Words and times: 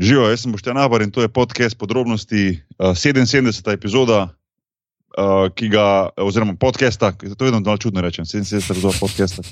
Živijo, 0.00 0.30
jaz 0.30 0.40
sem 0.40 0.52
Boštjan 0.52 0.78
Abar 0.78 1.02
in 1.02 1.10
to 1.10 1.20
je 1.20 1.28
podcast 1.28 1.78
podrobnosti, 1.78 2.60
uh, 2.78 2.86
77. 2.96 3.72
epizoda, 3.72 4.28
uh, 5.18 5.52
ki 5.54 5.68
ga, 5.68 6.08
oziroma 6.16 6.54
podcasta, 6.56 7.12
to 7.12 7.44
je 7.44 7.50
vedno 7.50 7.60
malo 7.60 7.76
čudno 7.76 8.00
rečem, 8.00 8.24
77. 8.24 8.70
epizoda 8.70 8.96
podcasta. 9.00 9.42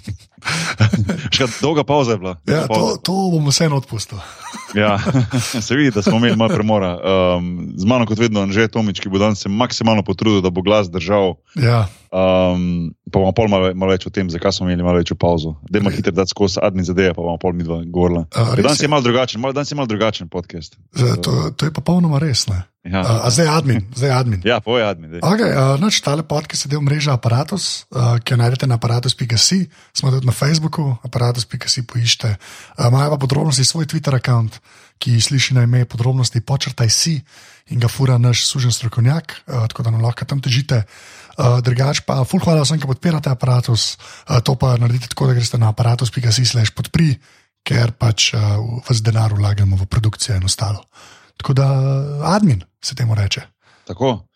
Še 1.37 1.50
dolga 1.61 1.84
pauza 1.84 2.16
je 2.16 2.19
bila. 2.19 2.38
Ja, 2.48 2.64
to, 2.64 2.96
to 2.96 3.12
bomo 3.12 3.53
vseeno 3.53 3.76
odpustili. 3.76 4.21
ja, 4.82 4.96
se 5.67 5.76
vidi, 5.76 5.90
da 5.90 6.03
smo 6.03 6.17
imeli 6.17 6.37
malo 6.37 6.56
premora. 6.56 6.96
Um, 6.96 7.69
z 7.76 7.85
mano, 7.85 8.08
kot 8.08 8.19
vedno, 8.19 8.40
Anže 8.40 8.71
Tomič, 8.72 9.04
ki 9.04 9.12
bo 9.12 9.21
danes 9.21 9.44
se 9.44 9.53
maksimalno 9.53 10.01
potrudil, 10.03 10.40
da 10.40 10.49
bo 10.49 10.65
glas 10.65 10.88
držal. 10.88 11.37
Ja. 11.60 11.85
Um, 12.09 12.88
pa 13.13 13.19
bomo 13.19 13.33
pol 13.33 13.49
malo, 13.49 13.74
malo 13.77 13.93
več 13.93 14.06
o 14.06 14.11
tem, 14.11 14.31
zakaj 14.33 14.53
smo 14.53 14.67
imeli 14.67 14.83
malo 14.83 14.99
večjo 14.99 15.17
pauzo. 15.17 15.56
Dajmo 15.69 15.91
hitro 15.91 16.12
dati 16.12 16.33
skozi 16.33 16.61
admin 16.62 16.84
zadeve, 16.84 17.12
pa 17.12 17.20
bomo 17.20 17.37
pol 17.37 17.52
mi 17.52 17.65
dva 17.65 17.83
govorila. 17.84 18.24
A, 18.33 18.55
res 18.56 18.65
Danes 18.65 18.80
je? 18.80 18.88
malo 18.88 19.05
drugačen, 19.05 19.41
malo, 19.41 19.52
danes 19.52 19.70
je 19.70 19.77
malo 19.77 19.87
drugačen 19.87 20.29
podcast. 20.29 20.79
Zdaj, 20.92 21.20
To, 21.23 21.51
to 21.52 21.68
je 21.68 21.73
popolnoma 21.73 22.18
res. 22.18 22.46
ne. 22.48 22.62
Ja, 22.88 23.02
A, 23.05 23.12
a 23.27 23.30
zdaj 23.30 23.48
admin, 23.52 23.84
zdaj 24.01 24.10
admin. 24.10 24.41
ja 24.45 24.60
povej 24.65 24.88
admin. 24.88 25.10
daj. 25.10 25.20
Okay, 25.20 25.52
uh, 25.52 25.77
naš 25.77 26.01
tale 26.01 26.23
podcast 26.24 26.65
je 26.65 26.73
del 26.73 26.80
mreže 26.80 27.12
Apparatus, 27.12 27.84
uh, 27.92 28.16
ki 28.24 28.32
jo 28.32 28.38
najdete 28.40 28.65
na 28.66 28.80
aparatus.si, 28.80 29.68
smo 29.93 30.09
tudi 30.10 30.24
na 30.24 30.32
Facebooku, 30.32 30.96
aparatus.si 31.04 31.84
poiščete. 31.84 32.30
Uh, 32.79 32.88
Imajo 32.88 33.12
pa 33.12 33.18
podrobnosti 33.20 33.65
svoj 33.65 33.84
Twitter 33.84 34.16
račun, 34.16 34.48
ki 34.98 35.20
sliši 35.20 35.54
na 35.54 35.62
ime 35.68 35.84
podrobnosti 35.84 36.40
počrtaj 36.40 36.88
si 36.88 37.20
in 37.68 37.79
ga 37.79 37.87
fura 37.93 38.16
naš 38.18 38.46
sužen 38.48 38.73
strokovnjak, 38.73 39.37
uh, 39.46 39.68
tako 39.68 39.82
da 39.84 39.90
nam 39.93 40.01
lahko 40.01 40.24
tam 40.24 40.40
težite. 40.40 40.82
Uh, 41.38 41.60
drugač 41.62 42.02
pa, 42.02 42.27
full 42.27 42.42
hvala 42.42 42.65
vsem, 42.66 42.80
ki 42.83 42.91
podpirate 42.91 43.30
aparatus. 43.30 43.95
Uh, 44.27 44.42
to 44.42 44.59
pa 44.59 44.74
naredite 44.74 45.12
tako, 45.15 45.30
da 45.30 45.38
greste 45.38 45.55
na 45.55 45.70
aparatus.si 45.70 46.42
slash 46.42 46.74
podpri, 46.74 47.15
ker 47.62 47.95
pač 47.95 48.33
uh, 48.34 48.59
vas 48.83 48.98
denar 49.06 49.30
vlagamo 49.30 49.79
v 49.79 49.87
produkcijo 49.87 50.34
in 50.34 50.48
ostalo. 50.51 50.82
Tako 51.38 51.55
da 51.55 51.66
admin 52.34 52.65
se 52.82 52.98
temu 52.98 53.15
reče. 53.15 53.46
Tako. 53.87 54.27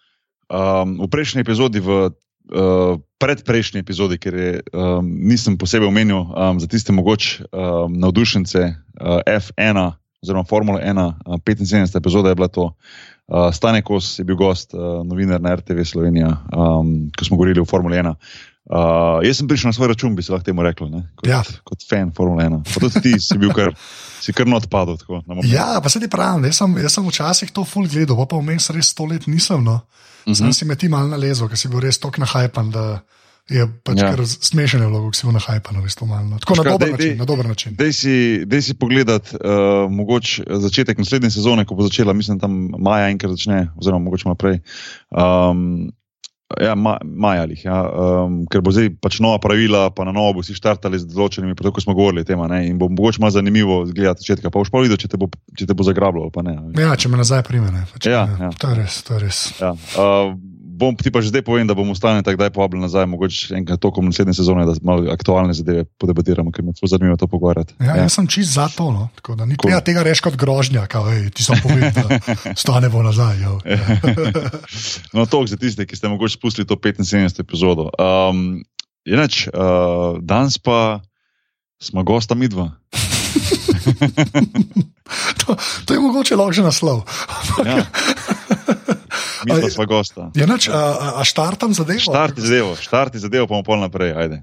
Um, 0.46 1.00
v 1.02 1.10
prejšnji 1.10 1.42
epizodi, 1.42 1.82
v 1.82 1.90
uh, 2.06 3.02
predprejšnji 3.18 3.82
epizodi, 3.82 4.22
ker 4.22 4.34
je, 4.38 4.52
um, 4.70 5.02
nisem 5.02 5.58
posebej 5.58 5.90
omenil 5.90 6.22
um, 6.22 6.62
za 6.62 6.70
tiste 6.70 6.94
mogoče 6.94 7.50
um, 7.50 7.98
navdušence 7.98 8.62
uh, 8.62 9.26
F1 9.26 9.98
oziroma 10.22 10.46
Formule 10.46 10.78
1, 10.78 11.02
uh, 11.02 11.42
75. 11.42 11.98
epizoda 11.98 12.30
je 12.30 12.38
bila 12.38 12.46
to. 12.46 12.70
Uh, 12.70 13.11
Stane 13.52 13.82
Kos 13.82 14.18
je 14.18 14.24
bil 14.24 14.36
gost, 14.36 14.74
uh, 14.74 15.00
novinar 15.06 15.40
na 15.40 15.54
RTV 15.56 15.84
Slovenija, 15.84 16.28
um, 16.52 17.10
ko 17.18 17.24
smo 17.24 17.36
govorili 17.36 17.60
o 17.60 17.64
Formuli 17.64 17.96
1. 17.96 18.14
Uh, 18.62 19.18
jaz 19.26 19.36
sem 19.40 19.48
prišel 19.48 19.68
na 19.68 19.72
svoj 19.72 19.88
račun, 19.88 20.14
bi 20.16 20.22
se 20.22 20.32
lahko 20.32 20.44
temu 20.44 20.62
reklo, 20.62 20.88
ne? 20.88 21.02
kot, 21.14 21.26
Ja. 21.28 21.42
kot 21.64 21.82
fan 21.88 22.12
Formule 22.14 22.44
1. 22.44 22.60
Pa 22.74 22.80
tudi 22.80 23.00
ti 23.02 23.20
si 23.20 23.38
bil 23.38 23.54
kar, 23.54 23.72
si 24.20 24.32
kar 24.32 24.46
not 24.46 24.68
padel. 24.70 24.98
Tako. 24.98 25.22
Ja, 25.48 25.80
pa 25.82 25.88
se 25.88 26.00
ti 26.00 26.08
pravim, 26.08 26.44
jaz 26.44 26.60
sem, 26.60 26.76
jaz 26.78 26.92
sem 26.94 27.08
včasih 27.08 27.50
to 27.52 27.64
full 27.64 27.88
gledal, 27.88 28.16
pa, 28.16 28.26
pa 28.26 28.42
vmes 28.42 28.70
res 28.70 28.92
sto 28.92 29.06
let 29.08 29.26
nisem. 29.26 29.64
No. 29.64 29.80
Uh 30.26 30.32
-huh. 30.34 30.52
Si 30.52 30.64
me 30.64 30.76
ti 30.76 30.88
mal 30.88 31.08
nalezel, 31.08 31.48
ker 31.48 31.58
si 31.58 31.68
bil 31.68 31.80
res 31.80 31.98
tok 31.98 32.18
nahajpan, 32.18 32.70
da 32.70 33.02
je 33.50 33.66
pač 33.82 33.98
Ja. 33.98 34.06
ja. 34.06 34.14
kar 34.14 34.22
smešen 34.22 34.82
ki 35.10 35.18
si 35.18 35.26
bil 35.26 35.34
nahajpan, 35.34 35.82
res 35.82 35.94
to 35.98 36.06
malo. 36.06 36.38
Tako 36.38 36.54
na 36.54 36.62
Škaj, 36.62 36.72
dober, 36.72 36.86
dej- 36.88 36.92
način, 36.92 37.10
dej- 37.10 37.18
na 37.18 37.24
dober 37.24 37.46
način. 37.48 37.70
Dej 37.76 37.92
si, 37.92 38.14
dej 38.46 38.62
si 38.62 38.74
pogledat, 38.74 39.34
uh, 39.34 39.90
mogoče 39.90 40.46
začetek 40.46 40.98
naslednje 40.98 41.30
sezone, 41.30 41.64
ko 41.64 41.74
bo 41.74 41.82
začela, 41.82 42.12
mislim, 42.12 42.38
tam 42.38 42.70
maja 42.78 43.10
enkrat 43.10 43.34
začne, 43.34 43.72
oziroma 43.76 44.04
mogoče 44.04 44.28
malo 44.30 44.38
prej. 44.38 44.60
Um, 45.10 45.90
ja, 46.60 46.74
ma, 46.76 46.98
maja 47.02 47.42
ali 47.42 47.56
ja, 47.64 47.80
um, 47.82 48.44
ker 48.46 48.60
bo 48.60 48.70
zdaj 48.70 48.90
pač 49.00 49.18
nova 49.24 49.38
pravila, 49.40 49.88
pa 49.90 50.04
na 50.04 50.12
novo 50.12 50.34
bo 50.38 50.42
si 50.44 50.52
štartali 50.52 51.00
z 51.00 51.08
določenimi, 51.08 51.56
tako 51.56 51.80
smo 51.80 51.94
govorili 51.96 52.20
o 52.22 52.28
tem, 52.28 52.40
a 52.40 52.46
ne, 52.46 52.68
in 52.68 52.76
bo 52.78 52.88
mogoče 52.92 53.20
malo 53.24 53.32
zanimivo 53.32 53.84
gledati 53.88 54.20
začetka. 54.20 54.52
Pa 54.52 54.60
boš 54.60 54.68
pa 54.68 54.84
videl, 54.84 55.00
če 55.00 55.08
te 55.08 55.16
bo, 55.16 55.30
če 55.56 55.64
te 55.66 55.74
bo 55.74 55.82
veš. 56.68 56.76
Ja, 56.76 56.92
če 56.96 57.08
me 57.08 57.16
nazaj 57.16 57.42
prime. 57.48 57.72
Ne, 57.72 57.86
pač, 57.88 58.06
Ja, 58.06 58.28
ja. 58.28 58.50
To 58.60 58.68
je 58.68 58.74
res, 58.84 59.00
to 59.02 59.16
je 59.16 59.20
res. 59.24 59.38
Ja, 59.60 59.72
uh, 59.72 60.36
bom 60.82 60.98
ti 60.98 61.14
pa 61.14 61.22
že 61.22 61.30
zdaj 61.30 61.46
povem, 61.46 61.66
da 61.70 61.78
bomo 61.78 61.94
ostali 61.94 62.22
tako, 62.26 62.42
da 62.42 62.50
je 62.50 62.54
povabljen 62.54 62.82
nazaj, 62.82 63.06
mogoče 63.06 63.54
enkrat 63.54 63.78
tokom 63.80 64.10
naslednje 64.10 64.34
sezone, 64.34 64.66
da 64.66 64.74
malo 64.82 65.06
aktualne 65.14 65.54
zadeve 65.54 65.84
podebatiramo, 66.02 66.50
ker 66.50 66.66
me 66.66 66.74
zelo 66.74 66.90
zanimivo 66.90 67.16
to 67.16 67.30
pogovarjati. 67.30 67.78
Ja, 67.78 67.94
ja. 67.94 68.02
Jaz 68.02 68.18
sem 68.18 68.26
čist 68.26 68.58
za 68.58 68.66
to. 68.66 68.90
No. 68.90 69.08
Tako 69.14 69.38
da 69.38 69.46
ni 69.46 69.54
Cool. 69.54 69.70
treba 69.70 69.84
tega 69.86 70.02
reči 70.02 70.26
kot 70.26 70.34
grožnja, 70.36 70.86
kao, 70.90 71.06
ej, 71.14 71.30
ti 71.30 71.46
sem 71.46 71.60
povedal, 71.62 71.94
da 71.94 72.18
stane 72.58 72.90
bo 72.90 73.02
nazaj. 73.06 73.38
Jo. 73.42 73.60
Ja. 73.62 73.78
No, 75.14 75.26
to 75.28 75.44
za 75.46 75.56
tiste, 75.60 75.84
ki 75.86 75.96
ste 75.96 76.08
mogoče 76.08 76.34
spustili 76.34 76.66
to 76.66 76.74
75. 76.76 77.40
epizodo. 77.40 77.90
Um, 78.00 78.64
Inač, 79.04 79.46
uh, 79.50 80.18
danes 80.22 80.58
pa 80.58 81.02
smo 81.82 82.02
gosta 82.02 82.34
midva. 82.34 82.70
To, 85.42 85.56
to 85.84 85.94
je 85.94 86.00
mogoče 86.00 86.36
lahko 86.36 86.52
že 86.52 86.62
naslov. 86.62 87.02
Ja. 87.66 87.82
Midva 89.44 89.70
sva 89.70 89.86
gosta. 89.90 90.30
Je 90.34 90.46
nač, 90.46 90.68
a, 90.70 91.18
a, 91.18 91.24
štartam 91.26 91.74
zadevo? 91.74 91.98
Štarti 91.98 92.44
zadevo, 92.44 92.76
štarti 92.78 93.18
zadevo, 93.18 93.46
pa 93.50 93.58
bomo 93.58 93.66
pol 93.66 93.82
naprej, 93.82 94.14
ajde. 94.14 94.42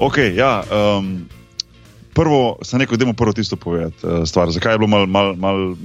Okay, 0.00 0.32
ja, 0.32 0.64
um, 0.64 1.28
prvo 2.16 2.56
sem 2.64 2.80
rekel, 2.80 2.96
da 2.96 3.04
je 3.04 3.12
prvo 3.12 3.32
tisto 3.36 3.56
povedati. 3.56 4.00
Uh, 4.00 4.24
stvar. 4.24 4.50
Zakaj 4.50 4.74
je 4.74 4.78
bilo 4.80 4.88
malo 4.88 5.06
mal, 5.06 5.36
mal 5.36 5.76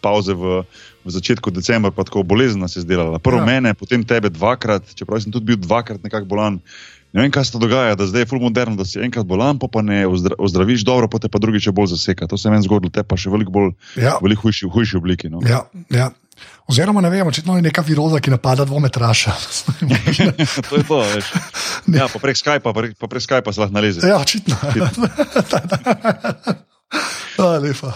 pauze 0.00 0.34
v, 0.34 0.62
v 1.08 1.10
začetku 1.10 1.50
decembra, 1.50 1.88
pa 1.88 2.02
tako 2.02 2.22
bolezen 2.22 2.58
nas 2.58 2.72
je 2.72 2.82
zdelala. 2.82 3.18
Prvo 3.18 3.38
Ja. 3.38 3.46
mene, 3.46 3.72
potem 3.72 4.02
tebe 4.02 4.28
dvakrat, 4.28 4.92
čeprav 4.92 5.18
sem 5.18 5.30
tudi 5.30 5.46
bil 5.46 5.58
dvakrat 5.58 5.98
nekako 5.98 6.26
bolan. 6.26 6.60
Ne 7.08 7.22
vem, 7.22 7.30
kaj 7.30 7.46
se 7.46 7.56
dogaja, 7.56 7.94
da 7.94 8.04
zdaj 8.04 8.20
je 8.20 8.26
ful 8.26 8.38
moderno, 8.38 8.74
da 8.74 8.84
si 8.84 8.98
enkrat 8.98 9.24
bolan, 9.24 9.56
pa, 9.56 9.66
pa 9.66 9.80
ne 9.80 10.04
ozdra, 10.04 10.34
ozdraviš 10.38 10.82
dobro, 10.82 11.06
pa 11.06 11.16
te 11.16 11.26
pa 11.26 11.38
drugič 11.38 11.70
bolj 11.70 11.88
zaseka. 11.88 12.26
To 12.26 12.36
se 12.36 12.46
meni 12.46 12.62
zgodilo, 12.62 12.90
te 12.90 13.02
pa 13.02 13.16
še 13.16 13.28
veliko 13.28 13.50
bolj, 13.50 13.72
Ja. 13.96 14.18
veliko 14.20 14.42
hujši, 14.42 14.66
v 14.66 14.70
hujši 14.70 14.96
obliki. 14.96 15.26
No. 15.26 15.38
Ja, 15.40 15.64
ja. 15.88 16.10
Oziroma, 16.66 17.00
ne 17.00 17.08
vem, 17.08 17.24
očitno 17.24 17.56
je 17.56 17.62
neka 17.62 17.80
viroza, 17.80 18.20
ki 18.20 18.30
napada 18.30 18.62
dvometraša. 18.62 19.32
to 20.68 20.76
je 20.76 20.84
to, 20.84 21.02
veš. 21.08 21.24
Ja, 21.88 22.06
pa 22.06 22.18
prek 22.20 22.36
Skypa, 22.36 22.62
pa 22.62 22.70
prek, 22.70 22.94
pa 22.94 23.08
prek 23.08 23.20
Skypa 23.20 23.48
se 23.48 23.58
lahko 23.58 23.72
naleze. 23.72 24.04
ja, 24.04 24.18
očitno. 24.18 24.54
Ja, 27.38 27.58
lepa. 27.64 27.92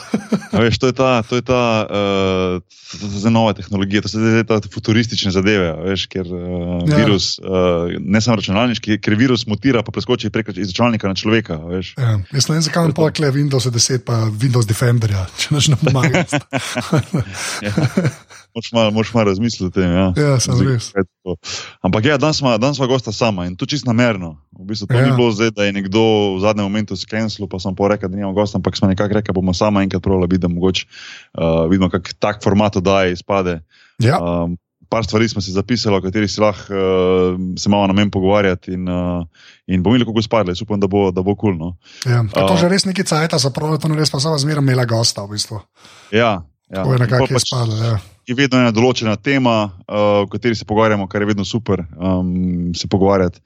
A 0.52 0.60
Veš, 0.60 0.78
to 0.78 0.86
je 0.86 0.92
ta, 0.92 1.22
to 1.22 1.36
je 1.36 1.42
ta 1.42 1.62
uh, 1.88 2.80
to 2.92 3.08
so 3.08 3.18
zdaj 3.18 3.32
nove 3.32 3.54
tehnologije, 3.54 4.02
to 4.02 4.08
so 4.08 4.18
zdaj 4.20 4.44
te 4.60 4.68
futuristične 4.68 5.30
zadeve, 5.32 5.72
veš, 5.84 6.06
ker 6.06 6.26
uh, 6.26 6.40
Ja. 6.82 6.98
ja. 6.98 7.04
virus, 7.04 7.38
uh, 7.38 7.88
ne 8.00 8.20
samo 8.20 8.36
računalniški, 8.36 8.98
ker 9.00 9.14
virus 9.16 9.46
mutira, 9.46 9.82
pa 9.82 9.92
preskoči 9.92 10.30
prek 10.30 10.52
iz 10.56 10.68
računalnika 10.68 11.08
na 11.08 11.14
človeka. 11.14 11.56
Veš. 11.56 11.94
Ja, 11.98 12.18
jaz 12.32 12.48
ne 12.48 12.54
vem, 12.58 12.62
zakaj 12.62 12.84
imam 12.84 12.94
pokle 12.96 13.32
Windows 13.32 13.68
10 13.70 14.04
pa 14.06 14.26
Windows 14.28 14.68
Defenderja, 14.68 15.26
če 15.40 15.54
naš 15.54 15.72
ne 15.72 15.80
pomaga. 15.80 16.24
Ja. 17.62 17.72
Moš 18.54 18.72
malo, 18.72 18.90
malo 18.90 19.24
razmisliti 19.24 19.64
o 19.64 19.70
tem. 19.70 19.92
Ja, 19.92 20.12
Ja, 20.16 20.40
sem 20.40 20.58
res. 20.66 20.90
Ampak 21.80 22.04
ja, 22.04 22.18
danes 22.18 22.36
smo, 22.42 22.86
gosta 22.88 23.12
sama 23.12 23.46
in 23.46 23.56
to 23.56 23.66
čisto 23.66 23.88
namerno. 23.88 24.36
V 24.62 24.70
bistvu 24.70 24.86
to 24.86 24.94
Ja. 24.94 25.04
ni 25.04 25.12
bilo 25.18 25.34
zdaj, 25.34 25.50
da 25.50 25.66
je 25.66 25.74
nekdo 25.74 26.38
v 26.38 26.40
zadnjem 26.46 26.64
momentu 26.70 26.94
skensil, 26.96 27.50
pa 27.50 27.58
sem 27.58 27.74
porekel, 27.74 28.08
da 28.08 28.16
nimamo 28.16 28.32
gosta, 28.38 28.62
ampak 28.62 28.78
smo 28.78 28.88
nekako 28.88 29.18
rekli, 29.18 29.34
bomo 29.34 29.50
sama 29.50 29.82
enkrat 29.82 30.02
probali 30.02 30.30
biti, 30.30 30.46
da 30.46 30.48
mogoče 30.48 30.86
uh, 30.86 31.66
vidimo, 31.66 31.90
kak 31.90 32.14
tak 32.22 32.42
format 32.44 32.78
oddaje 32.78 33.12
izpade. 33.12 33.60
Ja, 33.98 34.22
Um, 34.22 34.56
par 34.92 35.04
stvari 35.04 35.28
smo 35.28 35.40
si 35.40 35.52
zapisali, 35.56 35.96
o 35.96 36.04
katerih 36.04 36.28
si 36.28 36.40
lahko 36.40 36.68
uh, 36.68 37.40
se 37.56 37.68
malo 37.72 37.86
na 37.88 37.96
meni 37.96 38.10
pogovarjati, 38.12 38.76
in, 38.76 38.88
uh, 38.88 39.24
in 39.66 39.82
bomo 39.82 39.96
videli, 39.96 40.12
kako. 40.12 40.44
Jaz 40.52 40.62
upam, 40.62 40.80
da 40.80 40.86
bo, 40.86 41.10
da 41.10 41.22
bo 41.24 41.32
kul. 41.32 41.56
Cool, 41.56 41.58
no. 41.58 41.76
ja. 42.04 42.20
To 42.28 42.52
A. 42.52 42.56
že 42.60 42.68
res 42.68 42.84
nekaj 42.84 43.08
cajta, 43.08 43.40
zapravo 43.40 43.78
to 43.80 43.88
ne 43.88 43.96
res, 43.96 44.12
pa 44.12 44.20
sem 44.20 44.36
zmeraj 44.38 44.60
imela 44.60 44.84
gosta 44.84 45.24
v 45.24 45.32
bistvu. 45.32 45.62
Ja, 46.12 46.44
ja. 46.68 46.84
To 46.84 46.92
je 46.92 47.00
nekako 47.00 47.24
pač 47.24 47.48
izpadlo. 47.48 47.76
Ja. 47.80 47.96
Je 48.28 48.36
vedno 48.36 48.60
ena 48.60 48.70
določena 48.70 49.16
tema, 49.16 49.72
uh, 49.88 50.22
o 50.22 50.28
kateri 50.28 50.54
se 50.54 50.68
pogovarjamo, 50.68 51.08
kar 51.08 51.24
je 51.24 51.30
vedno 51.32 51.44
super 51.48 51.82
um, 51.96 52.74
se 52.76 52.84
pogovarjati. 52.88 53.40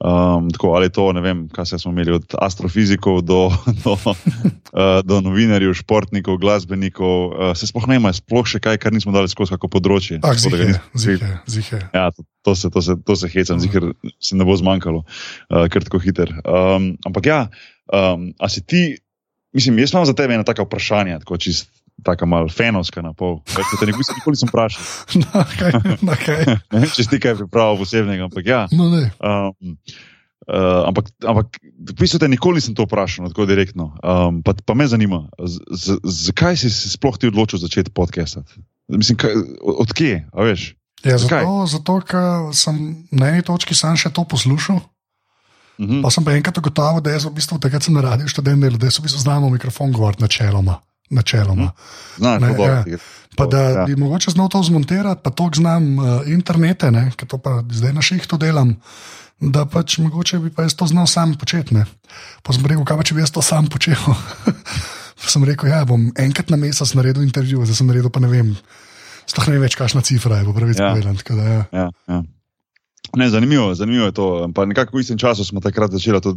Um, 0.00 0.48
tako, 0.48 0.72
ali 0.80 0.88
to, 0.88 1.12
ne 1.12 1.20
vem, 1.20 1.42
kaj 1.52 1.66
se 1.66 1.78
smo 1.78 1.92
imeli, 1.92 2.14
od 2.16 2.34
astrofizikov 2.40 3.20
do, 3.20 3.50
do, 3.84 3.92
uh, 3.92 5.00
do 5.04 5.20
novinarjev, 5.20 5.74
športnikov, 5.76 6.38
glasbenikov. 6.40 7.26
Uh, 7.28 7.52
se 7.52 7.68
sploh 7.68 7.84
ne 7.90 7.98
ima, 8.00 8.12
sploh 8.16 8.48
še 8.48 8.62
kaj, 8.64 8.78
kar 8.80 8.96
nismo 8.96 9.12
dali 9.12 9.28
skozi 9.28 9.52
kako 9.58 9.68
področje. 9.76 10.22
Ah, 10.24 10.32
zihe, 10.40 10.78
zihe, 10.96 11.34
zihe. 11.44 11.82
Ja, 11.92 12.08
to, 12.16 12.24
to, 12.48 12.56
se, 12.56 12.72
to, 12.72 12.80
se, 12.80 12.96
to 12.96 13.18
se 13.20 13.28
hecam, 13.28 13.60
uh. 13.60 13.68
ker 13.68 13.90
se 14.16 14.40
ne 14.40 14.48
bo 14.48 14.56
zmanjkalo, 14.56 15.04
uh, 15.04 15.68
ker 15.68 15.84
tako 15.84 16.00
hiter. 16.00 16.32
Um, 16.48 16.94
ampak 17.04 17.28
ja, 17.28 17.40
um, 17.92 18.30
a 18.40 18.48
si 18.48 18.64
ti, 18.64 18.82
mislim, 19.52 19.82
jaz 19.84 19.92
imam 19.92 20.08
za 20.08 20.16
tebe 20.16 20.32
ena 20.32 20.48
taka 20.48 20.64
vprašanja, 20.64 21.20
tako 21.26 21.36
čist. 21.44 21.68
Taka 22.04 22.26
malo 22.26 22.48
fenovska 22.48 23.02
na 23.04 23.12
pol. 23.16 23.40
Več, 23.54 23.66
kot 23.72 23.82
te 23.82 23.88
nikoli, 23.90 24.06
nikoli 24.18 24.38
nisem 24.38 24.50
vprašal. 24.52 24.88
Na 25.26 25.44
kaj, 25.44 25.72
na 26.06 26.16
kaj. 26.16 26.40
Ne 26.76 26.88
če 26.88 27.04
si 27.06 27.20
kaj 27.20 27.36
pripravil 27.42 27.82
posebnega, 27.82 28.30
ampak 28.30 28.46
ja. 28.46 28.64
No, 28.74 28.90
ne. 28.94 29.10
Um, 29.20 29.76
Uh, 30.50 30.88
ampak, 30.88 31.12
ampak 31.22 31.60
v 31.62 31.94
bistvu 31.94 32.18
te 32.18 32.26
nikoli 32.26 32.58
nisem 32.58 32.74
to 32.74 32.82
vprašal, 32.82 33.22
no, 33.22 33.30
tako 33.30 33.44
direktno. 33.46 33.92
Um, 34.02 34.40
pa, 34.42 34.56
pa 34.56 34.74
me 34.74 34.88
zanima, 34.88 35.28
z, 35.36 35.60
z, 35.70 36.00
zakaj 36.02 36.56
si 36.58 36.72
se 36.72 36.90
sploh 36.90 37.14
ti 37.20 37.28
odločil 37.28 37.60
začeti 37.60 37.92
podcastati? 37.94 38.58
Mislim, 38.90 39.20
kaj, 39.20 39.36
odkje, 39.62 40.24
a 40.32 40.48
veš? 40.48 40.74
Ja, 41.04 41.20
Zakaj? 41.20 41.44
zato, 41.44 41.66
zato 41.66 41.94
ker 42.02 42.50
sem 42.56 43.06
na 43.12 43.30
eni 43.30 43.44
točki 43.46 43.76
sam 43.78 43.94
še 44.00 44.10
to 44.12 44.24
poslušal. 44.26 44.80
Mhm. 45.80 46.02
Pa 46.04 46.10
sem 46.12 46.24
pa 46.24 46.36
enkrat 46.36 46.58
ugotovil, 46.60 47.00
da 47.00 47.14
jaz 47.14 47.24
v 47.24 47.36
bistvu 47.38 47.56
takrat 47.56 47.86
sem 47.86 47.94
na 47.96 48.04
radiju 48.04 48.28
študent 48.28 48.60
delal, 48.60 48.76
da 48.76 48.90
jaz 48.90 49.00
v 49.00 49.08
bistvu 49.08 49.22
znam 49.22 49.48
v 49.48 49.56
mikrofon 49.56 49.94
govoriti 49.96 50.24
načeloma. 50.24 50.80
Načeloma. 51.10 51.72
Znaš, 52.16 52.42
Ne, 52.42 52.48
dobro. 52.48 52.64
ja. 52.64 52.84
Pa 53.36 53.46
da 53.46 53.60
ja. 53.60 53.84
bi 53.84 53.96
mogoče 53.96 54.30
znal 54.30 54.48
to 54.48 54.62
zmontirati, 54.62 55.20
pa 55.24 55.30
to 55.30 55.50
znam 55.54 55.98
uh, 55.98 56.04
internete, 56.26 56.90
ne, 56.90 57.10
ker 57.16 57.28
to 57.28 57.38
pa 57.38 57.62
zdaj 57.70 57.92
na 57.92 58.02
šihtu 58.02 58.36
delam. 58.38 58.76
Da 59.40 59.64
pač 59.66 59.98
mogoče 59.98 60.38
bi 60.38 60.50
pa 60.50 60.62
jaz 60.62 60.74
to 60.74 60.86
znal 60.86 61.06
sam 61.06 61.34
početi. 61.34 61.74
ne. 61.74 61.86
Pa 62.42 62.52
sem 62.52 62.66
rekel, 62.66 62.84
kaj 62.84 62.96
pa 62.96 63.02
če 63.02 63.14
bi 63.14 63.20
jaz 63.20 63.30
to 63.30 63.42
sam 63.42 63.66
počel. 63.66 63.96
pa 65.20 65.26
sem 65.28 65.44
rekel, 65.44 65.70
ja, 65.70 65.84
bom 65.84 66.10
enkrat 66.18 66.50
na 66.50 66.56
mesec 66.60 66.92
naredil 66.94 67.22
intervju, 67.22 67.64
zdaj 67.64 67.76
sem 67.80 67.86
naredil 67.86 68.10
pa 68.10 68.20
ne 68.20 68.28
vem. 68.28 68.56
Sploh 69.26 69.46
ne 69.48 69.56
vem 69.56 69.62
več, 69.64 69.78
kakšna 69.78 70.02
cifra 70.02 70.40
je, 70.40 70.44
bo 70.44 70.52
pravi 70.52 70.74
Ja. 70.76 70.92
da, 70.94 71.44
Ja. 71.46 71.64
Ja, 71.72 71.86
ja. 72.08 72.22
Ne, 73.16 73.30
zanimivo, 73.30 73.74
zanimivo 73.74 74.06
je 74.06 74.12
to. 74.12 74.26
Pa 74.54 74.64
nekako 74.64 74.96
v 74.96 75.00
istem 75.00 75.18
času 75.18 75.44
smo 75.44 75.60
takrat 75.60 75.90
začeli 75.90 76.20
to, 76.20 76.36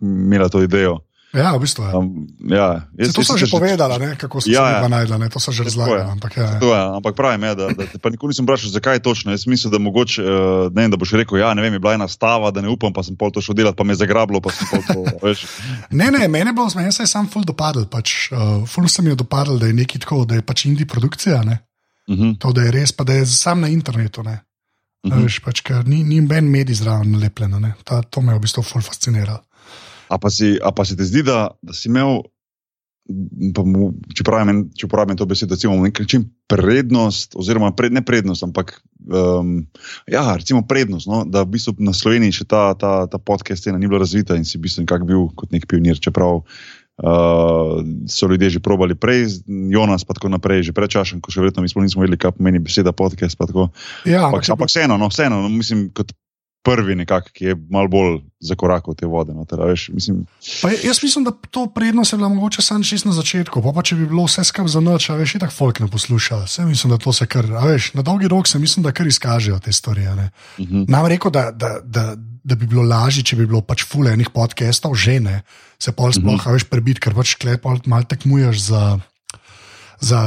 imeli 0.00 0.50
to 0.50 0.62
idejo. 0.62 0.98
Ja, 1.32 1.52
v 1.52 1.60
bistvu 1.60 1.84
je. 1.84 1.90
Ja. 1.92 1.98
Um, 1.98 2.26
ja, 2.40 2.68
Se, 2.96 3.12
to 3.12 3.20
so 3.20 3.36
že 3.36 3.46
povedala, 3.52 4.00
ne, 4.00 4.16
kako 4.16 4.40
se 4.40 4.48
Ja, 4.48 4.64
ja. 4.64 4.80
ja, 4.80 4.88
najdla, 4.88 5.18
ne, 5.20 5.28
to 5.28 5.36
so 5.36 5.52
že 5.52 5.68
je. 5.68 6.00
Ampak, 6.00 6.36
ja, 6.40 6.56
ja. 6.56 6.58
Je, 6.60 6.80
ampak 6.96 7.12
pravim, 7.12 7.44
je, 7.44 7.54
da, 7.54 7.64
da 7.76 7.84
te 7.84 8.00
pa 8.00 8.08
nikoli 8.08 8.32
nisem 8.32 8.48
vprašal, 8.48 8.72
zakaj 8.72 9.04
točno. 9.04 9.36
Jaz 9.36 9.44
mislim, 9.44 9.68
da 9.68 9.78
mogoče, 9.78 10.24
uh, 10.24 10.72
ne 10.72 10.88
vem, 10.88 10.90
da 10.90 10.96
boš 10.96 11.12
rekel, 11.20 11.38
ja, 11.38 11.52
ne 11.54 11.60
vem, 11.62 11.76
je 11.76 11.82
bila 11.84 12.00
ena 12.00 12.08
stava, 12.08 12.48
da 12.50 12.64
ne 12.64 12.72
upam, 12.72 12.92
pa 12.96 13.04
sem 13.04 13.12
pol 13.12 13.28
to 13.28 13.44
šel 13.44 13.52
delati, 13.54 13.76
pa 13.76 13.84
me 13.84 13.92
je 13.92 14.00
zagrablo, 14.00 14.40
pa 14.40 14.48
sem 14.50 14.64
pol 14.72 14.82
to, 14.88 15.04
veš. 15.28 15.44
Ne, 15.92 16.08
ne, 16.08 16.24
meni 16.28 16.48
je 16.48 16.56
bilo, 16.56 16.68
meni 16.80 16.92
se 16.92 17.04
je 17.04 17.12
sam 17.12 17.28
ful 17.28 17.44
dopadel. 17.44 17.84
Pač, 17.92 18.32
uh, 18.32 18.64
ful 18.64 18.88
se 18.88 19.04
mi 19.04 19.12
je 19.12 19.20
dopadel, 19.20 19.60
da 19.60 19.68
je 19.68 19.76
nekaj 19.76 20.08
tako, 20.08 20.24
da 20.24 20.40
je 20.40 20.42
pač 20.42 20.64
indie 20.64 20.88
produkcija. 20.88 21.44
Ne? 21.44 21.60
Uh 22.08 22.16
-huh, 22.16 22.38
To, 22.40 22.52
da 22.56 22.64
je 22.64 22.72
res, 22.72 22.92
pa 22.92 23.04
da 23.04 23.12
je 23.12 23.26
sam 23.26 23.60
na 23.60 23.68
internetu. 23.68 24.22
Ne? 24.24 24.32
uh 24.32 24.48
Uh 25.04 25.12
-huh. 25.12 25.22
Veš, 25.22 25.38
pač, 25.40 25.60
ker 25.60 25.86
ni, 25.86 26.02
ni 26.02 26.20
ben 26.20 26.50
medij 26.50 26.74
zraven 26.74 27.10
nalepljen. 27.10 27.60
ne. 27.60 27.74
Ta, 27.84 28.02
to 28.02 28.20
me 28.20 28.32
je 28.32 28.38
v 28.38 28.40
bistvu 28.40 28.62
ful 28.62 28.82
fasciniralo. 28.82 29.47
A, 30.08 30.18
pa 30.18 30.30
si, 30.30 30.56
a 30.62 30.72
pa 30.72 30.84
se 30.84 30.96
ti 30.96 31.04
zdi, 31.04 31.22
da, 31.22 31.48
da 31.62 31.76
si 31.76 31.88
imel, 31.88 32.22
mu, 33.08 33.92
če, 34.12 34.24
pravim, 34.26 34.66
če 34.76 34.84
uporabim 34.88 35.16
to 35.16 35.26
besedo, 35.28 35.56
recimo, 35.56 35.76
na 35.78 35.88
nek 35.88 36.00
način 36.02 36.26
prednost, 36.50 37.36
oziroma 37.40 37.70
pred, 37.76 37.92
ne 37.96 38.02
prednost, 38.04 38.44
ampak 38.44 38.74
um, 39.08 39.62
ja, 40.10 40.26
recimo 40.36 40.60
prednost, 40.68 41.08
no, 41.08 41.22
da 41.24 41.44
v 41.46 41.54
bistvu 41.56 41.76
na 41.80 41.94
Sloveniji 41.96 42.40
še 42.42 42.48
ta, 42.48 42.74
ta, 42.76 43.06
ta 43.08 43.20
podcast 43.20 43.64
scena 43.64 43.80
ni 43.80 43.88
bila 43.88 44.02
razvita 44.04 44.36
in 44.36 44.44
si 44.48 44.58
v 44.60 44.66
bistvu 44.66 44.84
nekako 44.84 45.08
bil 45.08 45.24
kot 45.40 45.52
nek 45.56 45.68
pionir, 45.70 46.00
čeprav. 46.00 46.44
Uh, 46.98 47.78
so 48.10 48.26
ljudje 48.26 48.48
že 48.56 48.60
probali 48.60 48.96
prej, 48.98 49.38
Jonas 49.46 50.02
pa 50.02 50.18
tako 50.18 50.32
naprej, 50.34 50.66
že 50.66 50.72
prečašen, 50.74 51.20
ko 51.22 51.30
še 51.30 51.38
verjetno 51.44 51.62
mi 51.62 51.70
nismo 51.70 52.02
vedeli, 52.02 52.18
kaj 52.18 52.34
pomeni 52.34 52.58
beseda 52.58 52.90
podcast. 52.90 53.38
tako. 53.38 53.68
Ja, 54.02 54.26
Ampak, 54.26 54.42
bi- 54.42 54.50
ampak 54.50 54.66
vseeno, 54.66 54.96
no, 54.98 55.06
vseeno 55.06 55.38
no, 55.44 55.48
mislim, 55.48 55.94
kot 55.94 56.10
prvi 56.62 56.94
nekak, 56.94 57.30
ki 57.32 57.44
je 57.44 57.54
malo 57.70 57.88
bolj 57.88 58.18
zakorakal 58.40 58.94
te 58.94 59.06
vode. 59.06 59.32
No, 59.34 59.44
teda, 59.48 59.66
veš, 59.70 59.88
mislim, 59.94 60.24
Pa 60.62 60.70
jaz 60.70 61.00
mislim, 61.02 61.24
da 61.24 61.32
to 61.50 61.66
prednost 61.74 62.12
je 62.12 62.16
bila 62.18 62.28
mogoče 62.28 62.62
samo 62.62 62.84
čist 62.84 63.06
na 63.06 63.12
začetku, 63.12 63.62
pa, 63.62 63.72
pa 63.74 63.82
če 63.82 63.96
bi 63.98 64.06
bilo 64.06 64.26
vse 64.26 64.44
skupaj 64.44 64.72
za 64.74 64.82
noč, 64.84 65.08
veš, 65.08 65.38
tako 65.40 65.54
folk 65.54 65.80
ne 65.80 65.88
posluša. 65.90 66.42
Vse 66.44 66.66
mislim, 66.66 66.94
da 66.94 66.98
to 67.02 67.12
se 67.12 67.26
kar, 67.26 67.46
veš, 67.46 67.92
na 67.94 68.02
dolgi 68.02 68.28
rok 68.28 68.48
se 68.48 68.58
mislim, 68.58 68.86
da 68.86 68.92
kar 68.92 69.06
izkažejo 69.06 69.58
te 69.58 69.72
stvari. 69.72 70.06
uh 70.08 70.24
-huh. 70.58 70.84
Nam 70.88 71.06
rekel, 71.06 71.30
da, 71.30 71.50
da, 71.50 71.78
da, 71.82 72.14
da 72.44 72.54
bi 72.54 72.66
bilo 72.66 72.82
lažje, 72.82 73.22
če 73.22 73.36
bi 73.36 73.46
bilo 73.46 73.60
pač 73.60 73.84
fule 73.84 74.12
enih 74.12 74.30
podcastov, 74.30 74.94
že 74.94 75.20
ne, 75.20 75.42
se 75.78 75.92
pol 75.92 76.12
sploh, 76.12 76.34
mm 76.34 76.38
-hmm. 76.38 76.52
veš, 76.52 76.64
prebiti, 76.64 77.00
ker 77.00 77.14
pač 77.14 77.34
klepol 77.34 77.78
malo 77.86 78.04
tekmuješ 78.04 78.58
za. 78.60 78.98
Za, 80.00 80.20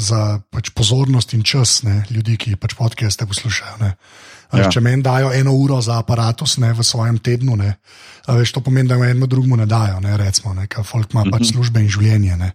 za 0.00 0.40
pač 0.50 0.70
pozornost 0.70 1.34
in 1.34 1.42
čas 1.42 1.82
ne, 1.82 2.04
ljudi, 2.10 2.36
ki 2.36 2.56
pač 2.56 2.74
podcaste 2.74 3.26
poslušajo. 3.26 3.76
ne. 3.80 3.92
Ja. 4.52 4.70
Če 4.72 4.80
meni 4.80 5.04
dajo 5.04 5.28
eno 5.36 5.52
uro 5.52 5.76
za 5.84 5.98
aparatus 6.00 6.56
ne, 6.62 6.70
v 6.72 6.84
svojem 6.86 7.18
tednu, 7.20 7.56
ne, 7.60 7.74
a 8.24 8.36
veš, 8.38 8.54
to 8.56 8.62
pomeni, 8.64 8.88
da 8.88 8.96
jim 8.96 9.04
enemu 9.04 9.28
drugemu 9.28 9.58
ne 9.60 9.66
dajo, 9.68 9.98
ne, 10.00 10.16
recimo, 10.16 10.54
ne, 10.56 10.64
ker 10.72 10.86
folk 10.88 11.12
ima 11.12 11.26
pač 11.28 11.50
službe 11.50 11.82
in 11.84 11.90
življenje. 11.92 12.38
Ne. 12.40 12.54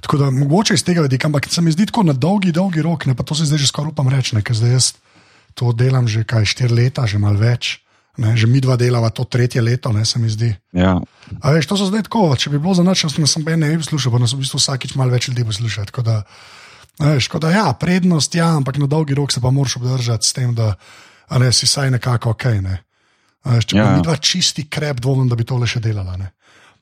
Tako 0.00 0.16
da 0.16 0.30
mogoče 0.32 0.78
iz 0.78 0.84
tega 0.84 1.04
vidika, 1.04 1.28
ampak 1.28 1.50
se 1.52 1.60
mi 1.60 1.72
zdi 1.74 1.90
tako 1.90 2.06
na 2.08 2.16
dolgi, 2.16 2.54
dolgi 2.56 2.80
rok, 2.84 3.04
ne, 3.04 3.14
pa 3.16 3.26
to 3.26 3.36
se 3.36 3.44
zdaj 3.50 3.60
že 3.60 3.68
skoraj 3.68 3.92
upam 3.92 4.08
reči, 4.08 4.32
ne, 4.36 4.40
ker 4.40 4.56
zdaj 4.56 4.72
jaz 4.78 4.92
to 5.54 5.74
delam 5.76 6.08
že 6.08 6.24
kaj 6.24 6.48
štiri 6.48 6.72
leta, 6.72 7.04
že 7.04 7.20
malo 7.20 7.36
več. 7.40 7.80
Ne, 8.20 8.34
že 8.36 8.44
mi 8.50 8.60
dva 8.60 8.74
delava 8.76 9.08
to 9.14 9.24
tretje 9.24 9.62
leto, 9.62 9.92
ne 9.94 10.02
se 10.04 10.18
mi 10.18 10.28
zdi. 10.28 10.50
ja. 10.76 10.98
A 11.40 11.52
veš, 11.54 11.70
to 11.70 11.78
so 11.78 11.86
zdaj 11.88 12.04
tako, 12.04 12.34
če 12.36 12.50
bi 12.50 12.58
bilo 12.58 12.74
za 12.74 12.82
noč, 12.84 13.06
nas 13.06 13.14
sem 13.16 13.44
ne 13.46 13.70
bi 13.70 13.78
poslušal, 13.80 14.12
pa 14.12 14.18
nas 14.20 14.34
v 14.34 14.42
bistvu 14.42 14.58
vsakič 14.60 14.92
malo 14.98 15.14
več 15.14 15.30
ljudi 15.30 15.46
posluša. 15.46 15.86
Tako 15.88 16.02
da, 16.04 16.16
veš, 16.98 17.30
da 17.40 17.52
ja, 17.54 17.66
prednost 17.72 18.34
ja, 18.34 18.50
ampak 18.58 18.82
na 18.82 18.90
dolgi 18.90 19.14
rok 19.14 19.32
se 19.32 19.40
pa 19.40 19.54
moraš 19.54 19.78
obdržati 19.78 20.26
s 20.26 20.36
tem, 20.36 20.52
da 20.52 20.74
a 21.30 21.38
ne, 21.38 21.52
si 21.52 21.66
saj 21.66 21.90
nekako 21.90 22.30
ok. 22.30 22.44
Ne. 22.60 22.76
A 23.40 23.56
Veš, 23.56 23.70
če 23.70 23.76
Ja, 23.76 23.84
ja, 23.84 23.96
ja. 23.96 24.02
dva 24.02 24.16
čisti 24.16 24.66
krep, 24.66 25.00
dvomim, 25.00 25.28
da 25.28 25.34
bi 25.34 25.44
tole 25.44 25.66
še 25.66 25.80
delala. 25.80 26.16
ne. 26.16 26.30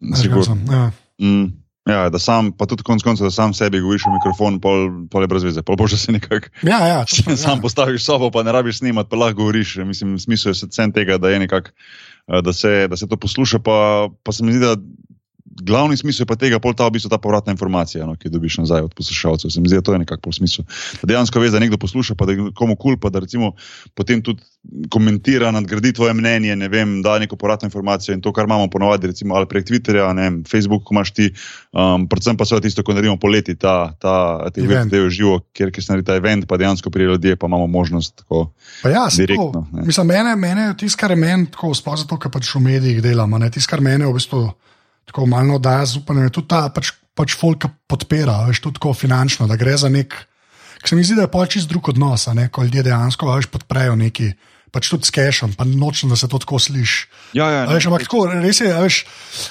Veš, 0.00 0.26
sem, 0.44 0.64
Ja. 0.66 0.90
Mm, 1.18 1.46
ja, 1.84 2.08
da 2.08 2.18
sam, 2.18 2.52
pa 2.52 2.66
tudi 2.66 2.82
konec 2.82 3.02
koncev, 3.02 3.26
da 3.26 3.30
sam 3.30 3.54
sebi 3.54 3.80
govoriš 3.80 4.06
v 4.06 4.14
mikrofon, 4.14 4.58
pol, 4.58 4.88
pol 5.06 5.22
je 5.22 5.28
brez 5.28 5.42
veze. 5.42 5.62
Pol 5.62 5.76
boš, 5.76 5.96
se 5.96 6.12
nekako 6.12 6.50
Ja, 6.62 6.78
ja, 6.86 6.98
to 7.04 7.22
pa, 7.26 7.36
sam 7.36 7.58
ja. 7.58 7.62
postaviš 7.62 8.04
sobo, 8.04 8.30
pa 8.30 8.42
ne 8.42 8.52
rabiš 8.52 8.78
snimati, 8.78 9.10
pa 9.10 9.16
lahko 9.16 9.40
govoriš. 9.40 9.76
Mislim, 9.82 10.18
smisel 10.18 10.52
je 10.52 10.68
sen 10.70 10.92
tega, 10.92 11.18
da 11.18 11.30
je 11.30 11.38
nekako, 11.40 11.70
eh, 12.28 12.42
da 12.42 12.52
se, 12.52 12.86
da 12.86 12.96
se 12.96 13.06
to 13.06 13.16
posluša, 13.16 13.58
pa, 13.58 13.78
pa 14.22 14.32
se 14.32 14.44
mi 14.44 14.52
zdi, 14.52 14.60
da 14.60 14.76
glavni 15.62 15.96
smisel 15.96 16.26
pa 16.26 16.36
tega, 16.38 16.60
pol 16.62 16.74
ta 16.76 16.86
v 16.88 16.96
bistvu 16.96 17.10
ta 17.12 17.18
povratna 17.22 17.54
informacija, 17.54 18.06
no, 18.06 18.16
ki 18.18 18.28
jo 18.28 18.36
dobiš 18.36 18.60
nazaj 18.64 18.86
od 18.88 18.94
poslušalcev. 18.94 19.50
Se 19.50 19.60
mi 19.60 19.68
zdi, 19.70 19.80
da 19.80 19.86
to 19.86 19.96
je 19.96 20.02
nekako 20.04 20.28
pol 20.28 20.36
smisel. 20.36 20.66
Da 21.02 21.12
dejansko 21.14 21.40
veš, 21.40 21.54
da 21.54 21.62
nekdo 21.62 21.78
posluša, 21.80 22.14
pa 22.18 22.28
da 22.28 22.36
je 22.36 22.50
komu 22.54 22.76
kul, 22.76 22.94
cool, 22.94 23.00
pa 23.00 23.10
da 23.10 23.22
recimo 23.24 23.52
potem 23.94 24.22
tudi 24.22 24.42
komentira, 24.90 25.50
nadgradi 25.50 25.92
tvoje 25.92 26.14
mnenje, 26.14 26.56
ne 26.56 26.68
vem, 26.68 26.98
da 27.02 27.18
neko 27.18 27.36
povratno 27.36 27.66
informacijo 27.66 28.14
in 28.14 28.20
to, 28.20 28.32
kar 28.32 28.44
imamo 28.44 28.68
ponovadi, 28.70 29.06
recimo 29.06 29.34
ali 29.34 29.46
prek 29.46 29.66
Twitterja, 29.66 30.12
ne 30.12 30.22
vem, 30.22 30.44
Facebook, 30.44 30.84
ko 30.84 30.94
imaš 30.94 31.12
ti, 31.14 31.30
um, 31.72 32.08
predvsem 32.08 32.36
pa 32.36 32.44
seveda 32.44 32.66
tisto, 32.66 32.82
ko 32.82 32.92
naredimo 32.92 33.16
poleti, 33.16 33.56
ta, 33.56 33.94
ta, 34.00 34.50
te 34.54 34.60
Event. 34.60 34.90
dve 34.92 35.10
živo, 35.10 35.40
kjer, 35.52 35.72
kjer 35.72 35.84
se 35.84 35.92
naredi 35.92 36.06
ta 36.06 36.18
event, 36.18 36.46
pa 36.48 36.56
dejansko 36.56 36.90
prijejo 36.90 37.16
ljudje, 37.16 37.36
pa 37.36 37.46
imamo 37.46 37.66
možnost 37.66 38.16
tako. 38.16 38.52
Pa 38.82 38.90
ja, 38.90 39.08
Direktno, 39.16 39.52
to, 39.52 39.66
ne. 39.72 39.86
mislim, 39.86 40.06
mene, 40.06 40.36
mene 40.36 40.62
je 40.62 40.76
tisto, 40.76 41.00
kar 41.00 41.10
je 41.10 41.16
meni, 41.16 41.46
tako, 41.50 41.74
sploh 41.74 41.98
zato, 41.98 42.18
ker 42.18 42.30
pač 42.30 42.54
v 42.54 42.60
medijih 42.60 43.02
delamo, 43.02 43.38
ne, 43.38 43.50
tisto, 43.50 43.70
kar 43.70 43.80
mene 43.80 44.06
v 44.06 44.16
bistvu 44.18 44.46
tako 45.08 45.26
malo 45.26 45.58
daje 45.58 45.86
zaupanje, 45.94 46.28
je 46.28 46.34
tudi 46.38 46.50
ta 46.52 46.66
pač, 46.74 46.92
pač 47.16 47.36
folk 47.38 47.66
podpira, 47.90 48.42
veš, 48.48 48.62
tudi 48.64 48.78
tako 48.78 48.94
finančno, 48.94 49.48
da 49.50 49.56
gre 49.58 49.76
za 49.80 49.90
nek, 49.92 50.14
ker 50.78 50.92
se 50.92 50.98
mi 50.98 51.06
zdi, 51.06 51.16
da 51.18 51.26
je 51.26 51.32
pač 51.32 51.56
čist 51.56 51.72
drug 51.72 51.90
odnos, 51.94 52.28
ne, 52.36 52.48
ko 52.52 52.66
ljudje 52.66 52.86
dejansko 52.90 53.32
veš, 53.32 53.50
podprejo 53.52 53.96
neki. 53.98 54.32
Pač 54.72 54.90
tudi 54.92 55.08
s 55.08 55.12
cashom, 55.14 55.54
pa 55.56 55.64
nočem, 55.64 56.10
da 56.12 56.16
se 56.16 56.28
to 56.28 56.38
tako 56.38 56.58
sliši. 56.60 57.06
Ja, 57.36 57.48
ja, 57.48 57.62
A 57.64 57.72
Veš, 57.72 57.88
ampak 57.88 58.04
tako, 58.04 58.26
res 58.28 58.60
je, 58.60 58.68
veš, 58.68 58.98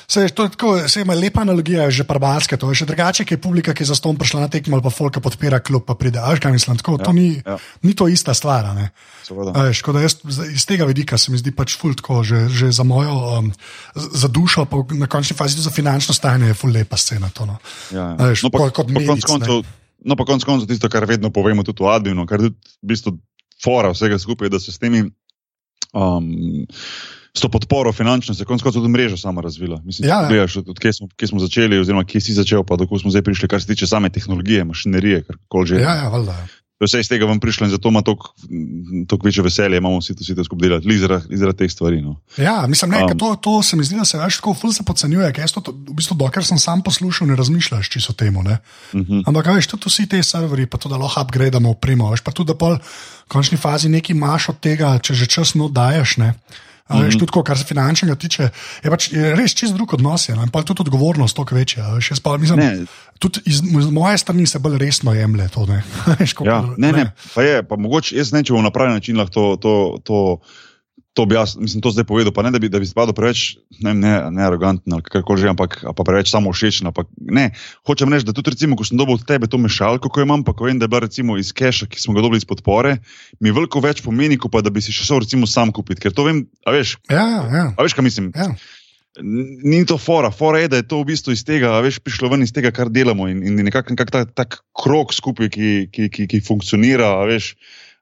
se, 0.05 0.27
to 0.29 0.45
je 0.45 0.53
tako, 0.53 0.69
se 0.89 1.01
ima 1.01 1.13
lepa 1.17 1.41
analogija, 1.41 1.89
že 1.93 2.05
parbalske, 2.05 2.57
to 2.57 2.69
je 2.69 2.81
še 2.81 2.87
drugače, 2.89 3.25
ki 3.25 3.37
je 3.37 3.41
publika, 3.41 3.73
ki 3.73 3.85
je 3.85 3.91
za 3.91 3.97
ston 3.97 4.17
prišla 4.17 4.45
na 4.45 4.49
tekmo 4.53 4.77
pa 4.81 4.93
folka 4.93 5.21
podpira 5.23 5.59
klub, 5.59 5.85
pa 5.85 5.97
pride. 5.97 6.21
Veš, 6.21 6.41
kaj 6.43 6.53
mislim, 6.53 6.77
tako, 6.81 6.97
to 7.01 7.13
ni, 7.13 7.41
ja. 7.41 7.57
ni 7.81 7.93
to 7.97 8.07
ista 8.09 8.33
stvar. 8.37 8.69
Veš, 9.27 9.81
jaz, 10.01 10.17
iz 10.53 10.65
tega 10.69 10.85
vidika 10.89 11.17
se 11.17 11.33
mi 11.33 11.41
zdi 11.41 11.53
pač 11.55 11.77
ful 11.77 11.97
tako, 11.97 12.21
že, 12.23 12.47
že 12.53 12.71
za 12.71 12.85
mojo, 12.87 13.17
um, 13.39 13.51
za 13.95 14.29
dušo, 14.29 14.65
pa 14.69 14.85
na 14.95 15.09
končni 15.09 15.37
fazi 15.37 15.57
tudi 15.57 15.67
za 15.67 15.73
finančno 15.73 16.13
stanje 16.13 16.53
je 16.53 16.57
ful 16.57 16.71
lepa 16.71 16.97
scena. 16.97 17.29
To, 17.33 17.45
no. 17.45 17.57
Ja, 17.91 18.13
A 18.17 18.31
veš, 18.31 18.45
no, 18.47 18.53
pa, 18.53 18.69
kot- 18.69 18.75
kot 18.77 18.87
pa 18.87 19.01
konec 19.01 19.09
medic, 19.09 19.25
koncev, 19.27 19.65
no, 20.05 20.15
pa 20.15 20.23
konec 20.25 20.45
koncev 20.47 20.69
tisto, 20.69 20.89
kar 20.89 21.05
vedno 21.09 21.29
povemo 21.33 21.63
tudi 21.65 21.83
v 21.83 21.91
Adminu, 21.91 22.25
kar 22.29 22.41
tudi 22.41 22.55
v 22.55 22.87
bistvu 22.93 23.17
fora 23.63 23.91
vsega 23.91 24.19
skupaj, 24.19 24.49
da 24.49 24.59
se 24.59 24.71
s 24.71 24.79
temi. 24.79 25.03
Um, 25.93 26.65
S 27.37 27.41
to 27.41 27.49
podporo 27.53 27.91
finančno 27.93 28.33
se 28.33 28.41
je 28.41 28.45
konec 28.49 28.63
koncev 28.65 28.81
tudi 28.81 28.89
mreža 28.89 29.17
sama 29.17 29.41
razvila. 29.41 29.81
Mislim, 29.85 30.09
Ja, 30.09 30.15
ja, 30.15 30.21
ja. 30.21 30.27
gledaš, 30.27 30.55
od, 30.57 30.79
kje, 30.79 30.93
smo, 30.93 31.07
kje 31.15 31.27
smo 31.27 31.39
začeli, 31.39 31.77
oziroma 31.79 32.01
kje 32.03 32.21
si 32.21 32.33
začel, 32.33 32.63
pa 32.65 32.75
dokaj 32.75 32.99
smo 32.99 33.11
zdaj 33.13 33.21
prišli, 33.21 33.47
kar 33.47 33.61
se 33.61 33.67
tiče 33.67 33.87
same 33.87 34.09
tehnologije, 34.09 34.63
mašinerije, 34.65 35.23
kar 35.23 35.37
koli 35.47 35.67
že. 35.67 35.75
Ja, 35.75 35.95
ja, 35.95 36.07
valjda. 36.09 36.33
Vse 36.77 36.99
iz 37.01 37.07
tega 37.09 37.25
vam 37.25 37.39
prišlo 37.41 37.65
in 37.65 37.71
zato 37.71 37.89
ima 37.89 38.01
toliko 38.01 39.23
večje 39.23 39.43
veselje, 39.43 39.77
imamo 39.77 39.97
vsi 39.97 40.15
to, 40.15 40.21
vsi 40.21 40.35
to 40.35 40.43
skupaj 40.43 40.69
delati, 40.69 40.97
zaradi 41.37 41.57
teh 41.57 41.71
stvari. 41.71 42.01
No. 42.01 42.19
Ja, 42.37 42.67
mislim, 42.67 42.91
ne, 42.91 43.03
Um. 43.03 43.17
to, 43.17 43.35
to 43.35 43.63
se 43.63 43.75
mi 43.75 43.83
zdi, 43.83 43.95
da 43.95 44.05
se 44.05 44.17
več 44.17 44.37
tako 44.37 44.53
ful 44.53 44.73
se 44.73 44.83
podcenjuje, 44.83 45.31
ker 45.33 45.49
to, 45.49 45.73
v 45.73 45.95
bistvu, 45.97 46.17
dokler 46.17 46.45
sem 46.45 46.59
sam 46.61 46.83
poslušal, 46.85 47.27
ne 47.27 47.35
razmišljaš 47.35 47.89
čisto 47.89 48.13
o 48.13 48.15
tem. 48.15 48.37
Uh 48.37 48.43
-huh. 48.93 49.23
Ampak, 49.25 49.47
a 49.47 49.51
veš, 49.51 49.67
tudi 49.67 49.89
vsi 49.89 50.07
ti 50.07 50.23
serverji, 50.23 50.65
pa 50.65 50.77
tudi 50.77 50.93
da 50.93 51.01
lahko 51.01 51.21
upgrademo 51.21 51.69
opremo, 51.69 52.11
veš, 52.11 52.21
pa 52.21 52.31
tudi, 52.31 52.47
da 52.47 52.55
pol 52.55 52.77
v 52.77 53.27
končni 53.27 53.57
fazi 53.57 53.89
nekaj 53.89 54.15
imaš 54.15 54.49
od 54.49 54.59
tega, 54.59 54.99
če 54.99 55.13
že 55.13 55.25
čas 55.25 55.55
no 55.55 55.69
daješ. 55.69 56.17
Ne? 56.17 56.33
Veš, 56.89 57.09
Mhm. 57.09 57.19
tudi, 57.19 57.43
kar 57.43 57.57
se 57.57 57.65
finančnega 57.65 58.15
tiče, 58.15 58.49
je, 58.79 58.89
pač, 58.89 59.11
je 59.11 59.35
res 59.35 59.51
čist 59.51 59.73
drug 59.73 59.93
odnos. 59.93 60.23
Je, 60.25 60.35
no, 60.35 60.41
in 60.41 60.49
pa 60.49 60.61
tudi 60.61 60.81
odgovornost 60.81 61.35
toliko 61.35 61.55
večja. 61.55 61.83
pa, 62.19 62.37
mislim, 62.37 62.59
Ne. 62.59 62.85
tudi 63.17 63.41
iz, 63.45 63.59
z 63.59 63.89
moje 63.89 64.17
strani 64.17 64.45
se 64.45 64.59
bolj 64.59 64.77
resno 64.77 65.11
jemlje 65.11 65.49
to. 65.49 65.65
Ne, 65.65 65.83
koliko- 66.29 66.45
Ja, 66.45 66.63
ne, 66.77 66.91
ne, 66.93 67.05
pa 67.35 67.41
je, 67.41 67.59
pa 67.61 67.75
mogoče 67.75 68.15
jaz 68.15 68.31
ne, 68.31 68.39
če 68.41 68.53
bom 68.53 68.63
na 68.63 68.71
pravi 68.71 68.93
način 68.93 69.17
lahko 69.17 69.31
to, 69.31 69.57
to, 69.57 69.73
to, 70.01 70.17
to 71.17 71.25
bi 71.25 71.33
jaz, 71.33 71.55
mislim, 71.57 71.81
to 71.81 71.89
zdaj 71.89 72.05
povedal, 72.05 72.29
pa 72.29 72.45
ne 72.45 72.51
da 72.53 72.61
bi, 72.61 72.69
da 72.69 72.77
bi 72.77 72.85
spadal 72.85 73.15
preveč, 73.17 73.57
ne, 73.81 73.95
ne, 73.97 74.11
ne 74.29 74.43
aroganten 74.45 74.93
ali 74.93 75.01
kako 75.01 75.37
že, 75.41 75.49
ampak 75.49 75.79
pa 75.81 76.03
preveč 76.05 76.29
samo 76.29 76.53
všečen. 76.53 76.91
Ne, 77.33 77.49
hočem 77.89 78.13
reči, 78.13 78.27
da 78.29 78.35
tudi, 78.37 78.53
recimo, 78.53 78.77
ko 78.77 78.85
sem 78.85 79.01
dobil 79.01 79.17
od 79.17 79.25
tebe 79.25 79.49
to 79.49 79.57
mešalko, 79.57 80.13
ko 80.13 80.21
imam, 80.21 80.45
pa 80.45 80.53
ko 80.53 80.69
vem, 80.69 80.77
da 80.77 80.85
je 80.85 80.93
bila 80.93 81.01
recimo 81.09 81.39
iz 81.41 81.49
keša, 81.57 81.89
ki 81.89 81.97
smo 81.97 82.13
ga 82.13 82.21
dobili 82.21 82.37
iz 82.37 82.45
podpore, 82.45 82.99
mi 83.41 83.49
veliko 83.49 83.81
več 83.81 84.03
pomeni, 84.05 84.37
kot 84.37 84.53
pa 84.53 84.61
da 84.61 84.69
bi 84.69 84.83
si 84.85 84.93
še 84.93 85.09
šel 85.09 85.25
recimo 85.25 85.49
sam 85.49 85.73
kupiti. 85.73 86.05
Ker 86.05 86.13
to 86.13 86.27
vem, 86.29 86.45
a 86.69 86.75
veš, 86.77 86.99
Ja, 87.09 87.25
ja. 87.49 87.65
a 87.73 87.79
veš, 87.81 87.97
kaj 87.97 88.05
mislim. 88.05 88.29
ja. 88.37 88.53
Ni 89.65 89.81
to 89.89 89.97
fora, 89.97 90.29
fora 90.29 90.59
je, 90.61 90.67
da 90.69 90.77
je 90.77 90.85
to 90.85 90.99
v 91.01 91.07
bistvu 91.09 91.33
iz 91.33 91.41
tega, 91.41 91.71
veš, 91.81 91.97
prišlo 92.05 92.29
ven 92.29 92.45
iz 92.45 92.53
tega, 92.53 92.69
kar 92.69 92.91
delamo 92.93 93.25
in, 93.25 93.41
in 93.41 93.57
nekako 93.65 93.95
nekak 93.95 94.13
ta 94.13 94.21
tak 94.29 94.59
krok 94.77 95.09
skupaj, 95.17 95.49
ki, 95.49 95.69
ki, 95.89 96.09
ki, 96.13 96.27
ki 96.29 96.43
funkcionira, 96.45 97.15
veš. 97.25 97.55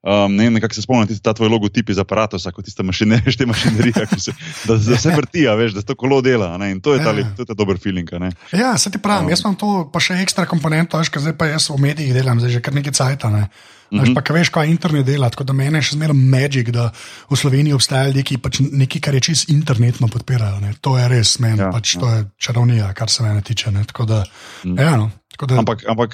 Um, 0.05 0.35
ne 0.35 0.43
vem, 0.43 0.62
kako 0.62 0.74
se 0.74 0.81
spomnim, 0.81 1.07
tisti 1.07 1.33
tvoj 1.33 1.50
logotip 1.50 1.89
iz 1.89 1.97
aparata, 1.97 2.38
kot 2.38 2.62
tiste 2.62 2.83
mašinerije, 2.83 3.33
te 3.39 3.45
mašinerije, 3.45 4.05
ki 4.05 4.19
se, 4.21 4.31
da, 4.63 4.75
da 4.77 4.97
se 4.97 5.09
vrti, 5.09 5.47
a 5.47 5.55
veš, 5.55 5.74
da 5.74 5.81
se 5.81 5.88
to 5.88 5.95
kolo 5.95 6.21
dela. 6.21 6.57
ne, 6.57 6.71
In 6.71 6.79
to 6.79 6.93
je 6.93 7.00
ta, 7.00 7.09
Ja. 7.09 7.15
lep- 7.15 7.35
to 7.35 7.41
je 7.41 7.45
ta 7.47 7.53
dober 7.55 7.77
feeling. 7.77 8.05
Ja, 8.53 8.77
se 8.77 8.91
ti 8.91 8.97
pravim, 8.97 9.25
Um. 9.25 9.29
jaz 9.29 9.41
imam 9.41 9.55
to 9.55 9.89
pa 9.89 10.00
še 10.00 10.13
ekstra 10.15 10.45
komponento, 10.45 10.93
veš, 10.95 11.09
zdaj 11.12 11.33
pa 11.33 11.45
jaz 11.47 11.69
v 11.69 11.79
medijih 11.79 12.13
delam, 12.13 12.38
zdaj 12.38 12.51
že 12.51 12.62
kar 12.62 12.74
nekaj 12.74 12.93
cajta. 12.93 13.29
Ne. 13.29 13.50
Veš, 13.91 14.13
pa, 14.13 14.21
kaj 14.21 14.33
veš, 14.35 14.50
kaj 14.50 14.67
internet 14.67 15.05
dela, 15.05 15.29
tako 15.29 15.43
da 15.43 15.53
meni 15.53 15.77
še 15.79 15.93
zmeraj 15.93 16.13
magic, 16.13 16.69
da 16.69 16.89
v 17.25 17.33
Sloveniji 17.33 17.74
obstajajo 17.74 18.07
ljudje, 18.07 18.24
ki 18.24 18.38
pač 18.38 18.53
nekaj, 18.62 19.00
kar 19.00 19.13
je 19.13 19.21
čist 19.24 19.50
internetno 19.50 20.05
podpirajo. 20.07 20.59
Ne. 20.59 20.74
To 20.81 20.97
je 20.97 21.05
res, 21.07 21.39
meni 21.39 21.57
Ja, 21.59 21.69
pač 21.71 21.93
ja. 21.93 22.00
to 22.00 22.05
je 22.07 22.19
čarovnija, 22.39 22.93
kar 22.93 23.09
se 23.09 23.24
mene 23.24 23.41
tiče. 23.41 23.71
Ne. 23.71 23.81
Tako 23.83 24.05
da, 24.05 24.24
Mm. 24.65 24.77
ja, 24.77 24.97
no, 24.97 25.09
tako 25.29 25.45
da, 25.45 25.53
Ampak, 25.59 25.81
ampak 25.88 26.13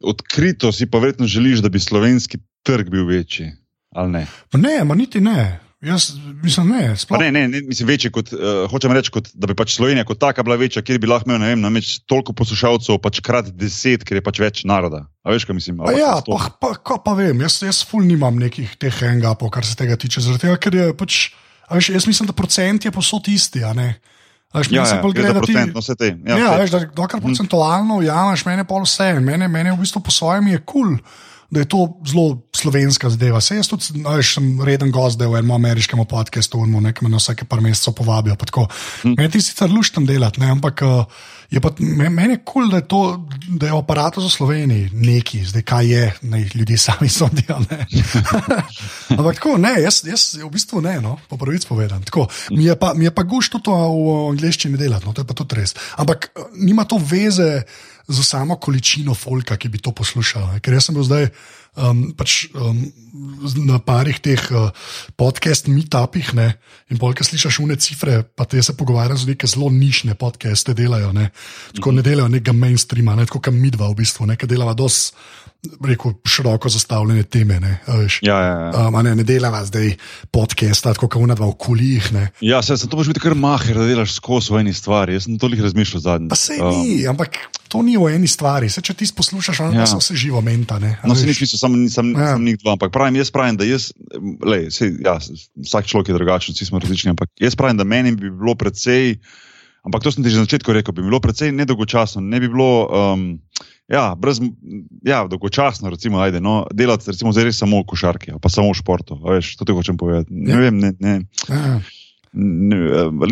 odkrito 0.00 0.72
si 0.72 0.86
pa 0.90 0.98
verjetno 0.98 1.26
želiš, 1.26 1.62
da 1.64 1.68
bi 1.68 1.80
slovenski 1.80 2.38
trg 2.66 2.90
bil 2.90 3.06
večji. 3.06 3.52
Ne? 3.96 4.26
ne, 4.52 4.84
ma 4.84 4.94
niti 4.94 5.20
ne. 5.20 5.60
Jaz 5.80 6.10
mislim, 6.42 6.68
ne. 6.68 6.88
Pa 6.88 6.96
Sploh, 6.96 7.20
ne, 7.20 7.30
ne, 7.32 7.48
ne 7.48 7.60
mislim, 7.62 7.86
večji 7.88 8.10
kot, 8.10 8.32
uh, 8.34 8.64
hočem 8.70 8.92
reči, 8.92 9.12
kot, 9.14 9.28
da 9.34 9.46
bi 9.46 9.54
pač 9.54 9.76
Slovenija 9.76 10.02
kot 10.04 10.18
taka 10.18 10.42
bila 10.42 10.56
večja, 10.58 10.82
kjer 10.82 10.98
bi 10.98 11.06
lahko 11.06 11.30
imel, 11.30 11.38
ne 11.38 11.52
vem, 11.52 11.60
namreč 11.62 12.00
toliko 12.10 12.34
poslušalcev, 12.34 12.98
pač 13.02 13.20
krat 13.22 13.52
deset, 13.54 14.02
ker 14.02 14.18
je 14.18 14.24
pač 14.26 14.40
več 14.42 14.64
naroda. 14.66 15.04
A 15.22 15.30
veš, 15.30 15.46
kaj 15.46 15.54
mislim? 15.54 15.78
Pa 15.86 15.94
ja, 15.94 16.16
pa, 16.26 16.50
pa, 16.58 16.72
pa, 16.82 16.98
pa 17.04 17.14
vem, 17.18 17.46
jaz, 17.46 17.60
jaz 17.62 17.84
ful 17.86 18.02
nimam 18.02 18.42
nekih 18.42 18.74
teh 18.82 19.02
hang-upov, 19.04 19.52
kar 19.54 19.66
se 19.66 19.78
tega 19.78 19.94
tiče. 19.94 20.24
Zaradi 20.24 20.48
tega, 20.48 20.58
ker 20.66 20.78
je 20.80 20.88
pač, 20.98 21.20
veš, 21.70 21.92
jaz 21.94 22.10
mislim, 22.10 22.26
da 22.26 22.34
procent 22.34 22.90
je 22.90 22.94
posod 22.94 23.30
isti. 23.30 23.62
a 23.62 23.70
ne. 23.78 23.92
A 24.02 24.17
Veš, 24.54 24.70
Ja, 24.72 24.80
ja, 24.82 25.02
gre 25.12 25.28
da 25.28 25.40
ti. 25.40 25.52
procent, 25.52 25.74
no, 25.74 25.80
vse 25.80 25.94
te. 25.94 26.06
Ja, 26.24 26.32
Ja, 26.32 26.38
ja 26.38 26.50
vse. 26.50 26.60
veš, 26.60 26.70
da 26.70 26.78
dokler 26.96 27.20
procentualno 27.20 27.96
ujameš, 27.96 28.44
meni 28.44 28.60
je 28.60 28.64
pol 28.64 28.82
vse. 28.82 29.20
Mene, 29.20 29.48
mene 29.48 29.72
v 29.72 29.80
bistvu 29.82 30.00
po 30.00 30.10
svojem 30.10 30.46
je 30.48 30.58
kul. 30.58 30.94
Cool. 30.96 30.98
Da 31.50 31.60
je 31.60 31.68
to 31.68 31.96
zelo 32.04 32.42
slovenska 32.52 33.08
zadeva. 33.10 33.40
Sej 33.40 33.62
jaz 33.62 33.70
tudi 33.70 34.02
no, 34.02 34.12
veš, 34.18 34.34
sem 34.36 34.50
reden 34.60 34.90
gost, 34.92 35.16
da 35.18 35.24
je 35.24 35.32
v 35.32 35.40
enem 35.40 35.54
ameriškem 35.56 36.02
podkastu, 36.04 36.60
ki 36.60 37.04
me 37.06 37.08
na 37.08 37.16
vsake 37.16 37.48
par 37.48 37.62
mesecev 37.64 37.96
povabijo. 37.96 38.36
pa 38.36 38.44
tako. 38.44 38.66
Meni 39.04 39.30
ti 39.30 39.40
sicer 39.40 39.70
luštam 39.72 40.06
delati, 40.06 40.40
ne, 40.40 40.50
ampak 40.52 40.82
uh, 40.84 41.04
je 41.50 41.60
pa, 41.60 41.72
me- 41.78 42.10
meni 42.10 42.36
je 42.36 42.42
kul, 42.44 42.52
cool, 42.52 42.70
da 42.70 42.76
je 42.76 42.88
to, 42.88 43.00
da 43.48 43.66
je 43.66 43.78
aparatus 43.78 44.24
v 44.24 44.32
Sloveniji 44.32 44.90
neki, 44.92 45.44
zdaj 45.44 45.62
kaj 45.62 45.86
je, 45.88 46.04
naj 46.22 46.44
ljudje 46.54 46.78
sami 46.86 47.08
sodijo. 47.08 47.56
ampak 49.18 49.40
tako, 49.40 49.56
ne, 49.56 49.72
jaz, 49.80 50.02
jaz 50.04 50.36
v 50.42 50.50
bistvu 50.52 50.84
ne, 50.84 50.98
no, 51.00 51.16
po 51.28 51.40
pravici 51.40 51.68
povedan. 51.68 52.04
Tako, 52.04 52.28
mi, 52.50 52.64
je 52.68 52.76
pa, 52.76 52.92
mi 52.94 53.08
je 53.08 53.14
pa 53.14 53.24
gušt 53.24 53.56
to 53.64 53.72
v 53.72 54.16
angleščini 54.36 54.76
delati, 54.76 55.08
no, 55.08 55.16
to 55.16 55.24
je 55.24 55.28
pa 55.28 55.34
tudi 55.34 55.62
res. 55.62 55.72
Ampak 55.96 56.28
eh, 56.28 56.50
nima 56.60 56.84
to 56.84 57.00
veze 57.00 57.64
z 58.08 58.24
samo 58.24 58.56
količino 58.56 59.14
folka, 59.14 59.56
ki 59.56 59.68
bi 59.68 59.78
to 59.78 59.92
poslušal. 59.92 60.52
ne. 60.52 60.60
Ker 60.64 60.74
jaz 60.74 60.88
sem 60.88 60.96
bil 60.96 61.04
zdaj 61.04 61.28
um, 61.76 62.02
pač, 62.16 62.48
um, 62.56 62.78
na 63.66 63.78
parih 63.82 64.18
teh 64.22 64.40
uh, 64.52 64.70
podcast 65.18 65.68
meetupih 65.70 66.32
ne, 66.38 66.50
in 66.92 67.00
polk 67.00 67.20
slišiš 67.24 67.60
une 67.64 67.76
cifre, 67.80 68.22
pa 68.22 68.48
te 68.48 68.62
se 68.62 68.74
pogovarjajo 68.76 69.24
z 69.24 69.34
neke 69.34 69.50
zelo 69.50 69.70
nišne 69.72 70.16
podcaste, 70.18 70.74
delajo. 70.78 71.12
Ne. 71.12 71.30
Tako 71.76 71.98
ne 71.98 72.06
delajo 72.06 72.30
nekega 72.32 72.56
mainstreama, 72.56 73.18
ne, 73.18 73.28
tako 73.28 73.42
kot 73.44 73.54
mi 73.54 73.72
dva 73.74 73.90
v 73.92 74.00
bistvu, 74.00 74.28
ne, 74.30 74.38
ki 74.38 74.50
delava 74.50 74.76
dosti. 74.78 75.16
Rekel, 75.58 76.12
široko 76.22 76.70
zastavljene 76.70 77.24
teme. 77.26 77.56
Ne, 77.58 77.72
a 77.90 77.96
veš. 77.98 78.20
Ja, 78.22 78.36
ja, 78.46 78.52
ja. 78.70 78.82
Um, 78.86 78.94
ne, 79.02 79.16
ne 79.18 79.24
delava 79.26 79.58
zdaj 79.66 79.96
podcasta, 80.30 80.92
tako 80.94 81.08
kot 81.10 81.24
unadva 81.26 81.48
v 81.50 81.56
kulijih. 81.58 82.12
Ne. 82.14 82.28
ja 82.46 82.62
se, 82.62 82.78
to 82.86 82.94
boš 82.94 83.10
biti 83.10 83.24
kar 83.24 83.34
maher, 83.34 83.74
da 83.74 83.88
delaš 83.88 84.14
skozi 84.20 84.54
v 84.54 84.62
eni 84.62 84.74
stvari. 84.76 85.18
Jaz 85.18 85.26
sem 85.26 85.34
toliko 85.34 85.66
razmišljal 85.66 86.04
zadnjič. 86.04 86.30
Pa 86.30 86.38
se 86.38 86.60
Um, 86.62 86.70
ni, 86.78 87.02
ampak 87.10 87.40
to 87.68 87.82
ni 87.82 87.96
v 88.00 88.08
eni 88.16 88.26
stvari. 88.26 88.70
Se, 88.72 88.80
če 88.80 88.94
ti 88.96 89.06
poslušaš, 89.12 89.60
ono 89.60 89.76
Ja. 89.76 89.84
ja. 89.84 89.86
so 89.86 90.00
vse 90.00 90.16
živo 90.16 90.40
menta. 90.40 90.78
Ne, 90.78 90.96
a 90.96 91.06
No, 91.08 91.14
se 91.14 91.26
nič 91.26 91.40
niso, 91.44 91.60
samo 91.60 91.76
nisem, 91.76 92.12
Ja. 92.16 92.34
ja. 92.34 92.38
njih 92.38 92.58
dva. 92.58 92.74
Ampak 92.74 92.92
pravim, 92.92 93.16
jaz 93.16 93.30
pravim, 93.30 93.56
da 93.56 93.68
jaz, 93.68 93.92
lej, 94.42 94.70
sej, 94.72 94.96
ja, 95.04 95.18
vsak 95.56 95.86
človek 95.86 96.08
je 96.08 96.18
drugačen, 96.18 96.56
vsi 96.56 96.66
smo 96.66 96.80
različni. 96.80 97.12
Ampak 97.12 97.30
jaz 97.38 97.54
pravim, 97.54 97.76
da 97.76 97.84
meni 97.84 98.16
bi 98.16 98.30
bilo 98.30 98.54
precej, 98.54 99.18
ampak 99.84 100.02
to 100.02 100.12
sem 100.12 100.24
ti 100.24 100.32
že 100.32 100.40
na 100.40 100.48
začetku 100.48 100.72
rekel, 100.72 100.96
bi 100.96 101.04
bilo 101.04 101.20
precej 101.20 101.52
nedolgočasno. 101.52 102.24
Ne 102.24 102.40
bi 102.40 102.48
bilo, 102.48 102.88
um, 102.88 103.38
ja, 103.88 104.14
brez, 104.18 104.40
ja, 105.04 105.24
dolgočasno, 105.28 105.90
recimo, 105.90 106.20
ajde, 106.20 106.40
no, 106.40 106.66
delati 106.72 107.12
recimo 107.12 107.32
samo 107.32 107.80
v 107.80 107.86
košarki, 107.86 108.32
pa 108.40 108.48
samo 108.48 108.72
v 108.72 108.80
športu. 108.80 109.20
Veš, 109.20 109.56
to 109.56 109.64
ti 109.64 109.72
hočem 109.72 109.96
povedati. 109.96 110.32
Ne 110.32 110.52
Ja. 110.52 110.58
vem, 110.58 110.78
ne. 110.78 110.92
ne 110.98 111.14
Ja. 111.48 111.80
Ne, 112.32 112.76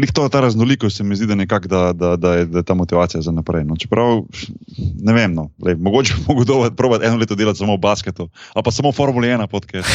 Lih 0.01 0.13
to, 0.13 0.29
ta 0.29 0.41
raznolikost 0.41 0.97
se 0.97 1.05
mi 1.05 1.17
zdi, 1.17 1.27
da, 1.27 1.35
nekak, 1.35 1.67
da, 1.67 1.93
da, 1.93 2.17
da, 2.17 2.35
je, 2.35 2.47
da 2.47 2.59
je 2.59 2.65
ta 2.65 2.75
motivacija 2.75 3.23
za 3.23 3.33
naprej. 3.33 3.65
No, 3.65 3.77
čeprav, 3.77 4.23
ne 5.03 5.13
vem, 5.13 5.35
no, 5.35 5.51
lej, 5.63 5.77
mogoče 5.77 6.15
bi 6.15 6.35
mogel 6.35 6.71
provat 6.77 7.03
eno 7.03 7.17
leto 7.17 7.35
delati 7.35 7.59
samo 7.59 7.77
v 7.77 7.81
basketu, 7.81 8.29
ali 8.55 8.65
pa 8.65 8.71
samo 8.71 8.93
Formula 8.93 9.27
1 9.27 9.47
podcast, 9.47 9.89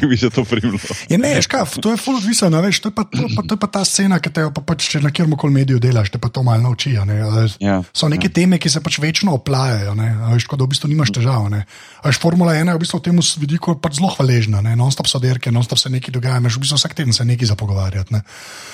ki 0.00 0.06
bi 0.06 0.16
se 0.16 0.30
to 0.30 0.44
primilo. 0.44 0.78
Je, 1.08 1.18
ne, 1.18 1.34
škaf, 1.42 1.76
to 1.82 1.90
je 1.90 1.96
full 1.96 2.16
odvisno, 2.16 2.62
veš, 2.62 2.80
to 2.80 2.88
je, 2.88 2.94
pa, 2.94 3.04
to, 3.04 3.26
pa, 3.36 3.42
to 3.42 3.54
je 3.54 3.60
pa 3.60 3.66
ta 3.66 3.84
scena, 3.84 4.18
ki 4.22 4.30
te 4.30 4.46
jo 4.46 4.52
pa 4.54 4.62
pač, 4.62 4.86
če 4.92 5.02
na 5.02 5.10
kjer 5.10 5.30
koli 5.38 5.54
mediju 5.54 5.80
delaš, 5.82 6.12
te 6.14 6.20
pa 6.22 6.30
to 6.30 6.42
malo 6.46 6.62
nauči. 6.62 6.94
Ne, 7.06 7.18
veš. 7.24 7.56
Ja, 7.62 7.80
So 7.96 8.08
neke 8.10 8.28
ja. 8.28 8.34
teme, 8.34 8.58
ki 8.60 8.70
se 8.70 8.82
pač 8.84 8.98
večno 9.02 9.34
oplajajo, 9.38 9.94
ne, 9.98 10.12
a 10.22 10.32
veš, 10.34 10.46
tako 10.46 10.60
da 10.60 10.66
v 10.66 10.74
bistvu 10.74 10.90
nimaš 10.92 11.12
težav. 11.14 11.48
ne. 11.50 11.64
Veš, 12.04 12.18
Formula 12.22 12.54
1 12.54 12.68
je 12.68 12.76
v 12.76 12.82
bistvu 12.82 13.00
v 13.00 13.04
tem 13.08 13.20
vidiku 13.42 13.74
pač 13.80 13.98
zelo 13.98 14.10
hvaležna, 14.14 14.62
ne, 14.64 14.76
non-stop 14.78 15.08
so 15.10 15.20
derke, 15.22 15.52
non-stop 15.54 15.80
se 15.80 15.90
nekaj 15.90 16.14
dogaja, 16.14 16.40
imaš 16.42 16.58
v 16.58 16.64
bistvu 16.66 16.78
vsak 16.80 16.94
teden 16.98 17.16
se 17.16 17.24
nekaj 17.24 17.52
za 17.52 17.56
pogovarjati. 17.72 18.12
Ne. 18.12 18.22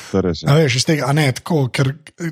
A 0.09 0.23
Ja. 0.49 0.55
veš, 0.57 0.77
iz 0.77 0.85
tega, 0.89 1.05
a 1.05 1.13
ne, 1.13 1.27
tako, 1.33 1.69
ker 1.69 1.91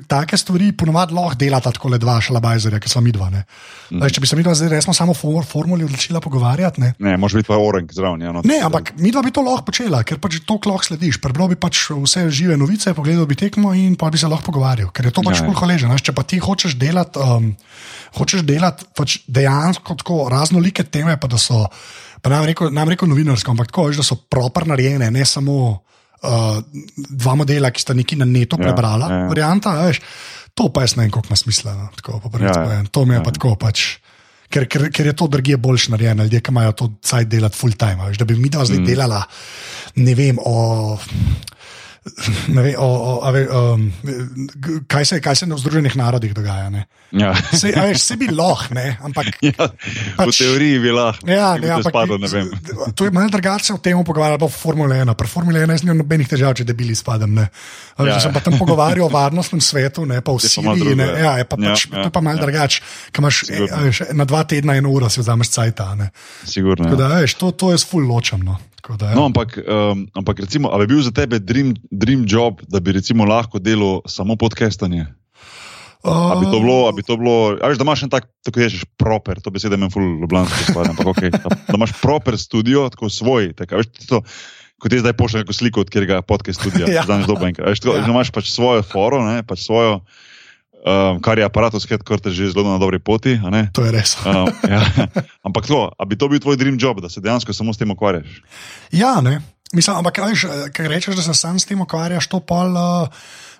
take 0.09 0.33
stvari 0.33 0.71
ponovadi 0.73 1.13
lahko 1.13 1.37
delata 1.37 1.69
tako 1.69 1.91
le 1.93 1.99
dva 2.01 2.17
šalabajzerja, 2.17 2.79
ki 2.81 2.89
so 2.89 3.01
mi 3.01 3.11
dva. 3.13 3.27
Mm. 3.29 4.01
Veš, 4.01 4.13
če 4.13 4.21
bi 4.21 4.27
se 4.27 4.35
mi 4.35 4.41
dva 4.41 4.55
zdaj 4.57 4.71
resno 4.71 4.93
samo 4.93 5.13
o 5.13 5.43
formuli 5.43 5.85
odločila 5.85 6.17
pogovarjati, 6.17 6.81
ne, 6.81 6.93
Ne, 6.97 7.17
može 7.17 7.37
biti 7.37 7.47
pa 7.47 7.53
orank 7.53 7.93
zraven. 7.93 8.21
Ja, 8.21 8.31
no, 8.31 8.41
Ne, 8.41 8.57
ampak 8.59 8.93
mi 8.97 9.11
dva 9.11 9.21
bi 9.21 9.29
to 9.29 9.41
lahko 9.41 9.61
počela, 9.63 10.01
ker 10.01 10.17
pač 10.17 10.39
to 10.41 10.57
lahko 10.57 10.83
slediš. 10.83 11.21
Prebral 11.21 11.47
bi 11.47 11.55
pač 11.55 11.91
vse 11.91 12.25
žive 12.29 12.57
novice, 12.57 12.93
pogledal 12.93 13.29
bi 13.29 13.35
tekmo 13.35 13.73
in 13.73 13.93
pa 13.95 14.09
bi 14.09 14.17
se 14.17 14.25
lahko 14.25 14.49
pogovarjal, 14.49 14.89
ker 14.89 15.05
je 15.05 15.13
to 15.13 15.21
pač 15.21 15.37
Ja, 15.39 15.45
ja. 15.45 15.53
hvaležen. 15.53 15.93
veš. 15.93 16.01
Če 16.01 16.17
pa 16.17 16.23
ti 16.25 16.41
hočeš 16.41 16.73
delati, 16.81 17.19
um, 17.21 17.53
hočeš 18.17 18.41
delati 18.41 18.89
pač 18.97 19.19
dejansko 19.27 19.95
tako 20.01 20.29
raznolike 20.33 20.81
teme, 20.83 21.13
pa 21.13 21.27
da 21.27 21.37
so, 21.37 21.67
pa 22.25 22.29
nam 22.29 22.41
rekel, 22.45 22.73
nam 22.73 22.89
rekel 22.89 23.05
novinarsko, 23.05 23.53
ampak 23.53 23.69
tako, 23.69 23.91
veš, 23.93 24.01
da 24.01 24.03
so 24.03 24.17
proper 24.17 24.65
narejene, 24.65 25.11
ne 25.13 25.25
samo. 25.25 25.83
Uh, 26.17 26.63
dva 27.13 27.35
modela, 27.37 27.69
ki 27.69 27.83
sta 27.83 27.93
nekaj 27.93 28.17
na 28.17 28.25
netu 28.25 28.57
Ja, 28.57 28.65
prebrala, 28.65 29.05
ja, 29.05 29.17
ja. 29.21 29.29
varianta, 29.29 29.75
veš, 29.85 29.99
to 30.57 30.71
pa 30.73 30.81
jaz 30.81 30.95
ne 30.97 31.05
vem, 31.05 31.11
koliko 31.13 31.29
ima 31.29 31.37
smisla. 31.37 31.75
No, 31.77 31.89
tako, 31.93 32.17
pravici 32.25 32.57
Ja, 32.57 32.79
ja. 32.79 32.85
to 32.89 33.05
mi 33.05 33.13
je 33.13 33.19
Ja, 33.19 33.23
pa 33.23 33.29
ja. 33.29 33.37
tako 33.37 33.53
pač. 33.61 33.83
Ker, 34.47 34.65
ker, 34.71 34.87
ker 34.95 35.11
je 35.11 35.13
to 35.13 35.27
drugje 35.27 35.57
boljš 35.59 35.89
narejeno, 35.93 36.23
ljudje, 36.23 36.41
ki 36.41 36.53
imajo 36.55 36.73
to 36.79 36.89
cajt 37.03 37.27
delati 37.27 37.59
full 37.59 37.75
time. 37.77 37.99
Veš, 38.07 38.17
da 38.17 38.25
bi 38.25 38.37
mi 38.39 38.49
dva 38.49 38.65
zdaj 38.65 38.79
mm. 38.79 38.87
delala, 38.87 39.21
ne 40.01 40.15
vem, 40.17 40.39
o. 40.41 40.97
Vem, 42.49 42.75
o, 42.77 42.87
o, 43.17 43.31
ve, 43.31 43.47
um, 43.47 43.87
kaj, 44.87 45.05
se, 45.05 45.21
kaj 45.21 45.35
se 45.35 45.45
na 45.45 45.57
Združenih 45.57 45.95
narodih 45.95 46.33
dogaja. 46.33 46.69
Ne? 46.69 46.85
Ja. 47.11 47.31
Se, 47.53 47.71
a 47.71 47.83
veš, 47.83 48.01
se 48.01 48.15
bi 48.15 48.27
lahko, 48.27 48.73
ne, 48.73 48.97
ampak. 49.01 49.29
Ja, 49.41 49.67
v 49.67 50.17
Pač- 50.17 50.37
teoriji 50.37 50.79
bi 50.79 50.91
lahko. 50.91 51.23
Ja, 51.25 51.53
ne, 51.55 51.69
ampak 51.71 51.91
spadlo, 51.91 52.17
ne 52.17 52.27
vem. 52.27 52.49
to 52.91 53.05
je 53.05 53.11
malo 53.11 53.29
drugače 53.29 53.73
o 53.73 53.79
tem 53.79 53.95
pogovarjati, 54.03 54.39
pa 54.39 54.47
v 54.47 54.53
Formule 54.53 54.95
1. 54.97 55.13
Pri 55.13 55.27
Formule 55.27 55.61
1 55.61 55.71
jaz 55.71 55.83
nimam 55.83 56.01
nobenih 56.01 56.27
težav, 56.27 56.51
če 56.53 56.65
debeli 56.65 56.95
spadam. 56.95 57.31
Ne. 57.33 57.47
Ja, 57.95 58.05
Ja, 58.05 58.09
ja. 58.09 58.19
sem 58.19 58.33
pa 58.33 58.39
tam 58.39 58.57
pogovarjal 58.57 59.07
o 59.07 59.09
varnostnem 59.09 59.61
svetu, 59.61 60.03
ne 60.05 60.19
pa 60.21 60.31
v 60.31 60.39
Siriji. 60.41 60.95
Ne, 60.95 61.07
ja, 61.07 61.15
ja. 61.17 61.33
je 61.37 61.45
pa 61.45 61.55
Ja, 61.57 61.71
pač, 61.71 61.87
ja, 61.87 61.95
to 61.97 62.07
je 62.07 62.13
pa 62.13 62.21
malo 62.21 62.37
ja. 62.37 62.43
drugače, 62.43 62.77
kaj 63.09 63.21
imaš 63.21 63.35
e, 63.45 63.55
veš, 63.81 63.97
na 64.11 64.25
dva 64.25 64.43
tedna, 64.43 64.75
eno 64.75 64.91
uro 64.91 65.07
si 65.07 65.19
vzameš 65.19 65.49
cajta. 65.49 65.95
Ne. 65.95 66.11
Sigurno. 66.43 66.87
Ja. 66.87 66.95
da, 66.97 67.07
veš, 67.17 67.35
to, 67.35 67.51
to 67.51 67.71
je 67.71 67.79
full 67.79 68.03
ločem. 68.05 68.43
No. 68.43 68.59
Da, 68.95 69.11
ja. 69.11 69.15
No, 69.19 69.27
ampak, 69.27 69.59
um, 69.59 70.07
ampak 70.15 70.39
recimo, 70.39 70.71
ali 70.71 70.87
bi 70.87 70.95
bil 70.95 71.03
za 71.03 71.11
tebe 71.11 71.39
dream, 71.43 71.75
dream 71.91 72.23
job, 72.23 72.63
da 72.71 72.79
bi 72.79 72.95
lahko 73.27 73.59
delal 73.59 74.01
samo 74.07 74.35
podcastanje? 74.39 75.11
A 76.07 76.37
bi 76.39 76.45
to 76.47 76.59
bilo, 76.61 76.87
a 76.87 76.91
bi 76.95 77.03
to 77.03 77.17
bilo, 77.17 77.57
a 77.59 77.67
veš, 77.67 77.77
da 77.77 77.83
imaš 77.83 78.03
en 78.05 78.11
tak, 78.13 78.29
tako 78.45 78.61
rečeš, 78.63 78.85
proper, 78.95 79.41
to 79.43 79.51
besede 79.51 79.75
meni 79.77 79.91
ful 79.91 80.05
ljubljansko 80.21 80.71
stvar, 80.71 80.91
ampak 80.93 81.07
ok, 81.07 81.21
da, 81.33 81.49
da 81.67 81.75
imaš 81.75 81.91
proper 82.01 82.37
studio, 82.39 82.85
tako 82.93 83.09
svoj, 83.09 83.51
tako, 83.57 83.81
veš, 83.81 83.89
to, 84.07 84.21
kot 84.79 84.93
je 84.93 85.01
zdaj 85.01 85.17
pošljem 85.17 85.43
neko 85.43 85.53
sliko 85.57 85.81
od 85.83 85.89
katerega 85.89 86.21
podcast 86.21 86.61
studia, 86.61 86.87
Ja. 86.95 87.03
danes 87.03 87.27
dobro 87.27 87.49
enkrat, 87.49 87.73
veš, 87.73 87.83
tako, 87.83 87.97
Ja. 87.97 88.05
imaš 88.07 88.31
pač 88.31 88.53
svojo 88.53 88.85
foro, 88.87 89.19
ne, 89.25 89.41
pač 89.43 89.65
svojo, 89.65 89.99
um, 90.85 91.21
kar 91.23 91.39
je 91.39 91.45
aparatus 91.45 91.87
headquarter 91.89 92.31
že 92.31 92.51
zelo 92.51 92.67
na 92.69 92.77
dobri 92.81 92.99
poti, 92.99 93.39
a 93.39 93.49
ne. 93.53 93.67
To 93.73 93.85
je 93.85 93.91
res. 93.91 94.17
Um, 94.25 94.49
ja. 94.73 94.81
Ampak 95.47 95.67
to, 95.67 95.87
a 95.89 96.05
bi 96.05 96.19
to 96.19 96.29
bil 96.29 96.41
tvoj 96.41 96.57
dream 96.57 96.77
job, 96.79 97.01
da 97.01 97.09
se 97.09 97.21
dejansko 97.21 97.53
samo 97.53 97.73
s 97.73 97.81
tem 97.81 97.91
ukvarjaš? 97.91 98.41
Ja, 98.91 99.21
ne. 99.21 99.41
Mislim, 99.75 99.97
ampak, 99.99 100.23
veš, 100.23 100.47
kaj 100.71 100.87
rečeš, 100.87 101.19
da 101.19 101.23
se 101.25 101.35
sam 101.35 101.59
s 101.59 101.67
tem 101.67 101.81
ukvarjaš, 101.81 102.27
to 102.31 102.39
pol. 102.39 102.71
Uh, 102.71 103.11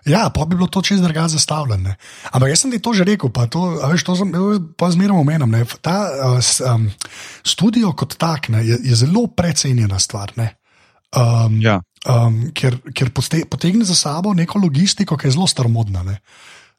Ja, 0.08 0.30
pa 0.32 0.46
bi 0.46 0.56
bilo 0.56 0.68
to 0.68 0.82
čez 0.82 1.02
drugače 1.02 1.36
zastavljeno. 1.36 1.94
Ampak 2.32 2.50
jaz 2.50 2.62
sem 2.62 2.72
ti 2.72 2.80
to 2.80 2.94
že 2.94 3.04
rekel, 3.04 3.30
pa 3.30 3.48
to, 3.52 3.76
veš, 3.92 4.04
to 4.04 4.16
sem, 4.16 4.32
pa 4.78 4.92
zmeraj 4.92 5.20
omenjam. 5.20 5.52
Ta 5.82 6.08
uh, 6.08 6.40
um, 6.74 6.88
studio 7.44 7.92
kot 7.92 8.16
tak 8.18 8.50
ne, 8.50 8.64
je, 8.68 8.78
je 8.84 8.96
zelo 8.96 9.28
precenjena 9.28 10.00
stvar. 10.00 10.32
Um, 10.38 11.60
ja. 11.62 11.82
um, 12.08 12.52
ker 12.56 12.80
ker 12.96 13.12
pote, 13.12 13.44
potegne 13.50 13.84
za 13.86 13.96
sabo 13.96 14.34
neko 14.34 14.60
logistiko, 14.64 15.18
ki 15.18 15.28
je 15.28 15.36
zelo 15.36 15.48
staromodna. 15.48 16.06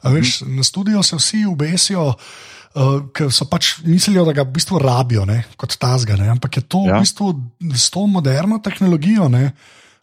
Veš, 0.04 0.40
mm. 0.40 0.56
Na 0.56 0.62
studio 0.62 1.02
se 1.02 1.16
vsi 1.16 1.46
ubesijo. 1.46 2.12
Uh, 2.78 3.08
ker 3.16 3.32
so 3.32 3.46
pač 3.48 3.78
mislili, 3.82 4.20
da 4.22 4.32
ga 4.36 4.44
v 4.44 4.52
bistvu 4.54 4.78
rabijo 4.78 5.24
ne, 5.26 5.40
kot 5.58 5.72
tazga, 5.80 6.18
ne, 6.20 6.28
ampak 6.30 6.60
je 6.60 6.62
to 6.68 6.82
ja. 6.84 6.98
v 6.98 7.02
bistvu 7.02 7.30
s 7.74 7.88
to 7.90 8.04
moderno 8.06 8.60
tehnologijo. 8.62 9.26
Ne, 9.32 9.50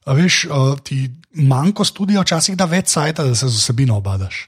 veš, 0.05 0.39
uh, 0.49 0.73
ti 0.83 1.05
manjko 1.45 1.85
studio, 1.85 2.23
včasih 2.25 2.57
da 2.57 2.65
več 2.67 2.89
sajta, 2.91 3.23
da 3.23 3.37
se 3.37 3.47
z 3.47 3.61
osebino 3.61 3.99
obadaš. 4.01 4.47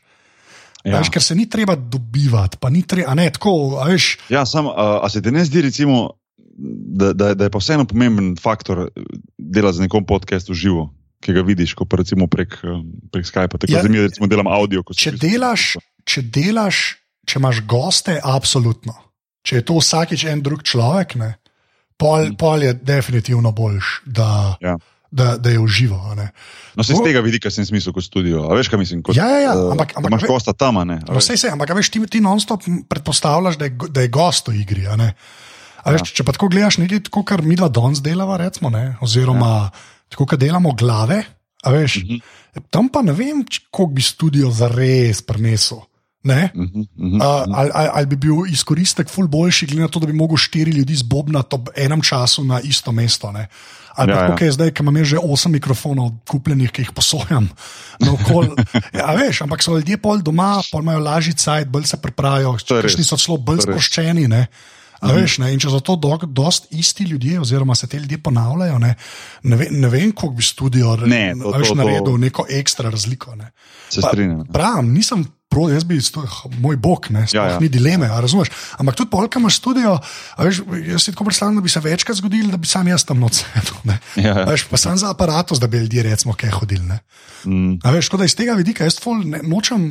Ja. 0.81 0.97
Veš, 0.97 1.11
ker 1.13 1.23
se 1.23 1.37
ni 1.37 1.45
treba 1.49 1.77
dobivati, 1.77 2.57
pa 2.59 2.73
ni 2.73 2.81
treba, 2.89 3.13
ne 3.15 3.29
tako. 3.31 3.77
Veš, 3.85 4.09
ja, 4.33 4.43
sam, 4.49 4.67
uh, 4.73 4.97
a 4.99 5.09
se 5.13 5.21
ti 5.21 5.31
ne 5.31 5.45
zdi, 5.45 5.61
recimo, 5.69 6.09
da, 6.57 7.13
da, 7.13 7.33
da 7.37 7.47
je 7.47 7.53
pa 7.53 7.61
vseeno 7.61 7.85
pomemben 7.85 8.35
faktor 8.41 8.87
delati 9.37 9.77
z 9.77 9.85
nekom 9.85 10.05
podcastu 10.09 10.57
živo, 10.57 10.89
ki 11.23 11.33
ga 11.33 11.43
vidiš, 11.45 11.73
ko 11.77 11.87
recimo 11.97 12.27
prek, 12.31 12.59
prek 13.11 13.25
Skypa. 13.25 13.57
Tako 13.57 13.73
ja, 13.73 13.83
da 13.83 13.89
mi 13.89 14.03
recimo 14.03 14.29
delam 14.29 14.49
audio. 14.51 14.83
Če 14.95 15.15
delaš, 15.17 15.75
če 16.07 16.23
delaš, 16.33 16.83
če 17.27 17.39
imaš 17.41 17.63
goste, 17.67 18.19
absolutno. 18.23 18.95
Če 19.47 19.61
je 19.61 19.65
to 19.67 19.79
vsakič 19.79 20.27
en 20.27 20.43
drug 20.43 20.61
človek, 20.67 21.15
ne, 21.19 21.33
pol, 21.97 22.29
hmm. 22.29 22.37
pol 22.39 22.67
je 22.67 22.75
definitivno 22.75 23.53
boljš. 23.55 24.01
Da, 24.05 24.57
ja 24.61 24.77
da, 25.11 25.37
da 25.37 25.49
je 25.49 25.59
uživo. 25.59 26.15
No, 26.75 26.83
se 26.83 26.93
iz 26.93 26.99
tega 27.03 27.19
vidika 27.19 27.51
sem 27.51 27.65
smisel 27.65 27.93
kot 27.93 28.03
studio. 28.03 28.43
A 28.49 28.55
veš, 28.55 28.69
kaj 28.71 28.79
mislim? 28.79 29.01
Kot, 29.03 29.15
ja, 29.15 29.27
ja, 29.27 29.39
ja. 29.39 29.53
Eh, 29.55 29.71
ampak, 29.71 29.95
ampak 29.95 30.11
imaš 30.11 30.27
gosta 30.27 30.53
tam. 30.53 30.81
Vse 31.17 31.37
se, 31.37 31.51
ampak 31.51 31.73
veš, 31.75 31.89
ti, 31.89 32.03
ti 32.11 32.21
non-stop 32.21 32.67
predpostavljaš, 32.89 33.57
da 33.57 33.69
je, 33.69 33.75
da 33.89 34.03
je 34.03 34.11
gost 34.13 34.47
v 34.51 34.59
igri. 34.61 34.83
Ja. 34.87 34.97
Veš, 35.87 36.11
če 36.11 36.25
pa 36.27 36.35
tako 36.35 36.51
gledaš, 36.51 36.81
nekaj 36.83 37.07
kar 37.25 37.41
mi 37.41 37.55
dva 37.55 37.69
danes 37.71 38.03
delava, 38.03 38.37
recimo, 38.41 38.69
ne? 38.73 38.97
oziroma 39.01 39.53
ja. 39.55 39.69
Tako, 40.09 40.25
kar 40.25 40.39
delamo 40.39 40.73
glave. 40.77 41.23
Veš, 41.65 41.97
uh 41.97 42.03
mhm. 42.03 42.13
-huh. 42.13 42.21
Tam 42.69 42.89
pa 42.89 43.01
ne 43.01 43.13
vem, 43.13 43.45
kako 43.71 43.85
bi 43.85 44.01
studio 44.01 44.51
za 44.51 44.67
res 44.67 45.21
prenesel. 45.21 45.77
Uh 45.77 46.33
-huh, 46.33 46.49
uh 46.55 46.69
-huh, 46.73 47.15
uh, 47.15 47.55
ali, 47.55 47.71
ali, 47.73 47.89
ali 47.93 48.05
bi 48.05 48.15
bil 48.15 48.35
izkoristek 48.49 49.09
ful 49.09 49.27
boljši, 49.27 49.65
glede 49.65 49.81
na 49.81 49.87
to, 49.87 49.99
da 49.99 50.07
bi 50.07 50.19
lahko 50.19 50.37
štiri 50.37 50.71
ljudi 50.71 50.95
zbobnati 50.95 51.55
ob 51.55 51.69
enem 51.75 52.01
času 52.01 52.43
na 52.43 52.59
isto 52.59 52.91
mesto. 52.91 53.31
Ne? 53.31 53.47
Ali 53.97 54.11
ja, 54.11 54.17
pa 54.17 54.43
ja. 54.43 54.45
je 54.45 54.51
zdaj, 54.51 54.71
ki 54.71 54.83
imam 54.83 55.03
že 55.03 55.17
osem 55.17 55.51
mikrofonov, 55.51 56.11
kupljenih, 56.29 56.71
ki 56.71 56.81
jih 56.81 56.91
posojam. 56.91 57.49
Ja, 58.93 59.13
veš, 59.17 59.41
ampak 59.41 59.63
so 59.63 59.77
ljudje 59.77 59.97
pol 59.97 60.21
doma, 60.21 60.61
pol 60.71 60.81
imajo 60.81 60.99
lažji 60.99 61.33
cajt, 61.33 61.67
bolj 61.67 61.83
se 61.89 61.97
pripravijo, 62.01 62.57
češni 62.61 63.03
so 63.03 63.17
celo 63.17 63.37
bolj 63.37 63.65
sproščeni. 63.65 64.27
Ne? 64.27 64.47
Mhm. 65.03 65.13
Veš, 65.15 65.37
ne, 65.37 65.53
in 65.53 65.59
če 65.59 65.69
zato 65.69 65.95
do, 65.95 66.17
dost 66.25 66.67
isti 66.71 67.03
ljudje, 67.03 67.39
oziroma 67.41 67.75
se 67.75 67.87
te 67.87 67.99
ljudje 67.99 68.17
ponavljajo, 68.17 68.79
ne, 68.79 68.95
ne, 69.43 69.55
ve, 69.55 69.67
ne 69.71 69.89
vem, 69.89 70.11
kako 70.11 70.29
bi 70.29 70.43
studio 70.43 70.95
ne, 71.05 71.35
to, 71.41 71.51
veš, 71.51 71.67
to, 71.67 71.75
naredil 71.75 72.05
to. 72.05 72.17
neko 72.17 72.45
ekstra 72.49 72.89
razliko. 72.89 73.35
Ne. 73.35 73.51
Se 73.89 74.01
strinjam. 74.01 74.45
Pravim, 74.53 74.93
nisem 74.93 75.25
pro, 75.57 75.69
jaz 75.73 75.83
bi 75.83 75.97
sto, 76.01 76.21
moj 76.61 76.77
bog, 76.77 77.07
ne, 77.09 77.25
ja, 77.33 77.47
ja. 77.49 77.59
ni 77.59 77.69
dileme, 77.69 78.07
razumeš. 78.07 78.51
Ampak 78.77 78.95
tudi 78.95 79.09
polka 79.09 79.39
imaš 79.39 79.57
studio, 79.57 79.95
veš, 80.37 80.61
jaz 80.85 81.03
si 81.07 81.11
tako 81.11 81.25
predstavljam, 81.25 81.57
da 81.57 81.65
bi 81.65 81.69
se 81.73 81.81
večkrat 81.81 82.17
zgodilo, 82.17 82.51
da 82.53 82.57
bi 82.61 82.69
sam 82.69 82.87
jaz 82.87 83.05
tam 83.05 83.19
noč 83.19 83.41
sedel. 83.41 83.97
Ja, 84.15 84.27
ja. 84.27 84.45
Veš, 84.45 84.67
pa 84.69 84.77
sem 84.77 84.97
za 84.97 85.09
aparatus, 85.09 85.59
da 85.59 85.67
bi 85.67 85.81
ljudje 85.81 86.03
recimo 86.03 86.35
kaj 86.37 86.53
hodili. 86.59 86.99
Mm. 87.45 87.79
Veš, 87.83 88.09
tako 88.09 88.21
da 88.21 88.25
iz 88.29 88.35
tega 88.35 88.53
vidika 88.53 88.85
jaz 88.85 88.99
ful, 89.01 89.23
ne, 89.25 89.41
nočem. 89.43 89.89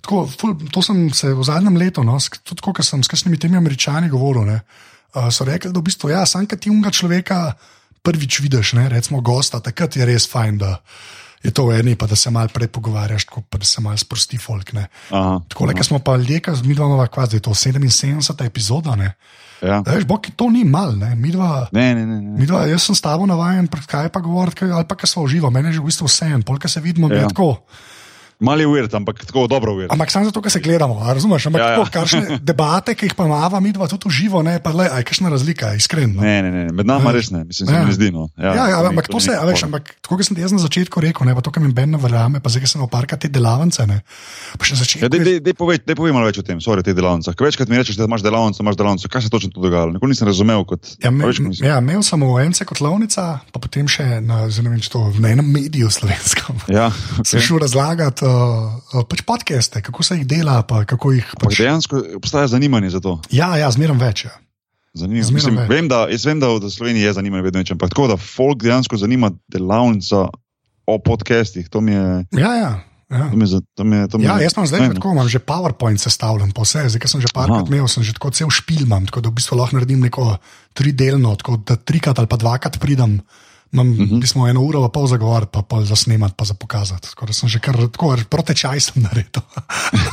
Tako, 0.00 0.26
ful, 0.40 0.54
to 0.72 0.82
sem 0.84 1.08
se 1.14 1.32
v 1.34 1.44
zadnjem 1.44 1.76
letu, 1.76 2.04
no, 2.04 2.18
tudi 2.44 2.64
ko 2.64 2.72
sem 2.84 3.04
s 3.04 3.08
kakšnimi 3.08 3.38
temi 3.40 3.56
američani 3.56 4.08
govoril, 4.08 4.46
ne, 4.48 4.60
uh, 5.14 5.28
so 5.32 5.44
rekli, 5.44 5.72
da 5.72 5.80
v 5.80 5.88
bistvu, 5.88 6.12
ja, 6.12 6.24
sam, 6.28 6.46
ki 6.48 6.56
ti 6.56 6.72
unga 6.72 6.92
človeka 6.92 7.52
prvič 8.02 8.40
vidiš, 8.40 8.72
ne, 8.80 8.88
recimo 8.88 9.20
gosta, 9.20 9.60
takrat 9.60 9.96
je 9.96 10.08
res 10.08 10.28
fajn. 10.28 10.60
Da, 10.60 10.78
je 11.42 11.50
to 11.50 11.72
eni, 11.72 11.96
pa 11.96 12.06
da 12.06 12.16
se 12.16 12.30
malo 12.30 12.48
prej 12.52 12.68
pogovarjaš, 12.68 13.24
tako 13.24 13.42
pa 13.48 13.58
da 13.58 13.64
se 13.64 13.80
malo 13.80 13.96
sprosti 13.96 14.38
folk. 14.38 14.72
Tako 15.48 15.66
le, 15.66 15.74
smo 15.84 15.98
pa 15.98 16.16
ki 16.40 16.56
smo 16.56 16.74
dva, 16.74 17.06
kvazi, 17.06 17.36
je 17.36 17.40
to 17.40 17.50
77. 17.50 18.44
epizoda. 18.46 18.96
Ne? 18.96 19.14
Ja. 19.62 19.82
Veš, 19.86 20.04
bo, 20.04 20.18
to 20.36 20.50
ni 20.50 20.64
mal, 20.64 20.96
ne? 20.96 21.14
Mi 21.14 21.32
dva, 21.32 21.68
ne, 21.72 21.94
ne, 21.94 22.06
ne, 22.06 22.20
ne. 22.20 22.46
Dva, 22.46 22.64
jaz 22.68 22.88
sem 22.88 22.96
s 22.96 23.04
tabo 23.04 23.28
navaden, 23.28 23.68
kaj 23.68 24.08
pa 24.12 24.20
govoriti, 24.20 24.64
ali 24.64 24.88
pa 24.88 24.96
kaj 24.96 25.14
smo 25.14 25.24
uživo, 25.28 25.50
meni 25.50 25.68
je 25.68 25.78
že 25.78 25.84
v 25.84 25.88
bistvu 25.88 26.08
vse 26.08 26.30
en, 26.32 26.42
polka 26.42 26.68
se 26.68 26.80
vidimo, 26.80 27.12
ja. 27.12 27.28
tako. 27.28 27.60
Mali 28.40 28.64
uvir, 28.64 28.88
ampak 28.92 29.20
tako 29.28 29.44
dobro 29.46 29.74
uvir. 29.76 29.90
Ampak 29.92 30.10
samo 30.10 30.24
zato, 30.24 30.40
ker 30.40 30.52
se 30.52 30.60
gledamo, 30.64 30.96
razumeš? 31.04 31.46
Ampak 31.50 31.60
ja, 31.60 31.72
ja. 31.76 31.84
kakšne 31.92 32.38
debate, 32.50 32.94
ki 32.96 33.10
jih 33.10 33.14
pa 33.14 33.26
imamo, 33.28 33.60
mi 33.60 33.72
dva 33.76 33.84
tudi 33.84 34.08
uživo, 34.08 34.40
ne, 34.42 34.56
pa 34.64 34.72
le, 34.72 34.86
aj 34.88 35.04
kakšna 35.04 35.28
razlika, 35.28 35.74
iskreno. 35.76 36.22
Ne, 36.24 36.40
ne, 36.42 36.50
ne, 36.50 36.62
med 36.72 36.88
nami 36.88 37.12
res 37.12 37.28
ne, 37.34 37.44
mislim, 37.44 37.68
ja. 37.68 37.82
se 37.82 37.90
mi 37.90 37.96
zdi. 37.98 38.08
No. 38.14 38.30
Ja, 38.40 38.54
ja, 38.56 38.64
ja 38.72 38.78
ampak 38.88 39.10
to 39.12 39.20
se, 39.20 39.36
veš, 39.36 39.66
ampak 39.68 39.92
tako, 40.00 40.16
kot 40.16 40.24
sem 40.24 40.38
ti 40.38 40.44
jaz 40.44 40.54
na 40.56 40.62
začetku 40.62 41.04
rekel, 41.04 41.28
ne, 41.28 41.34
pa 41.36 41.44
to, 41.44 41.52
kar 41.52 41.60
mi 41.60 41.68
Ben 41.76 41.92
verjame, 42.00 42.40
pa 42.40 42.52
zdaj 42.52 42.72
sem 42.72 42.84
oparka 42.86 43.20
te 43.20 43.28
delavnice, 43.28 43.84
ne. 43.90 44.00
Pa 44.56 44.64
še 44.64 44.80
začetku. 44.80 45.04
Ja, 45.04 45.12
dej, 45.12 45.44
dej, 45.44 45.54
povej, 45.58 45.82
dej 45.84 45.98
povej 46.00 46.16
malo 46.16 46.30
več 46.30 46.40
o 46.40 46.46
tem, 46.46 46.64
sorry, 46.64 46.80
te 46.86 46.96
delavnice. 46.96 47.36
Ker 47.36 47.50
večkrat 47.50 47.68
mi 47.68 47.76
rečeš, 47.76 48.00
da 48.00 48.08
imaš 48.08 48.24
delavnico, 48.24 48.64
imaš 48.64 48.80
delavnico, 48.80 49.12
kaj 49.12 49.26
se 49.26 49.32
točno 49.36 49.52
tu 49.52 49.60
dogajalo? 49.60 49.92
Nikoli 49.98 50.16
nisem 50.16 50.30
razumel 50.32 50.64
kot. 50.64 50.96
Ja, 51.04 51.12
me, 51.12 51.28
ja 51.60 51.76
imel 51.84 52.00
sem 52.06 52.24
v 52.24 52.48
MC 52.48 52.64
kot 52.72 52.80
lovnica, 52.80 53.28
pa 53.52 53.60
potem 53.60 53.84
še 53.90 54.22
na, 54.24 54.46
vem, 54.48 54.80
to, 54.80 55.04
v 55.12 55.28
enem 55.28 55.52
mediju 55.52 55.92
slovenskem. 55.92 56.56
Ja, 56.72 56.88
okay. 56.88 57.28
Sem 57.36 57.44
šel 57.44 57.60
razlagati. 57.60 58.29
Uh, 58.30 58.76
uh, 58.94 59.06
pač 59.10 59.24
podcaste, 59.26 59.82
kako 59.82 60.04
se 60.06 60.20
jih 60.20 60.26
dela. 60.28 60.60
Jih 60.62 61.32
pač... 61.40 61.58
Dejansko 61.58 62.02
obstaja 62.20 62.50
zanimanje 62.52 62.94
za 62.94 63.00
to. 63.02 63.18
Ja, 63.34 63.56
ja 63.58 63.70
zmeraj 63.74 63.98
več. 63.98 64.24
Ja. 64.28 64.36
Mislim, 65.06 65.58
več. 65.58 65.70
Vem, 65.70 65.88
da, 65.90 66.04
jaz 66.10 66.26
vem, 66.26 66.42
da 66.42 66.50
v 66.54 66.70
Sloveniji 66.70 67.08
je 67.08 67.16
zanimanje 67.18 67.46
vedno 67.48 67.64
več, 67.64 67.72
ampak 67.74 67.92
tako 67.94 68.10
da 68.10 68.18
folk 68.20 68.62
dejansko 68.62 68.98
zanima 69.00 69.32
delavnica 69.50 70.28
o 70.86 70.96
podcastih. 71.02 71.66
Je... 71.66 72.06
Ja, 72.38 72.54
ja. 72.58 72.72
Ja. 73.10 73.26
To 73.26 73.36
mi 73.36 73.42
je, 73.42 73.58
to 73.74 73.84
mi 73.84 73.96
je, 73.96 74.08
to 74.08 74.18
mi 74.18 74.24
ja, 74.24 74.36
jaz 74.38 74.54
imam 74.54 74.66
zdaj 74.70 74.84
že 74.86 74.94
tako, 74.94 75.12
imam 75.16 75.26
že 75.26 75.40
PowerPoint 75.42 75.98
sestavljen, 75.98 76.52
pa 76.54 76.62
vse, 76.62 76.84
zdaj 76.94 77.10
sem 77.10 77.18
že 77.18 77.30
parkrat 77.34 77.66
imel, 77.66 77.88
sem 77.90 78.06
že 78.06 78.14
tako 78.14 78.30
cel 78.30 78.52
špil, 78.54 78.84
imam, 78.86 79.02
tako 79.10 79.26
da 79.26 79.32
v 79.32 79.34
bistvu 79.34 79.58
lahko 79.58 79.74
naredim 79.74 79.98
neko 79.98 80.38
tridelno, 80.78 81.34
tako 81.34 81.58
da 81.58 81.74
trikrat 81.74 82.22
ali 82.22 82.30
pa 82.30 82.38
dvakrat 82.38 82.78
pridem. 82.78 83.18
Imam, 83.72 83.90
uh 83.90 83.96
-huh. 83.98 84.20
Mi 84.20 84.26
smo 84.26 84.48
eno 84.48 84.60
uro, 84.60 84.80
pa 84.82 84.88
pol 84.88 85.06
zagovarjati, 85.06 85.52
pa 85.52 85.62
pol 85.62 85.84
za 85.84 85.96
snemati, 85.96 86.34
pa 86.36 86.44
za 86.44 86.54
pokazati. 86.54 87.08
Tako 87.08 87.26
da 87.26 87.32
sem 87.32 87.48
že 87.48 87.58
kar 87.58 87.76
tako, 87.76 88.16
proti 88.30 88.54
čaj 88.54 88.80
sem 88.80 89.02
naredil. 89.02 89.42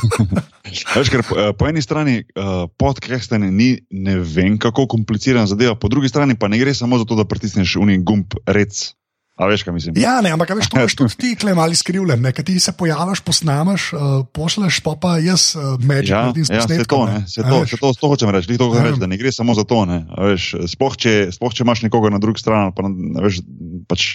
Veš, 0.96 1.08
ker 1.08 1.22
po, 1.58 1.66
eh, 1.66 1.70
eni 1.70 1.82
strani 1.82 2.24
uh, 2.34 2.70
podcast 2.78 3.30
ni 3.30 3.80
ne 3.90 4.18
vem 4.18 4.58
kako 4.58 4.86
kompliciran 4.86 5.46
zadeva, 5.46 5.74
po 5.74 5.88
drugi 5.88 6.08
strani 6.08 6.38
pa 6.38 6.48
ne 6.48 6.58
gre 6.58 6.74
samo 6.74 6.98
za 6.98 7.04
to, 7.04 7.14
da 7.14 7.24
pritisneš 7.24 7.76
unik 7.76 8.00
gumb 8.04 8.34
rec. 8.46 8.94
A 9.38 9.46
veš, 9.46 9.62
kaj 9.62 9.74
mislim? 9.74 9.94
Ja, 10.02 10.18
ne, 10.18 10.32
ampak 10.34 10.50
veš, 10.50 10.66
to 10.66 10.82
veš 10.82 10.96
tudi 10.98 11.14
ti, 11.14 11.28
klem 11.38 11.58
ali 11.62 11.76
skrivljen. 11.78 12.18
Nekaj 12.26 12.44
ti 12.44 12.58
se 12.60 12.72
pojaviš, 12.74 13.20
posnamaš, 13.22 13.92
uh, 13.94 14.00
pošleš, 14.34 14.80
pa 14.82 14.96
pa 15.00 15.14
jaz 15.22 15.52
uh, 15.54 15.78
mečem 15.78 16.16
ja, 16.16 16.32
in 16.34 16.42
ja, 16.42 16.66
se 16.66 16.84
to, 16.84 17.06
ne, 17.06 17.22
se 17.30 17.42
to, 17.46 17.60
se 17.66 17.78
to, 17.78 17.92
to 17.94 18.10
hočem 18.10 18.32
reči, 18.34 18.58
to 18.58 18.66
hočem 18.66 18.88
reči, 18.90 18.98
da 18.98 19.06
ne 19.06 19.18
gre 19.20 19.30
samo 19.32 19.54
za 19.54 19.62
to. 19.62 19.84
Veš, 20.18 20.48
spoh, 20.74 20.96
če, 20.98 21.30
spoh, 21.34 21.54
če 21.54 21.62
imaš 21.62 21.84
nekoga 21.86 22.10
na 22.10 22.18
drugi 22.18 22.42
strani, 22.42 22.74
pa 22.74 22.82
veš, 23.22 23.40
pač 23.86 24.08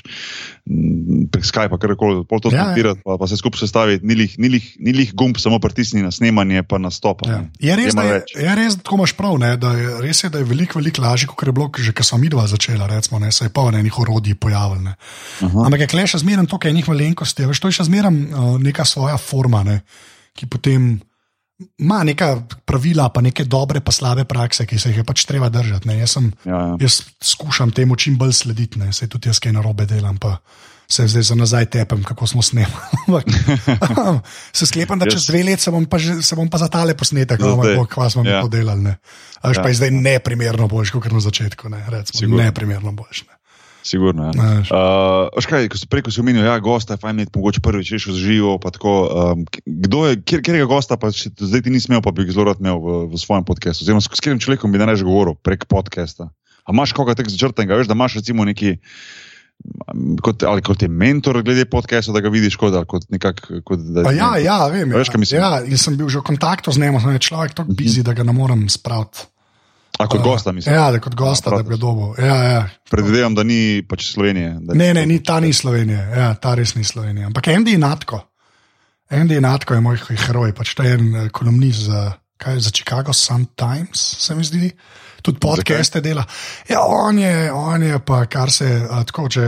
prek 1.31 1.47
Skype, 1.47 1.79
kar 1.79 1.95
koli, 1.99 2.25
pol 2.27 2.43
to 2.43 2.51
ja, 2.51 2.73
ja. 2.75 2.93
pa, 2.99 3.15
pa 3.19 3.27
se 3.31 3.39
skupaj 3.39 3.63
sestaviti, 3.63 4.03
ni 4.03 4.19
lih, 4.19 4.35
ni, 4.39 4.51
lih, 4.51 4.67
ni 4.83 4.91
lih 4.95 5.15
gumb, 5.15 5.39
samo 5.39 5.59
pritisni 5.63 6.03
na 6.03 6.11
snemanje, 6.11 6.65
pa 6.67 6.81
na 6.83 6.91
stop. 6.91 7.23
Ja. 7.27 7.45
Je 7.63 7.79
res, 7.79 7.95
da 7.95 8.05
je, 8.09 8.19
je 8.43 8.55
res, 8.59 8.77
tako 8.83 8.99
imaš 8.99 9.15
prav, 9.15 9.39
ne, 9.39 9.55
da 9.59 9.71
je 9.77 9.95
res, 10.03 10.23
je, 10.25 10.31
da 10.33 10.43
je 10.43 10.51
veliko, 10.51 10.83
veliko 10.83 11.03
lažje, 11.03 11.31
kot 11.31 11.47
je 11.47 11.55
bilo, 11.55 11.71
že 11.79 11.95
kar 11.95 12.07
sem 12.07 12.19
midva 12.23 12.43
začela, 12.51 12.91
recimo, 12.91 13.23
ne, 13.23 13.31
se 13.31 13.47
je 13.47 13.53
pa 13.53 13.63
v 13.63 13.79
enih 13.79 13.99
orodjih 14.03 14.35
pojavljalo. 14.35 14.95
Ampak 15.41 15.85
je 15.85 15.87
kleš, 15.87 16.17
zmeraj 16.23 16.47
to, 16.51 16.59
kaj 16.59 16.71
je 16.71 16.77
njih 16.79 16.89
malenkosti. 16.89 17.47
Veš, 17.49 17.59
to 17.59 17.71
je 17.71 17.79
še 17.79 17.87
zmeraj 17.89 18.13
uh, 18.13 18.53
neka 18.61 18.85
svoja 18.87 19.17
forma, 19.17 19.63
ne, 19.67 19.81
ki 20.37 20.49
potem 20.49 20.95
ima 21.77 22.01
neka 22.03 22.35
pravila, 22.65 23.07
pa 23.13 23.21
neke 23.21 23.45
dobre, 23.45 23.79
pa 23.79 23.91
slabe 23.91 24.25
prakse, 24.25 24.65
ki 24.67 24.79
se 24.79 24.91
jih 24.91 25.01
je 25.01 25.07
pač 25.07 25.25
treba 25.29 25.49
držati. 25.53 25.89
Jaz, 25.99 26.17
sem, 26.17 26.29
ja, 26.45 26.59
ja. 26.59 26.75
jaz 26.81 27.01
skušam 27.23 27.71
temu 27.71 27.95
čim 27.95 28.17
bolj 28.17 28.33
slediti, 28.43 28.81
ne, 28.81 28.93
se 28.93 29.07
tudi 29.07 29.29
jaz 29.31 29.39
kaj 29.43 29.55
narobe 29.55 29.87
delam. 29.89 30.17
Pa, 30.21 30.37
Se 30.93 31.07
zdaj 31.07 31.23
za 31.23 31.35
nazaj 31.35 31.65
tepem, 31.65 32.03
kako 32.03 32.27
smo 32.27 32.41
snemali. 32.41 33.23
se 34.57 34.65
sklepam, 34.65 34.99
da 34.99 35.07
čez 35.09 35.25
dve 35.25 35.43
leti 35.43 35.63
se 35.63 35.71
bom 35.71 35.85
pa, 35.85 35.97
že, 35.97 36.21
se 36.21 36.35
bom 36.35 36.49
pa 36.49 36.57
za 36.57 36.67
tale 36.67 36.93
posnetek, 36.97 37.39
kako 37.39 38.09
smo 38.09 38.23
mi 38.23 38.29
ja. 38.29 38.41
to 38.41 38.47
delali. 38.47 38.93
Veš 39.43 39.57
ja. 39.57 39.63
pa 39.63 39.69
je 39.71 39.79
zdaj 39.79 39.91
neprimerno 39.91 40.67
boljši, 40.67 40.91
kot 40.91 41.11
na 41.11 41.19
začetku. 41.19 41.69
Ne, 41.69 41.85
recimo, 41.89 42.37
neprimerno 42.37 42.91
boljši. 42.91 43.25
Ne. 43.29 43.39
Sigurno. 43.83 44.31
Ja. 44.31 44.63
Uh, 44.71 45.43
kaj, 45.43 45.67
ko 45.67 45.77
si 45.77 45.89
preko 45.91 46.11
si 46.11 46.21
omenil, 46.23 46.45
ja, 46.47 46.55
je 46.55 46.63
gosta, 46.63 46.95
fajn 46.99 47.25
je, 47.25 47.27
mogoče 47.35 47.59
prvič 47.63 47.91
rešil 47.91 48.15
z 48.15 48.23
živo. 48.23 48.55
Um, 48.55 49.43
kdo 49.65 50.07
je, 50.07 50.21
kjer, 50.23 50.43
kjer 50.45 50.61
je 50.61 50.69
gosta, 50.71 50.95
pa 50.99 51.11
če 51.11 51.33
zdaj 51.35 51.65
ti 51.65 51.73
nisi 51.73 51.91
imel, 51.91 51.99
pa 52.05 52.15
bi 52.15 52.23
ga 52.23 52.35
zelo 52.35 52.47
rad 52.47 52.63
imel 52.63 52.79
v, 52.79 52.95
v 53.11 53.19
svojem 53.19 53.43
podkastu. 53.43 53.83
Oziroma, 53.83 53.99
s 53.99 54.07
katerim 54.07 54.39
človekom 54.39 54.71
bi 54.71 54.79
ne 54.79 54.87
reč 54.87 55.03
govoril 55.03 55.35
prek 55.35 55.67
podcasta. 55.67 56.31
A 56.63 56.71
imaš 56.71 56.95
koga 56.95 57.15
tega 57.19 57.27
začrtenega, 57.27 57.81
veš, 57.81 57.91
da 57.91 57.97
imaš 57.99 58.21
recimo 58.23 58.47
neki. 58.47 58.77
kot, 60.23 60.43
ali 60.47 60.63
kot 60.63 60.81
je 60.81 60.87
mentor 60.87 61.43
glede 61.43 61.65
podcasta, 61.67 62.15
da 62.15 62.23
ga 62.23 62.31
vidiš 62.31 62.55
kot, 62.55 62.79
kot 62.87 63.11
nekak. 63.11 63.43
Kot, 63.67 63.83
da, 63.83 64.07
Pa 64.07 64.15
ja, 64.15 64.31
ja, 64.39 64.57
vem. 64.71 64.95
Veš, 64.95 65.11
mislim? 65.19 65.43
ja, 65.43 65.59
in 65.67 65.77
sem 65.77 65.99
bil 65.99 66.07
že 66.07 66.23
v 66.23 66.31
kontaktu 66.31 66.71
z 66.71 66.79
njim, 66.79 66.99
sem 67.03 67.19
je 67.19 67.27
človek 67.27 67.59
tako 67.59 67.75
bizi, 67.75 68.03
da 68.03 68.15
ga 68.15 68.23
ne 68.23 68.31
morem 68.31 68.63
spraviti. 68.71 69.27
A 70.03 70.07
kot 70.11 70.23
gosta, 70.23 70.51
mislim. 70.51 70.75
Ja, 70.75 70.89
da 70.91 70.99
kot 70.99 71.15
gosta, 71.15 71.51
da 71.53 71.63
bi 71.63 71.73
ga 71.73 71.79
dobil. 71.79 72.25
Ja, 72.25 72.35
ja. 72.43 72.63
Predvidevam, 72.91 73.35
da 73.35 73.43
ni 73.47 73.83
pač 73.87 74.09
Slovenije. 74.11 74.57
Da 74.61 74.75
Ne, 74.77 74.91
ne, 74.93 75.05
ni, 75.09 75.21
ta 75.23 75.39
ni 75.39 75.53
Slovenija, 75.53 76.01
ja, 76.17 76.33
ta 76.35 76.55
res 76.59 76.75
ni 76.75 76.83
Slovenija. 76.83 77.29
Ampak 77.31 77.47
Andy 77.53 77.77
Natko, 77.79 78.19
Andy 79.13 79.39
Natko 79.41 79.77
je 79.77 79.85
moj 79.85 80.01
heroj, 80.27 80.53
pač 80.57 80.73
to 80.75 80.83
je 80.85 80.97
en 80.97 81.15
eh, 81.15 81.29
kolumnist 81.33 81.87
za, 81.87 82.03
kaj, 82.41 82.59
za 82.67 82.71
Chicago 82.75 83.13
Sun 83.13 83.45
Times, 83.55 84.03
se 84.25 84.35
mi 84.35 84.43
zdi. 84.43 84.71
Tudi 85.23 85.39
podcaste 85.39 86.01
dela. 86.03 86.25
Ja, 86.67 86.81
on 86.83 87.19
je, 87.19 87.51
on 87.55 87.83
je 87.83 87.99
pa, 88.03 88.25
kar 88.27 88.51
se 88.51 88.67
a, 88.67 88.99
tako, 89.07 89.29
če 89.31 89.45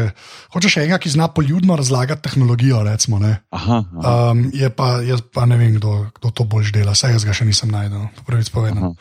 hočeš 0.55 0.77
enega, 0.79 0.99
ki 1.03 1.11
zna 1.11 1.27
poljudno 1.35 1.75
razlagati 1.75 2.23
tehnologijo, 2.29 2.79
recimo. 2.87 3.19
Ne, 3.19 3.33
Aha, 3.51 3.81
aha. 3.83 4.13
um, 4.31 4.45
je 4.55 4.69
pa, 4.71 5.01
jaz 5.03 5.25
pa 5.35 5.43
ne 5.49 5.59
vem, 5.59 5.75
kdo, 5.75 6.05
kdo 6.15 6.31
to 6.31 6.47
bolj 6.47 6.71
dela, 6.75 6.95
saj 6.95 7.17
jaz 7.17 7.27
ga 7.27 7.35
še 7.35 7.47
nisem 7.49 7.75
najdel, 7.75 8.07
prvič 8.23 8.53
povedano. 8.55 8.93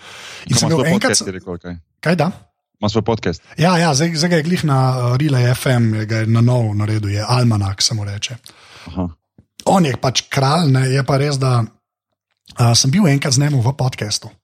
In 0.50 0.58
sem 0.58 0.74
svoj 0.74 0.90
enkrat, 0.90 1.22
rekel, 1.38 1.62
kaj? 1.62 1.78
kaj 2.02 2.18
da? 2.18 2.30
Ima 2.82 2.90
svoj 2.90 3.06
podcast. 3.06 3.42
Ja, 3.58 3.78
ja 3.78 3.94
zdaj, 3.94 4.16
zdaj 4.18 4.42
je 4.42 4.46
glih 4.50 4.64
na 4.66 4.78
uh, 4.90 5.16
Relay 5.20 5.54
FM, 5.54 5.92
ga 6.10 6.24
je 6.24 6.26
na 6.26 6.42
nov 6.42 6.74
naredil, 6.74 7.14
je 7.14 7.22
Almanak, 7.22 7.82
se 7.82 7.94
mu 7.94 8.04
reče. 8.04 8.36
Aha. 8.90 9.08
On 9.70 9.86
je 9.86 9.94
pač 9.96 10.26
kralj, 10.28 10.72
ne, 10.74 10.88
je 10.90 11.04
pa 11.06 11.22
res, 11.22 11.38
da 11.38 11.60
uh, 11.62 12.72
sem 12.74 12.90
bil 12.90 13.06
enkrat 13.08 13.38
z 13.38 13.46
njim 13.46 13.62
v 13.62 13.72
podkastu. 13.78 14.34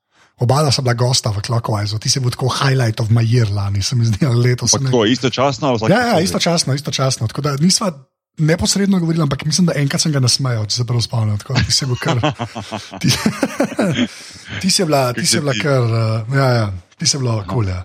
Oba 0.41 0.63
dva 0.65 0.73
sta 0.73 0.83
bila 0.83 0.95
gosta 0.97 1.31
v 1.31 1.43
Clockwise, 1.45 1.99
ti 2.01 2.09
si 2.09 2.21
bil 2.21 2.33
tako 2.33 2.49
highlight 2.49 3.01
of 3.01 3.11
my 3.13 3.21
year 3.21 3.51
lani, 3.53 3.83
se 3.85 3.97
mi 3.97 4.07
zdi, 4.09 4.25
ali 4.25 4.51
letos. 4.51 4.73
Pa 4.73 4.81
ne. 4.81 4.89
tako, 4.89 5.05
istočasno? 5.05 5.77
Ja, 5.89 6.01
ja, 6.07 6.21
istočasno, 6.21 6.75
istočasno. 6.75 7.29
Tako 7.29 7.45
da 7.45 7.57
nisva 7.61 7.93
neposredno 8.41 8.99
govorila, 8.99 9.23
ampak 9.23 9.45
mislim, 9.45 9.67
da 9.67 9.77
enkrat 9.77 10.01
sem 10.01 10.13
ga 10.13 10.21
nasmejal, 10.21 10.65
če 10.67 10.81
se 10.81 10.87
prav 10.89 11.03
spomnim. 11.05 11.37
Tako 11.39 11.61
ti 11.67 11.77
si 11.77 11.87
bil 11.87 12.01
kar. 12.01 12.21
Ti, 13.03 13.13
ti 14.63 14.71
si 14.71 14.85
bila, 14.85 15.13
ti 15.13 15.27
si 15.27 15.41
bila 15.41 15.53
kar, 15.61 15.85
uh, 15.85 16.37
ja, 16.37 16.49
ja, 16.57 16.67
ti 16.97 17.07
si 17.07 17.21
bila 17.21 17.43
kul. 17.45 17.69
Ja. 17.69 17.85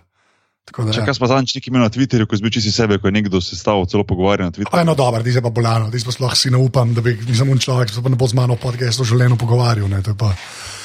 Tako 0.65 0.83
da, 0.83 0.91
Če 0.91 0.99
ja. 0.99 1.05
kaj 1.05 1.19
pa 1.19 1.27
zadnjič 1.27 1.55
nekaj 1.55 1.69
imel 1.69 1.81
na 1.81 1.89
Twitterju, 1.89 2.25
ko 2.25 2.33
si 2.33 2.41
bil 2.41 2.49
čisti 2.49 2.71
sebe, 2.71 2.97
ko 2.97 3.07
je 3.07 3.13
nekdo 3.13 3.37
se 3.37 3.53
stal 3.53 3.85
celo 3.85 4.03
pogovarjal 4.03 4.49
na 4.49 4.51
Twitterju. 4.51 4.81
eno 4.81 4.95
dobro, 4.95 5.21
ti 5.21 5.31
se 5.31 5.41
pa 5.41 5.49
bolano, 5.49 5.91
ti 5.91 5.99
sploh 5.99 6.33
si 6.33 6.49
ne 6.49 6.57
upam, 6.57 6.93
da 6.93 7.01
bi 7.01 7.13
nisem 7.21 7.45
un 7.45 7.57
človek, 7.57 7.89
se 7.89 8.01
pa 8.01 8.09
ne 8.09 8.15
bo 8.15 8.25
z 8.25 8.33
mano 8.33 8.55
podcastu 8.55 9.03
želeno 9.03 9.37
pogovarjal. 9.37 9.85
Ne, 9.87 10.01
to, 10.01 10.11
je 10.11 10.17
pa, 10.17 10.33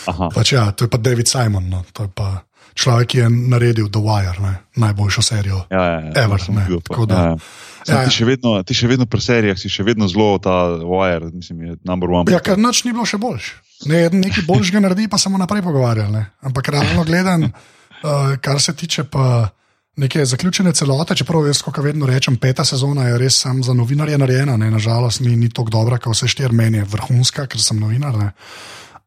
Aha. 0.07 0.29
pač, 0.35 0.53
ja, 0.53 0.71
to 0.73 0.85
je 0.85 0.91
pa 0.91 0.99
David 0.99 1.29
Simon, 1.29 1.69
no, 1.69 1.81
to 1.93 2.03
je 2.03 2.13
pa 2.13 2.45
človek, 2.75 3.09
ki 3.09 3.19
je 3.19 3.29
naredil 3.49 3.89
The 3.89 3.99
Wire, 3.99 4.37
ne, 4.39 4.53
najboljšo 4.77 5.23
serijo. 5.23 5.65
Ja, 5.71 5.81
ja, 5.81 5.99
ja, 6.03 6.25
Ever, 6.25 6.41
ne, 6.49 6.65
pa. 6.69 6.81
tako 6.85 7.07
da- 7.07 7.15
Ja, 7.15 7.25
ja. 7.25 7.37
Samo 7.81 7.99
Ja, 7.99 8.03
ja. 8.05 8.09
Ti, 8.09 8.13
še 8.13 8.25
vedno, 8.25 8.51
ti 8.63 8.75
še 8.75 8.87
vedno 8.87 9.07
pri 9.07 9.21
serijah, 9.21 9.57
si 9.57 9.69
še 9.69 9.81
vedno 9.81 10.05
zelo 10.05 10.37
ta 10.37 10.77
wire, 10.77 11.33
mislim, 11.33 11.63
je 11.63 11.77
number 11.83 12.11
one. 12.11 12.29
Ja, 12.29 12.37
ker 12.39 12.61
noč 12.61 12.85
ni 12.85 12.93
bilo 12.93 13.09
še 13.09 13.17
boljš. 13.17 13.57
Ne, 13.89 14.11
nekaj 14.13 14.45
boljšega 14.45 14.81
naredi, 14.81 15.09
pa 15.09 15.17
samo 15.17 15.41
naprej 15.41 15.65
pogovarjali. 15.65 16.13
Ne. 16.13 16.27
Ampak 16.45 16.69
realno 16.69 17.05
gledam, 17.05 17.49
uh, 17.49 18.37
kar 18.45 18.61
se 18.61 18.77
tiče 18.77 19.05
pa 19.05 19.49
neke 19.97 20.25
zaključene 20.25 20.73
celote, 20.73 21.15
čeprav 21.17 21.47
jaz, 21.47 21.63
kot 21.63 21.79
vedno 21.79 22.07
rečem, 22.07 22.37
peta 22.37 22.65
sezona 22.65 23.09
je 23.09 23.19
res 23.19 23.41
sam 23.41 23.63
za 23.63 23.75
novinarje 23.75 24.19
narejena, 24.19 24.57
ne. 24.57 24.71
nažalost 24.71 25.21
ni, 25.21 25.37
ni 25.37 25.49
tako 25.49 25.71
dobra, 25.71 25.99
kot 25.99 26.15
vse 26.17 26.29
štiri, 26.29 26.55
meni 26.55 26.79
je 26.79 26.85
vrhunska, 26.85 27.47
ker 27.47 27.61
sem 27.61 27.81
novinar. 27.81 28.17
Ne. 28.17 28.31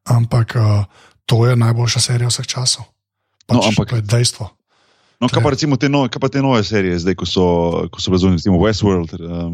Ampak 0.06 0.56
uh, 0.56 0.86
to 1.26 1.46
je 1.48 1.56
najboljša 1.56 2.00
serija 2.00 2.28
vseh 2.28 2.48
časov. 2.48 2.86
Pač, 3.48 3.58
No, 3.58 3.63
ampak- 3.63 3.89
to 3.89 3.96
je 3.96 4.02
dejstvo. 4.02 4.50
No, 5.23 5.29
kaj 5.31 5.39
pa 5.39 5.51
recimo 5.53 5.77
te, 5.79 5.88
no, 5.88 6.01
kaj 6.12 6.19
pa 6.19 6.27
te 6.27 6.41
nove 6.43 6.59
serije, 6.67 6.97
zdaj, 6.99 7.15
ko 7.15 7.25
so, 7.25 7.43
ko 7.88 8.01
so 8.03 8.12
razumeli, 8.12 8.41
recimo 8.41 8.57
Westworld. 8.59 9.13
Um, 9.15 9.53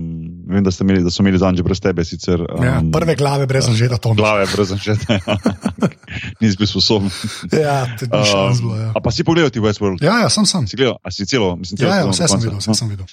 vem, 0.50 0.64
da, 0.66 0.74
imeli, 0.82 1.04
da 1.06 1.14
so 1.14 1.22
imeli 1.22 1.38
zanj 1.38 1.62
že 1.62 1.66
brez 1.68 1.78
tebe 1.84 2.02
sicer. 2.06 2.42
Um, 2.42 2.64
Ja, 2.66 2.80
prve 2.94 3.14
glave 3.16 3.46
brez 3.46 3.70
anžeta 3.70 4.00
Tomiča. 4.02 4.18
glave, 4.24 4.48
brez 4.50 4.74
začetka. 4.74 5.20
Nisi 6.42 6.58
bil 6.58 6.68
sposoben. 6.68 7.14
Ja, 7.54 7.86
tudi 8.00 8.10
ni 8.18 8.26
šans 8.26 8.64
bilo. 8.66 8.80
Ja. 8.82 8.90
a 8.98 9.00
pa 9.04 9.14
si 9.14 9.22
pogledal 9.24 9.54
ti 9.54 9.62
Westworld? 9.62 10.02
Ja, 10.02 10.18
ja, 10.26 10.30
sem 10.34 10.50
sem. 10.50 10.66
Si 10.66 10.80
gledal, 10.80 10.98
a 11.06 11.14
si 11.14 11.30
celo, 11.30 11.54
mislim, 11.56 11.78
celo 11.78 11.94
Ja, 11.94 12.02
ja, 12.02 12.10
vse 12.10 12.28
sem 12.34 12.42
videl, 12.42 12.58
vse 12.58 12.74
sem 12.74 12.90
videl. 12.90 13.06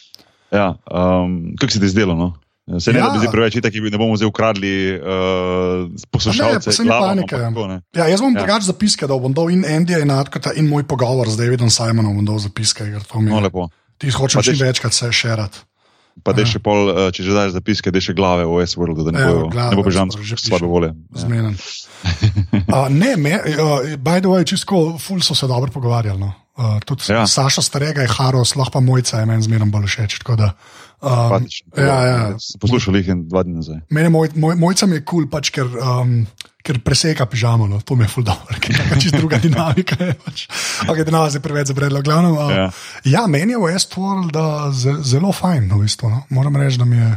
Ja, 0.48 0.72
um, 0.88 1.52
kako 1.60 1.76
se 1.76 1.80
ti 1.80 1.84
je 1.84 1.92
zdelo? 1.92 2.16
No? 2.16 2.32
Se 2.68 2.90
ne, 2.90 2.98
Ja. 2.98 3.06
da 3.06 3.12
bi 3.12 3.18
zdaj 3.18 3.30
preveč 3.30 3.54
itak, 3.54 3.70
ne 3.76 3.94
bomo 3.94 4.16
zdaj 4.16 4.26
ukradli 4.26 4.70
uh, 4.92 5.86
poslušalce. 6.10 6.66
Ne, 6.80 6.90
panike, 6.90 7.30
ja. 7.32 7.48
tako, 7.48 7.66
ne. 7.68 7.80
Ja, 7.92 8.06
jaz 8.06 8.18
bom 8.18 8.30
Ja. 8.30 8.34
ja. 8.34 8.42
drugače 8.42 8.66
zapiske, 8.66 9.06
da 9.06 9.14
bom 9.16 9.30
dal 9.30 9.50
in 9.50 9.62
Andyja 9.62 10.00
in 10.00 10.10
Atkota 10.10 10.50
in 10.52 10.66
moj 10.66 10.82
pogovor 10.82 11.26
z 11.26 11.36
Davidom 11.36 11.70
Simonom, 11.70 12.10
bom 12.12 12.26
dal 12.26 12.38
zapiske, 12.38 12.82
ker 12.84 13.02
to 13.02 13.20
mi 13.20 13.30
No, 13.30 13.38
je. 13.38 13.42
lepo. 13.44 13.68
Ti 13.96 14.10
hočem 14.10 14.38
Pa 14.38 14.42
čim 14.42 14.58
večkrat 14.58 14.92
se 14.92 15.08
šerat. 15.08 15.62
Pa 16.18 16.32
da 16.32 16.42
Aha. 16.42 16.48
še 16.48 16.58
pol, 16.58 16.88
uh, 16.88 17.12
če 17.12 17.22
že 17.22 17.30
daš 17.30 17.52
zapiske, 17.52 17.88
da 17.88 18.00
še 18.00 18.12
glave 18.12 18.42
v 18.42 18.56
Westworldu, 18.56 19.04
da 19.04 19.10
ne 19.10 19.20
bojo, 19.22 19.46
ne 19.46 19.76
bo 19.76 19.84
bežam 19.84 20.08
Westworld, 20.08 20.24
že 20.24 20.36
slabe 20.36 20.58
pišem. 20.58 20.68
volje. 20.68 20.90
Ja. 21.14 21.52
Uh, 22.66 22.88
ne, 23.02 23.16
me, 23.16 23.34
uh, 23.54 23.96
by 23.96 24.18
the 24.18 24.26
way, 24.26 24.42
čisto 24.42 24.96
ful 24.96 25.20
so 25.20 25.34
se 25.34 25.46
dobro 25.46 25.70
pogovarjali. 25.70 26.18
No. 26.18 26.32
Uh, 26.54 26.80
tudi 26.80 27.04
Ja. 27.06 27.16
ja. 27.18 27.26
Saša 27.26 27.60
starega 27.60 28.00
je 28.00 28.08
Haro, 28.10 28.40
sploh 28.40 28.66
pa 28.66 28.80
mojca 28.80 29.20
je 29.20 29.26
meni 29.26 29.42
zmerno 29.42 29.66
bolj 29.66 29.86
všeč. 29.86 30.18
tako 30.18 30.36
da, 30.36 30.56
Um, 31.02 31.44
ja, 31.76 31.96
ja. 32.02 32.20
Sem 32.40 32.58
Poslušal 32.58 32.96
jih 32.96 33.08
en 33.12 33.26
dva 33.28 33.42
dni 33.44 33.58
nazaj. 33.58 33.82
Mene 33.92 34.08
moj, 34.08 34.30
moj, 34.34 34.54
mojca 34.56 34.86
mi 34.86 34.96
je 34.96 35.04
kul, 35.04 35.26
cool, 35.26 35.30
pač, 35.30 35.50
ker, 35.52 35.68
um, 35.76 36.22
ker 36.64 36.80
preseka 36.80 37.26
pižamo, 37.28 37.68
no. 37.68 37.80
to 37.80 37.94
mi 37.96 38.04
je 38.04 38.08
ful 38.08 38.24
dobro, 38.24 38.56
ker 38.60 38.72
je 38.72 39.00
čisto 39.00 39.20
druga 39.20 39.36
dinamika. 39.44 39.98
Je, 40.00 40.14
pač. 40.16 40.46
okay, 40.88 41.04
da 41.04 41.12
nas 41.12 41.36
je 41.36 41.40
preveč 41.40 41.68
zabredlo. 41.68 42.00
Glavno, 42.02 42.32
uh, 42.32 42.50
Ja. 42.50 42.56
ja. 42.56 42.70
ja, 43.04 43.26
meni 43.28 43.52
je 43.52 43.60
Westworld 43.60 44.32
uh, 44.32 44.72
ze, 44.72 44.96
zelo 45.04 45.32
fajn, 45.32 45.68
no, 45.68 45.78
v 45.78 45.84
bistvu, 45.84 46.08
no. 46.08 46.24
moram 46.30 46.56
reči, 46.56 46.78
da 46.78 46.84
mi 46.84 46.96
je. 46.96 47.12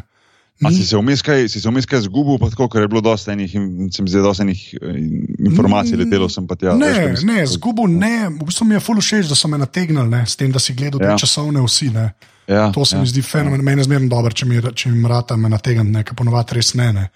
A 0.60 0.68
si 0.70 0.80
Ni, 0.80 0.86
se 0.86 0.98
vmes 0.98 1.22
kaj, 1.24 1.48
si 1.48 1.62
se 1.64 1.70
vmes 1.72 1.86
kaj 1.88 2.02
zgubil, 2.02 2.36
tako, 2.50 2.68
ker 2.68 2.84
je 2.84 2.90
bilo 2.90 3.00
dosta 3.00 3.32
enih, 3.32 3.54
in- 3.56 3.88
se 3.96 4.04
mi 4.04 4.12
zdi, 4.12 4.20
dosta 4.20 4.44
enih 4.44 4.60
eh, 4.76 4.98
informacij, 5.40 5.96
letelo 5.96 6.28
sem 6.28 6.44
pa 6.44 6.60
tja. 6.60 6.74
veš, 6.76 6.84
ne, 6.84 7.08
mislim. 7.08 7.32
ne, 7.32 7.46
zgubo 7.48 7.88
ne, 7.88 8.28
v 8.28 8.44
bistvu 8.44 8.68
mi 8.68 8.76
je 8.76 8.82
ful 8.84 9.00
všeč, 9.00 9.32
da 9.32 9.40
so 9.40 9.48
me 9.48 9.56
nategnili, 9.58 10.04
ne, 10.10 10.26
s 10.28 10.36
tem, 10.36 10.52
da 10.52 10.60
si 10.60 10.76
gledal 10.76 11.00
Ja. 11.00 11.16
te 11.16 11.24
časovne 11.24 11.64
vsi. 11.64 11.94
Ne. 11.96 12.10
Ja, 12.50 12.72
To 12.74 12.86
se 12.86 12.96
ja. 12.96 13.02
mi 13.02 13.08
zdi 13.08 13.22
fenomen, 13.22 13.62
meni 13.64 13.84
je 13.84 13.86
zmerno 13.86 14.10
dobro, 14.10 14.32
če 14.34 14.46
mi, 14.50 14.58
če 14.58 14.90
mi 14.90 15.10
rata 15.10 15.38
me 15.38 15.52
nategniti, 15.54 15.94
ne, 15.94 16.04
ker 16.04 16.18
ponovadi 16.18 16.58
res 16.58 16.74
ne. 16.74 16.88
ne. 16.94 17.10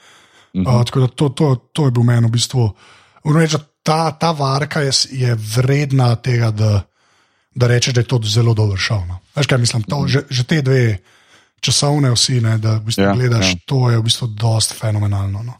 Mhm. 0.53 0.67
Uh, 0.67 0.83
tako 0.85 0.99
da 0.99 1.07
to, 1.07 1.29
to, 1.29 1.55
to 1.73 1.87
je 1.87 1.93
bil 1.95 2.05
meni 2.05 2.27
v 2.27 2.35
bistvu. 2.35 2.67
Reči, 3.33 3.57
ta, 3.83 4.11
ta 4.19 4.31
varka 4.37 4.83
je, 4.85 4.91
je 5.17 5.33
vredna 5.55 6.11
tega, 6.21 6.51
da, 6.53 6.83
da 7.55 7.67
rečeš, 7.71 7.97
da 7.97 8.03
je 8.03 8.11
to 8.11 8.19
zelo 8.29 8.53
dobro 8.53 8.77
šel. 8.77 9.01
No. 9.09 9.19
Veš 9.35 9.49
kaj 9.49 9.61
mislim, 9.63 9.87
to, 9.89 10.03
že, 10.07 10.23
že 10.29 10.45
te 10.45 10.61
dve 10.61 10.83
časovne 11.63 12.11
vsi, 12.13 12.37
ne, 12.43 12.57
da 12.61 12.77
v 12.77 12.91
bistvu 12.91 13.07
Ja, 13.07 13.09
ja, 13.09 13.17
gledaš, 13.17 13.47
ja. 13.47 13.57
ja. 13.57 13.65
to 13.65 13.81
je 13.89 13.97
v 13.97 14.05
bistvu 14.05 14.29
dost 14.37 14.77
fenomenalno. 14.77 15.41
No. 15.43 15.57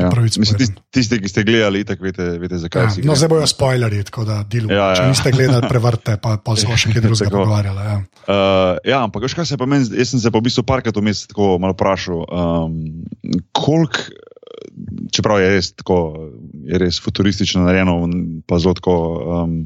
Ja. 0.00 0.10
Mislim, 0.20 0.58
tisti, 0.58 0.76
tisti, 0.94 1.18
ki 1.22 1.28
ste 1.28 1.44
gledali, 1.44 1.84
tako 1.84 2.08
veste, 2.08 2.26
veste 2.42 2.60
zakaj 2.64 2.82
Ja, 2.82 3.04
no, 3.04 3.16
zdaj 3.18 3.28
bojo 3.32 3.46
spoilerji, 3.50 4.04
tako 4.08 4.24
da 4.28 4.40
delujem. 4.44 4.76
Ja, 4.76 4.90
Ja. 4.90 4.96
Če 4.96 5.08
niste 5.12 5.32
gledali, 5.34 5.68
prevrte, 5.70 6.16
pa, 6.22 6.36
pa 6.42 6.56
se 6.56 6.66
bo 6.66 6.78
še 6.78 6.92
kaj 6.94 7.04
drugega 7.04 7.28
Tako. 7.30 7.44
pogovarjala. 7.44 7.84
Ja. 7.86 7.96
Uh, 8.24 8.80
ja, 8.88 9.02
ampak 9.04 9.26
veš, 9.26 9.36
kaj 9.38 9.48
se 9.52 9.58
pa 9.60 9.68
meni, 9.70 9.86
jaz 9.94 10.14
sem 10.14 10.22
se 10.22 10.32
pa 10.32 10.40
v 10.40 10.48
bistvu 10.48 10.64
parkrat 10.66 10.96
vmes 10.96 11.26
tako 11.30 11.58
malo 11.62 11.76
vprašal, 11.76 12.24
um, 12.26 12.74
koliko, 13.56 14.08
čeprav 15.14 15.40
je 15.40 15.48
res 15.54 15.72
tako, 15.72 15.96
je 16.68 16.78
res 16.80 17.00
futuristično 17.02 17.64
narejeno, 17.64 17.96
pa 18.48 18.58
zelo 18.62 18.76
tako 18.78 18.94
um, 19.20 19.56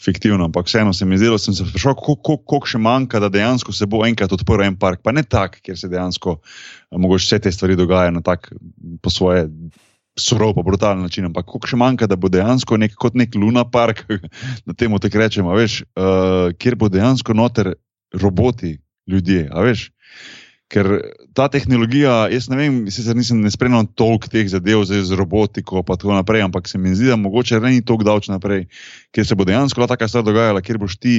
fiktivno, 0.00 0.48
ampak 0.48 0.68
vseeno 0.68 0.92
se 0.92 1.06
mi 1.08 1.18
zdelo, 1.18 1.38
sem 1.38 1.54
se 1.54 1.66
vprašal, 1.66 1.96
koliko, 1.98 2.36
koliko 2.36 2.70
še 2.74 2.80
manjka, 2.82 3.22
da 3.22 3.32
dejansko 3.32 3.72
se 3.72 3.88
bo 3.90 4.04
enkrat 4.06 4.32
odprl 4.34 4.66
en 4.66 4.78
park, 4.80 5.02
pa 5.04 5.14
ne 5.14 5.22
tak, 5.22 5.60
kjer 5.64 5.78
se 5.78 5.90
dejansko 5.92 6.38
uh, 6.38 6.98
mogoče 6.98 7.24
vse 7.24 7.38
te 7.46 7.52
stvari 7.52 7.76
dogajajo 7.76 8.14
na 8.18 8.22
tak 8.24 8.52
po 9.02 9.10
svoje. 9.10 9.48
Surov, 10.14 10.52
pa 10.54 10.62
brutalen 10.62 11.00
način, 11.02 11.24
ampak 11.26 11.48
koliko 11.50 11.66
še 11.66 11.74
manjka, 11.74 12.06
da 12.06 12.14
bo 12.14 12.28
dejansko 12.30 12.76
nek, 12.78 12.92
kot 13.02 13.16
nek 13.18 13.32
Luna 13.34 13.64
Park, 13.66 14.04
da 14.66 14.76
temu 14.78 15.00
tako 15.02 15.18
rečemo, 15.18 15.56
uh, 15.58 16.52
kjer 16.54 16.76
bo 16.78 16.86
dejansko 16.86 17.34
noter 17.34 17.72
roboti, 18.22 18.76
ljudje. 19.10 19.48
a 19.50 19.64
Veš? 19.66 19.88
Ker 20.74 20.88
ta 21.38 21.46
tehnologija, 21.52 22.24
jaz 22.34 22.48
ne 22.50 22.58
vem, 22.58 22.78
sicer 22.90 23.14
nisem 23.14 23.44
spremljal 23.52 23.86
toliko 23.94 24.30
teh 24.30 24.48
zadev 24.50 24.82
zdaj 24.88 25.04
z 25.06 25.18
robotiko 25.18 25.84
in 25.84 25.86
tako 25.86 26.16
naprej, 26.16 26.42
ampak 26.42 26.66
se 26.68 26.78
mi 26.78 26.94
zdi, 26.94 27.12
da 27.12 27.16
mogoče 27.20 27.60
ne 27.62 27.76
ni 27.76 27.84
toliko 27.84 28.08
davč 28.10 28.28
naprej, 28.32 28.66
ker 29.14 29.26
se 29.26 29.38
bo 29.38 29.46
dejansko 29.46 29.80
lahko 29.80 29.94
taka 29.94 30.08
stvar 30.10 30.26
dogajala, 30.26 30.64
kjer 30.66 30.78
boš 30.82 30.98
ti 30.98 31.14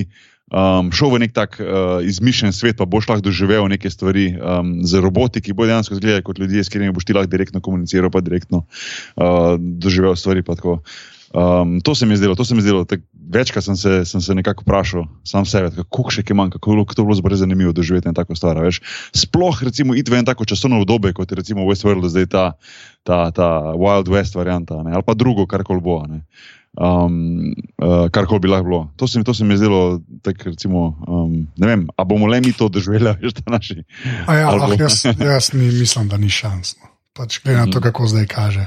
um, 0.51 0.91
šel 0.91 1.15
v 1.15 1.23
nek 1.23 1.33
tak 1.33 1.57
uh, 1.63 2.03
izmišljen 2.03 2.53
svet, 2.53 2.77
pa 2.77 2.85
boš 2.85 3.07
lahko 3.07 3.29
doživel 3.29 3.67
neke 3.71 3.89
stvari 3.89 4.33
um, 4.35 4.77
z 4.83 4.99
roboti, 4.99 5.41
ki 5.41 5.55
bodo 5.55 5.71
dejansko 5.71 5.95
izgledali 5.95 6.25
kot 6.25 6.39
ljudje, 6.39 6.63
s 6.63 6.69
katerimi 6.69 6.95
boš 6.95 7.07
ti 7.07 7.15
lahko 7.15 7.31
direktno 7.31 7.63
komuniciral, 7.63 8.11
pa 8.11 8.19
direktno 8.21 8.65
uh, 8.65 9.55
doživel 9.59 10.19
stvari. 10.19 10.43
pa 10.43 10.59
tako. 10.59 10.81
Um, 11.27 11.81
to 11.81 11.95
se 11.95 12.05
mi 12.05 12.13
je 12.13 12.17
zdelo, 12.17 12.35
to 12.35 12.45
se 12.45 12.53
mi 12.53 12.59
je 12.59 12.63
zdelo. 12.63 12.85
tak- 12.85 13.01
Večkrat 13.25 13.63
sem 13.63 13.75
se, 13.75 14.05
sem 14.05 14.21
se 14.21 14.35
nekako 14.35 14.61
vprašal, 14.61 15.03
sam 15.23 15.45
sebe, 15.45 15.71
kako 15.73 16.11
še 16.11 16.21
kaj 16.21 16.35
manjka, 16.35 16.59
kako 16.59 16.85
to 16.85 17.03
bilo 17.03 17.15
zelo 17.15 17.35
zanimivo 17.35 17.73
doživeti 17.73 18.05
eno 18.05 18.13
tako 18.13 18.35
stvar. 18.35 18.59
Veš. 18.59 18.79
Sploh, 19.11 19.63
recimo, 19.63 19.95
iti 19.95 20.11
v 20.11 20.15
eno 20.15 20.25
tako 20.25 20.45
časovno 20.45 20.77
obdobje, 20.77 21.11
kot 21.11 21.25
je 21.25 21.35
recimo 21.35 21.61
Westworld, 21.63 22.05
zdaj 22.05 22.25
ta, 22.27 22.53
ta, 23.03 23.31
ta 23.31 23.47
Wild 23.73 24.07
West 24.07 24.35
varianta, 24.35 24.77
ne, 24.77 24.93
ali 24.93 25.01
pa 25.01 25.13
drugo, 25.13 25.45
kar 25.45 25.63
koli 25.63 25.81
bo. 25.81 26.05
Ne. 26.05 26.21
um, 26.75 27.55
uh, 27.77 28.07
kar 28.09 28.25
koli 28.25 28.39
bi 28.39 28.47
lahko 28.47 28.63
bilo. 28.63 28.81
To 28.95 29.07
se 29.07 29.17
mi, 29.17 29.23
to 29.23 29.33
se 29.33 29.43
mi 29.43 29.53
je 29.53 29.57
zdelo, 29.57 29.81
tak, 30.21 30.43
recimo, 30.45 30.93
um, 31.01 31.47
ne 31.57 31.67
vem, 31.67 31.87
a 31.89 32.03
bomo 32.03 32.27
le 32.27 32.39
mi 32.39 32.53
to 32.53 32.69
doživeli, 32.69 33.15
veš, 33.21 33.33
da 33.33 33.51
naši. 33.51 33.81
A 34.27 34.35
Ja, 34.35 34.49
Ali 34.49 34.75
ah, 34.75 34.83
jaz, 34.83 35.01
jaz 35.09 35.53
ni, 35.53 35.65
mislim, 35.73 36.07
da 36.07 36.17
ni 36.17 36.29
šans. 36.29 36.75
No. 36.77 36.87
Pač, 37.13 37.39
glede 37.41 37.57
na 37.57 37.65
to, 37.65 37.79
Mhm. 37.79 37.83
kako 37.83 38.07
zdaj 38.07 38.27
kaže. 38.27 38.65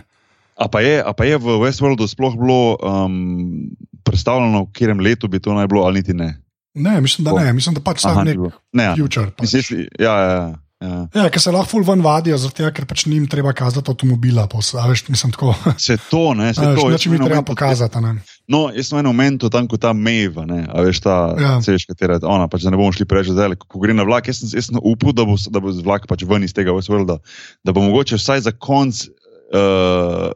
A 0.59 0.67
pa 0.67 0.81
je, 0.83 0.99
a 0.99 1.13
pa 1.15 1.23
je 1.25 1.39
v 1.39 1.59
Westworldu 1.63 2.09
sploh 2.11 2.35
bilo 2.35 2.75
um, 2.83 3.71
predstavljeno, 4.03 4.67
v 4.67 4.73
katerem 4.75 5.01
letu 5.01 5.29
bi 5.31 5.39
to 5.39 5.55
naj 5.55 5.69
bilo, 5.71 5.85
ali 5.87 6.01
niti 6.03 6.15
ne? 6.15 6.33
Ne, 6.75 7.01
mislim, 7.01 7.25
da 7.25 7.33
ne. 7.33 7.53
Mislim, 7.53 7.75
da 7.75 7.81
pač 7.81 8.03
Aha, 8.05 8.15
sam 8.15 8.27
ni 8.27 8.35
nek 8.35 8.55
ne, 8.73 8.85
ja. 8.85 8.95
future. 8.99 9.31
Pač. 9.31 9.53
Mislim, 9.55 9.87
ja, 9.99 10.15
ja, 10.15 10.27
ja, 10.27 10.47
ja. 10.81 10.99
Ja, 11.15 11.25
ker 11.27 11.43
se 11.43 11.51
lahko 11.51 11.67
ful 11.73 11.83
ven 11.83 12.03
vadijo, 12.03 12.37
tega, 12.55 12.71
ker 12.71 12.87
pač 12.87 13.03
njim 13.11 13.25
treba 13.27 13.51
kazati 13.53 13.91
avtomobila. 13.91 14.45
pos- 14.47 14.75
Veš, 14.79 15.09
mislim 15.11 15.33
tako. 15.35 15.55
Se 15.79 15.97
to, 16.11 16.35
ne, 16.39 16.53
se 16.55 16.63
Veš, 16.63 16.79
to. 16.79 16.99
Sem 16.99 17.13
mi 17.13 17.19
treba 17.19 17.43
pokazati. 17.43 17.99
Ne? 17.99 18.13
No, 18.47 18.69
jaz 18.71 18.87
sem 18.91 18.99
v 18.99 19.03
enem 19.03 19.11
momentu 19.11 19.51
tam, 19.51 19.67
kot 19.67 19.83
ta 19.83 19.91
Mejva, 19.93 20.47
ne, 20.47 20.67
a 20.71 20.83
veš, 20.87 21.03
ta, 21.03 21.35
Ja. 21.35 21.59
veš, 21.59 21.87
katera, 21.91 22.19
ona, 22.23 22.47
pač, 22.47 22.63
da 22.63 22.71
ne 22.71 22.79
bomo 22.79 22.95
šli 22.95 23.07
preveč 23.11 23.31
zdaj, 23.35 23.59
ko, 23.59 23.67
ko 23.75 23.83
gre 23.83 23.95
na 23.95 24.07
vlak, 24.07 24.31
jaz 24.31 24.39
sem, 24.43 24.55
jaz 24.55 24.71
sem 24.71 24.79
upal, 24.79 25.11
da 25.15 25.27
bo, 25.27 25.35
da 25.35 25.59
bo 25.63 25.75
vlak 25.83 26.07
pač 26.07 26.23
ven 26.23 26.47
iz 26.47 26.55
tega 26.55 26.71
Westworlda, 26.75 27.19
da 27.67 27.75
bo 27.75 27.83
mogoče 27.83 28.15
vsaj 28.19 28.47
za 28.47 28.55
konc 28.55 29.03
uh, 29.51 30.33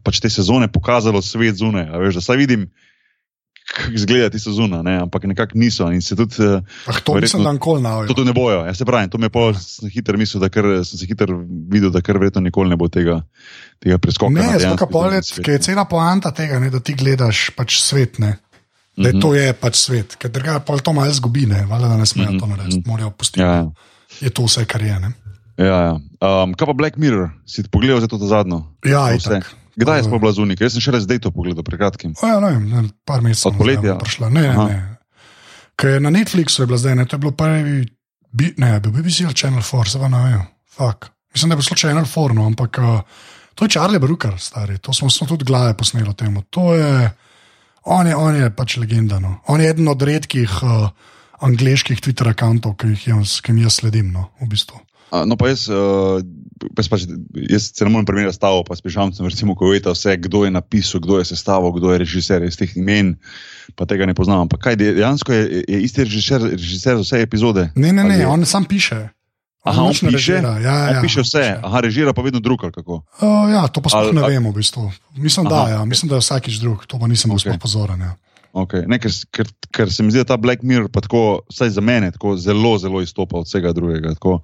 pač 0.00 0.20
te 0.20 0.28
sezone 0.28 0.68
pokazalo 0.68 1.22
svet 1.22 1.56
zunaj, 1.56 1.88
veš, 1.98 2.14
da 2.14 2.20
saj 2.22 2.36
vidim, 2.38 2.68
kako 3.68 3.92
izgleda 3.92 4.30
ti 4.30 4.38
sezona, 4.38 4.82
ne, 4.82 4.94
ampak 4.98 5.24
nekako 5.24 5.52
niso 5.54 5.90
in 5.92 6.00
se 6.00 6.16
tudi, 6.16 6.40
uh, 6.40 6.62
Ah, 6.86 7.00
to 7.00 7.12
Verjetno- 7.12 7.42
da 7.42 7.52
nikoli 7.52 7.82
ne. 7.82 7.90
to, 8.08 8.24
ne 8.24 8.32
bojo, 8.32 8.64
ja 8.64 8.74
se 8.74 8.84
pravi, 8.84 9.10
to 9.10 9.18
me 9.18 9.28
pa 9.28 9.52
sem 9.52 9.90
hiter 9.90 10.16
mislil, 10.16 10.40
da 10.40 10.48
kar, 10.48 10.64
sem 10.82 10.98
se 10.98 11.06
hiter 11.06 11.28
videl, 11.68 11.90
da 11.90 12.00
kar 12.00 12.16
verjetno 12.16 12.40
nikoli 12.40 12.70
ne 12.70 12.76
bo 12.76 12.88
tega, 12.88 13.20
tega 13.78 13.98
preskoka. 13.98 14.32
Ne, 14.32 14.58
zato 14.58 14.88
zunanji 14.88 15.20
je, 15.38 15.52
je 15.52 15.58
cela 15.60 15.84
poanta 15.84 16.30
tega, 16.30 16.58
ne, 16.58 16.70
da 16.70 16.80
ti 16.80 16.94
gledaš 16.94 17.50
pač 17.50 17.76
svet. 17.78 18.18
Ne. 18.18 18.38
Da 18.96 19.10
Mhm. 19.10 19.20
to 19.20 19.34
je 19.34 19.52
pač 19.52 19.74
svet, 19.76 20.16
ker 20.16 20.26
drugače 20.28 20.64
pa 20.66 20.74
to 20.76 20.92
malo 20.92 21.12
zgubi, 21.12 21.46
ne, 21.46 21.66
valjda, 21.66 21.88
da 21.88 21.96
ne 21.96 22.06
smejo 22.06 22.30
Mhm, 22.30 22.38
to 22.38 22.46
narediti, 22.46 22.78
mhm. 22.78 22.88
morajo 22.90 23.10
pustiti. 23.10 23.40
Ja, 23.40 23.52
ja. 23.54 23.70
Je 24.20 24.30
to 24.30 24.42
vse, 24.42 24.64
kar 24.64 24.82
je. 24.82 24.96
Ne. 25.00 25.12
Ja, 25.58 25.78
ja. 25.82 25.94
Um, 26.22 26.54
kaj 26.54 26.70
pa 26.70 26.74
Black 26.78 26.96
Mirror, 26.96 27.32
si 27.42 27.64
ti 27.66 27.70
pogledal 27.70 27.98
za 28.00 28.06
to 28.06 28.18
zadnjo? 28.22 28.62
Ja, 28.86 29.10
vse. 29.10 29.42
Kdaj 29.78 29.98
je 29.98 30.04
sploh 30.06 30.20
bila 30.22 30.34
zunika? 30.34 30.66
Jaz 30.66 30.74
sem 30.74 30.82
še 30.82 30.94
res 30.94 31.04
zdaj 31.06 31.22
to 31.22 31.30
pogledal, 31.34 31.62
pred 31.66 31.78
kratkim. 31.78 32.14
O, 32.18 32.26
ja, 32.26 32.38
ne, 32.42 32.58
ne, 32.58 32.80
par 33.06 33.22
mesecev 33.22 33.54
Od 33.54 33.58
poletja? 33.58 33.94
prišla. 33.98 34.30
Ne, 34.34 34.42
ne, 34.42 34.54
Aha. 34.54 34.66
ne. 34.66 34.78
Ker 35.78 35.98
je 35.98 36.00
na 36.02 36.10
Netflixu 36.10 36.64
je 36.64 36.66
bila 36.66 36.78
zdaj, 36.82 36.96
ne, 36.98 37.06
to 37.06 37.14
je 37.14 37.22
bilo 37.22 37.34
prvi, 37.38 37.86
bi, 38.34 38.50
ne, 38.58 38.72
bil 38.82 38.94
BBC 38.94 39.26
ali 39.26 39.38
Channel 39.38 39.62
4, 39.62 39.94
se 39.94 40.02
pa 40.02 40.10
ne 40.10 40.22
vem. 40.24 40.42
Fuck. 40.74 41.10
Mislim, 41.34 41.50
da 41.50 41.54
je 41.54 41.62
bilo 41.62 41.78
Channel 41.78 42.06
4, 42.10 42.34
no, 42.34 42.46
ampak 42.50 42.80
uh, 42.82 43.22
to 43.54 43.66
je 43.66 43.74
Charlie 43.74 44.02
Brooker, 44.02 44.34
stari, 44.42 44.78
to 44.82 44.94
smo, 44.94 45.10
smo 45.10 45.30
tudi 45.30 45.46
glave 45.46 45.76
posneli 45.78 46.14
temu. 46.18 46.42
To 46.50 46.74
je, 46.74 47.10
on 47.86 48.10
je, 48.10 48.16
on 48.18 48.34
je 48.34 48.50
pač 48.50 48.76
legenda. 48.82 49.22
No. 49.22 49.38
On 49.46 49.62
je 49.62 49.70
eden 49.70 49.86
od 49.88 50.02
redkih 50.02 50.50
uh, 50.66 50.90
angliških 51.38 52.02
Twitter-računov, 52.02 52.74
ki 52.74 52.94
jih 52.94 53.06
jaz, 53.14 53.38
jaz 53.46 53.78
sledim. 53.78 54.10
No, 54.10 54.30
v 54.42 54.50
bistvu. 54.50 54.82
A, 55.10 55.24
No, 55.24 55.36
pa 55.36 55.48
jaz, 55.48 55.68
uh, 55.68 56.20
jaz, 56.76 56.86
pač, 56.86 57.06
jaz 57.48 57.70
se 57.70 57.84
ne 57.84 57.90
morem 57.90 58.04
primerjati 58.04 58.36
s 58.36 58.38
tavo, 58.38 58.60
pa 58.62 58.76
s 58.76 58.80
pižamcem, 58.80 59.24
recimo, 59.24 59.54
ko 59.54 59.70
veste 59.70 59.88
vse, 59.88 60.16
kdo 60.18 60.44
je 60.44 60.50
napisal, 60.50 61.00
kdo 61.00 61.18
je 61.18 61.24
sestavil, 61.26 61.72
kdo 61.72 61.92
je 61.92 61.98
režiser, 61.98 62.42
iz 62.42 62.56
teh 62.56 62.68
imen, 62.74 63.16
pa 63.72 63.84
tega 63.84 64.04
ne 64.04 64.12
poznam. 64.12 64.44
Ampak 64.44 64.60
kaj, 64.60 64.76
dejansko 64.76 65.32
je, 65.32 65.42
je 65.64 65.78
isti 65.80 66.04
režiser, 66.04 66.40
režiser 66.52 66.96
za 66.96 67.02
vse 67.02 67.16
epizode? 67.20 67.70
Ne, 67.74 67.88
ne, 67.90 68.04
ne, 68.04 68.18
je- 68.18 68.26
on 68.26 68.44
sam 68.44 68.64
piše. 68.64 69.08
Aha, 69.64 69.82
on 69.82 69.90
nič 69.90 70.00
ne 70.02 70.08
piše? 70.10 70.32
režira. 70.34 70.52
Ja, 70.58 70.74
On 70.82 70.94
ja, 70.94 71.00
piše 71.02 71.20
vse, 71.20 71.40
piše. 71.40 71.60
aha, 71.62 71.78
režira 71.80 72.12
pa 72.12 72.22
vedno 72.22 72.40
drug. 72.40 72.62
Uh, 72.62 73.02
ja, 73.48 73.68
to 73.68 73.80
pa 73.80 73.88
sploh 73.88 74.12
ne 74.12 74.22
ali- 74.22 74.34
vem, 74.34 74.44
v 74.44 74.54
bistvu. 74.54 74.88
Mislim, 75.16 75.44
da, 75.44 75.56
Aha, 75.58 75.70
ja, 75.70 75.80
mislim, 75.84 76.08
da 76.08 76.16
je 76.16 76.24
vsakič 76.24 76.56
drug, 76.56 76.86
to 76.86 76.96
pa 76.96 77.04
nisem 77.06 77.28
bil 77.28 77.36
Ok. 77.36 77.44
okay. 77.46 77.58
pozoren. 77.58 78.00
Ja. 78.00 78.12
Okay. 78.52 78.86
Ne, 78.88 78.96
ker, 78.98 79.12
ker, 79.34 79.48
ker 79.74 79.90
se 79.92 80.02
mi 80.02 80.12
zdi, 80.12 80.22
da 80.22 80.32
ta 80.32 80.38
Black 80.40 80.64
Mirror, 80.64 80.88
tako, 80.92 81.42
vsaj 81.52 81.74
za 81.76 81.84
mene, 81.84 82.10
tako 82.14 82.36
zelo, 82.40 82.78
zelo 82.80 83.02
izstopa 83.04 83.38
od 83.38 83.46
vsega 83.46 83.72
drugega. 83.76 84.14
Tako, 84.16 84.38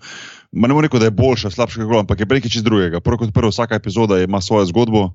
ne 0.53 0.69
morem 0.69 0.85
reči, 0.85 1.01
da 1.01 1.09
je 1.09 1.17
boljša, 1.17 1.51
slabša, 1.55 1.83
kako, 1.83 2.03
ampak 2.05 2.21
je 2.21 2.29
nekaj 2.31 2.53
čist 2.53 2.67
drugega. 2.69 3.01
Prvo 3.01 3.25
kot 3.25 3.33
prvo, 3.35 3.51
vsaka 3.53 3.79
epizoda 3.81 4.21
ima 4.21 4.41
svojo 4.45 4.69
zgodbo, 4.71 5.07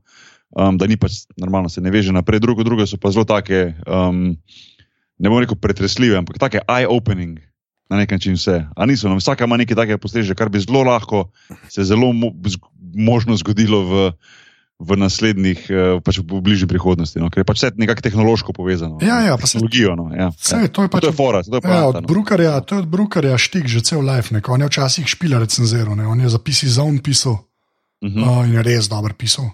um, 0.58 0.78
da 0.78 0.90
ni 0.90 0.98
pač 0.98 1.24
normalno, 1.38 1.70
se 1.70 1.82
ne 1.86 1.94
veže 1.94 2.16
naprej, 2.16 2.42
drugo, 2.44 2.66
drugo 2.66 2.88
so 2.90 2.98
pa 2.98 3.14
zelo 3.14 3.28
take, 3.30 3.76
um, 3.86 4.34
ne 5.20 5.30
bom 5.30 5.40
rekel 5.40 5.60
pretresljive, 5.62 6.18
ampak 6.18 6.42
take 6.42 6.66
eye-opening. 6.66 7.40
Na 7.90 7.98
nek 7.98 8.12
način 8.14 8.36
vse. 8.38 8.68
A 8.78 8.86
niso, 8.86 9.10
no, 9.10 9.16
vsaka 9.18 9.48
ima 9.50 9.58
nekaj 9.58 9.74
takega 9.74 9.98
postreže, 9.98 10.36
kar 10.38 10.50
bi 10.54 10.60
zelo 10.62 10.84
lahko 10.86 11.32
se 11.74 11.82
zelo 11.84 12.12
mo 12.14 12.30
možno 12.94 13.34
zgodilo 13.38 13.80
v, 13.82 14.12
v 14.80 14.96
naslednjih, 14.96 15.60
uh, 15.68 16.00
pač 16.00 16.24
v 16.24 16.40
bližnji 16.40 16.68
prihodnosti, 16.72 17.20
no, 17.20 17.28
ker 17.28 17.44
je 17.44 17.48
pač 17.48 17.60
vse 17.60 17.70
nekako 17.76 18.00
tehnološko 18.00 18.56
povezano. 18.56 18.96
Ja, 19.04 19.20
ja, 19.28 19.36
pa 19.36 19.44
se- 19.44 19.60
tehnologijo. 19.60 19.96
No, 20.00 20.08
ja, 20.16 20.32
Vse, 20.32 20.72
to 20.72 20.88
je 20.88 20.90
pač 20.90 21.04
to 21.04 21.12
je 21.12 21.18
fora, 21.20 21.44
to 21.44 21.52
je 21.52 21.60
Ja, 21.60 21.68
poanta, 21.68 22.00
od 22.00 22.04
no. 22.04 22.08
Brukarja, 22.08 22.54
to 22.64 22.80
je 22.80 22.80
od 22.80 22.88
Brukarja 22.88 23.36
štik 23.36 23.68
že 23.68 23.84
cel 23.84 24.00
life. 24.00 24.32
Ne? 24.32 24.40
On 24.48 24.62
je 24.62 24.72
včasih 24.72 25.04
špila 25.04 25.44
recenziral, 25.44 26.00
ne? 26.00 26.08
on 26.08 26.16
je 26.24 26.32
zapisi 26.32 26.72
za 26.72 26.88
un 26.88 27.04
pisal 27.04 27.36
uh, 27.36 28.48
in 28.48 28.56
je 28.56 28.64
res 28.64 28.88
dober 28.88 29.14
pisal. 29.20 29.52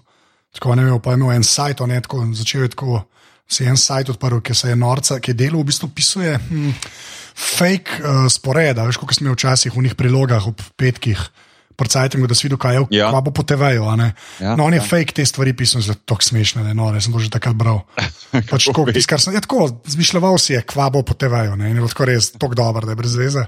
Tako 0.54 0.78
ne 0.78 0.86
vem, 0.86 0.94
pa 1.02 1.12
je 1.12 1.18
imel 1.18 1.34
en 1.36 1.44
sajt, 1.44 1.82
on 1.82 1.90
je 1.90 2.00
tako, 2.00 2.22
začel 2.32 2.62
je 2.62 2.68
tako, 2.72 3.02
se 3.50 3.64
je 3.66 3.70
en 3.70 3.76
sajt 3.76 4.14
odprl, 4.14 4.38
ki 4.40 4.54
se 4.54 4.70
je 4.70 4.76
norca, 4.78 5.18
ki 5.18 5.34
je 5.34 5.38
delal, 5.42 5.60
v 5.66 5.68
bistvu 5.74 5.90
pisuje 5.90 6.38
hm, 6.38 6.70
fake 7.34 7.98
uh, 7.98 8.30
sporeda, 8.30 8.86
veš, 8.86 8.96
kot 9.02 9.10
smo 9.12 9.26
imeli 9.26 9.36
včasih 9.36 9.74
v 9.74 9.84
njih 9.84 9.98
prilogah 9.98 10.46
ob 10.46 10.62
petkih. 10.78 11.18
Mi, 12.16 12.26
da 12.26 12.34
si 12.34 12.46
videl, 12.46 12.58
kaj, 12.58 12.74
je, 12.74 12.86
Ja. 12.98 13.10
kaj 13.10 13.22
bo 13.22 13.30
po 13.30 13.42
TV-ju. 13.42 13.84
Ja, 14.40 14.56
no, 14.56 14.64
on 14.64 14.72
je 14.72 14.80
ja. 14.80 14.84
fake 14.84 15.12
te 15.12 15.26
stvari 15.26 15.52
pisal, 15.56 15.80
zelo 15.80 15.96
tako 16.04 16.22
smešne, 16.22 16.62
da 16.62 16.68
je 16.68 16.74
nore, 16.74 17.00
sem 17.00 17.12
to 17.12 17.18
že 17.18 17.30
takrat 17.30 17.54
bral. 17.54 17.84
Pač 18.50 18.68
tako, 18.68 18.86
fake? 18.86 18.92
tisto, 18.96 19.10
kar 19.10 19.20
sem, 19.20 19.34
ja, 19.34 19.40
tako, 19.40 19.68
zmišljal 19.86 20.38
si 20.38 20.52
je, 20.52 20.62
kva 20.62 20.90
bo 20.90 21.02
po 21.02 21.14
TV-ju, 21.14 21.56
ne, 21.56 21.70
in 21.70 21.76
je 21.76 21.80
bilo 21.80 21.88
tako 21.88 22.04
res 22.04 22.32
tako 22.32 22.54
dobro, 22.54 22.86
da 22.86 22.92
je 22.92 22.96
brez 22.96 23.16
veze. 23.16 23.46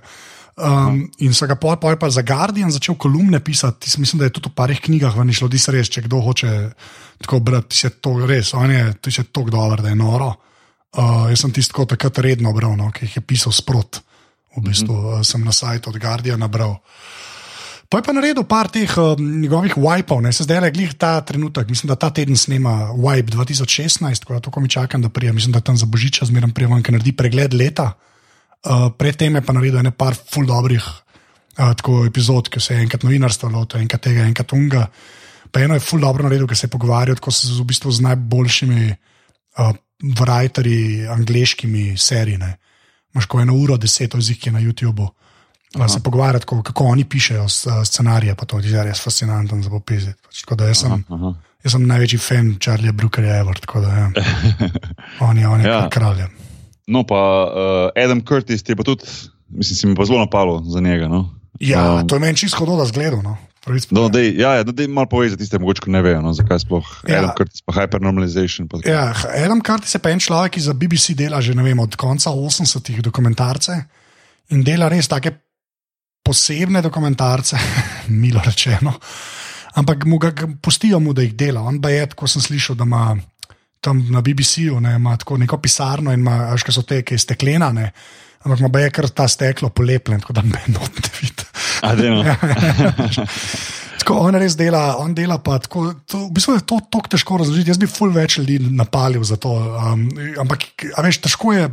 Um, 0.59 1.05
in 1.23 1.31
so 1.39 1.47
ga 1.47 1.55
pol, 1.55 1.77
pol 1.79 1.95
pa 1.95 2.11
za 2.11 2.25
Guardian 2.27 2.73
začel 2.75 2.97
kolumne 2.99 3.39
pisati, 3.39 3.87
Tis, 3.87 3.95
mislim, 3.99 4.19
da 4.19 4.27
je 4.27 4.35
tudi 4.35 4.51
v 4.51 4.57
parih 4.59 4.81
knjigah 4.83 5.15
ven 5.15 5.31
išlo, 5.31 5.47
di 5.47 5.59
se 5.59 5.71
res, 5.71 5.87
če 5.87 6.03
kdo 6.09 6.19
hoče 6.19 6.51
tako 7.23 7.39
brati, 7.47 7.71
ti 7.71 7.79
se 7.79 7.91
to 8.03 8.17
res, 8.27 8.51
on 8.59 8.73
je, 8.75 8.83
ti 8.99 9.15
se 9.15 9.23
tako 9.31 9.55
dobro, 9.55 9.83
da 9.83 9.93
je 9.95 9.99
noro. 9.99 10.33
Uh, 10.99 11.29
jaz 11.31 11.45
sem 11.45 11.55
tisto 11.55 11.87
takrat 11.87 12.19
redno 12.25 12.51
bral, 12.57 12.75
no, 12.75 12.91
ki 12.91 13.07
jih 13.07 13.21
je 13.21 13.23
pisal 13.23 13.55
sprot, 13.55 14.01
v 14.57 14.65
bistvu 14.67 14.95
mm 14.95 15.05
-hmm. 15.05 15.19
uh, 15.21 15.23
sem 15.23 15.45
na 15.45 15.53
sajtu 15.53 15.91
od 15.91 15.99
Guardiana 15.99 16.49
bral. 16.49 16.75
Pa 17.89 17.99
je 17.99 18.05
pa 18.05 18.13
naredil 18.13 18.45
par 18.45 18.69
teh 18.69 18.91
uh, 19.01 19.17
njegovih 19.17 19.79
wipov, 19.81 20.21
ne 20.21 20.29
se 20.33 20.45
zdaj 20.45 20.61
le 20.61 20.69
glih 20.71 20.93
ta 20.93 21.21
trenutek, 21.25 21.71
mislim, 21.73 21.89
da 21.89 21.97
ta 21.97 22.11
teden 22.13 22.37
snema 22.37 22.93
Wipe 22.93 23.33
2016, 23.33 24.27
ko 24.29 24.35
je 24.37 24.41
to, 24.45 24.51
ko 24.53 24.61
mi 24.61 24.69
čakam, 24.69 25.01
da 25.03 25.09
prije, 25.09 25.33
mislim, 25.33 25.53
da 25.57 25.65
tam 25.65 25.77
za 25.77 25.87
božiča 25.87 26.29
zmeraj 26.29 26.53
prijem, 26.53 26.83
ker 26.85 26.93
naredi 26.93 27.15
pregled 27.17 27.55
leta. 27.55 27.95
Uh, 28.61 28.91
predtem 28.93 29.35
je 29.35 29.43
pa 29.43 29.55
naredil 29.57 29.79
ene 29.81 29.91
par 29.91 30.13
ful 30.19 30.45
dobrih 30.45 30.85
uh, 30.85 32.05
epizod, 32.07 32.51
ki 32.53 32.61
se 32.61 32.75
je 32.75 32.83
enkrat 32.85 33.07
novinarstvo 33.09 33.49
lotil, 33.49 33.81
enkrat 33.81 34.05
tega, 34.05 34.27
enkrat 34.29 34.53
unga. 34.53 34.85
Pa 35.51 35.65
eno 35.65 35.75
je 35.75 35.81
ful 35.81 36.01
dobro 36.01 36.29
naredil, 36.29 36.47
ker 36.47 36.57
se 36.61 36.67
je 36.67 36.75
pogovarjal 36.77 37.17
tako 37.17 37.33
z, 37.33 37.57
v 37.57 37.65
bistvu 37.73 37.93
z 37.93 38.05
najboljšimi 38.05 38.91
uh, 38.93 39.73
writerji 40.21 41.09
angliškimi 41.09 41.97
serijami. 41.97 42.53
Imáš 43.15 43.31
ko 43.33 43.41
eno 43.41 43.57
uro, 43.57 43.81
deset 43.81 44.13
jezik 44.15 44.47
je 44.47 44.53
na 44.53 44.61
YouTubu. 44.61 45.09
Uh, 45.09 45.28
se 45.89 46.01
pogovarjati, 46.03 46.47
kako, 46.47 46.63
kako 46.63 46.85
oni 46.85 47.05
pišejo 47.05 47.43
uh, 47.45 47.51
scenarije, 47.85 48.35
to 48.47 48.59
je 48.59 48.85
res 48.85 49.01
fascinantno 49.05 49.63
za 49.63 49.71
popiziti. 49.71 50.17
Pač, 50.25 50.41
tako 50.41 50.55
da 50.55 50.67
jaz 50.67 50.81
sem, 50.81 51.05
Aha. 51.09 51.35
jaz 51.65 51.73
sem 51.73 51.87
največji 51.87 52.19
fan 52.19 52.55
Charlieja 52.61 52.93
Brookerja 52.93 53.37
Ever, 53.41 53.59
tako 53.61 53.81
da 53.81 53.89
ja. 53.89 54.11
on 55.29 55.39
je, 55.39 55.49
on 55.49 55.61
je 55.61 55.69
Ja. 55.69 55.89
kralj. 55.91 56.19
ja. 56.21 56.29
No, 56.87 57.05
pa 57.05 57.21
uh, 57.45 58.05
Adam 58.05 58.21
Curtis 58.25 58.65
je 58.69 58.77
pa 58.77 58.83
tudi, 58.83 59.05
mislim, 59.49 59.77
si 59.77 59.87
mi 59.87 59.95
pa 59.95 60.05
zelo 60.05 60.19
napalo 60.19 60.63
za 60.65 60.81
njega. 60.81 61.09
No? 61.09 61.35
Ja, 61.61 61.95
Um, 62.01 62.09
to 62.09 62.17
je 62.17 62.21
meni 62.21 62.37
čisto 62.37 62.57
hodo, 62.59 62.77
da 62.77 62.85
zgledam. 62.85 63.23
No. 63.23 63.37
No, 63.91 64.09
dej, 64.09 64.33
ja, 64.41 64.55
ja, 64.55 64.63
no, 64.65 64.73
dej 64.73 64.89
malo 64.89 65.07
povej 65.11 65.29
za 65.31 65.37
tiste, 65.37 65.59
ko 65.61 65.91
ne 65.93 66.01
vejo, 66.01 66.23
no, 66.25 66.33
zakaj 66.33 66.59
sploh 66.65 66.87
Ja. 67.05 67.19
Adam 67.21 67.37
Curtis, 67.37 67.61
pa 67.61 67.73
hypernormalization. 67.77 68.65
Pa. 68.69 68.81
Ja, 68.89 69.13
Adam 69.45 69.61
Curtis 69.61 69.93
je 69.93 70.01
pa 70.01 70.09
en 70.09 70.23
človek, 70.23 70.57
ki 70.57 70.61
za 70.65 70.73
BBC 70.73 71.13
dela 71.13 71.41
že 71.45 71.53
vem, 71.53 71.77
od 71.77 71.93
konca 71.97 72.31
80-ih 72.33 73.03
dokumentarce 73.05 73.85
in 74.49 74.65
dela 74.65 74.89
res 74.89 75.09
take 75.09 75.48
posebne 76.29 76.83
dokumentarce, 76.85 77.57
milo 78.21 78.43
rečeno. 78.45 78.93
Ampak 79.81 80.05
mu 80.05 80.19
ga 80.19 80.33
pustijo, 80.63 81.01
mu, 81.01 81.13
da 81.17 81.23
jih 81.23 81.35
dela. 81.39 81.63
On 81.65 81.81
pa 81.81 81.93
je, 81.95 82.07
ko 82.17 82.29
sem 82.29 82.43
slišal, 82.43 82.77
da 82.77 82.85
ima 82.85 83.17
tam 83.81 84.03
na 84.11 84.21
BBC-ju 84.21 84.81
ne, 84.81 84.99
neko 85.39 85.59
pisarno 85.63 86.13
in 86.13 86.21
ima, 86.21 86.51
veš, 86.53 86.67
kaj 86.67 86.75
so 86.75 86.83
te, 86.83 87.03
ki 87.07 87.15
je 87.15 87.25
steklena, 87.25 87.71
ne. 87.73 87.93
ampak 88.45 88.61
ima 88.61 88.81
je 88.83 88.91
kar 88.91 89.09
ta 89.09 89.29
steklo 89.29 89.71
polepljen, 89.71 90.21
tako 90.21 90.33
da 90.33 90.43
me 90.43 90.61
ne 90.75 91.13
vidi. 91.21 91.47
Dej, 91.97 92.11
no. 92.11 92.25
Tako, 93.99 94.15
on 94.29 94.37
res 94.39 94.55
dela, 94.57 94.97
on 95.03 95.15
dela 95.15 95.39
pa 95.43 95.59
tako. 95.59 95.93
To, 96.07 96.27
v 96.29 96.33
bistvu 96.37 96.55
je 96.59 96.65
to 96.67 96.79
tako 96.91 97.09
težko 97.13 97.39
razložiti. 97.43 97.71
Jaz 97.71 97.79
bi 97.83 97.87
ful 97.91 98.13
več 98.15 98.39
ljudi 98.39 98.59
napalil 98.71 99.25
za 99.27 99.37
to. 99.37 99.53
Um, 99.53 100.09
ampak, 100.41 100.69
veš, 101.03 101.19
težko 101.27 101.53
je. 101.57 101.69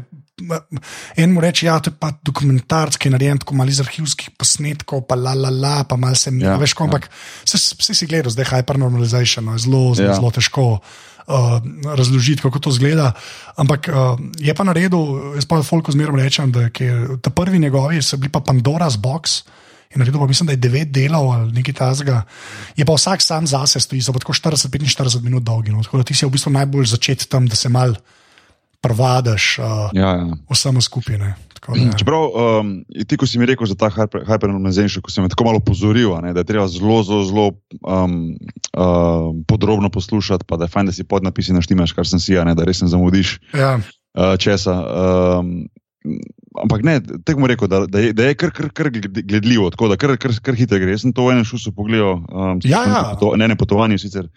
En 1.15 1.31
mu 1.31 1.39
reče, 1.39 1.63
ja, 1.69 1.77
to 1.79 1.93
je 1.93 1.95
pa 1.95 2.09
dokumentarc, 2.27 2.97
ki 2.99 3.07
je 3.07 3.13
narejen 3.13 3.39
tako 3.39 3.55
malo 3.55 3.71
iz 3.71 3.79
arhivskih 3.79 4.33
posnetkov, 4.35 5.05
pa 5.07 5.15
la 5.15 5.31
la 5.31 5.47
la, 5.49 5.75
pa 5.87 5.95
malo 5.95 6.15
se 6.19 6.31
mi, 6.31 6.43
Ja, 6.43 6.57
veš, 6.59 6.73
ko, 6.75 6.83
ja. 6.83 6.91
ampak 6.91 7.07
vse, 7.47 7.95
si 7.95 8.03
gledal, 8.09 8.33
zdaj 8.35 8.49
hypernormalization, 8.51 9.47
no, 9.47 9.55
je 9.55 9.63
zelo, 9.63 9.95
zelo, 9.95 10.09
Ja. 10.11 10.17
zelo 10.19 10.31
težko. 10.35 10.65
uh, 11.27 11.57
razložiti, 11.97 12.41
kako 12.41 12.59
to 12.59 12.71
zgleda. 12.71 13.13
Ampak 13.57 13.87
uh, 13.89 14.19
je 14.37 14.53
pa 14.53 14.63
naredil, 14.63 15.33
jaz 15.39 15.45
pa 15.49 15.63
Folko 15.63 15.91
zmerno 15.91 16.19
rečem, 16.21 16.51
da 16.51 16.67
je 16.69 17.17
ta 17.21 17.29
prvi 17.29 17.59
njegovi, 17.59 18.01
so 18.01 18.17
bili 18.17 18.29
pa 18.29 18.39
Pandora's 18.39 18.97
Box. 18.97 19.41
In 19.87 19.99
naredil 19.99 20.17
pa 20.17 20.27
mislim, 20.27 20.47
da 20.47 20.53
je 20.53 20.57
devet 20.59 20.89
delov 20.89 21.29
ali 21.29 21.51
nekaj 21.53 21.73
takega. 21.73 22.23
Je 22.73 22.85
pa 22.85 22.93
vsak 22.93 23.21
sam 23.21 23.45
zase 23.45 23.79
stoji, 23.79 24.01
so 24.01 24.11
pa 24.11 24.19
tako 24.19 24.33
40-45 24.33 25.21
minut 25.21 25.43
dolgi. 25.43 25.71
No. 25.71 25.79
Tako 25.79 25.97
da 25.97 26.03
ti 26.03 26.13
si 26.13 26.25
v 26.25 26.31
bistvu 26.31 26.51
najbolj 26.51 26.85
začeti 26.87 27.27
tam, 27.27 27.45
da 27.45 27.55
se 27.55 27.69
mal 27.69 27.95
prvadaš 28.81 29.59
uh, 29.59 29.65
Ja, 29.93 30.09
ja. 30.11 30.25
vsemu 30.47 30.81
skupaj. 30.81 31.17
ne. 31.17 31.35
Tako 31.53 31.73
da- 31.73 31.97
Čeprav 31.99 32.21
um, 32.21 32.67
ti, 33.07 33.17
ko 33.17 33.25
si 33.25 33.39
mi 33.39 33.45
rekel 33.45 33.65
za 33.65 33.75
ta 33.75 33.89
hyper- 33.89 34.21
hypernormalization, 34.23 35.01
ko 35.01 35.09
si 35.09 35.21
me 35.21 35.29
tako 35.29 35.43
malo 35.43 35.59
pozoril, 35.59 36.13
ne, 36.21 36.33
da 36.33 36.39
je 36.39 36.45
treba 36.45 36.67
zelo, 36.67 37.01
zelo, 37.01 37.23
zelo 37.23 37.45
um, 37.81 38.35
uh, 38.73 38.83
podrobno 39.43 39.89
poslušati, 39.89 40.43
pa 40.43 40.57
da 40.57 40.65
je 40.65 40.69
fajn, 40.69 40.85
da 40.85 40.91
si 40.91 41.03
podnapisi 41.03 41.53
naštimaš, 41.53 41.93
kar 41.93 42.05
sem 42.05 42.19
si, 42.19 42.37
a 42.37 42.43
ne, 42.43 42.53
da 42.53 42.63
res 42.63 42.81
ne 42.81 42.87
zamudiš 42.87 43.39
Ja, 43.53 43.79
uh, 43.79 44.37
česa. 44.37 44.75
Um, 45.39 45.65
ampak 46.63 46.83
ne, 46.83 46.99
tako 47.25 47.41
bom 47.41 47.49
rekel, 47.51 47.67
da, 47.67 47.83
da 47.87 47.99
je, 47.99 48.13
da 48.15 48.29
je 48.29 48.35
kar, 48.39 48.51
kar, 48.55 48.69
kar 48.71 48.89
gled- 48.89 49.23
gledljivo, 49.27 49.69
tako 49.73 49.89
da 49.91 49.97
kar, 49.97 50.15
kar, 50.17 50.31
kar 50.41 50.55
hitro 50.55 50.79
gre. 50.79 50.91
Jaz 50.95 51.01
sem 51.03 51.13
to 51.13 51.25
v 51.27 51.35
enem 51.35 51.43
šusu 51.47 51.73
pogledal, 51.75 52.21
um, 52.29 52.59
Ja, 52.63 52.83
ja. 52.87 53.01
poto- 53.13 53.35
ne 53.35 53.45
enem 53.45 53.57
potovanju 53.59 53.99
sicer. 53.99 54.29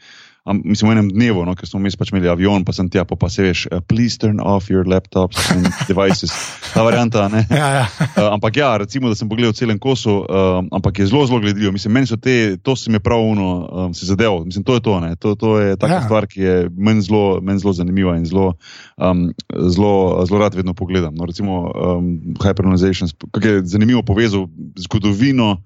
Am, 0.44 0.60
mislim, 0.64 0.88
v 0.88 0.92
enem 0.92 1.08
dnevu, 1.12 1.42
no, 1.44 1.52
ker 1.54 1.68
smo 1.68 1.80
mi 1.80 1.90
pač 1.90 2.08
imeli 2.12 2.28
avion, 2.30 2.64
pa 2.64 2.72
sem 2.72 2.88
tja, 2.88 3.04
pa, 3.04 3.16
pa 3.20 3.28
se 3.28 3.42
veš, 3.42 3.66
uh, 3.68 3.80
please 3.84 4.16
turn 4.16 4.40
off 4.40 4.70
your 4.70 4.86
laptops 4.88 5.36
and 5.52 5.66
devices. 5.90 6.32
Ta 6.72 6.82
varianta, 6.82 7.26
ne. 7.28 7.42
ja, 7.50 7.68
ja. 7.74 7.86
Uh, 8.16 8.30
ampak 8.32 8.56
ja, 8.56 8.70
recimo, 8.80 9.10
da 9.12 9.18
sem 9.18 9.28
pogledal 9.28 9.52
celem 9.52 9.78
kosu, 9.78 10.22
uh, 10.24 10.62
ampak 10.72 10.98
je 10.98 11.06
zelo, 11.10 11.26
zelo 11.26 11.40
gledljivo. 11.40 11.72
Mislim, 11.72 11.92
meni 11.92 12.06
so 12.08 12.16
te, 12.16 12.56
to 12.62 12.76
se 12.76 12.90
mi 12.90 12.96
je 12.96 13.04
prav 13.04 13.20
uno, 13.20 13.48
um, 13.72 13.94
si 13.94 14.06
zadeval. 14.08 14.44
Mislim, 14.44 14.64
to 14.64 14.78
je 14.78 14.80
to, 14.80 15.00
ne. 15.00 15.16
To, 15.16 15.34
to 15.34 15.58
je 15.58 15.76
taka 15.76 15.94
Ja. 15.98 16.02
stvar, 16.06 16.26
ki 16.26 16.40
je 16.40 16.56
meni 16.76 17.02
zelo, 17.02 17.40
meni 17.42 17.60
zelo 17.60 17.72
zanimiva 17.72 18.16
in 18.16 18.24
zelo, 18.24 18.54
um, 18.96 19.28
zelo, 19.52 20.24
zelo 20.24 20.38
rad 20.40 20.54
vedno 20.54 20.74
pogledam. 20.74 21.14
No, 21.14 21.26
recimo, 21.26 21.68
um, 21.74 22.36
Hypernormalization, 22.40 23.10
kako 23.30 23.48
je 23.48 23.66
zanimivo 23.66 24.02
povezal 24.02 24.48
zgodovino. 24.76 25.58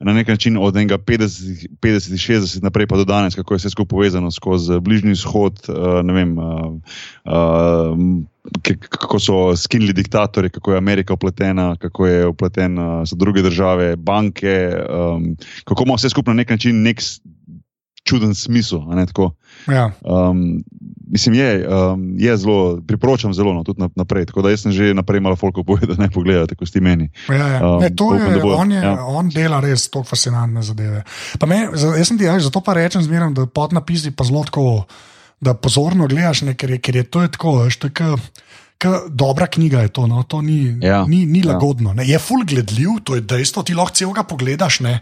Na 0.00 0.12
nek 0.12 0.28
način 0.28 0.56
od 0.60 0.76
enega 0.76 0.98
50, 0.98 1.68
50, 1.80 2.40
60 2.40 2.62
naprej 2.62 2.86
pa 2.86 2.96
do 2.96 3.04
danes, 3.04 3.34
kako 3.34 3.54
je 3.54 3.58
vse 3.58 3.70
skupaj 3.70 3.88
povezano 3.88 4.30
skozi 4.30 4.80
Bližnji 4.80 5.12
vzhod, 5.12 5.60
uh, 5.68 6.02
ne 6.02 6.12
vem, 6.12 6.36
k- 8.62 8.88
kako 8.88 9.18
so 9.18 9.56
skinili 9.56 9.92
diktatorji, 9.92 10.50
kako 10.50 10.72
je 10.72 10.78
Amerika 10.78 11.14
upletena, 11.14 11.76
kako 11.76 12.06
je 12.06 12.26
upletena 12.26 13.06
so 13.06 13.16
druge 13.16 13.42
države, 13.42 13.96
banke, 13.96 14.72
um, 14.90 15.36
kako 15.64 15.84
ima 15.86 15.94
vse 15.94 16.10
skupaj 16.10 16.34
na 16.34 16.42
nek 16.42 16.50
način 16.50 16.82
nek 16.82 17.00
čuden 18.04 18.34
smisel. 18.34 18.84
ne, 18.86 19.06
ja. 19.66 19.90
Um, 20.02 20.60
mislim, 21.06 21.34
je, 21.34 21.48
um, 21.62 22.14
je 22.14 22.36
zelo, 22.36 22.80
priporočam 22.80 23.32
zelo, 23.32 23.52
no, 23.52 23.64
tudi 23.64 23.80
nap- 23.80 23.96
naprej. 23.96 24.26
Tako 24.26 24.42
da 24.42 24.50
jaz 24.50 24.60
sem 24.60 24.72
že 24.72 24.92
naprej 24.92 25.20
malo 25.20 25.36
folko 25.36 25.64
povedal, 25.64 25.88
da 25.96 26.02
ne 26.02 26.10
pogledate, 26.10 26.52
ko 26.52 26.66
ste 26.66 26.80
meni. 26.80 27.08
Ja, 27.26 27.34
ja. 27.48 27.58
Um, 27.62 27.80
Ne, 27.80 27.88
to 27.90 28.04
upam, 28.06 28.20
je, 28.22 28.34
da 28.34 28.40
bo- 28.40 28.54
on, 28.54 28.70
je, 28.70 28.78
ja. 28.78 28.92
on 29.00 29.28
dela 29.28 29.60
res 29.60 29.88
tako 29.88 30.04
fascinantne 30.04 30.60
zadeve. 30.60 31.00
Pa 31.38 31.46
Me, 31.46 31.64
jaz 31.72 32.04
sem 32.04 32.14
ti 32.14 32.24
rekel, 32.24 32.40
zato 32.42 32.60
pa 32.60 32.74
rečem 32.74 33.00
zmeraj, 33.00 33.32
da 33.32 33.46
podnapisi 33.46 34.10
pa 34.10 34.24
zelo 34.24 34.44
tako, 34.44 34.84
da 35.40 35.54
pozorno 35.54 36.04
gledaš, 36.04 36.42
ne, 36.42 36.54
ker, 36.54 36.70
je, 36.70 36.78
ker 36.78 36.96
je 36.96 37.04
to 37.04 37.22
je 37.22 37.28
tako, 37.30 37.56
veš, 37.58 37.76
to 37.76 37.86
je 37.86 37.92
ka, 37.92 38.16
ka 38.76 38.90
dobra 39.08 39.46
knjiga 39.46 39.80
je 39.80 39.88
to, 39.90 40.04
no, 40.04 40.22
to 40.22 40.40
ni, 40.40 40.76
Ja, 40.78 41.04
ni, 41.04 41.24
ni 41.24 41.40
ja. 41.40 41.52
lagodno. 41.52 41.92
Ne. 41.92 42.04
Je 42.04 42.18
full 42.18 42.44
gledljiv, 42.44 43.00
to 43.02 43.14
je 43.14 43.20
dejstvo, 43.22 43.62
ti 43.62 43.72
lahko 43.72 43.92
celega 43.94 44.22
pogledaš. 44.22 44.80
Ne. 44.80 45.00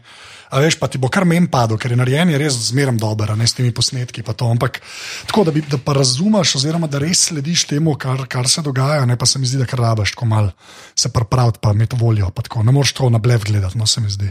A 0.52 0.60
veš, 0.60 0.76
pa 0.76 0.88
ti 0.92 1.00
bo 1.00 1.08
kar 1.08 1.24
men 1.24 1.46
padel, 1.48 1.78
ker 1.80 1.94
je 1.94 1.96
narejen 1.96 2.28
je 2.28 2.38
res 2.40 2.56
zmeraj 2.68 2.98
dober, 3.00 3.32
ne 3.40 3.46
s 3.48 3.56
temi 3.56 3.72
posnetki. 3.72 4.20
to. 4.22 4.50
Ampak 4.52 4.82
tako, 5.26 5.44
da, 5.48 5.50
bi, 5.50 5.64
da 5.64 5.78
pa 5.80 5.96
razumeš, 5.96 6.56
oziroma 6.60 6.86
da 6.92 7.00
res 7.00 7.28
slediš 7.30 7.64
temu, 7.72 7.96
kar, 7.96 8.26
kar 8.28 8.48
se 8.48 8.62
dogaja, 8.62 9.06
ne 9.08 9.16
pa 9.16 9.26
se 9.26 9.38
mi 9.38 9.48
zdi, 9.48 9.62
da 9.62 9.66
kar 9.66 9.80
rabaš 9.80 10.12
tako 10.12 10.28
mal 10.28 10.50
se 10.94 11.08
pripraviti, 11.08 11.58
pa 11.62 11.72
imeti 11.72 11.96
voljo. 11.96 12.28
Pa 12.30 12.42
tako. 12.42 12.62
ne 12.62 12.72
moreš 12.72 12.92
to 12.92 13.08
na 13.10 13.18
blev 13.18 13.44
gledati, 13.44 13.78
no 13.78 13.86
se 13.86 14.00
mi 14.00 14.10
zdi. 14.10 14.28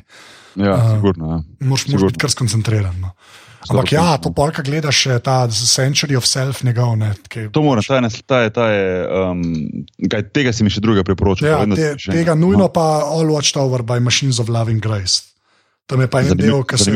Ja, 0.56 0.76
uh, 0.76 0.96
sigurno. 0.96 1.26
Ja. 1.26 1.38
Moraš, 1.38 1.60
moraš 1.60 1.82
Sigurno. 1.82 2.08
biti 2.08 2.20
kar 2.20 2.32
skoncentriran. 2.32 3.00
No. 3.00 3.16
Ampak 3.70 3.92
ja, 3.94 4.18
to 4.18 4.32
polka 4.34 4.62
gledaš, 4.66 5.04
ta 5.24 5.46
Century 5.50 6.18
of 6.18 6.26
Self 6.26 6.64
njegov. 6.64 6.98
Ne, 6.98 7.14
ki, 7.30 7.50
To 7.54 7.62
moram, 7.62 7.84
ta 7.86 7.98
je, 8.02 8.10
ta 8.26 8.40
je, 8.42 8.54
ta 8.54 8.68
je 8.70 8.86
um, 9.08 9.44
kaj, 10.10 10.24
tega 10.34 10.54
si 10.54 10.66
mi 10.66 10.74
še 10.74 10.82
druga 10.82 11.06
priporočil. 11.06 11.48
Ja, 11.48 11.62
te, 11.70 11.94
še 12.02 12.14
tega 12.14 12.34
nujno 12.38 12.72
pa 12.74 13.06
All 13.06 13.30
Watched 13.30 13.58
Over 13.62 13.86
by 13.86 14.02
Machines 14.02 14.42
of 14.42 14.50
Loving 14.50 14.82
Grace. 14.82 15.31
Tam 15.88 16.00
je 16.02 16.08
pa 16.08 16.22
en 16.22 16.30
Zanimiv- 16.30 16.46
del, 16.46 16.64
ki 16.64 16.78
se, 16.78 16.92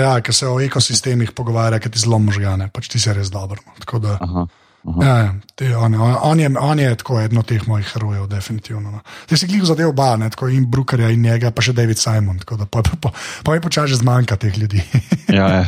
ja, 0.00 0.20
ki 0.20 0.32
se 0.32 0.46
o 0.48 0.60
ekosistemih 0.60 1.32
pogovarja, 1.36 1.78
ki 1.78 1.90
ti 1.90 1.98
zelo 2.00 2.18
možgane, 2.18 2.70
pač 2.72 2.88
ti 2.88 2.98
si 2.98 3.12
res 3.12 3.28
dober. 3.30 3.58
No. 3.66 3.98
Da, 4.00 4.14
Aha, 4.20 4.46
aha. 4.88 5.00
ja, 5.04 5.16
ja, 5.18 5.34
te, 5.54 5.68
on, 5.76 5.92
on, 5.94 6.14
on, 6.22 6.40
je, 6.40 6.48
on 6.60 6.78
je 6.80 6.94
tako 6.96 7.20
eden 7.20 7.38
od 7.38 7.46
teh 7.46 7.66
mojih 7.68 7.84
herojev, 7.92 8.24
definitivno. 8.30 8.90
No. 8.90 9.00
Ti 9.28 9.36
si 9.36 9.46
glih 9.46 9.66
zadev 9.68 9.90
oba, 9.90 10.16
ne, 10.16 10.30
tako 10.30 10.48
in 10.48 10.64
Brookerja 10.64 11.10
in 11.10 11.20
njega, 11.22 11.50
pa 11.50 11.60
še 11.60 11.74
David 11.76 11.98
Simon. 11.98 12.40
Da 12.40 12.64
pa, 12.64 12.80
pa, 12.80 12.96
pa, 12.96 13.12
pa 13.44 13.52
mi 13.52 13.60
počasi 13.60 14.00
zmanjka 14.00 14.36
teh 14.36 14.56
ljudi. 14.56 14.80
Ja, 15.28 15.44
ja. 15.60 15.64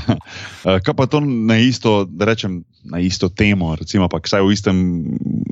Uh, 0.64 0.78
Kaj 0.80 0.94
pa 0.96 1.04
to 1.04 1.20
na 1.20 1.58
isto, 1.60 2.06
da 2.08 2.24
rečem, 2.24 2.62
na 2.80 2.96
isto 2.96 3.28
temo, 3.28 3.74
recimo, 3.76 4.08
pa 4.08 4.16
vsaj 4.16 4.40
v 4.40 4.54
istem, 4.56 4.76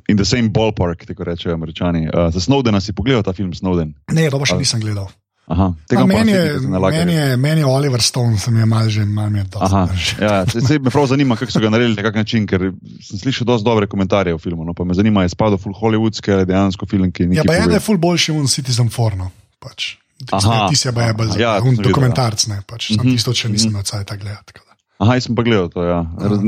in 0.09 0.17
the 0.17 0.25
same 0.25 0.49
ballpark, 0.49 1.05
tako 1.05 1.29
rečejo 1.29 1.53
američani. 1.53 2.09
Uh, 2.09 2.33
za 2.33 2.41
Snowdena 2.41 2.81
si 2.81 2.97
pogledal 2.97 3.21
ta 3.21 3.37
film 3.37 3.53
Snowden. 3.53 3.93
Ne, 4.09 4.31
pa 4.33 4.49
še 4.49 4.57
nisem 4.57 4.81
gledal. 4.81 5.13
Aha, 5.49 5.73
tega 5.87 6.03
pa 6.03 6.07
meni, 6.07 6.33
je, 6.33 6.61
meni, 6.61 7.15
je, 7.15 7.37
meni 7.39 7.61
je 7.61 7.67
Oliver 7.67 8.03
Stone, 8.03 8.37
sem 8.37 8.53
je 8.53 8.67
mal 8.67 8.89
že 8.89 9.05
mal 9.05 9.31
mi 9.31 9.39
je. 9.39 9.47
Aha, 9.57 9.87
drži. 9.87 10.17
ja, 10.21 10.47
se, 10.53 10.61
se 10.61 10.79
me 10.79 10.91
prav 10.91 11.07
zanima, 11.07 11.37
kako 11.37 11.53
so 11.53 11.61
ga 11.61 11.71
naredili 11.71 11.97
na 11.97 12.03
kak 12.03 12.15
način, 12.15 12.45
ker 12.47 12.67
sem 13.01 13.19
slišal 13.19 13.47
dosti 13.47 13.65
dobre 13.65 13.87
komentarje 13.87 14.35
o 14.35 14.39
filmu. 14.39 14.65
No, 14.65 14.75
pa 14.75 14.85
me 14.85 14.95
zanima, 14.95 15.23
je 15.23 15.29
spadal 15.29 15.57
full 15.57 15.73
hollywoodski 15.75 16.33
ali 16.33 16.47
dejansko 16.47 16.87
film, 16.87 17.09
ki 17.09 17.23
je 17.23 17.29
Ja, 17.33 17.45
pa 17.45 17.55
je, 17.55 17.65
da 17.67 17.75
je 17.75 17.81
ful 17.81 17.97
boljši 17.97 18.33
un 18.33 18.47
Citizen 18.47 18.91
Forno. 18.91 19.31
Pač. 19.59 19.97
Aha, 20.33 20.67
Ti 20.69 20.77
si 20.77 20.93
pa 20.93 21.03
je 21.03 21.15
bolj 21.15 21.29
ja, 21.39 21.55
za 21.55 21.55
to 21.55 21.63
sem 21.63 21.69
un 21.69 21.71
videl, 21.71 21.85
dokumentarc, 21.89 22.47
ne 22.47 22.61
pač. 22.67 22.93
Sam 22.93 23.07
Mhm, 23.07 23.15
tisto, 23.15 23.33
če 23.33 23.49
nisem 23.49 23.73
na 23.73 23.83
cajt 23.83 24.13
gledati. 24.13 24.53
tako 24.53 24.67
da. 24.67 24.77
Aha, 24.99 25.15
jaz 25.15 25.25
sem 25.25 25.35
pa 25.35 25.43
gledal 25.43 25.69
to. 25.71 25.81
Ja, 25.83 26.03
Raz, 26.19 26.43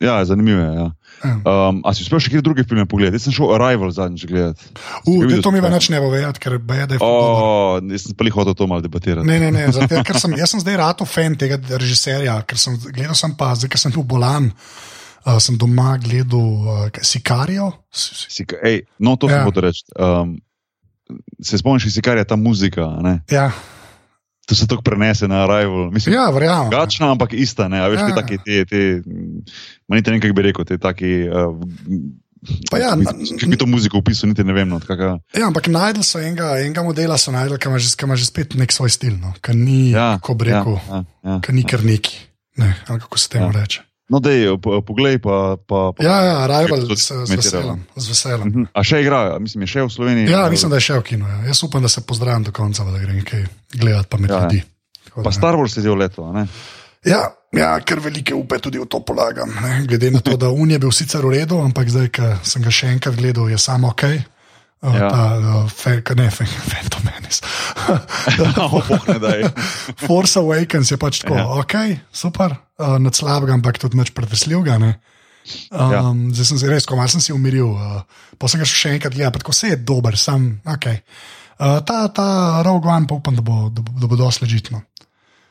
ja 0.00 0.24
zanimivo 0.24 0.60
je. 0.60 0.72
Ja. 0.74 0.88
Ja. 1.24 1.34
Um, 1.68 1.78
a 1.86 1.94
si 1.94 2.02
uspel 2.02 2.18
še 2.20 2.30
kje 2.32 2.42
druge 2.42 2.64
filme 2.66 2.84
pogledati? 2.90 3.16
Jaz 3.16 3.28
sem 3.28 3.32
šel 3.36 3.52
Arrival 3.54 3.90
zadnjič 3.94 4.26
gledati. 4.26 4.66
U, 5.06 5.20
videl 5.22 5.38
te 5.38 5.44
to 5.46 5.52
mi 5.54 5.60
več 5.62 5.86
ne 5.88 6.00
bo 6.02 6.10
vedeti, 6.12 6.40
ker 6.42 6.56
je, 6.58 6.60
da 6.66 6.96
je 6.96 6.98
ful 6.98 7.14
dober. 7.14 7.44
O, 7.44 7.92
jaz 7.94 8.02
sem 8.08 8.16
pa 8.18 8.26
jih 8.26 8.34
hotel 8.36 8.56
to 8.58 8.66
malo 8.66 8.82
debatirati. 8.84 9.24
Ne, 9.28 9.38
ne, 9.40 9.50
ne, 9.54 9.68
zato, 9.72 10.02
ker 10.04 10.18
sem, 10.20 10.34
jaz 10.42 10.50
sem 10.52 10.60
zdaj 10.60 10.76
rado 10.82 11.06
fan 11.08 11.38
tega 11.38 11.56
režiserja, 11.78 12.40
ker 12.44 12.58
sem 12.60 12.76
gledal 12.90 13.16
sem 13.16 13.32
pa, 13.38 13.52
zdaj, 13.54 13.70
ker 13.72 13.80
sem 13.80 13.94
bil 13.94 14.04
bolan, 14.04 14.50
uh, 15.24 15.38
sem 15.40 15.56
doma 15.56 15.94
gledal 16.02 16.50
uh, 16.66 16.88
Sicarijo. 17.00 17.70
Si- 17.94 18.18
si- 18.18 18.32
Si, 18.34 18.48
ka- 18.50 18.60
ej, 18.66 18.82
no, 18.98 19.14
to 19.16 19.30
ja. 19.30 19.38
Ja. 19.38 19.38
sem 19.38 19.48
hotel 19.48 19.68
reči. 19.70 19.86
Um, 19.94 20.34
se 21.44 21.58
spomniš, 21.60 21.86
kar 22.02 22.18
je 22.18 22.24
ta 22.26 22.36
muzika? 22.36 22.88
Ne? 23.04 23.20
Ja, 23.30 23.52
To 24.44 24.54
se 24.54 24.66
tako 24.66 24.82
prenese 24.82 25.28
na 25.28 25.42
Arrival. 25.42 25.90
Mislim, 25.90 26.14
ja 26.14 26.28
verjamem. 26.28 26.70
Drugačna, 26.70 27.10
ampak 27.10 27.32
ista. 27.32 27.68
Ne? 27.68 27.80
A 27.80 27.88
veš, 27.88 28.00
Ja. 28.00 28.06
te 28.06 28.14
taki, 28.14 28.36
te, 28.38 28.64
te, 28.64 28.80
manj 29.88 30.02
ne 30.02 30.10
vem, 30.10 30.20
kako 30.20 30.34
bi 30.34 30.42
rekel, 30.42 30.64
te 30.64 30.78
taki. 30.78 31.12
Uh, 31.24 31.56
Pa 32.70 32.76
ja, 32.76 32.92
Kako 32.92 33.48
bi 33.48 33.56
to 33.56 33.64
muziko 33.64 33.96
opisal, 33.98 34.28
niti 34.28 34.44
ne 34.44 34.52
vem. 34.52 34.68
No, 34.68 34.76
kaka, 34.78 35.16
Ja, 35.32 35.46
ampak 35.46 35.64
najdel 35.66 36.02
so 36.02 36.20
enega, 36.20 36.58
enega 36.58 36.82
modela, 36.82 37.16
so 37.16 37.32
najdel, 37.32 37.56
ki 37.56 37.68
ima, 37.68 37.78
že- 37.78 37.96
ki 37.96 38.04
ima 38.04 38.16
že 38.16 38.26
spet 38.26 38.52
nek 38.54 38.68
svoj 38.68 38.90
stil, 38.90 39.16
no, 39.16 39.32
ki 39.40 39.54
ni, 39.54 39.90
ja, 39.90 40.18
kako 40.20 40.34
bi 40.34 40.44
rekel, 40.44 40.76
Ja, 40.76 40.92
ja, 40.92 41.04
ja. 41.24 41.40
ki 41.40 41.52
ni 41.52 41.64
kar 41.64 41.80
neki. 41.80 42.12
Ne, 42.56 42.68
kako 42.84 43.16
se 43.16 43.28
temu 43.30 43.48
Ja. 43.48 43.60
reče. 43.62 43.80
No, 44.04 44.20
dej, 44.20 44.60
po- 44.60 44.84
poglej 44.84 45.16
pa. 45.16 45.56
pa, 45.56 45.92
pa 45.92 46.04
Ja, 46.04 46.20
ja, 46.20 46.36
Rival 46.44 46.84
z, 46.86 47.08
to 47.08 47.24
z 47.24 47.30
veseljem. 47.30 47.80
Z 47.96 48.06
veseljem. 48.08 48.48
Mhm. 48.48 48.64
A 48.70 48.80
še 48.82 49.00
igra, 49.00 49.38
mislim, 49.40 49.64
je 49.64 49.68
še 49.68 49.80
v 49.82 49.90
Sloveniji. 49.90 50.28
Ja, 50.28 50.44
mislim, 50.50 50.70
da 50.70 50.76
je 50.76 50.84
še 50.84 50.98
v 51.00 51.04
kinu. 51.04 51.24
Ja. 51.24 51.38
Jaz 51.48 51.64
upam, 51.64 51.80
da 51.80 51.88
se 51.88 52.04
pozdravim 52.04 52.44
do 52.44 52.52
konca, 52.52 52.84
da 52.84 52.98
grem 52.98 53.24
kaj 53.24 53.46
gledati 53.72 54.08
pa 54.08 54.16
med 54.16 54.30
Ja, 54.30 54.36
ja. 54.36 54.42
ljudi. 54.44 54.60
Tako 55.04 55.22
Pa 55.22 55.30
da, 55.30 55.32
Star 55.32 55.54
Wars 55.54 55.72
je 55.72 55.82
v 55.82 55.96
leto. 55.96 56.28
Ne? 56.32 56.44
Ja, 57.04 57.22
ja, 57.52 57.80
ker 57.80 58.00
velike 58.00 58.34
upe 58.34 58.58
tudi 58.58 58.78
v 58.78 58.84
to 58.84 59.00
polagam. 59.00 59.48
Ne. 59.62 59.84
Glede 59.84 60.10
na 60.10 60.20
to, 60.20 60.36
da 60.36 60.48
Un 60.48 60.70
je 60.70 60.78
bil 60.78 60.92
sicer 60.92 61.20
v 61.20 61.30
redu, 61.34 61.60
ampak 61.60 61.88
zdaj, 61.88 62.08
ko 62.10 62.28
sem 62.42 62.60
ga 62.60 62.70
še 62.70 62.86
enkrat 62.88 63.16
gledal, 63.16 63.48
je 63.48 63.56
samo 63.56 63.88
ok. 63.88 64.04
Uh, 64.84 64.92
Ja. 65.00 65.08
ta, 65.08 65.20
uh, 65.40 65.64
fe, 65.72 66.02
ka- 66.04 66.12
ne, 66.14 66.26
fe, 66.30 66.44
Phantom 66.44 67.00
Menace. 67.08 67.40
Daj. 69.24 69.42
Force 70.06 70.36
Awakens 70.38 70.90
je 70.92 70.98
pač 71.00 71.22
tako, 71.22 71.38
Ja. 71.40 71.46
ok, 71.60 71.74
super, 72.12 72.52
uh, 72.78 72.96
nad 73.00 73.14
slabega, 73.16 73.54
ampak 73.56 73.78
tudi 73.80 73.96
nič 73.96 74.12
pretresljivega. 74.12 74.78
ne. 74.78 74.92
Um, 75.72 75.92
Ja. 75.92 76.00
Zdaj 76.32 76.44
sem 76.46 76.58
se 76.58 76.68
res, 76.68 76.86
ko 76.88 76.96
sem 77.08 77.20
si 77.20 77.32
umiril, 77.32 77.72
uh, 77.72 78.02
pa 78.38 78.48
sem 78.48 78.60
ga 78.60 78.64
še 78.68 78.94
enkrat 78.96 79.12
gledati, 79.12 79.38
tako 79.40 79.52
vse 79.52 79.68
je 79.72 79.76
dober, 79.76 80.16
sam, 80.16 80.60
ok. 80.64 80.86
Uh, 81.60 81.80
ta, 81.86 82.08
ta 82.08 82.62
Rogue 82.64 82.88
One 82.90 83.06
pa 83.06 83.14
upam, 83.14 83.34
da 83.36 83.42
bo, 83.42 83.68
da 83.70 83.80
bo, 83.82 83.92
da 84.00 84.06
bo 84.06 84.16
dosti 84.16 84.44
ležitno. 84.44 84.82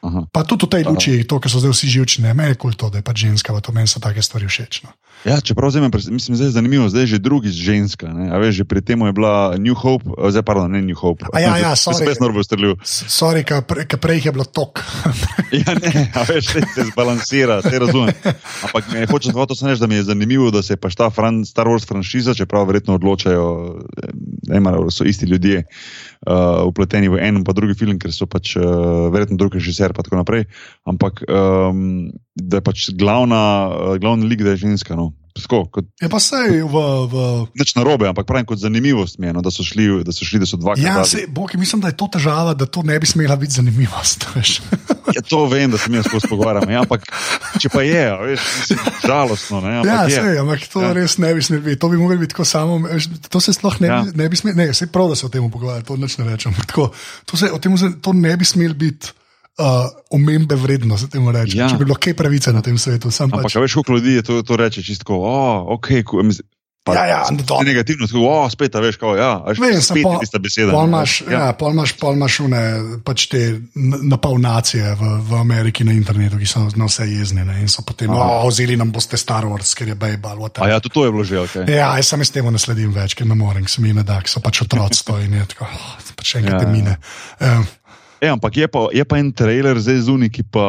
Aha. 0.03 0.27
Pa 0.35 0.43
tudi 0.43 0.67
v 0.67 0.69
tej 0.75 0.83
luči, 0.83 1.23
to, 1.23 1.39
kar 1.39 1.47
so 1.47 1.63
zdaj 1.63 1.71
vsi 1.71 1.87
živčni, 1.87 2.27
meni 2.27 2.51
je 2.51 2.59
kul 2.59 2.75
to, 2.75 2.91
da 2.91 2.99
je 2.99 3.05
pač 3.07 3.23
ženska, 3.23 3.55
to 3.63 3.71
meni 3.71 3.87
so 3.87 4.03
take 4.03 4.19
stvari 4.19 4.51
všeč. 4.51 4.83
No. 4.83 4.91
Ja, 5.23 5.39
čeprav 5.39 5.71
zdaj, 5.71 5.87
mislim, 6.11 6.35
zdaj 6.35 6.47
je 6.47 6.51
zanimivo, 6.51 6.89
zdaj 6.91 7.01
je 7.01 7.07
že 7.15 7.19
drugič 7.23 7.55
ženska. 7.55 8.11
Ne? 8.11 8.27
A 8.27 8.35
veš, 8.43 8.59
že 8.59 8.65
pri 8.67 8.83
tem 8.83 8.99
je 8.99 9.15
bila 9.15 9.55
New 9.55 9.71
Hope, 9.71 10.03
eh, 10.11 10.27
zdaj 10.35 10.43
pardon, 10.43 10.67
ne 10.67 10.83
New 10.83 10.99
Hope. 10.99 11.23
A 11.31 11.39
ja, 11.39 11.55
ja, 11.55 11.71
sorry. 11.79 12.03
Spet 12.03 12.19
norbo 12.19 12.43
strelil. 12.43 12.75
Sorry, 12.83 13.47
ka 13.47 13.63
pre, 13.63 13.87
ka 13.87 13.95
prej 13.95 14.27
je 14.27 14.31
bilo 14.35 14.43
tok. 14.43 14.83
Ja, 15.53 15.77
ne, 15.77 16.09
a 16.17 16.25
veš, 16.25 16.49
se, 16.49 16.61
se 16.65 16.83
zbalansira, 16.89 17.61
te 17.61 17.77
razumem. 17.77 18.09
Ampak 18.65 18.87
me 18.89 19.05
hoče 19.05 19.29
hotel 19.37 19.53
sem 19.53 19.69
reči, 19.69 19.83
da 19.85 19.87
mi 19.87 19.99
je 20.01 20.07
zanimivo, 20.09 20.49
da 20.49 20.63
se 20.65 20.73
je 20.73 20.79
pač 20.81 20.97
ta 20.97 21.11
fran, 21.13 21.43
Star 21.45 21.69
Wars 21.69 21.85
franšiza, 21.85 22.33
čeprav 22.33 22.65
verjetno 22.65 22.97
odločajo, 22.97 23.45
eh, 24.01 24.09
ne 24.49 24.73
so 24.89 25.05
isti 25.05 25.29
ljudje 25.29 25.61
uh, 26.27 26.63
upleteni 26.67 27.09
v 27.11 27.19
en 27.21 27.43
pa 27.43 27.55
drugi 27.55 27.77
film, 27.79 27.99
ker 27.99 28.13
so 28.15 28.27
pač 28.29 28.55
uh, 28.59 29.09
verjetno 29.13 29.37
drug 29.39 29.55
režiser 29.55 29.93
in 29.93 29.97
tako 29.97 30.19
naprej. 30.19 30.47
Ampak 30.89 31.23
um, 31.27 32.11
da 32.35 32.59
je 32.59 32.65
pač 32.65 32.89
glavna, 32.97 33.41
uh, 33.69 33.95
glavni 34.01 34.27
lik, 34.27 34.43
da 34.43 34.55
je 34.55 34.65
ženska. 34.67 34.95
No. 34.99 35.13
Tako, 35.35 35.65
kot 35.67 35.85
Je 35.97 36.05
pa 36.07 36.19
sej 36.19 36.61
v. 36.61 36.75
v 37.03 37.13
Nič 37.53 37.73
narobe, 37.73 38.05
ampak 38.05 38.23
pravim 38.23 38.45
kot 38.45 38.57
zanimivost 38.57 39.17
mi 39.17 39.25
je, 39.25 39.33
no, 39.33 39.41
da, 39.41 39.49
so 39.49 39.61
šli, 39.61 40.03
da 40.03 40.09
so 40.09 40.21
šli, 40.21 40.37
da 40.37 40.45
so 40.45 40.55
dva 40.55 40.75
ja, 40.75 40.93
kazali. 40.95 41.09
sej, 41.09 41.25
Boki, 41.27 41.57
mislim, 41.57 41.79
da 41.79 41.87
je 41.87 41.97
to 41.97 42.07
težava, 42.07 42.53
da 42.53 42.65
to 42.65 42.81
ne 42.81 42.93
bi 42.95 43.05
smela 43.05 43.35
biti 43.35 43.53
zanimivost. 43.53 44.25
Ja, 45.05 45.21
to 45.21 45.45
vem, 45.45 45.69
da 45.69 45.77
se 45.77 45.89
mi 45.89 45.99
skozi 45.99 46.25
pogovarjamo. 46.25 46.71
Ja, 46.71 46.81
ampak 46.81 47.03
če 47.55 47.69
pa 47.69 47.83
je, 47.83 48.01
veš, 48.19 48.39
mislim, 48.59 48.79
žalostno. 49.03 49.59
Ne, 49.61 49.73
Ja, 49.83 50.03
je. 50.03 50.15
sej, 50.15 50.39
ampak 50.39 50.63
to 50.65 50.79
Ja. 50.79 50.87
ja. 50.87 50.93
res 50.95 51.17
ne 51.17 51.29
bi 51.29 51.41
smelo 51.41 51.61
biti. 51.61 51.77
To 51.77 51.87
bi 51.87 51.97
mogli 51.97 52.17
biti 52.17 52.31
tako 52.31 52.45
samo. 52.45 52.79
veš, 52.79 53.09
To 53.27 53.37
se 53.37 53.53
sploh 53.53 53.77
ne, 53.77 53.87
Ja. 53.87 53.99
ja. 53.99 54.05
ne 54.11 54.25
bi 54.25 54.33
smelo. 54.33 54.55
Ne, 54.55 54.71
sej 54.71 54.87
prav, 54.87 55.09
da 55.09 55.15
se 55.15 55.25
o 55.25 55.29
tem 55.29 55.45
pogovarjamo, 55.45 55.85
to 55.85 55.97
nič 55.97 56.17
ne 56.17 56.25
rečem. 56.25 56.55
Tako, 56.63 56.89
to, 57.25 57.33
se, 57.35 57.51
tem, 57.59 57.77
se- 57.77 57.93
to 57.99 58.09
ne 58.11 58.33
bi 58.33 58.41
smelo 58.43 58.73
biti. 58.75 59.13
Uh, 59.53 59.85
omembe 60.09 60.55
vredno, 60.55 60.97
se 60.97 61.05
temu 61.07 61.29
reče. 61.31 61.53
Ja. 61.53 61.63
Ja. 61.63 61.69
Če 61.69 61.77
bi 61.77 61.85
bilo 61.85 61.95
kaj 61.95 62.15
pravice 62.15 62.49
na 62.49 62.61
tem 62.61 62.73
svetu, 62.73 63.11
sem 63.11 63.29
Ampak, 63.29 63.43
pač. 63.43 63.55
veš, 63.55 63.73
koliko 63.75 63.93
ljudi 63.93 64.15
je 64.15 64.23
to, 64.23 64.41
to 64.41 64.57
reče, 64.57 64.81
čisto, 64.81 65.13
oh, 65.13 65.69
ok, 65.69 65.91
mislim, 66.23 66.47
pa, 66.83 66.95
Ja, 66.95 67.03
ja, 67.05 67.19
ne 67.31 67.45
dobro. 67.45 67.61
negativno, 67.63 68.07
tako, 68.07 68.23
oh, 68.25 68.49
spet, 68.49 68.73
veš, 68.75 68.97
kao, 68.97 69.13
ja, 69.15 69.29
a 69.39 69.53
veš, 69.53 69.61
spet 69.85 70.01
je 70.03 70.17
tista 70.19 70.39
beseda. 70.39 70.73
Pol 70.73 70.89
imaš, 70.89 71.21
veš, 71.21 71.31
ja, 71.31 71.53
pol 71.53 71.71
imaš, 71.71 71.93
pol 72.01 72.17
imaš 72.17 72.39
une, 72.43 72.61
pač 73.05 73.27
te 73.29 73.43
n- 73.77 74.01
napol 74.09 74.41
nacije 74.41 74.95
v, 74.97 75.11
v 75.21 75.37
Ameriki 75.37 75.85
na 75.85 75.93
internetu, 75.93 76.41
ki 76.41 76.49
so 76.49 76.65
na 76.73 76.89
vse 76.89 77.05
jezni 77.07 77.45
ne, 77.45 77.61
in 77.61 77.69
so 77.69 77.85
potem, 77.85 78.09
oh, 78.09 78.43
vzeli 78.49 78.73
nam 78.75 78.89
boste 78.91 79.21
Star 79.21 79.45
Wars, 79.45 79.71
ker 79.77 79.93
je 79.93 79.95
Bejbal. 79.95 80.49
A 80.49 80.67
ja, 80.73 80.81
tudi 80.81 80.97
to 80.97 81.05
je 81.05 81.11
bilo 81.13 81.23
že, 81.23 81.39
ok. 81.45 81.55
Ja, 81.69 81.93
jaz 82.01 82.09
sem 82.09 82.25
s 82.25 82.33
tem 82.33 82.49
ne 82.49 82.57
sledim 82.59 82.89
več, 82.91 83.13
ker 83.13 83.29
ne 83.29 83.37
morem, 83.37 83.69
se 83.69 83.85
mi 83.85 83.93
ne 83.93 84.01
da, 84.03 84.17
so 84.25 84.41
pač 84.41 84.65
otroctvo 84.65 85.21
in 85.21 85.37
je 85.39 85.45
tako, 85.53 85.69
oh, 85.69 85.93
pač 86.17 86.35
enkrat 86.41 86.57
Ja, 86.57 86.65
ja, 86.65 86.67
ja. 86.67 86.73
mine. 86.73 86.97
E, 88.23 88.29
ampak 88.31 88.55
je 88.55 88.67
pa, 88.71 88.87
je 88.95 89.03
pa 89.03 89.19
en 89.19 89.31
trailer 89.35 89.75
zdaj 89.83 90.07
zunaj, 90.07 90.31
ki 90.31 90.47
pa, 90.47 90.65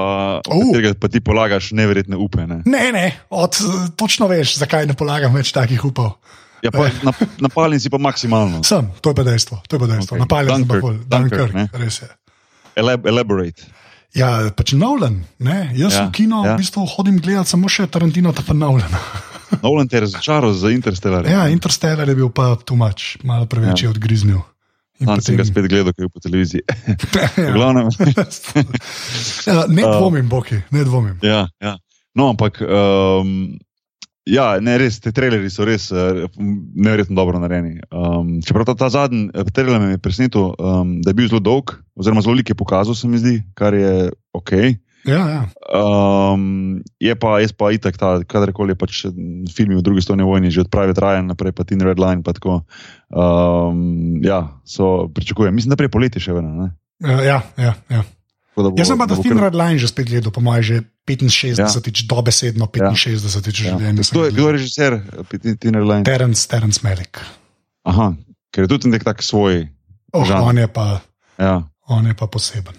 Uh. 0.50 0.74
pa 0.98 1.06
ti 1.06 1.22
polagaš 1.22 1.70
neverjetne 1.70 2.18
upe. 2.18 2.42
Ne? 2.50 2.66
ne, 2.66 2.90
ne, 2.90 3.06
od, 3.30 3.54
točno 3.94 4.26
veš, 4.26 4.58
zakaj 4.58 4.88
ne 4.90 4.96
polagam 4.98 5.30
več 5.30 5.54
takih 5.54 5.78
upov. 5.86 6.18
Ja, 6.64 6.72
pa, 6.74 6.88
na, 7.04 7.12
napaljen 7.44 7.78
si 7.78 7.92
pa 7.92 8.00
maksimalno. 8.02 8.64
Sem, 8.66 8.88
to 8.98 9.12
je 9.12 9.14
pa 9.14 9.22
dejstvo, 9.22 9.60
to 9.68 9.76
je 9.76 9.80
pa 9.84 9.86
dejstvo. 9.86 10.16
Okay. 10.16 10.24
Napaljen 10.24 10.64
sem 10.64 10.66
pa 10.66 10.80
bolj, 10.82 10.98
Dunkirk, 11.06 11.38
Dunkirk, 11.38 11.54
ne? 11.54 11.66
res 11.78 12.00
je. 12.02 12.08
Elab, 12.80 13.06
elaborate. 13.06 13.68
Ja, 14.18 14.50
pač 14.54 14.72
Nolan, 14.78 15.20
ne? 15.38 15.58
jaz 15.78 15.94
Ja, 15.94 16.00
ja, 16.00 16.08
v 16.08 16.14
kino 16.16 16.42
ja. 16.42 16.54
ja. 16.54 16.56
v 16.56 16.64
bistvu 16.64 16.86
hodim 16.90 17.20
gledati 17.22 17.54
samo 17.54 17.70
še 17.70 17.86
Tarantino, 17.86 18.34
ta 18.34 18.42
pa 18.46 18.56
Nolana. 18.56 18.98
Nolan 19.62 19.86
te 19.86 20.00
je 20.00 20.06
razočaral 20.08 20.50
za 20.58 20.72
Interstellar. 20.74 21.28
Ja, 21.30 21.46
Interstellar 21.52 22.08
je 22.08 22.18
bil 22.18 22.32
pa 22.34 22.54
tumač, 22.58 23.14
malo 23.22 23.46
preveč 23.46 23.84
je 23.84 23.92
odgriznil. 23.92 24.42
In 25.04 25.10
Tam 25.12 25.20
sem 25.20 25.36
ga 25.36 25.44
spet 25.44 25.68
gledal, 25.68 25.92
kaj 25.92 26.06
je 26.06 26.10
po 26.12 26.22
televiziji. 26.24 26.64
Ja. 27.36 27.50
glavnem, 27.52 27.90
ja, 29.48 29.64
ne 29.68 29.82
Uh, 29.84 29.98
dvomim, 29.98 30.28
Boki, 30.28 30.62
ne 30.72 30.84
dvomim. 30.84 31.18
ja, 31.22 31.44
ja. 31.60 31.76
No, 32.14 32.30
ampak, 32.30 32.60
um, 32.62 33.58
ja, 34.24 34.46
ne, 34.62 34.76
res, 34.80 35.00
te 35.02 35.12
traileri 35.12 35.50
so 35.52 35.66
res 35.66 35.90
uh, 35.92 36.24
neverjetno 36.38 37.18
dobro 37.18 37.40
narejeni. 37.42 37.82
Um, 37.90 38.38
čeprav 38.46 38.68
ta, 38.70 38.76
ta 38.78 38.88
zadnji 38.94 39.28
eh, 39.34 39.50
trailer 39.52 39.82
me 39.82 39.90
je 39.96 40.00
presenetil, 40.00 40.54
um, 40.56 40.94
da 41.04 41.12
je 41.12 41.18
bil 41.18 41.28
zelo 41.28 41.42
dolg, 41.44 41.74
oziroma 41.98 42.22
zelo 42.24 42.38
lik 42.38 42.54
je 42.54 42.58
pokazal, 42.58 42.96
se 42.96 43.10
mi 43.10 43.20
zdi, 43.20 43.40
kar 43.58 43.76
je 43.76 44.08
ok. 44.32 44.54
Ja, 45.04 45.22
ja. 45.26 45.42
Um, 45.68 46.80
je 46.96 47.12
pa, 47.12 47.36
jaz 47.38 47.52
pa 47.52 47.68
itak, 47.68 47.94
ta, 47.94 48.20
kadarkoli 48.20 48.72
pač 48.74 49.04
filmi 49.48 49.76
v 49.76 49.82
drugi 49.82 50.00
svetovni 50.00 50.22
vojni, 50.22 50.48
že 50.48 50.60
od 50.60 50.68
Private 50.68 50.96
Ryan 50.96 51.28
naprej, 51.28 51.52
pa 51.52 51.62
Tin 51.62 51.78
Red 51.78 51.96
Line. 51.96 52.20
Pa 52.20 52.32
tako, 52.32 52.64
um, 53.10 53.76
ja, 54.18 54.56
so 54.62 55.06
pričakujem. 55.06 55.52
Mislim, 55.52 55.70
da 55.70 55.76
prej 55.76 55.88
poleti 55.88 56.16
še 56.18 56.32
vedno. 56.32 56.50
ne. 56.54 56.68
Ja, 57.00 57.42
ja, 57.54 57.72
ja. 57.86 58.02
Da 58.54 58.62
bo- 58.64 58.78
Jaz 58.78 58.86
sem 58.86 58.96
pa 58.96 59.04
ta 59.04 59.16
film 59.16 59.36
kar- 59.36 59.44
Red 59.44 59.56
Line 59.56 59.76
že 59.76 59.88
spet 59.88 60.06
gledal, 60.06 60.30
po 60.30 60.38
mojem, 60.38 60.62
že 60.62 60.76
65, 61.04 61.58
ja. 61.58 61.68
dobesedno 62.06 62.64
65 62.64 62.80
Ja. 63.50 63.74
življenj. 63.74 63.98
Kdo 64.06 64.24
je, 64.24 64.30
kdo 64.30 64.44
je 64.46 64.52
režiser 64.54 64.92
eh, 64.94 65.02
Tin- 65.34 65.58
Tin 65.58 65.74
Red 65.74 65.84
Line? 65.84 66.04
Terence, 66.04 66.46
Terence 66.46 66.80
Malick. 66.80 67.18
Aha, 67.84 68.14
ker 68.48 68.64
je 68.64 68.70
tudi 68.70 68.88
nek 68.88 69.02
tak 69.02 69.20
svoj. 69.20 69.68
Oh, 70.14 70.22
Žanr. 70.22 70.40
on, 70.40 70.56
je 70.56 70.68
pa, 70.70 71.02
Ja, 71.36 71.66
on 71.84 72.06
je 72.06 72.14
pa 72.14 72.24
poseben. 72.24 72.78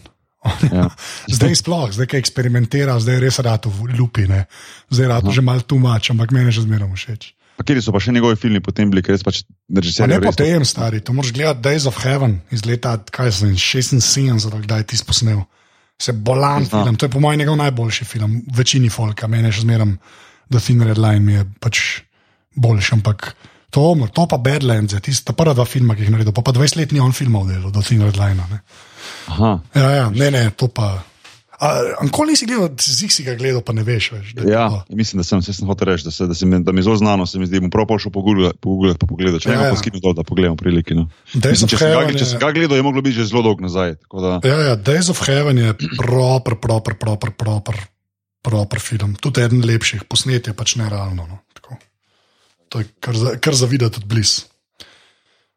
Ja. 0.71 0.89
Zdaj 1.35 1.55
sploh, 1.61 1.89
zdaj 1.95 2.07
ki 2.11 2.19
eksperimentira, 2.21 2.97
zdaj 3.01 3.17
res 3.23 3.39
rado 3.41 3.71
lupi, 3.97 4.27
ne. 4.29 4.45
zdaj 4.93 5.07
rado 5.09 5.33
že 5.33 5.41
malo 5.41 5.65
tumač, 5.65 6.11
ampak 6.13 6.31
meni 6.35 6.53
že 6.53 6.65
zmeraj 6.65 6.91
všeč. 6.93 7.33
Pa 7.55 7.63
kjer 7.63 7.79
so 7.79 7.93
pa 7.95 8.01
še 8.03 8.11
njegovi 8.11 8.35
filmi 8.35 8.59
potem 8.59 8.89
bili, 8.91 8.99
ker 8.99 9.15
res 9.15 9.23
pač 9.23 9.41
Pa 9.47 9.79
režiser. 9.79 10.09
ne 10.11 10.19
potem, 10.19 10.65
stari, 10.67 10.99
to 10.99 11.15
moraš 11.15 11.31
gledati 11.31 11.63
Days 11.63 11.87
of 11.87 11.97
Heaven 12.03 12.41
iz 12.51 12.65
leta 12.67 12.97
kaj 12.99 13.31
sem, 13.31 13.55
76, 13.55 14.51
ali 14.51 14.65
kdaj 14.67 14.83
je 14.83 14.87
ti 14.91 14.99
posnel. 15.07 15.45
Se 15.95 16.11
bolan 16.11 16.65
Poznam. 16.67 16.83
film, 16.83 16.95
to 16.99 17.07
je 17.07 17.13
po 17.15 17.23
mojem 17.23 17.39
njegov 17.39 17.55
najboljši 17.55 18.05
film, 18.05 18.41
večini 18.51 18.89
folka, 18.91 19.29
meni 19.31 19.47
še 19.55 19.63
zmeraj 19.63 19.95
The 20.51 20.59
Thin 20.59 20.83
Red 20.83 20.99
Line 20.99 21.23
mi 21.23 21.33
je 21.39 21.45
pač 21.63 22.03
boljši, 22.59 22.93
ampak 22.99 23.31
to, 23.71 23.95
to 24.11 24.27
pa 24.27 24.37
Badlands, 24.37 24.95
tista 24.99 25.33
prva 25.33 25.55
dva 25.55 25.65
filma, 25.65 25.95
ki 25.95 26.03
jih 26.03 26.11
je 26.11 26.15
naredil, 26.15 26.35
pa, 26.35 26.43
pa 26.43 26.51
20 26.51 26.79
let 26.79 26.91
ni 26.91 26.99
on 26.99 27.15
filmov 27.15 27.47
delal, 27.47 27.71
The 27.71 27.83
Thin 27.87 28.03
Red 28.03 28.19
Line. 28.19 28.43
Ne. 28.51 28.59
Aha. 29.27 29.59
Ja, 29.73 29.89
ja, 29.91 30.05
ne, 30.09 30.31
ne, 30.31 30.49
to 30.51 30.67
pa. 30.67 31.03
Ankoli 32.01 32.33
nisi 32.33 32.45
gledal, 32.45 32.67
zig 32.75 33.13
si 33.15 33.23
ga 33.23 33.31
gledal, 33.33 33.61
pa 33.63 33.71
ne 33.71 33.79
veš 33.79 34.11
je 34.11 34.43
Ja, 34.51 34.67
to. 34.69 34.83
mislim, 34.91 35.19
da 35.19 35.23
sem, 35.23 35.39
se 35.41 35.53
sem 35.53 35.67
hotel 35.67 35.87
reči, 35.87 36.03
da, 36.03 36.11
se, 36.11 36.27
da, 36.27 36.35
se 36.35 36.45
mi, 36.45 36.59
da 36.59 36.71
mi 36.71 36.79
je 36.79 36.83
zelo 36.83 36.97
znano, 36.99 37.25
se 37.25 37.39
mi 37.39 37.47
zdi, 37.47 37.59
bom 37.59 37.71
prav 37.71 37.87
šel 37.95 38.11
pogooglati, 38.11 38.57
pogooglati 38.59 38.99
pa 38.99 39.07
pogledati. 39.07 39.43
Če 39.43 39.49
Ja, 39.49 39.59
ne, 39.61 39.65
ja. 39.65 39.71
pa 39.71 39.79
skinu 39.79 40.01
dol, 40.03 40.13
da 40.13 40.23
pogledam 40.23 40.57
priliki. 40.57 40.93
No. 40.93 41.07
Mislim, 41.33 41.69
če, 41.71 41.77
sem 41.79 41.93
ga, 41.95 42.11
če 42.11 42.25
sem 42.25 42.39
ga 42.43 42.51
gledal, 42.51 42.75
je 42.75 42.83
moglo 42.83 43.01
biti 43.01 43.15
že 43.15 43.29
zelo 43.31 43.41
dolgo 43.41 43.63
nazaj. 43.63 43.95
Da, 44.11 44.39
Ja, 44.43 44.57
ja, 44.67 44.75
Days 44.75 45.07
of 45.09 45.23
Heaven 45.23 45.57
je 45.57 45.73
proper, 45.95 46.59
proper, 46.59 46.99
proper, 46.99 47.31
proper, 47.31 47.79
proper 48.43 48.79
film. 48.83 49.15
Tudi 49.15 49.41
eden 49.47 49.63
lepših, 49.63 50.03
posnet 50.11 50.51
je 50.51 50.53
pač 50.53 50.75
nerealno. 50.75 51.23
No. 51.23 51.39
Tako. 51.55 51.79
To 52.69 52.83
je 52.83 52.91
kar, 52.99 53.15
za, 53.15 53.37
kar 53.39 53.55
zavidati 53.55 54.03
od 54.03 54.05
blizu. 54.11 54.51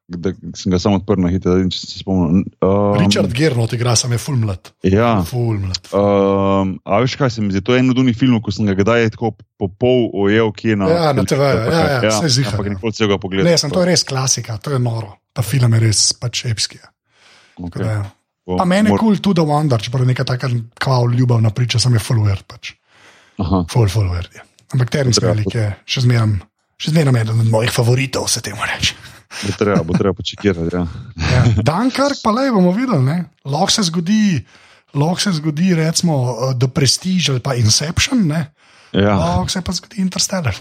Da 0.08 0.32
sem 0.56 0.72
ga 0.72 0.78
samo 0.80 0.96
odprl 0.96 1.20
na 1.20 1.30
hitro, 1.32 1.54
če 1.68 1.78
se 1.78 2.00
spomnim. 2.00 2.46
Um, 2.64 2.96
Richard 2.96 3.32
Gernot 3.36 3.74
igra, 3.76 3.92
sam 3.98 4.14
je 4.16 4.18
full 4.22 4.40
mlad. 4.40 4.70
Ja. 4.88 5.18
Full 5.28 5.58
mlad. 5.60 5.90
Um, 5.92 6.74
a 6.88 7.00
veš 7.04 7.18
kaj 7.20 7.34
se 7.34 7.44
mi 7.44 7.52
zdi? 7.52 7.60
To 7.66 7.76
je 7.76 7.82
en 7.84 7.92
od 7.92 8.00
unih 8.00 8.16
filmov, 8.16 8.40
ko 8.46 8.54
sem 8.54 8.70
ga 8.70 8.76
kdaj 8.78 9.10
tako 9.16 9.34
po 9.60 9.68
pol 9.68 10.08
ojel, 10.24 10.48
ki 10.56 10.72
je 10.72 10.78
na. 10.80 10.88
Ja, 10.94 11.12
na 11.16 11.26
TV, 11.28 11.44
ja, 11.44 11.84
ja, 12.08 12.14
saj 12.16 12.32
ziher, 12.38 12.56
Ampak 12.56 12.70
ja. 12.70 12.76
nikoli 12.78 12.96
celega 12.96 13.20
pogleda. 13.20 13.50
Ne, 13.50 13.58
sem, 13.60 13.74
to 13.74 13.84
je 13.84 13.90
res 13.92 14.06
klasika, 14.08 14.56
to 14.64 14.72
je 14.72 14.80
noro. 14.80 15.12
Ta 15.36 15.44
film 15.44 15.76
je 15.76 15.84
res 15.84 16.06
pač 16.16 16.46
epski. 16.48 16.80
ja. 16.80 16.92
Okay. 17.58 17.84
da, 17.84 17.92
ja. 17.98 18.02
Pa 18.48 18.64
meni 18.64 18.88
je 18.88 18.96
kul 18.96 19.12
cool 19.12 19.20
tudi 19.20 19.44
Wonder, 19.44 19.82
čeprav 19.82 20.06
je 20.06 20.14
neka 20.14 20.24
taka 20.24 20.48
kvav 20.80 21.12
ljubavna 21.12 21.52
priča, 21.52 21.76
sem 21.82 21.92
je 21.98 22.00
full 22.00 22.24
weird. 22.24 22.48
Pač. 22.48 22.78
Aha. 23.44 23.66
Full, 23.68 23.92
weird. 24.08 24.32
Je. 24.32 24.40
Ampak 24.72 24.90
Treba 24.92 25.12
Malick 25.28 25.54
je 25.54 25.68
še 25.84 26.04
zmeraj. 26.04 26.38
Še 26.78 26.92
zmeraj 26.94 27.22
eden 27.24 27.40
od 27.42 27.50
mojih 27.50 27.72
favoritov, 27.74 28.28
se 28.30 28.42
temu 28.44 28.62
reče. 28.62 28.94
Bo 29.42 29.52
treba, 29.58 29.82
bo 29.82 29.96
treba 29.98 30.14
počekirati. 30.14 30.76
Ja. 30.76 30.84
Ja. 31.32 31.42
Dunkirk 31.58 32.22
pa 32.22 32.30
le 32.32 32.48
bomo 32.54 32.72
videli. 32.72 33.02
ne. 33.04 33.16
Lahko 33.44 33.70
se 33.74 33.82
zgodi, 33.90 34.38
lahko 34.94 35.20
se 35.20 35.32
zgodi 35.40 35.74
recimo 35.74 36.16
uh, 36.22 36.54
The 36.58 36.68
Prestige 36.68 37.32
ali 37.32 37.42
pa 37.42 37.54
Inception, 37.58 38.26
ne? 38.26 38.46
Ja, 38.92 39.18
lahko 39.18 39.50
se 39.52 39.60
pa 39.60 39.72
zgodi 39.72 40.00
Interstellar. 40.00 40.56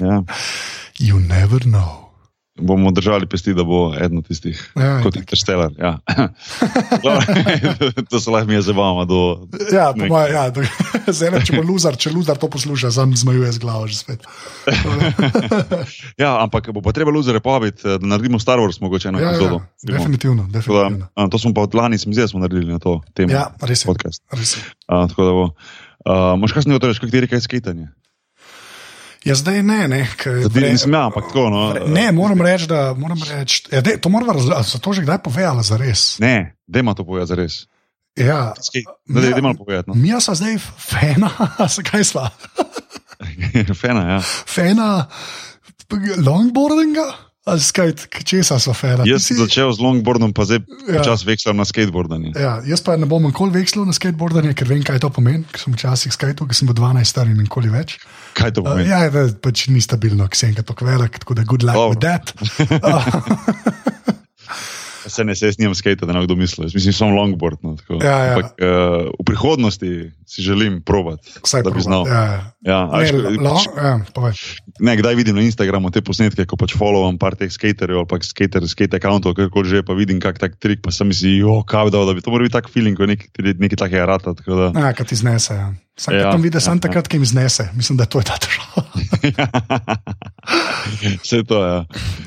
Ja. 0.00 0.22
you 1.06 1.20
never 1.20 1.62
know. 1.62 2.05
Bomo 2.56 2.90
držali 2.90 3.26
pesti, 3.26 3.52
da 3.54 3.64
bo 3.64 3.92
eden 3.94 4.18
od 4.18 4.26
tistih, 4.26 4.56
Ja, 4.74 5.00
kot 5.02 5.12
itak. 5.12 5.22
Interstellar. 5.22 5.72
Ja. 5.76 5.98
to 8.10 8.20
se 8.20 8.30
lahko 8.30 8.48
mi 8.48 8.54
je 8.54 8.62
zabavama 8.62 9.04
do. 9.04 9.48
Ja, 9.68 9.92
mojem, 9.94 10.32
ja, 10.32 10.50
do- 10.50 10.64
zdaj 11.12 11.30
ne, 11.30 11.40
če 11.40 11.52
bo 11.52 11.62
luzar, 11.62 11.96
če 11.96 12.10
luzar 12.10 12.36
to 12.36 12.48
posluša, 12.48 12.90
sam 12.90 13.12
zmajuje 13.12 13.52
z 13.52 13.58
glavo 13.58 13.84
že 13.86 13.96
spet. 13.96 14.24
Ja, 16.16 16.40
ampak 16.40 16.70
bo 16.72 16.80
pa 16.80 16.92
treba 16.92 17.10
luzere 17.10 17.40
povabiti, 17.40 17.84
eh, 17.84 17.98
da 17.98 18.06
naredimo 18.06 18.38
Star 18.38 18.58
Wars, 18.58 18.80
mogoče 18.80 19.08
eno 19.08 19.20
Ja, 19.20 19.30
epizodo. 19.30 19.60
ja, 19.82 19.92
definitivno. 19.92 20.48
Definitivno. 20.48 21.08
Da, 21.12 21.28
to 21.28 21.38
smo 21.38 21.54
pa 21.54 21.60
od 21.60 21.74
lani, 21.74 21.96
mi 22.06 22.14
da 22.14 22.28
smo 22.28 22.40
naredili 22.40 22.72
na 22.72 22.78
to 22.78 23.00
temo. 23.14 23.32
Ja, 23.32 23.50
res 23.60 23.84
je. 23.84 23.86
podcast. 23.86 24.22
Res 24.32 24.56
je. 24.56 24.62
A, 24.86 25.06
tako 25.08 25.24
da 25.24 25.32
bo. 25.32 25.44
Uh, 26.06 26.38
Moš 26.38 26.52
kaj 26.52 26.62
snil, 26.62 26.78
torej, 26.78 26.94
kako 26.94 27.10
ti 27.10 27.20
reče, 27.20 27.40
skejtanje? 27.40 27.88
Ja, 29.26 29.34
zdaj 29.34 29.58
ne, 29.60 29.88
ne. 29.88 30.06
Zdaj, 30.42 30.70
nisem 30.70 30.92
ja, 30.92 31.04
ampak 31.04 31.26
tako. 31.26 31.50
No, 31.50 31.60
vre- 31.68 31.88
Ne, 31.88 32.12
moram 32.12 32.38
reči, 32.38 32.66
da 32.66 32.94
moram 32.94 33.18
reči, 33.20 33.66
ja, 33.68 33.80
dej, 33.80 33.98
to 33.98 34.08
moramo 34.08 34.32
razumeti. 34.32 34.64
So 34.64 34.78
to 34.78 34.92
že 34.92 35.02
kdaj 35.02 35.18
povedala 35.18 35.62
za 35.62 35.76
res? 35.76 36.18
Ne, 36.18 36.54
dema 36.62 36.94
to 36.94 37.02
povedati 37.02 37.28
za 37.28 37.34
res. 37.34 37.54
Ja, 38.16 38.54
da 39.04 39.20
je 39.20 39.42
malo 39.42 39.54
povedati. 39.56 39.90
No. 39.90 39.94
Mi 39.94 40.14
smo 40.14 40.34
zdaj 40.34 40.56
fena, 40.78 41.28
zakaj 41.68 42.04
smo? 42.04 42.28
fena, 43.82 44.02
ja. 44.08 44.18
Fena 44.46 45.06
longboardinga? 46.16 47.25
Ali 47.46 47.62
skaj, 47.62 47.92
česa 48.26 48.58
so 48.58 48.72
fena? 48.74 49.04
Jaz 49.06 49.28
sem 49.28 49.36
si... 49.36 49.42
začel 49.44 49.70
z 49.70 49.78
longboardom, 49.78 50.32
pa 50.34 50.42
zdaj 50.48 50.64
ja. 50.90 51.02
čas 51.06 51.22
vekslam 51.22 51.60
na 51.60 51.62
skateboardanje. 51.62 52.34
Ja, 52.34 52.58
jaz 52.66 52.82
pa 52.82 52.96
ne 52.98 53.06
bom 53.06 53.22
nikoli 53.22 53.54
vekslal 53.60 53.86
na 53.86 53.94
skateboardanje, 53.94 54.50
ker 54.58 54.66
vem, 54.66 54.82
kaj 54.82 54.98
to 55.06 55.12
pomeni. 55.14 55.46
Ker 55.54 55.62
sem 55.62 55.76
včasih 55.76 56.10
skajal, 56.10 56.42
ker 56.42 56.58
sem 56.58 56.66
bil 56.66 56.74
12 56.74 57.06
star 57.06 57.30
in 57.30 57.38
nikoli 57.38 57.70
več. 57.70 58.00
Kaj 58.34 58.58
to 58.58 58.66
pomeni? 58.66 58.90
Uh, 58.90 58.98
ja, 58.98 59.06
da 59.14 59.28
pač 59.30 59.68
ni 59.70 59.78
stabilno, 59.78 60.26
ker 60.26 60.42
sem 60.42 60.50
enkrat 60.50 60.66
tako 60.74 60.90
velik, 60.90 61.22
tako 61.22 61.38
da 61.38 61.46
good 61.46 61.62
luck 61.62 61.78
oh. 61.78 61.94
with 61.94 62.02
that. 62.02 62.34
Se 65.06 65.24
ne, 65.24 65.34
se 65.34 65.46
jaz 65.46 65.58
nimam 65.58 65.74
skate, 65.74 66.06
da 66.06 66.12
ne 66.12 66.24
kdo 66.24 66.36
misli. 66.36 66.68
Mislim, 66.74 66.92
sem 66.92 67.14
longboard. 67.14 67.62
No, 67.62 67.76
ja, 68.00 68.10
ja. 68.10 68.34
Ampak, 68.34 68.58
uh, 68.58 69.08
v 69.14 69.26
prihodnosti 69.26 69.90
si 70.26 70.42
želim 70.42 70.80
probati. 70.82 71.36
Vsaj 71.44 71.62
da 71.62 71.70
bi 71.70 71.84
znal. 71.84 72.06
Ja, 72.10 72.22
ja. 72.24 72.40
Ja, 72.66 72.80
ne, 72.90 73.04
až, 73.04 73.12
long, 73.38 73.62
ja, 73.78 73.92
ne, 74.80 74.96
kdaj 74.98 75.14
vidim 75.14 75.38
na 75.38 75.44
Instagramu 75.46 75.92
te 75.94 76.02
posnetke, 76.02 76.48
ko 76.50 76.58
pač 76.58 76.74
followam 76.74 77.14
par 77.14 77.38
teh 77.38 77.52
skaterjev 77.52 78.02
ali 78.02 78.10
pa 78.10 78.18
skater, 78.18 78.66
skate 78.66 78.98
accountov, 78.98 79.36
kako 79.38 79.62
že 79.62 79.86
pa 79.86 79.94
vidim 79.94 80.18
kak 80.18 80.42
tak 80.42 80.58
trik, 80.58 80.82
pa 80.82 80.90
sem 80.90 81.14
si, 81.14 81.38
jo, 81.38 81.60
kaj 81.62 81.94
da, 81.94 82.02
da 82.02 82.16
bi 82.16 82.24
to 82.26 82.34
moral 82.34 82.48
biti 82.48 82.58
tak 82.58 82.66
feeling, 82.72 82.98
ko 82.98 83.06
nekaj, 83.06 83.30
nekaj 83.38 83.78
takega 83.86 84.10
rata. 84.10 84.34
Da... 84.34 84.74
Ja, 84.74 84.90
kaj 84.98 85.14
ti 85.14 85.22
znese. 85.22 85.54
Ja. 85.54 85.70
Sam 85.96 86.14
ja, 86.14 86.30
tam 86.30 86.42
vidiš, 86.42 86.60
ja, 86.60 86.60
samo 86.60 86.80
takrat, 86.80 87.08
ki 87.08 87.16
jim 87.16 87.24
znese. 87.24 87.70
Mislim, 87.74 87.96
da 87.96 88.04
to 88.04 88.20
je 88.20 88.24
ta 88.28 88.36
težava. 88.36 88.84
Vse 91.22 91.40
to 91.48 91.60
je. 91.64 91.72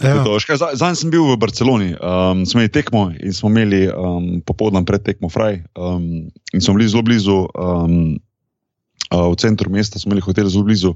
Ja. 0.04 0.16
ja. 0.26 0.58
Zdaj 0.74 0.96
sem 0.96 1.12
bil 1.14 1.28
v 1.30 1.38
Barceloni, 1.38 1.94
um, 1.94 2.46
smo 2.50 2.60
imeli 2.60 2.72
tekmo 2.74 3.12
in 3.14 3.34
smo 3.34 3.50
imeli 3.54 3.86
um, 3.94 4.42
popoldan 4.42 4.86
pred 4.90 5.06
tekmo 5.06 5.30
Fraj. 5.30 5.62
Um, 5.78 6.32
in 6.54 6.66
smo 6.66 6.74
bili 6.74 6.90
zelo 6.90 7.06
blizu, 7.06 7.46
um, 7.54 8.18
uh, 9.14 9.30
v 9.30 9.38
centru 9.38 9.70
mesta, 9.70 10.02
smo 10.02 10.10
imeli 10.10 10.26
hotel 10.26 10.50
zelo 10.50 10.66
blizu. 10.66 10.96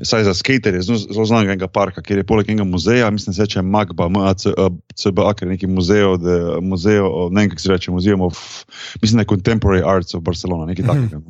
Saj 0.00 0.24
za 0.24 0.34
skaterje, 0.34 0.80
zelo 0.82 1.24
znanega 1.28 1.66
parka, 1.68 2.00
kjer 2.02 2.22
je 2.22 2.24
poleg 2.24 2.48
enega 2.48 2.64
muzeja, 2.64 3.10
mislim, 3.10 3.32
da 3.32 3.36
se 3.36 3.42
reče 3.42 3.62
Magba, 3.62 4.08
MCBA, 4.08 5.34
ker 5.36 5.46
je 5.48 5.50
neki 5.50 5.66
muzej, 5.68 6.04
muzej, 6.64 6.96
ne 7.30 7.42
vem, 7.42 7.50
kako 7.50 7.60
se 7.60 7.68
reče, 7.68 7.90
muzej, 7.92 8.16
mislim, 9.02 9.18
da 9.18 9.22
je 9.22 9.28
Contemporary 9.34 9.82
Arts 9.84 10.14
of 10.14 10.22
Barcelona, 10.24 10.66
nekaj 10.66 10.84
mhm. 10.84 11.02
takega. 11.02 11.20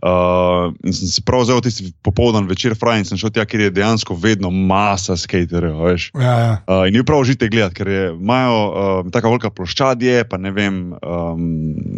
Uh, 0.00 0.72
in 0.84 0.96
sem 0.96 1.10
si 1.12 1.22
prav 1.22 1.44
vzel 1.44 1.60
tisti 1.60 1.90
popoldan 2.02 2.48
večer, 2.48 2.72
fraj, 2.80 3.02
in 3.02 3.04
sem 3.10 3.20
šel 3.20 3.30
tja, 3.34 3.44
ker 3.44 3.66
je 3.66 3.74
dejansko 3.76 4.16
vedno 4.16 4.50
masa 4.50 5.16
skaterjev. 5.16 5.76
Ja, 6.16 6.32
ja. 6.40 6.56
Uh, 6.64 6.86
in 6.88 6.96
je 6.96 7.04
prav 7.04 7.20
užite 7.26 7.50
gledati, 7.52 7.76
ker 7.76 7.92
imajo 8.14 8.56
uh, 8.56 9.12
tako 9.12 9.34
velika 9.34 9.52
ploščadje, 9.52 10.24
pa 10.32 10.40
ne 10.40 10.54
vem, 10.56 10.80
um, 10.96 11.44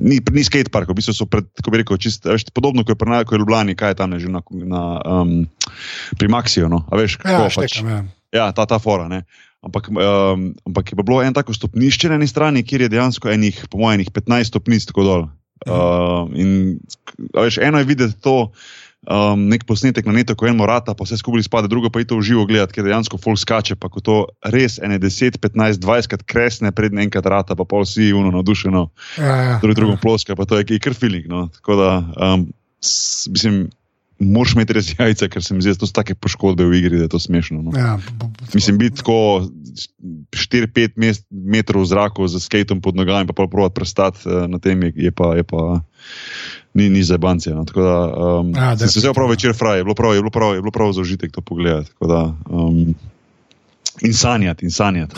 ni, 0.02 0.18
ni 0.18 0.44
skatepark, 0.44 0.90
v 0.90 0.98
bistvu 0.98 1.14
so 1.14 1.30
pred, 1.30 1.46
kako 1.62 1.70
bi 1.70 1.84
rekel, 1.84 2.02
čisto, 2.02 2.34
veš, 2.34 2.50
podobno 2.50 2.82
kot 2.82 2.98
je 2.98 3.00
pri 3.04 3.14
najbolj 3.14 3.44
Ljubljani, 3.44 3.78
kaj 3.78 3.94
je 3.94 4.00
tam 4.02 4.18
že 4.18 4.28
na. 4.28 4.42
na 4.50 4.84
um, 5.06 5.38
pri 6.18 6.28
Maxiju. 6.28 6.68
No? 6.72 6.84
Veš, 6.92 7.18
ja, 7.20 7.22
kako, 7.24 7.50
štekam, 7.56 7.86
pač, 7.86 7.92
ja. 7.92 8.00
ja, 8.42 8.50
ta, 8.56 8.66
ta 8.66 8.78
fora. 8.82 9.08
Ne? 9.10 9.24
Ampak, 9.60 9.90
um, 9.92 10.52
ampak 10.64 10.92
je 10.92 10.96
bilo 10.96 11.20
eno 11.22 11.36
tako 11.36 11.52
stopnišče 11.52 12.08
na 12.08 12.16
eni 12.16 12.28
strani, 12.28 12.64
kjer 12.64 12.86
je 12.86 12.92
dejansko 12.96 13.28
enih, 13.28 13.66
po 13.70 13.82
mojem, 13.82 14.06
15 14.08 14.54
stopnic 14.54 14.86
tako 14.88 15.04
dol. 15.04 15.26
Uh, 15.68 16.30
in, 16.32 16.78
veš, 17.36 17.60
eno 17.60 17.82
je 17.82 17.84
videti 17.84 18.16
to, 18.24 18.48
um, 19.04 19.42
nek 19.52 19.66
posnetek 19.68 20.08
na 20.08 20.16
neto, 20.16 20.32
ko 20.32 20.48
eno 20.48 20.64
rata, 20.64 20.94
pa 20.96 21.04
vse 21.04 21.20
skupaj 21.20 21.44
spada, 21.44 21.68
drugo 21.68 21.92
pa 21.92 22.00
je 22.00 22.08
to 22.08 22.16
v 22.16 22.24
živo 22.24 22.46
gledati, 22.48 22.78
ker 22.78 22.88
dejansko 22.88 23.20
folk 23.20 23.40
skače, 23.40 23.76
pa 23.76 23.92
ko 23.92 24.00
to 24.00 24.16
res 24.48 24.78
ene 24.80 24.96
10, 24.96 25.36
15, 25.36 25.80
20 25.84 26.08
krat 26.08 26.24
kresne, 26.24 26.72
pred 26.72 26.96
enkrat 26.96 27.28
rata, 27.28 27.52
pa 27.52 27.68
pol 27.68 27.84
si 27.84 28.14
uno 28.16 28.32
navdušeno, 28.32 28.86
ja, 29.20 29.36
ja. 29.36 29.58
drugi 29.60 29.76
drugo 29.76 30.00
ploska, 30.00 30.36
pa 30.36 30.48
to 30.48 30.56
je 30.56 30.80
kar 30.80 30.96
feeling. 30.96 31.28
No? 31.28 31.48
Tako 31.60 31.76
da, 31.76 31.90
um, 32.16 32.48
s, 32.80 33.28
mislim 33.28 33.68
moraš 34.20 34.54
imeti 34.54 34.76
res 34.76 34.92
jajca, 34.92 35.28
ker 35.32 35.44
se 35.44 35.54
mi 35.54 35.64
zdi, 35.64 35.74
da 35.80 35.88
so 35.88 35.96
take 35.96 36.14
poškodbe 36.14 36.66
v 36.68 36.78
igri, 36.78 37.00
da 37.00 37.08
je 37.08 37.14
to 37.14 37.20
smešno. 37.22 37.62
No. 37.64 37.72
Ja, 37.76 37.98
Mislim, 38.54 38.78
biti 38.78 39.00
tako 39.00 39.48
4-5 40.36 41.24
metrov 41.30 41.86
v 41.86 41.90
zraku 41.90 42.28
z 42.28 42.42
skatom 42.42 42.84
pod 42.84 42.96
nogami, 42.96 43.26
pa 43.26 43.34
praviti 43.34 43.74
prstati 43.74 44.28
uh, 44.28 44.44
na 44.50 44.58
tem, 44.58 44.90
je, 44.90 44.92
je 45.08 45.12
pa. 45.12 45.34
Je 45.36 45.44
pa 45.44 45.80
Ni, 46.70 46.86
ni 46.86 47.02
za 47.02 47.18
banke. 47.18 47.50
No. 47.50 47.66
Um, 47.66 48.54
ja, 48.54 48.78
se 48.78 48.86
je 48.86 49.02
zelo 49.02 49.14
prav 49.14 49.26
večer, 49.26 49.50
fraj, 49.58 49.82
je 49.82 49.84
bilo 49.84 49.94
prav, 49.98 50.14
je 50.14 50.22
bilo 50.22 50.30
prav, 50.30 50.54
je 50.54 50.62
bilo 50.62 50.70
prav 50.70 50.92
za 50.94 51.00
užitek 51.02 51.32
to 51.34 51.42
pogledati. 51.42 51.90
Da, 51.98 52.30
um, 52.46 52.94
in 54.00 54.14
sanjati, 54.14 54.64
in 54.64 54.70
sanjati. 54.70 55.14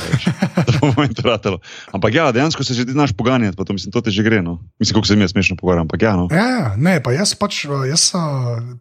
Da 0.56 0.78
bomo 0.80 1.06
to 1.14 1.22
ratelo. 1.22 1.58
Ampak 1.92 2.14
ja, 2.14 2.32
dejansko 2.32 2.64
se 2.64 2.74
že 2.74 2.86
ti 2.86 2.92
znaš 2.92 3.12
poganjati, 3.12 3.56
pa 3.56 3.64
to, 3.64 3.72
mislim, 3.72 3.92
to 3.92 4.00
te 4.00 4.10
že 4.10 4.22
gre. 4.22 4.42
No. 4.42 4.58
Mislim, 4.78 4.94
kako 4.94 5.06
se 5.06 5.16
mi 5.16 5.24
je 5.24 5.28
smešno 5.28 5.56
pogovarjati. 5.56 5.84
Ampak 5.84 6.02
ja, 6.02 6.16
no. 6.16 6.28
ja, 6.30 6.74
ne, 6.76 7.02
pa 7.02 7.12
jaz 7.12 7.34
pač, 7.34 7.64
jaz, 7.88 8.10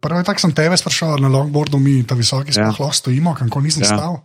prvi 0.01 0.23
tak 0.23 0.39
sem 0.39 0.53
tebe 0.53 0.77
sprašal 0.77 1.19
na 1.21 1.27
longboardu, 1.27 1.79
mi 1.79 2.03
ta 2.03 2.15
visoki 2.15 2.51
ja. 2.57 2.71
sploh 2.73 2.93
stojimo, 2.93 3.35
kako 3.35 3.61
nisem 3.61 3.83
ja. 3.83 3.97
stal. 3.97 4.21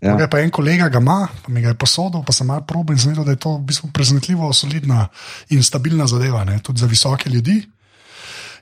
Ja. 0.00 0.14
Pa 0.30 0.38
en 0.38 0.50
kolega 0.54 0.88
ga 0.88 1.00
ima, 1.02 1.26
pa 1.42 1.52
mi 1.52 1.60
ga 1.60 1.72
je 1.72 1.78
posodil, 1.78 2.22
pa 2.22 2.32
sem 2.32 2.46
malo 2.46 2.62
probil 2.62 2.94
in 2.94 3.02
zvedel, 3.02 3.24
da 3.26 3.34
je 3.34 3.42
to 3.42 3.56
v 3.58 3.66
bistvu 3.66 3.90
preznatljivo, 3.92 4.52
solidna 4.54 5.08
in 5.50 5.62
stabilna 5.62 6.06
zadeva, 6.06 6.44
ne? 6.44 6.60
tudi 6.62 6.78
za 6.78 6.86
visoke 6.86 7.30
ljudi. 7.30 7.62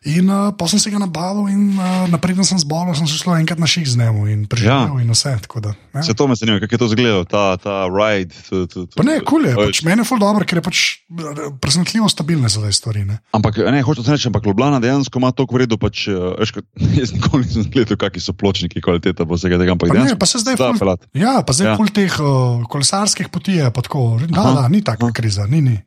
In 0.05 0.28
uh, 0.28 0.53
pa 0.53 0.68
sem 0.68 0.78
se 0.78 0.90
ga 0.92 1.01
nabavil, 1.01 1.49
in 1.49 1.72
uh, 1.78 2.05
naprej 2.12 2.36
sem 2.44 2.59
zbolel, 2.61 2.92
sem 2.99 3.09
šel 3.09 3.38
enkrat 3.40 3.59
na 3.59 3.68
ših 3.70 3.86
z 3.88 3.97
njim 3.97 4.26
in 4.28 4.40
preživel. 4.51 4.92
Ja. 4.92 5.01
In 5.01 5.11
vse, 5.11 5.32
da, 5.64 5.72
ja. 5.94 6.03
Se 6.05 6.14
to 6.14 6.26
me 6.28 6.36
zanima, 6.36 6.61
kako 6.61 6.74
je 6.74 6.78
to 6.78 6.88
izgledalo, 6.92 7.24
ta, 7.24 7.57
ta 7.57 7.88
ride. 7.88 8.34
To, 8.51 8.66
to, 8.66 8.86
to, 8.86 9.03
ne, 9.07 9.18
kul 9.24 9.49
je, 9.49 9.55
pač, 9.57 9.80
meni 9.86 10.05
je 10.05 10.09
ful 10.09 10.20
dobro, 10.20 10.44
ker 10.44 10.61
je 10.61 10.64
pač 10.66 10.82
eh, 11.09 11.40
presenetljivo 11.62 12.11
stabilne 12.12 12.53
za 12.53 12.61
te 12.61 12.72
stvari. 12.76 13.07
Ne. 13.09 13.18
Ampak 13.32 13.59
ne, 13.64 13.80
hočeš 13.82 14.12
reči, 14.12 14.28
ampak 14.28 14.47
Ljubljana 14.47 14.80
dejansko 14.84 15.22
ima 15.22 15.32
to 15.32 15.49
vredno. 15.49 15.80
Pač, 15.80 16.07
veš, 16.12 16.55
jaz 17.01 17.16
nikoli 17.16 17.49
nisem 17.49 17.68
gledal, 17.72 17.99
kakšni 18.01 18.24
so 18.28 18.36
pločniki, 18.36 18.84
kvaliteta 18.84 19.24
vsega 19.26 19.61
tega. 19.62 19.78
Pa 19.80 19.92
ne, 19.97 20.16
pa 20.20 20.28
se 20.28 20.44
zdaj 20.44 20.61
ful, 20.61 20.97
ja, 21.16 21.40
pa 21.47 21.57
zdaj 21.57 21.72
ja. 21.72 21.76
ful 21.80 21.90
teh 21.90 22.20
uh, 22.20 22.64
kolesarskih 22.70 23.32
poti 23.32 23.59
je 23.61 23.70
pa 23.72 23.84
tako. 23.84 24.18
Da, 24.26 24.51
da, 24.62 24.68
ni 24.72 24.84
taka 24.84 25.09
kriza, 25.16 25.47
ni, 25.51 25.64
ni. 25.64 25.78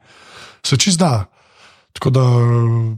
Se 0.65 0.77
čist 0.79 0.99
da. 0.99 1.29
Tako 1.93 2.11
da 2.13 2.25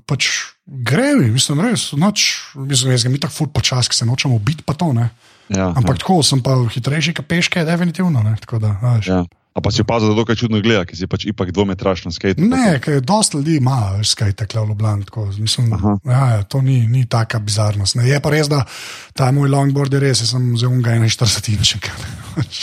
pač 0.05 0.27
grevi, 0.65 1.31
mislim, 1.31 1.61
res, 1.63 1.89
noč, 1.97 2.27
mislim, 2.55 2.91
jaz 2.93 3.05
ga 3.07 3.11
mi 3.13 3.19
tako 3.21 3.33
ful 3.33 3.51
počas, 3.53 3.89
ki 3.89 3.97
se 3.97 4.05
nočemo 4.05 4.39
biti, 4.39 4.65
pa 4.67 4.75
to 4.77 4.91
ne. 4.93 5.09
Ja, 5.51 5.71
Ampak 5.75 5.97
ja. 5.97 6.01
tako 6.03 6.21
sem 6.23 6.39
pa 6.43 6.55
hitrejši, 6.71 7.15
kot 7.17 7.27
peške, 7.27 7.63
definitivno. 7.67 8.23
Ne, 8.23 8.35
tako 8.39 8.59
da, 8.63 8.75
ja. 9.03 9.23
A 9.51 9.59
pa 9.59 9.67
si 9.67 9.81
opazil, 9.83 10.07
da 10.07 10.13
je 10.13 10.21
to 10.21 10.25
kaj 10.25 10.35
čudno 10.39 10.61
gleda, 10.63 10.85
ki 10.87 10.95
si 10.95 11.07
pač 11.11 11.25
ipak 11.27 11.49
dvometraš 11.51 12.05
na 12.07 12.11
skate. 12.15 12.39
Ne, 12.39 12.77
ker 12.79 13.01
dosta 13.03 13.35
ljudi 13.35 13.57
ima 13.59 13.99
skate, 13.99 14.45
tako 14.45 14.63
v 14.63 14.69
Ljubljani. 14.69 15.03
Mislim, 15.43 15.73
ja, 16.07 16.21
ja, 16.31 16.43
to 16.47 16.61
ni, 16.63 16.87
ni 16.87 17.03
taka 17.03 17.39
bizarnost. 17.43 17.97
Ne. 17.99 18.07
Je 18.07 18.19
pa 18.23 18.31
res, 18.31 18.47
da 18.47 18.63
ta 19.11 19.27
moj 19.35 19.51
longboard 19.51 19.91
je 19.91 19.99
res, 19.99 20.21
jaz 20.23 20.31
sem 20.31 20.45
zelo 20.55 20.71
unga 20.71 20.95
41 20.95 21.51
in 21.51 21.67
še 21.67 21.81
kaj. 21.83 21.99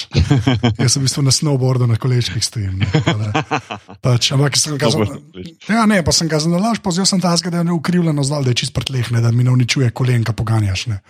jaz 0.81 0.95
sem 0.95 1.03
v 1.03 1.05
bistvu 1.05 1.27
na 1.27 1.35
snowboardu, 1.35 1.91
na 1.91 2.01
kolečkih 2.01 2.41
stojim. 2.41 2.81
Pač, 4.01 4.33
ampak 4.33 4.57
sem 4.57 4.81
ga 4.81 4.89
zelo. 4.89 5.21
Ja, 5.69 5.85
ne, 5.85 6.01
pa 6.01 6.15
sem 6.17 6.31
ga 6.31 6.41
zelo 6.41 6.57
laž, 6.57 6.81
pozval 6.81 7.05
sem 7.11 7.21
ta 7.21 7.35
zgad, 7.37 7.53
da 7.53 7.67
je 7.67 7.77
ukrivljeno 7.77 8.25
zdal, 8.25 8.49
da 8.49 8.57
je 8.57 8.63
čist 8.65 8.73
prtlehne, 8.73 9.21
da 9.21 9.29
mi 9.29 9.45
ne 9.45 9.53
uničuje 9.53 9.93
kolenka 9.93 10.33
poganjaš. 10.33 10.87
Ne. 10.89 11.03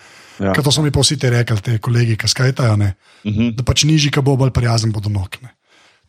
Ja. 0.42 0.58
To 0.58 0.74
so 0.74 0.82
mi 0.82 0.90
pa 0.90 1.06
vsi 1.06 1.20
ti 1.22 1.30
rekli, 1.30 1.62
te 1.62 1.78
kolegi, 1.78 2.18
ki 2.18 2.26
skajtajo, 2.30 2.74
uh 2.74 2.82
mhm. 2.82 2.90
-huh. 3.30 3.54
da 3.54 3.62
pač 3.62 3.86
nižji, 3.86 4.10
ki 4.10 4.26
bo 4.26 4.34
bolj 4.34 4.50
prijazen, 4.50 4.90
bodo 4.90 5.10
nokne. 5.10 5.54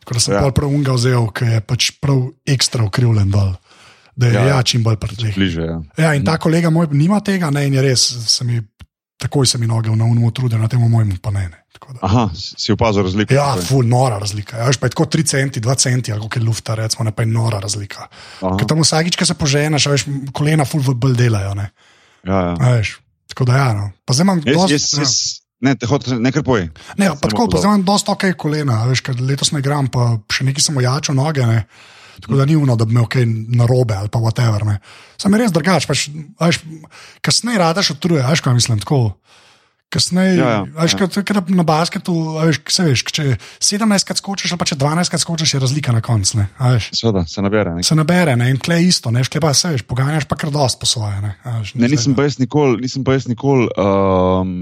Tako 0.00 0.16
da 0.16 0.20
sem 0.20 0.34
ja. 0.34 0.44
prav 0.56 0.72
unga 0.72 0.94
vzel, 0.96 1.28
ki 1.36 1.48
je 1.54 1.60
pač 1.60 1.90
prav 2.00 2.22
ekstra 2.48 2.84
ukrivljen 2.86 3.30
dol. 3.30 3.52
Da 4.16 4.28
je 4.28 4.34
ja, 4.34 4.44
ja 4.54 4.60
čim 4.66 4.82
bolj 4.84 4.98
prtleh. 5.00 5.36
Ja. 5.36 5.80
ja, 5.96 6.12
in 6.16 6.24
ta 6.26 6.36
kolega 6.40 6.70
moj 6.70 6.90
nima 6.92 7.20
tega, 7.24 7.50
ne, 7.54 7.66
in 7.68 7.76
je 7.78 7.84
res, 7.84 8.04
se 8.32 8.44
mi, 8.44 8.60
takoj 9.20 9.46
se 9.46 9.60
mi 9.60 9.68
noge 9.70 9.92
na 9.96 10.08
umu 10.08 10.32
trudi, 10.34 10.58
na 10.58 10.68
tem 10.68 10.82
mojemu 10.82 11.20
pa 11.22 11.32
ne. 11.34 11.48
ne. 11.48 11.60
Aha, 12.04 12.26
si 12.34 12.72
opazil 12.72 13.06
razliko? 13.06 13.34
Ja, 13.34 13.54
ful, 13.56 13.86
nora 13.88 14.18
razlika. 14.20 14.58
Ja, 14.60 14.68
pa 14.80 14.88
je 14.88 14.94
tako 14.94 15.06
3 15.14 15.26
centi, 15.26 15.62
2 15.64 15.76
centi, 15.80 16.12
ali 16.12 16.28
kaj 16.28 16.42
lufta, 16.44 16.74
recimo, 16.76 17.06
ne 17.08 17.12
pa 17.16 17.24
je 17.24 17.30
nora 17.32 17.60
razlika. 17.62 18.08
Ker 18.40 18.66
tam 18.68 18.82
vsakič, 18.84 19.16
ki 19.16 19.28
se 19.28 19.36
poženeš, 19.38 19.86
veš, 19.92 20.04
kolena 20.36 20.66
ful 20.68 20.84
bolj 20.94 21.16
delajo. 21.18 21.54
Ne. 21.56 21.70
Ja, 22.28 22.40
ja. 22.50 22.54
Veš, 22.60 22.98
tako 23.32 23.48
da 23.48 23.56
ja, 23.56 23.70
no. 23.78 23.90
Pa 24.04 24.16
zdaj 24.16 24.28
imam. 24.28 24.42
Jaz, 24.44 24.74
jaz, 24.74 24.88
jaz, 25.00 25.14
Ne, 25.60 25.74
te 25.76 25.86
hočeš 25.86 26.16
nekaj 26.16 26.44
poj. 26.44 26.68
Ne, 26.96 27.10
pa 27.20 27.28
tako, 27.28 27.46
pa 27.52 27.60
zdaj 27.60 27.74
imam 27.74 27.84
dosta 27.84 28.14
ok 28.16 28.30
kolena, 28.40 28.82
veš, 28.88 29.04
ker 29.04 29.20
letos 29.20 29.52
ne 29.52 29.60
gram, 29.64 29.90
pa 29.92 30.14
še 30.32 30.46
nekaj 30.48 30.64
sem 30.64 30.78
ojačal 30.80 31.18
noge. 31.18 31.44
Ne. 31.44 31.64
Tako 32.20 32.36
da 32.36 32.44
ni 32.48 32.56
uno, 32.56 32.76
da 32.76 32.84
bi 32.84 32.96
imel 32.96 33.08
kaj 33.08 33.24
narobe 33.48 33.96
ali 33.96 34.08
pa 34.08 34.20
whatever. 34.20 34.64
Ne. 34.66 34.78
Sam 35.20 35.36
je 35.36 35.40
res 35.42 35.52
drugač, 35.52 35.88
pač, 35.88 36.08
kasneje 37.24 37.60
radaš 37.60 37.94
odtruje, 37.96 38.24
veš, 38.24 38.44
kaj 38.44 38.56
mislim. 38.56 38.80
Tako. 38.84 39.02
Kasneje, 39.90 40.36
ja, 40.38 40.50
ja, 40.62 40.84
ja. 40.86 41.08
Kad, 41.26 41.48
na 41.50 41.64
basketu, 41.66 42.12
veš, 42.38 42.60
se 42.70 42.84
veš, 42.86 43.02
če 43.10 43.24
17 43.58 44.06
krat 44.06 44.20
skočiš, 44.20 44.52
pa 44.54 44.68
če 44.68 44.76
12 44.78 45.10
krat 45.10 45.22
skočiš, 45.24 45.54
je 45.56 45.60
razlika 45.64 45.90
na 45.90 45.98
koncu. 45.98 46.44
Seveda, 46.94 47.24
se 47.26 47.42
nabere. 47.42 47.72
Ne. 47.74 47.82
Se 47.82 47.96
nabere, 47.98 48.36
ne, 48.38 48.52
in 48.54 48.60
tle 48.62 48.78
isto, 48.86 49.10
ne, 49.10 49.24
škle 49.26 49.42
pa 49.42 49.50
se 49.50 49.72
veš, 49.74 49.82
poganjaš 49.90 50.28
pa 50.30 50.38
kar 50.38 50.54
dost 50.54 50.78
po 50.78 50.86
svoje. 50.86 51.18
Ne, 51.24 51.32
veš, 51.42 51.74
ne, 51.74 51.90
nisem 51.90 52.14
pa 52.14 52.28
jaz 52.28 52.38
nikoli, 52.38 52.78
nisem 52.84 53.02
pa 53.02 53.18
jaz 53.18 53.26
nikoli 53.26 53.66
um, 53.74 54.54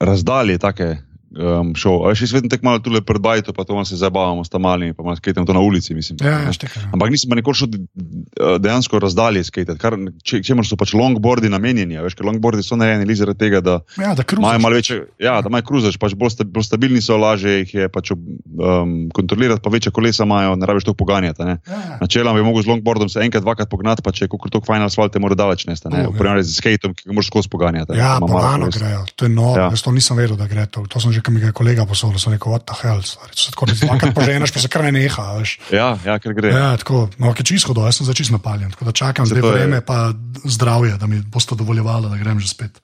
razdalje, 0.00 0.58
take 0.58 1.05
um, 1.36 1.74
šel. 1.74 2.04
A 2.04 2.08
veš, 2.08 2.22
jaz 2.22 2.32
vedno 2.32 2.48
tako 2.48 2.64
malo 2.64 2.78
tule 2.78 3.00
pred 3.00 3.20
bajto, 3.20 3.52
pa 3.52 3.64
to 3.64 3.84
se 3.84 3.96
zabavamo 3.96 4.44
s 4.44 4.48
tam 4.48 4.62
malimi, 4.62 4.94
pa 4.94 5.02
malo 5.02 5.16
skejtamo 5.16 5.46
to 5.46 5.52
na 5.52 5.60
ulici, 5.60 5.94
mislim. 5.94 6.18
Ja, 6.22 6.30
ja, 6.30 6.44
ne. 6.46 6.52
štekaj. 6.52 6.82
Ampak 6.92 7.10
nisem 7.10 7.30
pa 7.30 7.36
nikoli 7.36 7.54
šel 7.54 7.68
eh, 7.68 8.58
dejansko 8.58 8.98
razdalje 8.98 9.44
skejtati, 9.44 9.78
kar 9.78 9.96
če, 10.22 10.42
čemu 10.42 10.64
so 10.64 10.76
pač 10.76 10.94
longboardi 10.94 11.48
namenjeni. 11.48 11.96
a 11.96 12.02
Veš, 12.02 12.14
ker 12.14 12.26
longboardi 12.26 12.62
so 12.62 12.76
narejeni 12.76 13.14
zaradi 13.14 13.38
tega, 13.38 13.60
da 13.60 13.80
Ja, 14.00 14.14
imajo 14.32 14.58
malo 14.58 14.74
večje, 14.74 15.06
ja, 15.18 15.40
da 15.42 15.48
imajo 15.48 15.62
kruzaš, 15.62 15.96
pač 15.98 16.14
bolj, 16.14 16.30
sta, 16.30 16.44
bolj 16.44 16.62
stabilni 16.64 17.00
so, 17.00 17.16
lažje 17.16 17.58
jih 17.60 17.74
je 17.74 17.88
pač 17.88 18.10
um, 18.12 19.08
kontrolirati, 19.14 19.60
pa 19.62 19.70
večje 19.70 19.92
kolesa 19.92 20.24
imajo, 20.24 20.56
ne 20.56 20.66
rabiš 20.66 20.84
to 20.84 20.94
poganjati. 20.94 21.42
Ne. 21.44 21.58
Ja, 21.66 21.74
ja. 21.74 21.98
Načeloma 22.00 22.38
bi 22.38 22.44
mogel 22.44 22.62
z 22.62 22.72
longboardom 22.72 23.08
se 23.08 23.20
enkrat, 23.20 23.42
dvakrat 23.42 23.68
pognati, 23.70 24.02
pa 24.02 24.12
če 24.12 24.24
je 24.24 24.28
kako 24.28 24.48
to 24.48 24.60
fajn 24.66 24.82
asfalt, 24.82 25.12
te 25.12 25.18
mora 25.18 25.34
daleč 25.34 25.66
nesta. 25.66 25.88
Oh, 25.88 25.94
Ne, 25.96 26.02
ja. 26.02 26.08
v 26.08 26.18
primerjavi 26.18 26.42
z 26.44 26.56
skateom, 26.58 26.92
ki 26.94 27.08
ga 27.08 27.12
moraš 27.12 27.30
skozi 27.30 27.48
poganjati. 27.48 27.92
ne, 27.92 27.98
Ja, 27.98 28.16
pa 28.20 28.26
malo 28.26 28.66
kolesa. 28.66 28.78
grejo, 28.78 29.04
to 29.16 29.24
je 29.24 29.32
noro. 29.32 29.60
Ja. 29.60 29.68
Jaz 29.70 29.82
to 29.82 29.92
nisem 29.92 30.16
vedel, 30.16 30.36
da 30.36 30.46
gre 30.46 30.66
to. 30.66 30.84
To 30.86 31.00
sem 31.00 31.12
že, 31.12 31.22
ki 31.26 31.34
mi 31.34 31.42
ga 31.42 31.50
je 31.50 31.56
kolega 31.58 31.82
posodil, 31.88 32.20
sem 32.22 32.36
rekel, 32.36 32.54
what 32.54 32.62
the 32.70 32.76
hell, 32.78 33.02
stari. 33.02 33.34
To 33.34 33.42
se 33.42 33.50
tako 33.54 33.66
dvakrat 33.72 34.14
poženeš, 34.14 34.54
pa 34.54 34.62
se 34.62 34.70
kar 34.70 34.86
ne 34.86 34.92
neha, 34.94 35.26
veš. 35.40 35.56
Ja, 35.74 35.88
ja, 36.06 36.20
ker 36.22 36.36
gre. 36.38 36.54
Ja, 36.54 36.70
tako, 36.78 37.08
no, 37.18 37.34
ki 37.34 37.46
čisto 37.50 37.74
do, 37.74 37.82
jaz 37.88 37.98
sem 37.98 38.06
začis 38.06 38.30
napaljen, 38.30 38.70
tako 38.76 38.86
da 38.88 38.94
čakam 38.94 39.26
zdaj 39.26 39.42
to 39.42 39.50
vreme, 39.50 39.82
pa 39.82 40.12
zdravje, 40.46 40.94
da 41.02 41.10
mi 41.10 41.18
boste 41.20 41.58
dovoljevali, 41.58 42.12
da 42.14 42.22
grem 42.22 42.38
že 42.38 42.52
spet. 42.54 42.78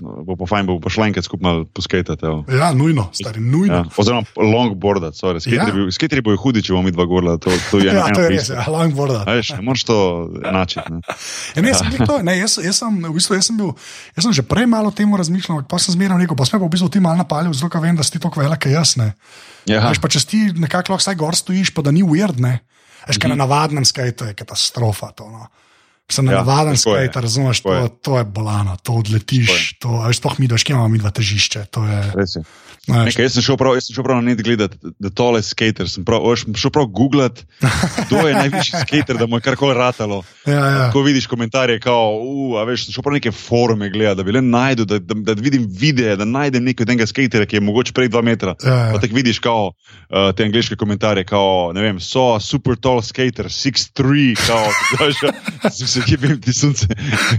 Bo 0.00 0.34
pa 0.36 0.46
fajn, 0.50 0.66
bo 0.66 0.78
pa 0.82 0.90
šla 0.90 1.06
enkrat 1.10 1.26
skupaj 1.26 1.64
poskejtati. 1.74 2.26
evo. 2.26 2.44
Ja, 2.50 2.72
nujno, 2.74 3.08
stari, 3.12 3.40
nujno. 3.40 3.74
Ja, 3.74 3.84
oziroma 3.96 4.26
longboardat, 4.36 5.14
sorry. 5.14 5.42
Ja. 5.54 5.66
Skateri 5.94 6.22
bojo 6.24 6.40
hudi, 6.42 6.62
če 6.64 6.74
bomo 6.74 6.88
mi 6.88 6.94
dva 6.94 7.06
gorla. 7.06 7.36
To, 7.38 7.52
to 7.70 7.78
je 7.78 7.94
Ja, 7.98 8.08
to 8.10 8.24
je 8.26 8.32
res, 8.34 8.50
ja, 8.50 8.64
longboarda. 8.68 9.22
A 9.28 9.38
Veš, 9.38 9.54
ne 9.58 9.62
moreš 9.66 9.86
to 9.86 9.98
enačiti. 10.42 10.92
Ne? 10.92 11.00
Ja, 11.54 11.62
ne, 11.62 11.70
jaz, 11.70 11.82
glih 11.86 12.02
to, 12.08 12.18
ne, 12.26 12.36
jaz, 12.38 12.58
jaz, 12.64 12.82
sem, 12.82 13.00
v 13.04 13.14
bistvu, 13.14 13.38
jaz, 13.38 13.48
sem 13.50 13.58
bil, 13.60 13.72
jaz 14.16 14.26
sem 14.26 14.36
že 14.40 14.46
prej 14.46 14.66
malo 14.70 14.90
o 14.90 14.94
tem 14.94 15.10
razmišljal, 15.10 15.64
pa 15.70 15.78
sem 15.78 15.94
zmeraj 15.94 16.24
rekel, 16.24 16.38
pa 16.38 16.48
sem 16.48 16.58
pa 16.58 16.66
v 16.66 16.74
bistvu 16.74 16.90
ti 16.90 17.02
malo 17.04 17.22
napalil, 17.22 17.54
ker 17.54 17.82
vem, 17.84 17.96
da 17.96 18.06
si 18.06 18.16
ti 18.16 18.22
tako 18.22 18.42
velik, 18.42 18.66
jaz 18.72 18.96
ne. 19.00 19.12
Ja, 19.70 19.86
Veš 19.88 20.00
pa, 20.02 20.10
če 20.12 20.20
ti 20.28 20.40
nekako 20.52 20.94
lahko 20.94 21.02
vsaj 21.04 21.16
gor 21.20 21.36
stojiš, 21.38 21.72
pa 21.76 21.84
da 21.84 21.94
ni 21.94 22.04
weird, 22.04 22.40
ne. 22.42 22.58
Veš, 23.08 23.20
kaj 23.20 23.32
na 23.32 23.38
navadnem 23.44 23.84
skajtu 23.84 24.30
je 24.30 24.36
katastrofa. 24.36 25.12
To, 25.16 25.28
no. 25.28 25.48
Sem 26.12 26.26
na. 26.28 26.32
Ja, 26.32 26.42
navaden 26.44 26.76
tako 26.76 26.96
je, 26.96 27.08
skajt, 27.08 27.16
razumeš, 27.22 27.60
to, 27.64 27.88
to 28.04 28.18
je 28.18 28.24
bolano, 28.24 28.76
to 28.82 28.92
odletiš, 29.00 29.78
to, 29.80 30.02
veš, 30.04 30.20
sploh 30.20 30.36
mi, 30.38 30.48
imamo 30.68 30.88
mi 30.88 31.00
dva 31.00 31.10
težišče. 31.10 31.64
To 31.72 31.84
je, 31.88 32.00
veš, 32.14 32.36
Nekaj, 32.88 33.24
jaz, 33.24 33.32
sem 33.32 33.44
šel 33.46 33.56
prav, 33.56 33.78
sem 33.80 33.96
šel 33.96 34.04
prav 34.04 34.18
na 34.20 34.28
net 34.28 34.42
gledati, 34.44 34.76
da 35.00 35.08
tole 35.08 35.40
skater, 35.42 35.88
sem 35.88 36.04
prav, 36.04 36.26
sem 36.36 36.56
šel 36.58 36.72
prav 36.74 36.90
googlat, 36.92 37.40
kdo 38.06 38.26
je 38.28 38.34
najvišji 38.34 38.80
skater, 38.84 39.16
da 39.16 39.26
mu 39.26 39.38
je 39.38 39.44
karkoli 39.46 39.74
ratalo. 39.74 40.20
ja, 40.46 40.66
ja. 40.66 40.90
Ko 40.92 41.00
vidiš 41.02 41.26
komentarje, 41.26 41.78
kao, 41.80 42.18
uh, 42.20 42.58
a 42.60 42.64
veš, 42.68 42.84
sem 42.86 42.96
šel 42.96 43.06
prav 43.06 43.16
neke 43.16 43.32
forume 43.32 43.88
gledati, 43.90 44.16
da 44.20 44.26
bi 44.26 44.34
le 44.36 44.42
najdel, 44.44 44.84
da, 44.84 44.98
da, 44.98 45.16
da 45.32 45.36
vidim 45.40 45.64
videe, 45.70 46.16
da 46.20 46.26
najdem 46.28 46.64
nekega 46.64 46.92
tega 46.92 47.06
skatera, 47.08 47.46
ki 47.48 47.56
je 47.56 47.62
mogoče 47.64 47.94
prej 47.96 48.10
dva 48.12 48.20
metra. 48.22 48.52
Ja, 48.64 48.74
ja. 48.74 48.92
Pa 48.92 49.00
tako 49.00 49.16
vidiš, 49.16 49.40
kao, 49.40 49.72
uh, 49.72 50.28
te 50.36 50.44
angliške 50.44 50.76
komentarje, 50.76 51.24
kao, 51.24 51.72
ne 51.72 51.86
vem, 51.86 52.00
so 52.00 52.34
super 52.40 52.76
tall 52.76 53.00
skater, 53.02 53.48
6'3, 53.48 54.36
kao, 54.44 54.68
si 55.78 55.88
se 55.88 56.04
kje 56.04 56.20
vem, 56.20 56.36
ti 56.40 56.52
sunce. 56.52 56.92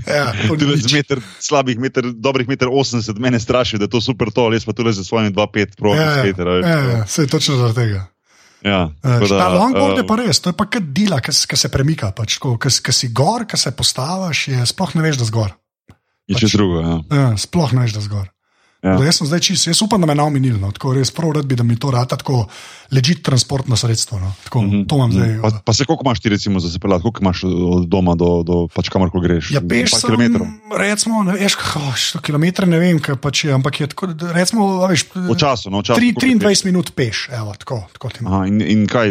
Ja, 0.10 0.34
z 0.88 0.94
meter, 0.94 1.22
slabih 1.40 1.78
meter, 1.80 2.10
dobrih 2.10 2.50
meter 2.50 2.68
80, 2.68 3.22
mene 3.22 3.40
straši, 3.40 3.78
da 3.78 3.86
je 3.86 3.94
to 3.94 4.02
super 4.02 4.34
tall, 4.34 4.54
jaz 4.58 4.66
pa 4.66 4.74
tule 4.74 4.94
za 4.94 5.04
svojimi 5.04 5.35
2,5 5.36 5.78
pro 5.78 5.96
Ja, 5.96 6.02
ja, 6.02 6.18
skater. 6.24 6.48
a 6.48 6.58
veš, 6.58 6.66
ja, 6.66 6.80
ja, 6.92 7.06
se 7.08 7.26
je 7.26 7.32
točno 7.32 7.58
zaradi 7.62 7.76
tega. 7.84 8.06
Ja, 8.66 8.90
Uh, 8.90 9.20
tako 9.22 9.28
ta 9.30 9.48
longboard 9.54 10.00
je 10.00 10.02
eh, 10.02 10.08
pa 10.10 10.16
res, 10.18 10.40
to 10.42 10.50
je 10.50 10.58
pa 10.58 10.66
kot 10.66 10.88
dela, 10.90 11.20
ki 11.22 11.32
se 11.32 11.70
premika. 11.70 12.10
Pač, 12.18 12.40
ko 12.42 12.58
si 12.72 13.12
gor, 13.14 13.46
ki 13.46 13.60
se 13.62 13.70
postaviš, 13.78 14.48
je, 14.48 14.66
sploh 14.66 14.96
ne 14.98 15.06
veš, 15.06 15.20
da 15.22 15.28
zgor. 15.30 15.52
Je 16.26 16.40
čez 16.40 16.56
drugo, 16.58 16.82
ja. 16.82 16.96
Ja, 17.14 17.28
sploh 17.38 17.76
ne 17.78 17.86
veš, 17.86 17.94
da 18.00 18.02
zgor. 18.02 18.32
Ja. 18.84 18.92
Ja. 18.92 19.06
Jaz 19.06 19.18
sem 19.18 19.28
zdaj 19.28 19.40
čist, 19.40 19.68
jaz 19.68 19.82
upam, 19.82 20.02
da 20.02 20.06
me 20.06 20.14
je 20.14 20.18
naomenil. 20.20 20.58
No. 20.62 20.70
Tako 20.72 20.94
res 20.94 21.10
prav 21.12 21.32
rad 21.32 21.46
bi, 21.46 21.56
da 21.56 21.64
mi 21.64 21.74
to 21.80 21.90
rata 21.92 22.18
tako 22.18 22.46
ležit 22.92 23.24
transportno 23.26 23.76
sredstvo. 23.76 24.20
No. 24.20 24.34
Tako, 24.44 24.62
mm 24.62 24.70
-hmm. 24.72 24.88
To 24.88 24.96
imam 24.96 25.12
zdaj. 25.12 25.42
Pa, 25.42 25.50
pa 25.66 25.74
se 25.74 25.86
koliko 25.86 26.04
imaš 26.06 26.20
ti 26.20 26.30
recimo 26.30 26.60
za 26.60 26.70
sepeljati, 26.70 27.02
koliko 27.02 27.20
imaš 27.22 27.44
od 27.44 27.88
doma 27.88 28.16
do, 28.16 28.44
do 28.44 28.68
pač 28.76 28.90
kamorkoli 28.90 29.24
greš? 29.28 29.52
Ja, 29.52 29.62
peš 29.70 29.92
sem, 29.92 30.02
kilometrov. 30.02 30.48
recimo, 30.78 31.24
ne 31.24 31.34
veš, 31.34 31.56
kako 31.56 31.80
sto 31.98 32.20
kilometrov, 32.20 32.70
ne 32.70 32.80
vem, 32.80 33.00
kaj 33.00 33.16
pač 33.16 33.44
je, 33.46 33.54
ampak 33.54 33.80
je 33.82 33.88
tako, 33.88 34.08
recimo, 34.34 34.84
a 34.84 34.88
veš, 34.88 35.06
V 35.16 35.36
času, 35.38 35.70
no, 35.70 35.82
tri- 35.82 36.14
koliko 36.14 36.46
23 36.46 36.66
minut 36.66 36.92
peš, 36.96 37.30
evo, 37.32 37.54
tako, 37.58 37.84
tako 37.94 38.10
ti 38.10 38.18
imam. 38.22 38.34
Aha, 38.34 38.46
in, 38.46 38.62
in 38.62 38.88
kaj, 38.88 39.10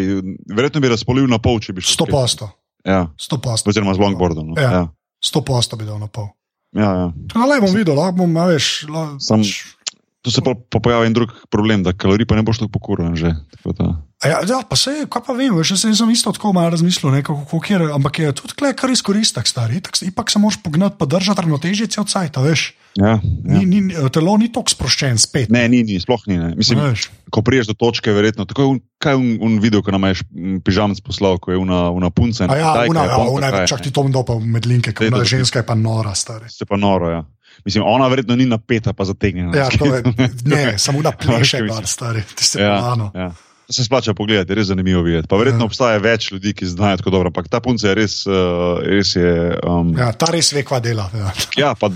verjetno 0.56 0.80
bi 0.80 0.88
razpolil 0.88 1.26
na 1.26 1.38
pol, 1.38 1.60
če 1.60 1.72
bi 1.72 1.80
šel. 1.80 1.92
Sto 1.92 2.04
skate. 2.04 2.12
posto, 2.12 2.50
Ja, 2.86 3.08
sto 3.18 3.38
posto. 3.38 3.70
oziroma 3.70 3.94
z 3.94 3.98
longboardom. 3.98 4.46
No. 4.48 4.54
Ja. 4.62 4.70
Ja. 4.72 4.88
Sto 5.24 5.40
posto 5.40 5.76
bi 5.76 5.84
dal 5.84 5.98
na 5.98 6.06
pol. 6.06 6.28
Ja, 6.74 6.90
ja. 6.94 7.12
Tako 7.28 7.46
da 7.46 7.54
le 7.54 7.60
bom 7.60 7.74
videl, 7.74 7.94
lahko 7.94 8.16
bom, 8.16 8.34
veš, 8.48 8.86
lahko. 8.90 9.16
Sam- 9.20 9.44
Tu 10.24 10.32
se 10.32 10.40
pa, 10.40 10.54
pojavi 10.80 11.06
en 11.06 11.12
drug 11.12 11.32
problem, 11.52 11.82
da 11.84 11.92
kalorij 11.92 12.24
pa 12.24 12.38
ne 12.38 12.42
boš 12.42 12.62
tako 12.62 12.72
pokuren 12.78 13.12
že. 13.12 13.34
Tako 13.60 13.92
Ja, 14.24 14.40
ja, 14.40 14.62
pa 14.64 14.72
se, 14.72 15.04
kaj 15.04 15.20
pa 15.26 15.34
vem, 15.36 15.52
veš, 15.52 15.74
jaz 15.74 15.80
sem- 15.84 15.92
jaz 15.92 16.00
sem 16.00 16.10
isto 16.10 16.32
tako 16.32 16.54
malo 16.56 16.70
razmislil, 16.72 17.12
ne, 17.12 17.20
kako, 17.20 17.44
kako, 17.44 17.60
kjer, 17.60 17.82
ampak 17.92 18.18
je 18.18 18.32
tudi 18.32 18.54
tukaj 18.54 18.72
kar 18.72 18.88
izkoristek, 18.90 19.44
stari. 19.44 19.76
Ipak, 19.76 19.96
se- 19.96 20.06
ipak 20.08 20.30
se 20.32 20.38
moraš 20.40 20.56
pognati, 20.64 20.96
pa 20.96 21.04
držati 21.04 21.44
ravnotežje 21.44 21.86
cel 21.92 22.08
cajt, 22.08 22.40
veš. 22.40 22.72
Ja, 22.96 23.18
ja. 23.18 23.58
Ni, 23.58 23.66
ni, 23.66 23.92
telo 24.08 24.36
ni 24.38 24.48
tako 24.48 24.70
sproščen 24.70 25.18
spet. 25.18 25.50
Ne, 25.50 25.68
ni, 25.68 25.82
ni, 25.82 25.98
sploh 26.00 26.22
ni. 26.30 26.38
Ne. 26.38 26.54
Mislim, 26.54 26.78
Veš. 26.78 27.10
ko 27.30 27.42
priješ 27.42 27.66
do 27.66 27.74
točke, 27.74 28.14
verjetno. 28.14 28.46
Tako 28.46 28.62
je 28.62 28.68
un, 28.70 28.80
kaj 29.02 29.18
un, 29.18 29.28
un 29.42 29.58
video, 29.58 29.82
ko 29.82 29.90
nam 29.90 30.06
je 30.08 30.22
pižamec 30.62 31.02
poslal, 31.02 31.36
ko 31.42 31.50
je 31.50 31.58
una, 31.58 31.90
una 31.90 32.10
punca. 32.14 32.46
Ja, 32.46 32.54
Kitajka, 32.54 32.90
una, 32.90 33.00
ja, 33.04 33.10
Japonka, 33.10 33.32
una, 33.34 33.66
čak 33.66 33.82
ti 33.82 33.90
to 33.90 34.06
bom 34.06 34.24
pa 34.24 34.38
med 34.38 34.64
linke, 34.64 34.94
ker 34.94 35.10
ženska 35.26 35.58
je 35.60 35.66
pa 35.66 35.74
nora, 35.74 36.14
stari. 36.14 36.46
Se 36.48 36.64
pa 36.64 36.78
noro, 36.78 37.10
ja. 37.10 37.20
Mislim, 37.64 37.84
ona 37.86 38.08
verjetno 38.08 38.36
ni 38.36 38.46
napeta, 38.46 38.92
pa 38.92 39.04
zategnjena. 39.04 39.56
Ja, 39.56 39.68
to 39.68 39.86
je, 39.86 40.02
ne, 40.46 40.78
samo 40.78 41.02
da 41.02 41.12
pleše, 41.12 41.38
Veš, 41.38 41.50
kaj 41.50 41.60
gor, 41.60 41.68
mislim. 41.68 41.86
stari, 41.86 42.22
ti 42.34 42.58
ja, 42.58 42.78
plano. 42.78 43.10
ja. 43.14 43.32
To 43.66 43.72
se 43.72 43.84
splača 43.84 44.14
pogledati, 44.14 44.54
res 44.54 44.66
zanimivo 44.66 45.02
videti. 45.02 45.28
Pa 45.28 45.36
verjetno 45.36 45.58
Ja. 45.58 45.62
ja. 45.62 45.66
obstaja 45.66 45.98
več 45.98 46.32
ljudi, 46.32 46.52
ki 46.52 46.66
znajo 46.66 46.96
tako 46.96 47.10
dobro, 47.10 47.28
ampak 47.28 47.48
ta 47.48 47.60
punca 47.60 47.88
je 47.88 47.94
res, 47.94 48.26
uh, 48.26 48.34
res 48.82 49.14
je. 49.16 49.30
Um, 49.62 49.94
ja. 49.96 50.04
Ja, 50.04 50.12
ta 50.12 50.26
res 50.26 50.52
ve, 50.52 50.62
kva 50.62 50.80
dela. 50.80 51.08
Ja. 51.14 51.32
ja, 51.62 51.74
pa, 51.74 51.88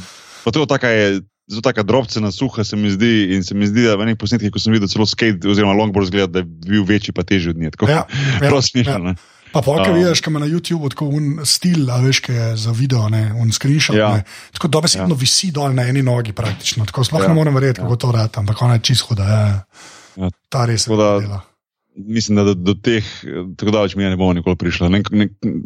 pa 0.44 0.50
to 0.50 0.66
taka 0.66 0.88
je. 0.88 1.20
Zelo 1.48 1.62
taka 1.64 1.80
drobcena, 1.82 2.28
suha 2.28 2.60
se 2.60 2.76
mi 2.76 2.90
zdi, 2.92 3.32
in 3.32 3.40
se 3.40 3.54
mi 3.56 3.64
zdi, 3.64 3.86
da 3.88 3.94
v 3.96 4.04
nekih 4.04 4.18
posnetkih, 4.20 4.50
ko 4.52 4.60
sem 4.60 4.68
videl 4.68 4.84
celo 4.84 5.06
skate 5.08 5.48
oziroma 5.48 5.72
longboard, 5.72 6.04
zgleda, 6.06 6.26
da 6.28 6.38
je 6.38 6.44
bil 6.44 6.84
večji, 6.84 7.14
pa 7.16 7.24
težji 7.24 7.50
od 7.50 7.56
nje. 7.56 7.70
Tako, 7.72 7.88
Ja, 7.88 8.02
ja, 8.42 8.60
smešno. 8.68 8.92
ja. 8.92 8.98
ne. 8.98 9.14
Pa 9.52 9.62
pa, 9.64 9.76
kaj 9.80 9.92
Um, 9.92 9.98
vidiš, 9.98 10.20
kaj 10.20 10.30
ima 10.32 10.40
na 10.42 10.46
YouTubu 10.46 10.90
tako 10.92 11.08
un 11.18 11.40
stil, 11.48 11.90
a 11.90 12.00
veš, 12.04 12.20
kaj 12.24 12.36
je 12.36 12.48
za 12.64 12.72
video, 12.76 13.08
ne, 13.08 13.32
un 13.32 13.52
screenshot. 13.52 13.96
Ja. 13.96 14.10
Ne, 14.16 14.24
tako 14.52 14.68
dobesedno 14.68 15.14
ja. 15.14 15.20
visi 15.20 15.50
dol 15.54 15.74
na 15.74 15.88
eni 15.88 16.02
nogi, 16.02 16.32
praktično. 16.32 16.86
Tako 16.88 17.04
sploh 17.04 17.22
ja. 17.22 17.28
Ja, 17.28 17.34
ne 17.34 17.38
morem 17.38 17.54
verjeti, 17.54 17.80
kako 17.80 17.96
to 17.96 18.12
rata, 18.12 18.40
ampak 18.40 18.62
ona 18.62 18.78
je 18.78 18.84
čist 18.90 19.08
huda. 19.08 19.28
Ja. 19.28 19.44
Ja. 20.18 20.30
Ta 20.48 20.66
res 20.68 20.86
je 20.86 20.96
da- 20.96 21.20
dela. 21.20 21.40
Mislim, 21.98 22.36
da 22.38 22.44
do, 22.44 22.52
do 22.54 22.76
teh, 22.78 23.02
eh, 23.26 23.42
tako 23.58 23.72
daleč 23.74 23.96
mi 23.98 24.04
je 24.04 24.10
ne 24.12 24.16
bomo 24.16 24.30
nikoli 24.32 24.54
prišli. 24.56 24.86
Ne, 24.86 25.02
ne, 25.10 25.24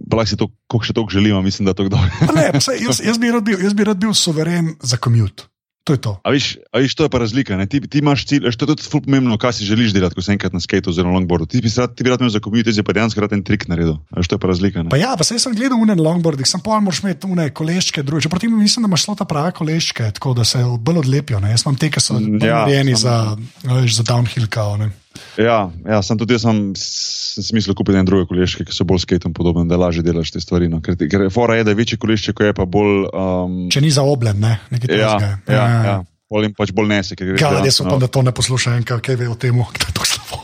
pa 0.08 0.16
lahko 0.16 0.30
si 0.30 0.38
to, 0.40 0.48
koliko 0.64 0.86
še 0.88 0.94
toliko 0.96 1.12
želimo, 1.12 1.42
mislim, 1.44 1.66
da 1.68 1.74
to 1.76 1.84
kdo. 1.84 2.00
Ne, 2.38 2.46
pa 2.54 2.60
saj, 2.60 2.80
jaz, 2.80 3.02
jaz, 3.04 3.18
bi 3.20 3.28
bil, 3.28 3.60
jaz 3.60 3.74
bi 3.76 3.84
rad 3.84 4.00
bil 4.00 4.14
suveren 4.16 4.72
za 4.80 4.96
commute. 4.96 5.51
To 5.84 5.96
je 5.96 5.98
to. 5.98 6.12
A 6.22 6.30
viš, 6.30 6.62
a 6.70 6.78
viš, 6.78 6.94
to 6.94 7.02
je 7.02 7.10
pa 7.10 7.18
razlika. 7.18 7.56
Ne? 7.58 7.66
Ti, 7.66 7.80
ti 7.80 7.98
imaš 7.98 8.22
cilj, 8.26 8.46
to 8.54 8.64
je 8.64 8.70
tudi 8.70 8.86
ful 8.86 9.02
pomembno, 9.02 9.34
kaj 9.38 9.58
si 9.58 9.66
želiš 9.66 9.90
delati, 9.92 10.14
ko 10.14 10.22
si 10.22 10.30
enkrat 10.30 10.54
na 10.54 10.62
skateu 10.62 10.94
oziroma 10.94 11.16
longboardu. 11.18 11.48
Ti 11.50 11.62
rad, 11.76 11.96
ti 11.98 12.06
bi 12.06 12.10
rad 12.10 12.22
imel 12.22 12.30
za 12.30 12.38
jaz 12.38 12.76
bi 12.78 12.86
pa 12.86 12.92
dejansko 12.92 13.20
rad 13.20 13.32
en 13.32 13.42
trik 13.42 13.66
naredil. 13.68 13.98
Veš, 14.14 14.30
to 14.30 14.38
je 14.38 14.38
pa 14.38 14.46
razlika. 14.46 14.82
Ne? 14.82 14.94
Pa 14.94 14.96
ja, 14.96 15.16
pa 15.18 15.24
sem 15.24 15.54
gledal 15.58 15.82
une 15.82 15.98
longboardih, 15.98 16.46
sem 16.46 16.62
pa 16.62 16.78
moraš 16.80 17.02
imeti 17.02 17.26
une 17.26 17.50
koleščke, 17.50 18.02
druge. 18.06 18.22
Čeprav 18.22 18.40
ti 18.40 18.48
mislim, 18.48 18.86
da 18.86 18.92
imaš 18.92 19.06
zelo 19.06 19.18
ta 19.18 19.26
prave 19.26 19.52
koleščke, 19.58 20.12
tako 20.14 20.34
da 20.38 20.44
se 20.44 20.62
bolj 20.78 21.02
odlepijo. 21.02 21.40
Ne? 21.42 21.50
Jaz 21.50 21.66
imam 21.66 21.76
te, 21.76 21.90
ki 21.90 22.00
so 22.00 22.20
Mm, 22.22 22.38
ja, 22.44 22.62
narejeni 22.62 22.94
za, 22.94 23.36
a 23.66 23.80
veš, 23.80 23.96
za 23.96 24.04
downhill 24.06 24.46
kao. 24.46 24.76
Ne? 24.76 24.92
Ja, 25.40 25.70
ja 25.88 25.98
sem 26.04 26.18
tudi 26.20 26.36
jaz 26.36 26.44
sem, 26.44 26.60
sem 26.78 27.44
smislil 27.46 27.76
kupiti 27.78 27.98
en 28.00 28.06
druge 28.08 28.26
koleške, 28.30 28.66
ki 28.68 28.74
so 28.76 28.84
bolj 28.88 29.04
skateom 29.06 29.32
podobne, 29.36 29.64
da 29.70 29.78
lažje 29.80 30.04
delaš 30.04 30.34
te 30.34 30.40
stvari. 30.42 30.68
No. 30.72 30.82
Ker, 30.84 30.96
ker 31.00 31.26
fora 31.32 31.56
je, 31.58 31.64
da 31.64 31.72
je 31.72 31.80
večje 31.80 31.98
kolešče, 32.02 32.34
ko 32.36 32.48
je 32.48 32.56
pa 32.56 32.66
bolj. 32.68 33.06
Um, 33.12 33.58
Če 33.72 33.80
ni 33.84 33.92
zaobljen, 33.94 34.40
ne, 34.42 34.58
nekaj 34.72 34.98
ja, 34.98 35.12
takega. 35.18 35.56
ja, 35.56 35.66
ja. 35.88 35.98
Bolj 36.32 36.48
jim 36.48 36.54
pač 36.56 36.72
bolj 36.72 36.88
nese. 36.88 37.16
Gad, 37.16 37.60
jaz 37.64 37.80
upam, 37.80 37.98
na- 37.98 38.06
da 38.06 38.12
to 38.12 38.22
ne 38.24 38.32
posluša 38.32 38.76
en, 38.78 38.84
kaj 38.88 39.16
ve 39.20 39.28
o 39.28 39.36
tem, 39.36 39.56
da 39.56 39.88
je 39.88 39.96
to 39.96 40.04
slabo. 40.08 40.40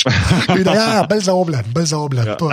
Vidi, 0.56 0.70
ja, 0.70 0.86
ja, 0.96 1.02
bolj 1.08 1.20
zaobljen, 1.26 1.66
bolj 1.74 1.86
zaobljen. 1.90 2.26
Ja. 2.30 2.36
To, 2.40 2.48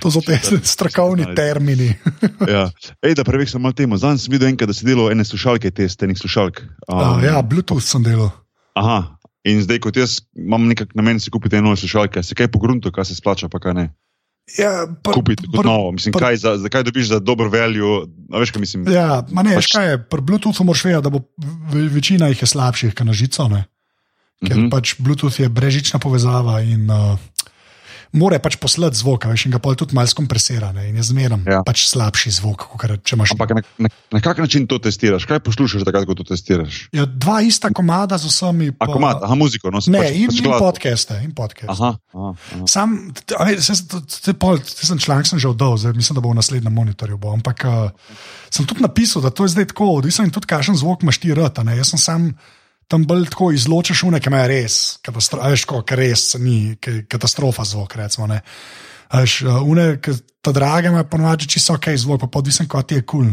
to 0.00 0.10
so 0.14 0.22
te 0.24 0.38
strokovni 0.74 1.26
termini. 1.36 1.90
Ja. 2.54 2.68
Ej, 3.02 3.14
da 3.18 3.24
preveč 3.24 3.52
sem 3.54 3.62
malo 3.62 3.74
temu. 3.76 3.96
Zdaj 4.00 4.18
sem 4.22 4.32
videl 4.34 4.50
enkrat, 4.52 4.70
da 4.70 4.76
si 4.76 4.86
delal 4.86 5.10
ene 5.12 5.24
slušalke, 5.26 5.70
test 5.74 6.02
enih 6.04 6.18
slušalk. 6.20 6.60
Uh, 6.88 7.18
ja, 7.24 7.40
Bluetooth 7.42 7.84
sem 7.84 8.04
delal. 8.04 8.30
Aha. 8.78 9.16
In 9.44 9.60
zdaj, 9.60 9.78
kot 9.78 9.96
jaz 9.96 10.22
imam 10.34 10.64
nekak 10.64 10.94
namen 10.94 11.20
si 11.20 11.30
kupiti 11.30 11.56
eno 11.56 11.76
slušalke, 11.76 12.22
se 12.22 12.34
kaj 12.34 12.48
pogrunto, 12.48 12.88
kaj 12.88 13.04
se 13.04 13.14
splača, 13.14 13.48
pa 13.48 13.58
kaj 13.58 13.74
ne. 13.74 13.86
Ja, 14.50 14.84
pr, 15.02 15.12
Kupiti 15.12 15.48
kot 15.48 15.64
novo. 15.64 15.92
Mislim, 15.92 16.12
pr- 16.12 16.20
kaj, 16.20 16.36
za, 16.36 16.56
za 16.56 16.68
kaj 16.68 16.82
dobiš 16.82 17.08
za 17.08 17.18
dober 17.18 17.48
value, 17.48 18.04
a 18.30 18.38
veš, 18.38 18.50
kaj 18.50 18.60
mislim. 18.60 18.88
Ja, 18.88 19.22
ma 19.30 19.42
ne, 19.42 19.56
veš 19.56 19.66
Pač- 19.66 19.74
kaj 19.74 19.90
je, 19.90 19.98
pri 20.04 20.20
Bluetoothu 20.22 20.64
moraš 20.64 20.84
vedeti, 20.84 21.02
da 21.02 21.10
bo 21.10 21.20
ve- 21.70 21.88
večina 21.90 22.28
jih 22.28 22.42
je 22.42 22.46
slabših, 22.46 22.94
kot 22.94 23.06
na 23.06 23.12
žico. 23.14 23.48
Ne? 23.48 23.64
Ker 24.40 24.50
mm 24.50 24.58
Mhm. 24.58 24.60
-hmm. 24.60 24.70
pač 24.70 24.94
Bluetooth 24.98 25.40
je 25.40 25.48
brežična 25.48 25.98
povezava 25.98 26.60
in 26.60 26.90
uh, 26.90 27.16
more 28.14 28.38
pač 28.38 28.54
poslati 28.56 28.94
zvok, 28.94 29.26
a 29.26 29.34
veš, 29.34 29.46
in 29.46 29.52
ga 29.52 29.58
pol 29.58 29.74
tudi 29.74 29.92
malo 29.92 30.06
skompresira 30.06 30.70
ne, 30.70 30.86
in 30.88 30.96
je 30.96 31.04
zmeraj 31.04 31.42
Ja. 31.44 31.60
pač 31.66 31.84
slabši 31.90 32.30
zvok, 32.30 32.64
kot 32.72 32.94
če 33.02 33.16
imaš. 33.16 33.34
Ampak 33.34 33.50
na, 33.50 33.62
na, 33.78 33.88
na 34.10 34.20
kak 34.22 34.38
način 34.38 34.68
to 34.70 34.78
testiraš? 34.78 35.26
Kaj 35.26 35.42
poslušaš 35.42 35.82
takrat, 35.82 36.06
ko 36.06 36.14
to 36.14 36.22
testiraš? 36.22 36.86
Ja, 36.94 37.04
dva 37.04 37.42
ista 37.42 37.68
komada 37.68 38.14
z 38.14 38.30
vsemi. 38.30 38.70
A 38.78 38.86
komat, 38.86 39.18
aha, 39.20 39.34
muziko, 39.34 39.68
no, 39.68 39.82
Ne, 39.90 39.98
pač, 39.98 40.14
in, 40.14 40.30
pač 40.30 40.38
in 40.38 40.54
podcaste. 40.54 41.14
In 41.20 41.32
podcaste. 41.32 41.74
Aha, 41.74 41.90
aha, 42.14 42.30
aha. 42.54 42.64
Sam, 42.64 43.10
t- 43.12 43.34
a 43.34 43.42
veš, 43.44 43.66
saj 43.66 43.76
to- 43.90 44.02
te 44.06 44.32
pol- 44.32 44.58
te 44.58 44.86
sem 44.86 44.94
članek 44.96 45.26
sem 45.26 45.36
že 45.36 45.50
oddal, 45.50 45.74
zdaj 45.74 45.92
mislim, 45.92 46.14
da 46.14 46.22
bo 46.22 46.30
v 46.30 46.38
naslednjem 46.38 46.70
monitorju. 46.70 47.18
Bo, 47.18 47.34
ampak 47.34 47.66
uh, 47.66 47.90
sem 48.48 48.62
tudi 48.62 48.78
napisal, 48.80 49.20
da 49.20 49.34
to 49.34 49.42
je 49.42 49.58
zdaj 49.58 49.74
tako, 49.74 49.98
odvisno 49.98 50.22
je 50.22 50.30
tudi, 50.30 50.46
kakšen 50.46 50.78
zvok 50.78 51.02
imaš 51.02 51.18
ti 51.18 51.34
rad. 51.34 51.58
a 51.58 51.62
ne. 51.62 51.74
Jaz 51.76 51.90
sem 51.90 51.98
sam 51.98 52.20
tam 52.88 53.06
bolj 53.08 53.28
tako 53.32 53.50
izločaš 53.52 54.04
une, 54.08 54.20
ki 54.20 54.30
imajo 54.30 54.48
res, 54.50 54.78
ker 55.04 55.98
res 55.98 56.24
ni, 56.40 56.76
ki 56.80 56.90
je 56.90 57.04
katastrofa 57.10 57.64
zvok. 57.64 57.96
Recimo, 58.00 58.28
uh, 58.28 59.60
une, 59.64 59.86
ki 60.02 60.16
ta 60.44 60.52
drage 60.52 60.92
imajo 60.92 61.08
ponovadi 61.10 61.48
čisto 61.48 61.76
ok 61.78 61.92
zvok, 61.96 62.28
pa 62.30 62.42
odvisno, 62.42 62.66
kaj 62.68 62.88
ti 62.88 63.00
je 63.00 63.06
kul. 63.06 63.30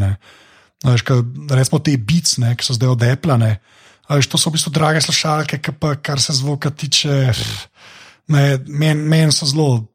Cool, 0.82 1.22
recimo 1.50 1.78
te 1.78 1.94
bicne, 1.96 2.56
ki 2.56 2.66
so 2.66 2.74
zdaj 2.74 2.96
odeplane. 2.96 3.52
a 4.08 4.16
Veš, 4.18 4.26
to 4.26 4.38
so 4.38 4.50
v 4.50 4.58
bistvu 4.58 4.72
drage 4.74 5.00
slušalke, 5.04 5.60
ki 5.62 5.76
pa 5.78 5.94
kar 5.94 6.20
se 6.20 6.34
zvoka 6.34 6.70
tiče. 6.70 7.32
Meni 8.32 8.94
men 8.94 9.32
so 9.32 9.46
zelo 9.46 9.86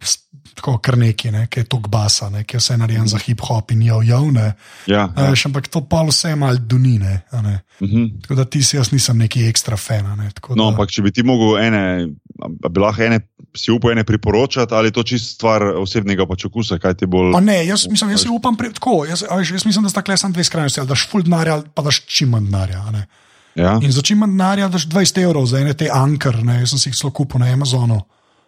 tako 0.58 0.78
kar 0.82 0.98
neki, 0.98 1.32
ne, 1.32 1.46
ki 1.48 1.62
je 1.62 1.68
to 1.70 1.78
gbasa, 1.86 2.30
ne, 2.34 2.42
ki 2.44 2.58
je 2.58 2.62
vse 2.64 2.78
narejen 2.82 3.08
za 3.08 3.20
hip-hop 3.22 3.72
in 3.76 3.82
javne. 3.86 4.48
Ja, 4.90 5.08
ja. 5.08 5.30
Veš, 5.30 5.46
ampak 5.52 5.70
to 5.70 5.84
pa 5.86 6.02
vse 6.08 6.34
malo 6.36 6.58
dunine. 6.58 7.22
ne. 7.32 7.60
Mhm. 7.82 8.22
Tako 8.26 8.36
da 8.36 8.46
ti 8.46 8.64
si 8.64 8.78
jaz 8.78 8.92
nisem 8.92 9.18
neki 9.18 9.46
ekstra 9.48 9.78
fan. 9.78 10.18
Ne, 10.18 10.32
No, 10.50 10.56
da- 10.56 10.68
ampak 10.74 10.90
če 10.92 11.02
bi 11.06 11.12
ti 11.12 11.24
mogel 11.24 11.62
ene, 11.62 12.08
bi 12.70 12.80
lahko 12.82 13.04
ene, 13.04 13.20
si 13.56 13.72
upal 13.72 13.92
ene 13.92 14.04
priporočati, 14.04 14.74
ali 14.74 14.88
je 14.88 14.98
to 14.98 15.04
čist 15.04 15.36
stvar 15.36 15.64
osebnega 15.64 16.26
pač 16.26 16.46
okusa, 16.46 16.80
kaj 16.80 16.94
ti 16.94 17.06
bolj. 17.06 17.36
A 17.38 17.40
ne, 17.40 17.66
jaz, 17.66 17.88
mislim, 17.90 18.10
jaz 18.10 18.26
si 18.26 18.30
upam 18.30 18.58
pri, 18.58 18.74
tako. 18.74 19.06
Jaz, 19.06 19.24
veš, 19.38 19.52
jaz 19.52 19.66
mislim, 19.66 19.84
da 19.84 19.90
sta 19.90 20.18
samo 20.18 20.34
dve 20.34 20.44
skrajnosti. 20.44 20.80
Ali 20.80 20.90
daš 20.90 21.08
full 21.10 21.24
denarja, 21.24 21.62
pa 21.74 21.82
daš 21.82 22.02
čim 22.06 22.30
manj 22.30 22.46
denarja. 22.46 22.84
Ja? 23.56 23.80
In 23.82 23.92
za 23.92 24.02
čim 24.02 24.18
manj 24.18 24.32
denarja 24.32 24.68
daš 24.68 24.86
20 24.90 25.22
evrov 25.24 25.46
za 25.46 25.60
ene 25.60 25.74
te 25.74 25.90
ankar, 25.94 26.44
ne, 26.44 26.60
jaz 26.60 26.70
sem 26.70 26.80
si 26.80 26.90
jih 26.90 26.96
celo 26.98 27.12
kupil 27.12 27.40
na 27.40 27.54
Amazonu. 27.54 28.02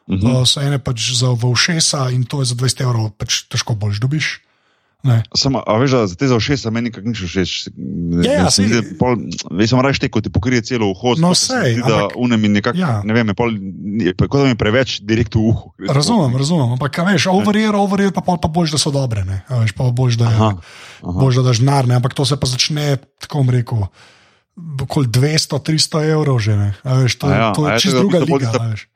Uh 0.09 0.15
Mhm. 0.15 0.25
-huh. 0.25 0.35
uh, 0.35 0.43
so 0.43 0.57
ene 0.59 0.79
pač 0.79 1.13
za 1.13 1.29
v 1.29 1.45
ušesa 1.45 2.09
in 2.09 2.23
to 2.23 2.39
je 2.39 2.45
za 2.47 2.55
20 2.55 2.81
evrov, 2.81 3.11
pač 3.11 3.45
težko 3.45 3.75
boljš 3.75 3.99
dobiš. 3.99 4.39
Ne. 4.99 5.23
Samo, 5.31 5.63
a 5.63 5.77
veš, 5.77 5.91
da 5.91 6.07
za 6.07 6.15
te 6.15 6.27
za 6.27 6.35
všeč, 6.35 6.65
meni 6.65 6.89
nikak 6.89 7.05
nič 7.05 7.21
všeč. 7.21 7.51
Ja, 8.19 8.33
ja, 8.33 8.49
se 8.49 8.63
zdi, 8.63 8.97
pol- 8.99 9.15
Veš, 9.49 9.69
samo 9.69 9.79
raje 9.81 9.95
te, 9.95 10.09
ko 10.09 10.19
ti 10.19 10.27
pokrije 10.27 10.61
celo 10.61 10.87
uho. 10.87 11.15
No, 11.15 11.31
se 11.31 11.45
sej, 11.47 11.73
zdi, 11.73 11.81
Da 11.81 11.95
ampak- 12.03 12.17
unem 12.17 12.41
in 12.43 12.51
nekako, 12.51 12.75
Ja. 12.75 12.99
ne 12.99 13.13
vem, 13.13 13.31
pol, 13.31 13.53
kot 14.19 14.33
da 14.33 14.43
mi 14.43 14.49
je 14.49 14.55
preveč 14.57 14.99
direkt 14.99 15.31
v 15.31 15.39
uho. 15.45 15.71
Razumem, 15.79 16.35
razumem, 16.35 16.71
ampak 16.73 16.91
veš, 16.99 17.27
overeer, 17.27 17.71
overeer, 17.71 18.11
pa, 18.11 18.21
pol 18.21 18.37
pa 18.37 18.47
boljš, 18.49 18.71
da 18.71 18.77
so 18.79 18.91
dobre. 18.91 19.23
Ne. 19.23 19.45
A 19.47 19.55
Veš, 19.57 19.71
pa 19.71 19.83
boljš, 19.85 20.15
da, 20.15 20.25
je, 20.25 20.35
Aha, 20.35 20.51
aha. 20.99 21.11
boljš, 21.13 21.35
da 21.35 21.41
daš 21.43 21.57
denar, 21.59 21.87
ne. 21.87 21.95
ampak 21.95 22.13
to 22.13 22.25
se 22.25 22.35
pa 22.35 22.47
začne, 22.47 22.97
tako 23.19 23.37
bom 23.37 23.49
rekel. 23.51 23.87
Okoli 24.81 25.07
200-300 25.07 26.03
evrov 26.03 26.39
že 26.39 26.55
ne. 26.57 26.69
A 26.83 26.93
Veš, 26.97 27.15
to, 27.15 27.27
A 27.27 27.31
ja, 27.31 27.51
to 27.53 27.63
je 27.63 27.71
ja, 27.71 27.79
čist 27.79 27.95
tako 27.95 28.09
da 28.09 28.19
druga 28.19 28.35
liga. 28.35 28.51
veš. 28.67 28.87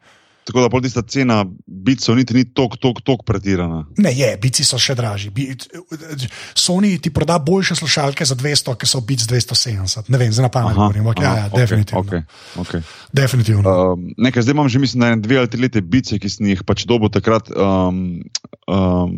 Tako 0.43 0.61
da 0.61 0.81
tista 0.81 1.01
cena 1.01 1.45
bicov 1.67 2.15
niti 2.15 2.33
ni 2.33 2.43
tok, 2.53 2.75
tok, 2.77 2.99
tok 3.01 3.23
pretirana. 3.25 3.85
Ne, 3.97 4.11
je, 4.11 4.27
bici 4.41 4.65
so 4.67 4.79
še 4.81 4.95
dražji. 4.95 5.31
Bi, 5.31 5.47
Sony 6.55 6.97
ti 7.01 7.13
proda 7.13 7.37
boljše 7.39 7.77
slušalke 7.79 8.25
za 8.25 8.35
200, 8.35 8.75
ki 8.79 8.89
so 8.89 9.01
bici 9.01 9.27
270. 9.29 10.11
Ne 10.11 10.19
vem, 10.19 10.33
zdaj 10.33 10.47
na 10.47 10.51
pamet 10.51 10.75
govorim, 10.75 11.07
ampak 11.07 11.23
ja, 11.23 11.33
ja, 11.37 11.45
okej, 11.47 11.63
definitivno. 11.63 12.01
okej, 12.03 12.23
okej. 12.65 12.83
definitivno. 13.13 13.75
Um, 13.93 14.09
nekaj, 14.17 14.43
zdaj 14.43 14.57
imam 14.57 14.69
že, 14.69 14.83
mislim, 14.83 15.05
da 15.05 15.15
dve 15.15 15.39
ali 15.43 15.51
tri 15.51 15.61
leta 15.63 15.81
bice, 15.81 16.19
ki 16.19 16.29
sem 16.29 16.51
jih 16.51 16.65
pač 16.67 16.83
dobil 16.89 17.11
takrat 17.13 17.47
um, 17.55 18.19
um, 18.67 19.15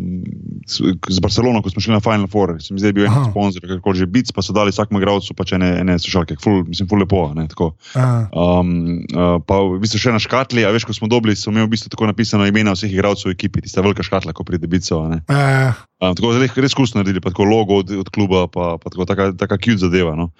z 0.68 1.20
Barcelono, 1.22 1.62
ko 1.62 1.74
smo 1.74 1.82
šli 1.82 1.98
na 1.98 2.04
Final 2.04 2.30
Four. 2.30 2.58
Se 2.62 2.74
mi 2.74 2.80
zdaj 2.80 2.94
bil 2.94 3.10
en 3.10 3.14
Aha. 3.14 3.32
sponsor, 3.32 3.66
kako 3.66 3.94
že 3.98 4.06
bic, 4.06 4.30
pa 4.36 4.46
so 4.46 4.54
dali 4.54 4.74
vsakemu 4.74 5.02
igralcu 5.02 5.34
pač 5.38 5.56
ene, 5.58 5.74
ene 5.82 5.98
slušalke, 6.02 6.38
ful, 6.42 6.64
mislim, 6.70 6.90
ful 6.90 7.02
lepo. 7.02 7.26
Ne, 7.34 7.48
tako. 7.50 7.74
Um, 7.98 9.02
uh, 9.10 9.38
pa 9.46 9.62
v 9.62 9.82
bistvu 9.82 10.02
še 10.02 10.16
na 10.16 10.22
škatli, 10.22 10.66
a 10.66 10.74
veš, 10.74 10.86
ko 10.86 10.96
smo 10.98 11.10
dobili, 11.16 11.38
so 11.40 11.54
imeli 11.54 11.70
v 11.70 11.74
bistvu 11.74 11.96
tako 11.96 12.12
napisano 12.12 12.46
imena 12.46 12.76
vseh 12.76 12.92
igralcev 12.92 13.32
v 13.32 13.40
ekipi, 13.40 13.64
tista 13.66 13.84
velika 13.86 14.04
škatla, 14.04 14.36
ko 14.36 14.44
pride 14.48 14.68
bico. 14.68 15.00
a, 15.32 15.74
Um, 15.96 16.12
tako 16.12 16.34
zelo 16.36 16.48
res 16.60 16.74
kusno 16.76 17.00
naredili, 17.00 17.22
pa 17.24 17.32
tako 17.32 17.46
logo 17.48 17.80
od, 17.80 17.92
od 18.04 18.10
kluba, 18.12 18.50
pa, 18.52 18.76
pa 18.76 18.92
tako, 18.92 19.06
taka, 19.08 19.32
taka 19.40 19.56
cute 19.56 19.80
zadeva. 19.80 20.12
No. 20.20 20.34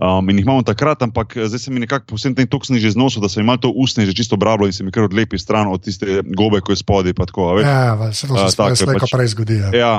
Um, 0.00 0.24
in 0.32 0.40
jih 0.40 0.46
imamo 0.46 0.64
takrat, 0.64 1.04
ampak 1.04 1.36
zdaj 1.36 1.60
se 1.60 1.70
mi 1.70 1.82
nekako 1.84 2.14
po 2.14 2.16
vsem 2.16 2.32
tem 2.32 2.48
toksni 2.48 2.80
že 2.80 2.94
znosil, 2.96 3.20
da 3.20 3.28
sem 3.28 3.44
imel 3.44 3.60
to 3.60 3.68
usne 3.68 4.08
že 4.08 4.16
čisto 4.16 4.40
brablo 4.40 4.64
in 4.64 4.72
se 4.72 4.80
mi 4.80 4.88
kar 4.88 5.04
odlepi 5.04 5.36
stran 5.36 5.68
od 5.68 5.84
tiste 5.84 6.24
gobe, 6.32 6.64
ko 6.64 6.72
je 6.72 6.80
spodaj. 6.80 7.12
Tako, 7.12 7.60
ja, 7.60 7.92
se 8.12 8.24
to 8.24 8.40
se 8.40 8.56
tako 8.56 8.72
je 8.72 8.80
sploh 8.80 9.04
pač. 9.04 9.12
prej 9.12 9.28
zgodi. 9.36 9.60
Ja. 9.60 9.70
Ja. 9.76 9.94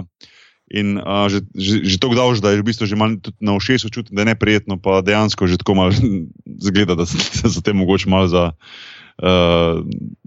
In 0.73 0.97
uh, 0.97 1.29
že, 1.29 1.45
že, 1.53 1.85
že 1.85 2.01
tako 2.01 2.17
dolž, 2.17 2.41
da 2.41 2.49
je 2.49 2.65
v 2.65 2.65
bistvu 2.65 2.89
že 2.89 2.97
malo 2.97 3.21
na 3.37 3.53
ušesu 3.53 3.93
čutim, 3.93 4.17
da 4.17 4.25
je 4.25 4.33
neprijetno, 4.33 4.81
pa 4.81 5.05
dejansko 5.05 5.45
že 5.45 5.61
tako 5.61 5.77
malo 5.77 5.93
zgleda, 6.65 6.97
da 6.97 7.05
se 7.05 7.21
za 7.45 7.61
tem 7.61 7.77
mogoče 7.77 8.09
malo 8.09 8.25
za, 8.25 8.49
uh, 8.49 8.92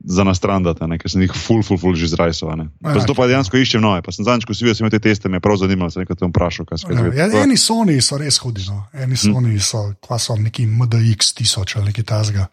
za 0.06 0.24
nastrandata, 0.24 0.86
ne, 0.86 0.98
ker 0.98 1.10
sem 1.10 1.24
jih 1.24 1.34
full, 1.34 1.62
full, 1.66 1.78
full 1.80 1.96
že. 1.98 2.06
Pa 2.16 2.30
Ja, 2.30 3.00
Zato 3.02 3.14
pa 3.18 3.26
dejansko 3.26 3.58
iščem 3.58 3.82
nove. 3.82 4.02
Pa 4.06 4.14
sem 4.14 4.24
zadnjič, 4.24 4.46
ko 4.46 4.54
si 4.54 4.62
videl, 4.62 4.78
sem 4.78 4.86
imel 4.86 4.94
te 4.94 5.02
teste, 5.02 5.28
me 5.28 5.40
je 5.40 5.44
prav 5.44 5.58
zanimalo, 5.58 5.90
sem 5.90 6.04
nekaj 6.04 6.20
tam 6.20 6.30
vprašal, 6.30 6.68
kaj 6.68 6.86
Ja, 7.16 7.26
ja, 7.26 7.42
eni 7.42 7.58
Sony 7.58 7.98
so 8.00 8.18
res 8.20 8.38
hudi, 8.38 8.62
no. 8.70 8.86
eni 8.94 9.18
Sony 9.18 9.58
so, 9.58 9.90
kva 9.98 10.18
so 10.22 10.38
neki 10.38 10.66
MDX 10.70 11.34
tisoč 11.34 11.76
ali 11.76 11.90
nekaj 11.90 12.06
tasga. 12.06 12.46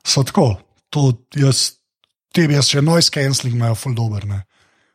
So 0.00 0.24
tako, 0.24 0.56
to 0.88 1.12
jaz, 1.36 1.76
tebi 2.32 2.56
jaz 2.56 2.72
še 2.72 2.80
noise 2.80 3.12
cancelling 3.12 3.58
imajo 3.58 3.76
full 3.76 3.94
dober. 3.94 4.24
Ne, 4.24 4.42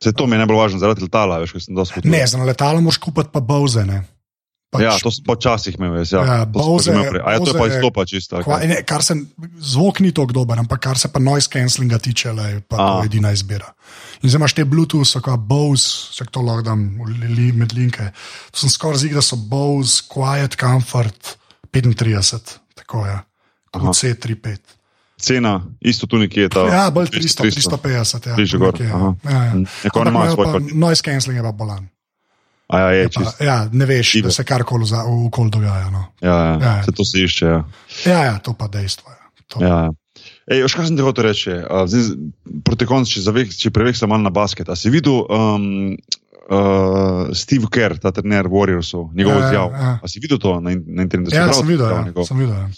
Se 0.02 0.12
to 0.12 0.26
mi 0.26 0.34
je 0.34 0.42
najbolj 0.42 0.58
važno, 0.58 0.78
zaradi 0.82 1.06
letala, 1.06 1.38
veš, 1.40 1.54
ker 1.54 1.62
sem 1.62 1.76
dosti 1.76 2.02
ne 2.04 2.26
za 2.26 2.42
letalo 2.42 2.82
moraš 2.82 2.98
kupiti 3.00 3.30
pa 3.32 3.40
Bose. 3.40 3.86
Pač, 4.74 4.82
Ja, 4.82 4.92
to 4.98 5.10
sem 5.14 5.22
počasih 5.22 5.76
imel, 5.78 6.00
jaz, 6.02 6.10
ja. 6.16 6.22
Ja, 6.26 6.36
Bose- 6.50 6.90
imel. 6.90 7.20
A 7.22 7.36
ja, 7.36 7.38
to 7.38 7.54
je 7.54 7.58
pa 7.58 7.66
izstopa 7.70 8.02
čisto. 8.02 8.42
Ne, 8.66 8.80
kar 8.82 9.06
se, 9.06 9.14
zvok 9.62 10.02
ni 10.02 10.10
tako 10.10 10.34
dober, 10.34 10.58
ampak 10.58 10.82
kar 10.82 10.98
se 10.98 11.06
pa 11.14 11.22
noise 11.22 11.46
cancellinga 11.46 12.02
tiče, 12.02 12.32
le, 12.34 12.48
je 12.50 12.60
pa 12.66 12.76
to 12.76 12.90
A. 12.98 13.04
edina 13.06 13.30
izbira. 13.30 13.70
In 14.26 14.32
zdaj 14.32 14.40
imaš 14.42 14.54
te 14.58 14.64
Bluetooth, 14.66 15.14
kot 15.22 15.46
Bose, 15.46 16.10
se 16.18 16.26
to 16.26 16.42
lahko 16.42 16.66
dam 16.66 16.82
li, 17.06 17.52
med 17.54 17.70
linke. 17.70 18.10
To 18.50 18.64
sem 18.64 18.72
skoraj 18.74 19.04
zig, 19.06 19.14
da 19.14 19.22
so 19.22 19.38
Bose, 19.38 20.02
Quiet 20.10 20.58
Comfort 20.58 21.36
35, 21.70 22.58
tako 22.74 23.06
je, 23.06 23.18
Aha. 23.78 23.78
QC35. 23.78 24.58
Cena, 25.14 25.62
isto 25.80 26.10
tu 26.10 26.18
nekje 26.18 26.42
je 26.42 26.48
ta. 26.50 26.66
Ja, 26.66 26.90
bolj 26.90 27.14
300, 27.14 27.46
350. 27.46 28.26
Ja, 28.26 28.34
Bližje 28.34 28.58
gor, 28.58 28.74
ja. 28.82 28.90
Ja, 29.22 29.30
ja. 29.30 29.54
Neko 29.54 30.02
Ampak 30.02 30.10
ima 30.10 30.24
imajo 30.26 30.36
pa. 30.36 30.58
Noise 30.74 31.02
cancelling 31.06 31.38
je 31.38 31.46
pa 31.46 31.52
bolan. 31.54 31.86
Ja, 32.66 32.90
je, 32.90 32.98
Je 32.98 33.08
Pa, 33.08 33.20
čist. 33.20 33.40
ja, 33.40 33.68
ne 33.72 33.84
veš, 33.84 34.14
Ibe. 34.14 34.28
da 34.28 34.32
se 34.32 34.44
karkoli 34.44 34.84
okolju 35.26 35.50
dogaja. 35.50 35.90
No. 35.90 36.04
Ja, 36.20 36.36
ja, 36.36 36.58
Ja. 36.62 36.82
se 36.82 36.92
to 36.92 37.04
se 37.04 37.20
išče. 37.20 37.46
Ja. 37.46 37.64
Ja, 38.06 38.24
ja, 38.24 38.38
to 38.38 38.52
pa 38.52 38.68
dejstvo 38.68 39.10
je. 39.10 39.16
To. 39.46 39.56
Ja. 39.60 39.68
ja. 39.68 39.90
Ej, 40.46 40.62
veš, 40.62 40.74
kaj 40.74 40.86
sem 40.86 40.96
ti 40.96 41.02
hotel 41.02 41.24
reči? 41.24 41.52
A, 41.52 41.84
Zdaj, 41.86 42.16
proti 42.62 42.86
koncu, 42.86 43.10
če, 43.10 43.20
zaveh, 43.20 43.48
če 43.50 43.70
preveh 43.70 43.96
sem 43.96 44.08
malo 44.08 44.22
na 44.22 44.30
basket. 44.30 44.68
A 44.68 44.76
si 44.76 44.88
videl 44.88 45.24
um, 45.24 45.96
uh, 46.50 47.28
Steve 47.32 47.68
Kerr, 47.68 47.96
ta 48.00 48.12
trener 48.12 48.48
Warriorsov, 48.48 49.12
njegov 49.14 49.40
Ja, 49.40 49.46
izjav? 49.48 49.68
ja. 49.72 49.92
A 50.00 50.06
si 50.08 50.20
videl 50.20 50.38
to 50.38 50.60
na, 50.60 50.72
na 50.72 51.02
internetu? 51.04 51.34
Ja, 51.36 51.52
sem 51.52 51.68
videl. 51.68 51.88
Ja, 51.88 52.04
njegov? 52.04 52.24
sem 52.28 52.38
videl 52.38 52.54
ja. 52.56 52.68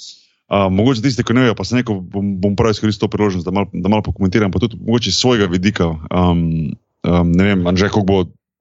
Uh, 0.47 0.71
mogoče 0.71 1.03
tiste, 1.03 1.25
ki 1.27 1.35
ne 1.35 1.43
vejo, 1.43 1.55
pa 1.59 1.65
se 1.67 1.75
neko 1.75 1.99
bom, 2.01 2.37
bom 2.39 2.55
prav 2.57 2.71
izkoristil 2.71 3.03
to 3.03 3.11
priložnost, 3.11 3.43
da 3.47 3.51
malo 3.51 3.67
mal 3.75 4.03
pokomentiram, 4.03 4.51
pa 4.55 4.63
tudi 4.63 4.79
mogoče 4.79 5.11
iz 5.11 5.19
svojega 5.19 5.47
vidika. 5.51 5.89
Um, 6.07 6.71
um, 7.03 7.33
ne 7.35 7.45
vem, 7.45 7.67
Anže, 7.67 7.89
kako 7.91 8.03
bo. 8.07 8.19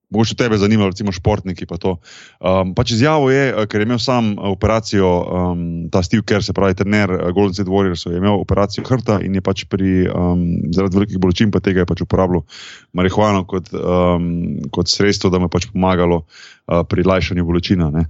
Mogoče 0.10 0.36
tebe 0.38 0.58
zanima, 0.58 0.86
recimo 0.86 1.12
športniki. 1.12 1.66
pa 1.66 1.78
to. 1.78 1.98
Um, 2.40 2.76
pač 2.76 2.92
izjavo 2.92 3.32
je, 3.32 3.50
eh, 3.50 3.66
ker 3.66 3.82
je 3.82 3.86
imel 3.86 4.00
sam 4.00 4.32
eh, 4.32 4.42
operacijo, 4.42 5.10
um, 5.26 5.90
ta 5.92 6.04
Steve 6.04 6.24
Kerr, 6.24 6.44
se 6.44 6.54
pravi, 6.54 6.76
trener 6.76 7.12
eh, 7.12 7.32
Golden 7.34 7.54
State 7.54 7.70
Warriors, 7.70 8.06
je 8.06 8.18
imel 8.18 8.40
operacijo 8.40 8.86
hrta 8.86 9.20
in 9.26 9.36
je 9.36 9.42
pač 9.42 9.66
pri, 9.66 10.08
um, 10.10 10.46
zaradi 10.72 10.98
velikih 10.98 11.20
bolečin 11.20 11.52
pa 11.52 11.60
tega 11.60 11.82
je 11.82 11.90
pač 11.90 12.02
uporabljal 12.06 12.46
marihuano 12.94 13.46
kot, 13.50 13.74
um, 13.74 14.62
kot 14.72 14.88
sredstvo, 14.88 15.30
da 15.30 15.40
mu 15.40 15.50
je 15.50 15.56
pač 15.58 15.70
pomagalo 15.74 16.24
uh, 16.26 16.86
pri 16.86 17.04
lajšanju 17.04 17.46
bolečina. 17.46 17.90
ne. 17.90 18.06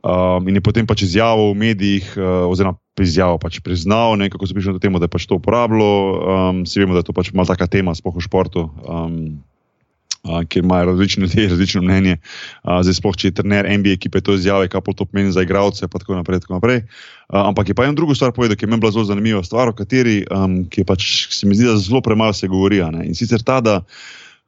Um, 0.00 0.48
in 0.48 0.56
je 0.56 0.64
potem 0.64 0.86
pač 0.88 1.04
izjavil 1.04 1.52
v 1.52 1.60
medijih, 1.60 2.06
uh, 2.16 2.48
oziroma 2.48 2.76
izjavil, 3.00 3.40
pač 3.40 3.60
priznal, 3.64 4.16
ne, 4.16 4.28
kako 4.32 4.48
se 4.48 4.54
piše 4.56 4.72
na 4.72 4.76
to 4.76 4.80
temo, 4.80 5.00
da 5.00 5.08
je 5.08 5.12
pač 5.12 5.24
to 5.28 5.36
uporabljal. 5.40 5.96
Um, 6.20 6.64
Vsi 6.64 6.80
vemo, 6.80 6.96
da 6.96 7.00
je 7.00 7.08
to 7.08 7.16
pač 7.16 7.32
malo 7.32 7.48
taka 7.48 7.68
tema, 7.68 7.96
sploh 7.96 8.16
v 8.16 8.24
športu. 8.24 8.68
Um, 8.84 9.40
Kjer 10.22 10.64
imajo 10.64 10.84
različni 10.84 11.22
ljudje 11.22 11.48
različno 11.48 11.82
mnenje. 11.82 12.16
Uh, 12.62 12.82
zdaj, 12.82 12.94
sploh 12.98 13.16
če 13.16 13.30
je 13.30 13.36
trener 13.40 13.68
NBA 13.78 13.94
ekipe 13.96 14.20
to 14.20 14.34
izjave, 14.36 14.68
kaj 14.68 14.82
pa 14.84 14.92
to 14.92 15.06
pomeni 15.08 15.32
za 15.32 15.42
igralce, 15.42 15.88
pa 15.88 15.98
tako 15.98 16.18
naprej. 16.18 16.42
Tako 16.44 16.58
naprej. 16.58 16.82
Uh, 17.30 17.40
ampak 17.46 17.68
je 17.68 17.74
pa 17.74 17.86
en 17.88 17.96
drugo 17.96 18.14
stvar 18.14 18.34
povedal, 18.36 18.56
ki 18.56 18.68
je 18.68 18.70
meni 18.70 18.84
bila 18.84 18.92
zelo 18.92 19.06
zanimiva 19.08 19.40
stvar, 19.44 19.72
o 19.72 19.76
kateri 19.76 20.20
um, 20.28 20.62
pač, 20.86 21.30
se 21.32 21.48
mi 21.48 21.56
zdi, 21.56 21.70
da 21.70 21.78
zelo 21.80 22.02
premalo 22.04 22.36
se 22.36 22.48
govori. 22.48 22.82
In 23.04 23.14
sicer 23.16 23.42
ta, 23.42 23.60
da 23.64 23.80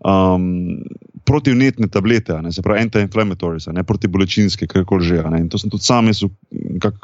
um, 0.04 0.82
protivnetne 1.24 1.88
tablete, 1.88 2.36
ne, 2.42 2.52
se 2.52 2.62
pravi 2.62 2.84
anti-inflammatories, 2.84 3.68
a 3.68 3.72
ne 3.72 3.84
protibolečinske, 3.86 4.66
karkoli 4.66 5.06
že. 5.06 5.22
a 5.24 5.30
ne. 5.30 5.40
In 5.40 5.48
to 5.48 5.58
sem 5.58 5.70
tudi 5.70 5.88
sam 5.88 6.10
jaz 6.12 6.24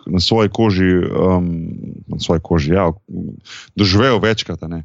na 0.06 0.20
svoji 0.20 0.52
koži, 0.52 0.92
um, 1.08 1.48
na 2.06 2.20
svoji 2.20 2.44
koži, 2.44 2.74
ja, 2.74 2.90
doživel 3.78 4.20
večkrat. 4.20 4.60
ne. 4.68 4.84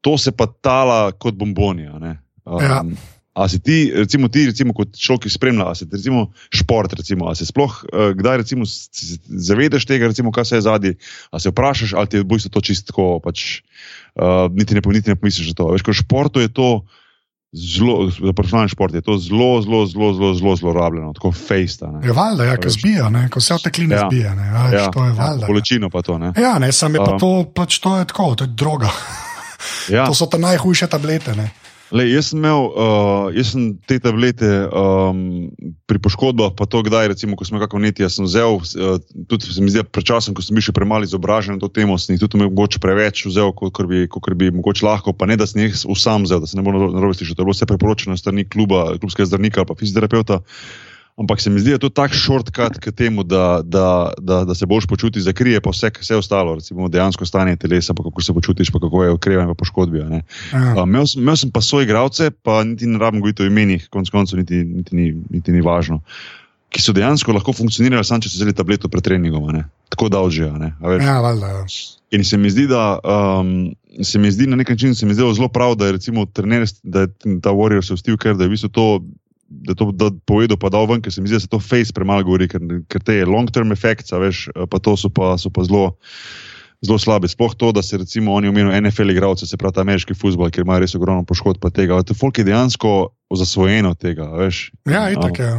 to 0.00 0.18
se 0.18 0.32
pa 0.32 0.46
tala 0.46 1.12
kot 1.12 1.34
bombonija. 1.34 1.98
Um, 2.50 2.62
Ja. 2.62 2.82
A 3.30 3.46
si 3.46 3.62
ti, 3.62 3.86
recimo, 3.94 4.26
ti, 4.26 4.50
recimo, 4.50 4.74
kot 4.74 4.90
človek, 4.98 5.30
ki 5.30 5.30
spremlja, 5.30 5.70
a 5.70 5.74
se 5.78 5.86
ti, 5.86 5.94
recimo, 5.94 6.34
šport, 6.50 6.90
recimo, 6.98 7.30
a 7.30 7.34
se 7.38 7.46
sploh 7.46 7.70
uh, 7.86 8.10
kdaj 8.18 8.42
recimo, 8.42 8.66
zavedaš 8.66 9.86
tega, 9.86 10.10
recimo, 10.10 10.34
kaj 10.34 10.50
se 10.50 10.58
je 10.58 10.64
zadnji, 10.66 10.92
a 11.30 11.38
se 11.38 11.52
vprašaš, 11.54 11.94
ali 11.94 12.10
ti 12.10 12.18
je 12.18 12.26
bistvu 12.26 12.50
to 12.50 12.60
čistko, 12.60 13.06
pač, 13.22 13.62
uh, 14.18 14.50
niti, 14.50 14.74
ne, 14.74 14.82
niti 14.82 15.14
ne 15.14 15.16
pomisliš 15.16 15.54
za 15.54 15.62
to. 15.62 15.70
Veš, 15.70 15.86
kot 15.86 15.94
športu 16.02 16.42
je 16.42 16.50
to 16.50 16.82
zelo, 17.54 18.10
za 18.10 18.34
profesionalni 18.34 18.74
šport 18.74 18.94
je 18.94 19.00
to 19.00 19.14
zelo, 19.18 19.62
zelo, 19.62 19.86
zelo, 19.86 20.10
zelo, 20.14 20.34
zelo 20.34 20.56
zlorabljeno, 20.56 21.14
tako 21.14 21.32
fejsta. 21.32 22.02
Je 22.02 22.12
valjda, 22.12 22.44
ja, 22.44 22.58
Veš. 22.58 22.82
zbija, 22.82 23.08
ne, 23.14 23.28
ko 23.30 23.40
se 23.40 23.54
otekline 23.54 23.94
Ja. 23.94 24.00
ja. 24.00 24.08
zbija. 24.10 24.34
Ne, 24.34 24.46
a, 24.50 24.62
ja, 24.74 24.90
to 24.90 25.04
je 25.06 25.12
valjda. 25.12 25.42
Ja, 25.42 25.46
Količino 25.46 25.90
pa 25.90 26.02
to, 26.02 26.18
ne. 26.18 26.34
ja 26.36 26.58
ne, 26.58 26.72
sam 26.72 26.94
je 26.94 26.98
pa 26.98 27.14
Um, 27.14 27.18
to, 27.18 27.44
pač 27.54 27.78
to 27.78 27.94
je 27.98 28.04
tako, 28.10 28.34
to 28.34 28.44
je 28.44 28.48
droga. 28.58 28.90
Ja. 29.88 30.06
To 30.10 30.14
so 30.14 30.26
te 30.26 30.38
najhujše 30.38 30.86
tablete. 30.86 31.34
Ne. 31.38 31.50
Le, 31.90 32.04
jaz, 32.06 32.28
sem 32.30 32.38
imel, 32.38 32.68
uh, 32.70 33.28
jaz 33.34 33.50
sem 33.50 33.72
te 33.88 33.96
tablete 33.98 34.46
um, 34.70 35.50
pri 35.90 35.98
poškodbah, 35.98 36.52
pa 36.54 36.62
to 36.70 36.84
kdaj, 36.86 37.10
recimo, 37.10 37.34
ko 37.34 37.42
smo 37.42 37.58
kako 37.58 37.80
neti, 37.82 38.04
jaz 38.04 38.14
sem 38.14 38.28
vzel, 38.28 38.60
uh, 38.62 39.00
tudi 39.26 39.50
se 39.50 39.58
mi 39.58 39.72
zdi, 39.74 39.82
pred 39.82 40.06
časom, 40.06 40.36
ko 40.36 40.44
sem 40.44 40.54
bil 40.54 40.62
še 40.62 40.74
premalo 40.76 41.02
izobražen 41.02 41.58
na 41.58 41.62
to 41.62 41.66
temo, 41.66 41.98
sem 41.98 42.14
jih 42.14 42.22
tudi 42.22 42.38
mogoče 42.44 42.78
preveč 42.82 43.24
vzel, 43.26 43.50
kot 43.58 43.82
bi, 43.90 44.04
kot 44.06 44.30
bi 44.38 44.52
mogoče 44.54 44.86
lahko, 44.86 45.16
pa 45.18 45.26
ne 45.26 45.38
da 45.40 45.48
sem 45.50 45.64
jih 45.66 45.74
sam 45.98 46.28
vzel, 46.28 46.44
da 46.44 46.50
se 46.50 46.60
ne 46.60 46.62
bo 46.62 46.76
narobe 46.78 47.18
slišal. 47.18 47.34
Je 47.34 47.42
bilo 47.42 47.56
vse 47.56 47.66
preporočeno 47.66 48.14
strani 48.20 48.46
kluba, 48.46 48.92
klubskega 49.02 49.26
zdravnika 49.32 49.64
ali 49.64 49.70
pa 49.72 49.78
fizioterapeuta. 49.82 50.44
Ampak 51.20 51.40
se 51.40 51.50
mi 51.50 51.60
zdi, 51.60 51.70
da 51.70 51.74
je 51.76 51.84
to 51.84 51.88
tak 51.92 52.14
shortcut 52.16 52.78
k 52.80 52.92
temu, 52.96 53.22
da, 53.22 53.60
da, 53.64 54.12
da, 54.16 54.44
da 54.48 54.54
se 54.56 54.66
boš 54.66 54.86
počutil, 54.88 55.20
zakrije 55.22 55.60
pa 55.60 55.70
vse, 55.70 55.90
vse 56.00 56.16
ostalo, 56.16 56.54
recimo 56.56 56.88
dejansko 56.88 57.26
stanje 57.28 57.58
telesa, 57.60 57.94
pa 57.94 58.02
kako 58.02 58.22
se 58.24 58.32
počutiš, 58.32 58.70
pa 58.72 58.80
kako 58.80 59.04
je 59.04 59.10
okrevanje, 59.10 59.52
pa 59.52 59.54
poškodbi. 59.54 59.98
Ja. 59.98 60.22
Imel, 60.82 61.06
sem, 61.06 61.20
imel 61.20 61.36
sem 61.36 61.52
pa 61.52 61.60
svoje 61.60 61.84
igralce, 61.84 62.30
pa 62.30 62.64
niti 62.64 62.88
ne 62.88 62.98
rabim 62.98 63.20
govoriti 63.20 63.42
o 63.42 63.50
imenih, 63.52 63.88
konec 63.92 64.08
koncev, 64.10 64.40
niti, 64.40 64.64
niti, 64.64 64.96
ni, 64.96 65.12
niti 65.30 65.52
ni 65.52 65.60
važno, 65.60 66.00
ki 66.72 66.80
so 66.80 66.96
dejansko 66.96 67.36
lahko 67.36 67.52
funkcionirali, 67.52 68.04
samo 68.06 68.24
če 68.24 68.32
so 68.32 68.40
vzeli 68.40 68.56
tableto 68.56 68.88
pred 68.88 69.04
treningom, 69.04 69.44
a 69.50 69.58
ne. 69.60 69.64
tako 69.92 70.08
da 70.08 70.24
odžijo. 70.24 70.54
Ja, 70.56 71.20
valjda. 71.20 71.46
ja. 71.46 71.64
In 72.16 72.24
se 72.24 72.38
mi 72.40 72.50
zdi, 72.50 72.64
da 72.66 72.98
um, 73.04 73.74
se 74.02 74.18
mi 74.18 74.30
zdi 74.32 74.46
na 74.46 74.56
nek 74.56 74.72
način 74.72 74.94
zdelo 74.94 75.34
zelo 75.34 75.48
prav, 75.48 75.74
da 75.76 75.86
je 75.86 76.00
recimo 76.00 76.24
trener, 76.26 76.64
da 76.82 77.00
je 77.04 77.40
ta 77.42 77.52
Warrior 77.52 77.84
se 77.86 77.94
vstil, 77.94 78.16
ker 78.16 78.38
da 78.38 78.44
je 78.44 78.48
v 78.48 78.56
bistvu 78.56 78.72
to. 78.72 78.86
Da 79.50 79.74
je 79.74 79.80
to 79.80 79.90
da 79.90 80.10
povedal, 80.30 80.54
pa 80.62 80.70
dal 80.70 80.86
ven, 80.86 81.00
ker 81.02 81.10
se 81.10 81.22
mi 81.22 81.26
zdi, 81.26 81.40
da 81.40 81.42
se 81.42 81.50
to 81.50 81.58
face 81.58 81.90
premalo 81.94 82.22
govori, 82.22 82.46
ker, 82.48 82.62
ker 82.86 83.02
te 83.02 83.16
long-term 83.26 83.74
efekti, 83.74 84.14
veš, 84.14 84.46
pa 84.70 84.78
to 84.78 84.94
so 84.94 85.10
pa, 85.10 85.34
so 85.42 85.50
pa 85.50 85.64
zelo, 85.66 85.96
zelo 86.86 87.00
slabe. 87.02 87.26
Sploh 87.28 87.56
to, 87.58 87.72
da 87.74 87.82
se 87.82 87.98
recimo 87.98 88.36
oni 88.38 88.48
omenijo 88.48 88.78
NFL 88.78 89.10
igralce, 89.10 89.50
se 89.50 89.58
pravi 89.58 89.82
ameriški 89.82 90.14
futbol, 90.14 90.52
ker 90.54 90.62
imajo 90.62 90.84
res 90.86 90.94
ogromno 90.94 91.26
poškodb 91.26 91.66
tega. 91.74 91.98
To 92.06 92.14
folk 92.14 92.38
je 92.38 92.46
dejansko 92.46 92.94
zasvojeno 93.34 93.96
tega, 93.98 94.30
veš. 94.38 94.70
Ja, 94.86 95.08
itak 95.10 95.42
je. 95.42 95.50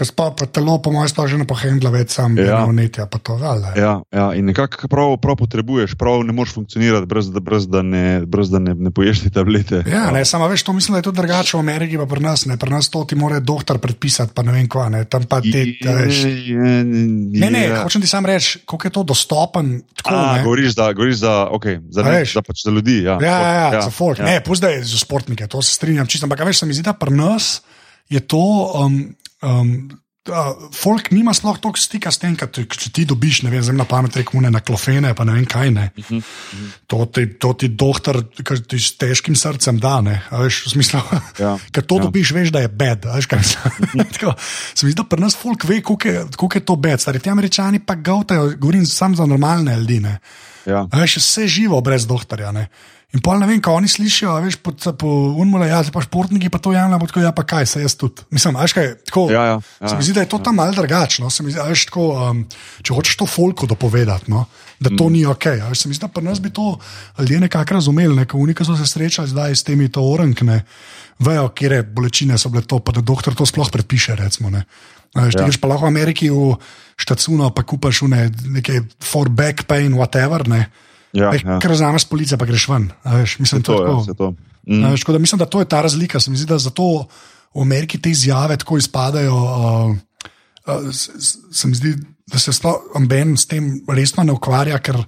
Ker 0.00 0.08
spa 0.08 0.30
pa 0.32 0.48
telo, 0.48 0.78
po 0.80 0.88
mojem, 0.88 1.08
sploh 1.08 1.28
že 1.28 1.36
ne 1.36 1.44
pohendla 1.44 1.90
več 1.92 2.10
sam, 2.10 2.32
Ja. 2.32 2.44
ja. 2.46 2.60
vnetja, 2.64 3.04
pa 3.04 3.20
to 3.20 3.36
valjda. 3.36 3.74
Ja, 3.76 4.00
ja, 4.10 4.26
in 4.32 4.46
nekako 4.46 4.88
prav, 4.88 5.18
prav 5.18 5.36
potrebuješ, 5.36 5.92
prav 5.94 6.24
ne 6.24 6.32
moreš 6.32 6.54
funkcionirati, 6.54 7.04
brez, 7.04 7.28
da- 7.28 7.40
brez 7.40 7.68
da 7.68 7.82
ne, 7.82 8.24
brez 8.24 8.48
da 8.48 8.56
ne, 8.58 8.72
ne 8.74 8.88
poješ 8.90 9.20
te 9.20 9.30
tablete. 9.30 9.82
Ja, 9.84 10.08
ne, 10.08 10.24
samo 10.24 10.48
veš, 10.48 10.62
to 10.62 10.72
mislim, 10.72 10.94
da 10.94 10.98
je 10.98 11.02
to 11.02 11.12
drugače 11.12 11.52
v 11.52 11.60
Ameriki, 11.60 11.94
pa 11.94 12.06
pri 12.06 12.20
nas. 12.22 12.46
Ne. 12.46 12.56
Pri 12.56 12.70
nas 12.70 12.88
to 12.88 13.04
ti 13.04 13.12
mora 13.14 13.40
doktor 13.40 13.76
predpisati, 13.78 14.32
pa 14.32 14.40
ne 14.40 14.52
vem 14.52 14.64
kva, 14.66 14.88
ne. 14.88 15.04
tam 15.04 15.22
pa 15.24 15.40
ti. 15.40 15.52
a 15.82 15.92
veš. 15.94 16.24
Ne, 16.64 17.50
ne, 17.50 17.62
hočem 17.76 18.00
ti 18.00 18.08
sam 18.08 18.24
reči, 18.24 18.64
koliko 18.64 18.86
je 18.86 18.92
to 18.92 19.02
dostopen. 19.04 19.82
Tako, 19.94 20.10
A, 20.10 20.32
ne. 20.32 20.42
govoriš, 20.42 20.72
da, 20.72 20.92
govoriš 20.92 21.16
za, 21.18 21.46
okay, 21.50 21.76
za, 21.86 22.00
ne, 22.02 22.24
za, 22.24 22.40
pač 22.40 22.64
za 22.64 22.70
ljudi. 22.70 23.02
Ja, 23.02 23.18
Ja, 23.20 23.36
ja, 23.38 23.52
ja, 23.52 23.68
ja, 23.70 23.82
za 23.82 23.90
folk. 23.90 24.16
ja. 24.16 24.24
Ne, 24.24 24.40
pusti 24.40 24.66
za 24.80 24.96
športnike, 24.96 25.44
to 25.46 25.60
se 25.60 25.74
strinjam 25.74 26.06
čisto. 26.06 26.24
Ampak 26.24 26.40
veš, 26.42 26.58
se 26.58 26.66
mi 26.66 26.72
zdi, 26.72 26.82
da 26.82 26.92
pri 26.94 27.12
nas 27.12 27.60
je 28.08 28.20
to. 28.20 28.40
Um, 28.76 29.12
um, 29.42 29.90
Uh, 30.28 30.68
folk 30.76 31.08
nima 31.10 31.32
sploh 31.32 31.56
toliko 31.56 31.80
stika 31.80 32.10
s 32.12 32.20
tem, 32.20 32.34
kad 32.36 32.50
ti- 32.52 32.66
če 32.68 32.90
ti 32.92 33.04
dobiš, 33.08 33.38
ne 33.42 33.50
vem, 33.50 33.64
na 33.72 33.86
pamet, 33.88 34.12
rekune 34.20 34.50
na 34.52 34.60
klofene, 34.60 35.14
pa 35.16 35.24
ne 35.24 35.32
vem 35.32 35.46
kaj. 35.48 35.70
Ne. 35.70 35.90
Uh 35.96 36.04
-huh, 36.04 36.16
uh 36.16 36.22
-huh. 36.52 36.70
To 36.86 37.06
ti, 37.06 37.26
to 37.38 37.52
ti 37.52 37.68
doktor, 37.68 38.28
ki 38.28 38.62
ti 38.68 38.76
s 38.80 38.98
težkim 39.00 39.34
srcem 39.36 39.78
da, 39.80 40.00
ne. 40.00 40.22
A 40.30 40.42
veš, 40.42 40.66
v 40.66 40.70
smislu, 40.70 41.00
Ja, 41.38 41.58
ker 41.72 41.82
to 41.82 41.96
ja. 41.96 42.02
dobiš, 42.02 42.30
veš, 42.30 42.52
da 42.52 42.60
je 42.60 42.68
bed. 42.68 43.04
Veš, 43.14 43.26
kaj 43.26 43.38
mislim. 43.38 44.04
Tako, 44.12 44.34
se 44.74 44.86
mi 44.86 44.92
zdi, 44.92 44.96
da 44.96 45.04
pri 45.04 45.20
nas 45.20 45.36
folk 45.36 45.64
ve, 45.64 45.80
koliko 45.82 46.08
je, 46.58 46.60
to 46.60 46.76
bed. 46.76 47.00
Stari 47.00 47.18
ti 47.20 47.30
američani 47.30 47.78
pa 47.80 47.94
gavtajo, 47.94 48.56
govorim 48.58 48.86
samo 48.86 49.16
za 49.16 49.26
normalne 49.26 49.76
ljudi. 49.76 50.00
Ne. 50.00 50.18
Ja. 50.66 50.86
A 50.92 51.00
Veš, 51.00 51.16
vse 51.16 51.48
živo 51.48 51.80
brez 51.80 52.06
doktorja. 52.06 52.52
Ne. 52.52 52.68
In 53.10 53.18
pol 53.26 53.40
ne 53.42 53.46
vem, 53.48 53.58
kaj 53.58 53.74
oni 53.74 53.88
slišijo, 53.90 54.36
veš, 54.44 54.60
po, 54.62 54.70
po 54.94 55.08
unmule, 55.42 55.66
ja, 55.66 55.80
pa 55.90 55.98
športniki 56.04 56.46
pa 56.52 56.60
to 56.62 56.70
javljajo, 56.70 57.08
tako 57.10 57.22
ja, 57.24 57.32
pa 57.34 57.42
kaj, 57.42 57.66
se 57.66 57.82
jaz 57.82 57.96
tudi. 57.98 58.22
Mislim, 58.30 58.54
veš 58.54 58.74
kaj, 58.76 58.90
tako. 59.08 59.24
Ja, 59.34 59.42
ja, 59.48 59.56
ja, 59.58 59.88
se 59.90 59.96
mi 59.98 60.06
zdi, 60.06 60.14
da 60.14 60.22
je 60.22 60.28
to 60.30 60.38
tam 60.38 60.60
malce 60.60 60.78
drugačno. 60.78 61.26
Um, 61.26 62.44
če 62.86 62.94
hočeš 62.94 63.16
to 63.18 63.26
folko 63.26 63.66
dopovedati, 63.66 64.30
no, 64.30 64.44
da 64.78 64.92
to 64.94 65.08
mm. 65.08 65.12
ni 65.12 65.24
ok. 65.26 65.46
Veš, 65.72 65.82
se 65.82 65.90
mi 65.90 65.98
zdi, 65.98 66.04
da 66.04 66.10
pri 66.14 66.22
nas 66.28 66.38
bi 66.42 66.52
to 66.54 66.76
ljudje 67.18 67.40
nekako 67.48 67.80
razumeli, 67.80 68.14
ne, 68.14 68.28
ko 68.30 68.38
unika 68.38 68.64
so 68.64 68.76
se 68.78 68.86
srečali 68.86 69.28
zdaj 69.28 69.58
s 69.58 69.66
temi 69.66 69.88
to 69.90 70.04
orankne, 70.06 70.60
vejo, 71.18 71.48
kje 71.50 71.82
bolečine 71.82 72.38
so 72.38 72.52
bile 72.54 72.62
to, 72.62 72.78
pa 72.78 72.94
da 72.94 73.02
doktor 73.02 73.34
to 73.34 73.46
sploh 73.46 73.72
predpiše. 73.74 74.14
Recimo, 74.22 74.54
ne. 74.54 74.62
A 75.14 75.26
Veš, 75.26 75.34
Ja. 75.34 75.40
ja. 75.42 75.46
greš 75.50 75.58
pa 75.58 75.66
lahko 75.66 75.90
v 75.90 75.90
Ameriki 75.90 76.30
v 76.30 76.54
štacuno, 76.94 77.50
pa 77.50 77.66
kupaš 77.66 78.06
v 78.06 78.08
ne, 78.14 78.22
neke 78.54 78.86
for 79.02 79.26
back 79.26 79.66
pain, 79.66 79.98
whatever. 79.98 80.46
Ne. 80.46 80.70
Ja, 81.12 81.32
Ej, 81.32 81.42
ja. 81.42 81.58
Ker 81.58 81.72
vzameš 81.72 82.04
police, 82.06 82.36
pa 82.36 82.46
greš 82.46 82.68
ven. 82.68 82.90
Veš, 83.02 83.38
mislim, 83.38 83.62
To, 83.62 83.72
ja, 83.74 83.86
to, 83.86 83.96
vse 83.98 84.14
to. 84.14 84.28
Mm. 84.62 84.84
Veš, 84.86 85.00
tako 85.00 85.12
da 85.12 85.18
mislim, 85.18 85.38
da 85.38 85.46
to 85.46 85.58
je 85.58 85.66
ta 85.66 85.80
razlika. 85.80 86.20
Se 86.20 86.30
mi 86.30 86.36
zdi, 86.36 86.46
da 86.46 86.58
zato 86.58 87.06
v 87.50 87.60
Ameriki 87.60 87.98
te 87.98 88.10
izjave 88.10 88.56
tako 88.56 88.78
izpadajo. 88.78 89.34
Uh, 89.34 89.96
uh, 90.66 90.88
s- 90.88 91.10
s- 91.10 91.38
se 91.50 91.68
mi 91.68 91.74
zdi, 91.74 91.96
da 92.26 92.38
se 92.38 92.54
amben 92.94 93.34
s 93.36 93.46
tem 93.46 93.80
resno 93.88 94.22
ne 94.22 94.32
ukvarja, 94.32 94.78
ker 94.78 95.00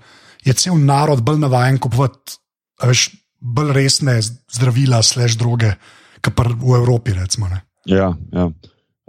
je 0.43 0.53
cel 0.55 0.75
narod 0.77 1.23
bolj 1.23 1.39
navaden 1.39 1.79
kupovati 1.79 2.39
veš, 2.83 3.11
bolj 3.39 3.71
resne 3.73 4.17
zdravila, 4.23 5.03
slež 5.03 5.37
droge, 5.37 5.77
kot 6.19 6.35
pa 6.35 6.43
v 6.45 6.75
Evropi. 6.77 7.13
Recimo, 7.13 7.47
ne. 7.47 7.63
Ja, 7.87 8.11
ja. 8.33 8.51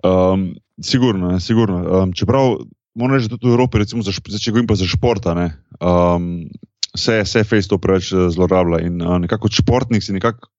Um, 0.04 0.54
sigurno, 0.78 1.32
ne, 1.32 1.40
sigurno. 1.40 1.82
Um, 2.04 2.14
čeprav 2.14 2.58
moram 2.94 3.18
reči, 3.18 3.30
da 3.30 3.38
tudi 3.38 3.50
v 3.50 3.58
Evropi, 3.58 3.78
recimo, 3.78 4.04
za, 4.04 4.12
če 4.12 4.52
govorim 4.52 4.68
pa 4.68 4.76
za 4.76 4.86
športa, 4.86 5.34
ne, 5.34 5.48
um, 5.80 6.46
se, 6.98 7.26
se 7.26 7.44
face 7.44 7.68
to 7.68 7.78
preveč 7.78 8.12
eh, 8.14 8.30
zlorablja 8.30 8.84
in 8.86 9.02
uh, 9.02 9.18
nekako 9.22 9.48
kot 9.48 9.62
športnik 9.62 10.04
si 10.04 10.14
nekako. 10.14 10.50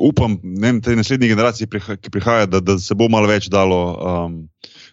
Upam, 0.00 0.38
vem, 0.56 0.78
te 0.80 0.94
naslednje 0.96 1.28
generacije, 1.34 1.66
ki 2.00 2.10
prihajajo, 2.10 2.46
da, 2.48 2.62
da 2.64 2.78
se 2.80 2.94
bo 2.96 3.10
malo 3.12 3.28
več 3.28 3.50
dalo, 3.52 3.80
um, 3.92 4.38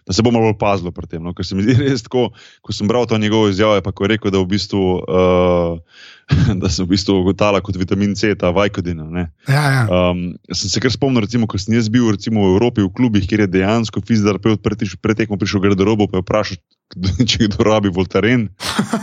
da 0.04 0.12
se 0.12 0.20
bo 0.20 0.28
malo 0.34 0.50
bolj 0.50 0.58
pazilo 0.60 0.92
pri 0.92 1.08
tem. 1.08 1.22
No? 1.24 1.32
Ker 1.32 1.46
se 1.46 1.56
mi 1.56 1.64
zdi 1.64 1.78
res 1.86 2.04
tako, 2.04 2.26
ko 2.60 2.76
sem 2.76 2.90
bral 2.90 3.08
to 3.08 3.16
njegovo 3.16 3.48
izjavo, 3.48 3.80
pa 3.80 3.94
ko 3.96 4.04
je 4.04 4.12
rekel, 4.12 4.34
da, 4.34 4.42
v 4.44 4.50
bistvu, 4.50 4.82
uh, 5.00 6.04
da 6.60 6.68
sem 6.68 6.84
v 6.84 6.92
bistvu 6.92 7.20
ugotala 7.22 7.60
kot 7.64 7.76
vitamin 7.80 8.14
C, 8.16 8.34
ta 8.36 8.50
vajkodina. 8.54 9.08
Ja, 9.48 9.62
ja. 9.72 9.82
Um, 9.88 10.36
sem 10.52 10.70
se 10.70 10.80
kar 10.82 10.92
spomnil, 10.92 11.24
recimo, 11.24 11.48
ko 11.48 11.60
sem 11.60 11.76
jaz 11.76 11.88
bil 11.92 12.10
recimo, 12.12 12.44
v 12.44 12.56
Evropi 12.56 12.84
v 12.84 12.92
klubih, 12.92 13.24
kjer 13.28 13.46
je 13.46 13.52
dejansko 13.58 14.02
fizioterapeut 14.04 14.60
pred, 14.64 14.84
pred 15.00 15.24
tekmo 15.24 15.40
prišel 15.40 15.62
v 15.62 15.70
garderobo 15.70 16.08
in 16.12 16.24
vprašal, 16.24 16.60
če 17.28 17.48
kdo 17.48 17.64
rabi 17.68 17.92
voltaren, 17.92 18.48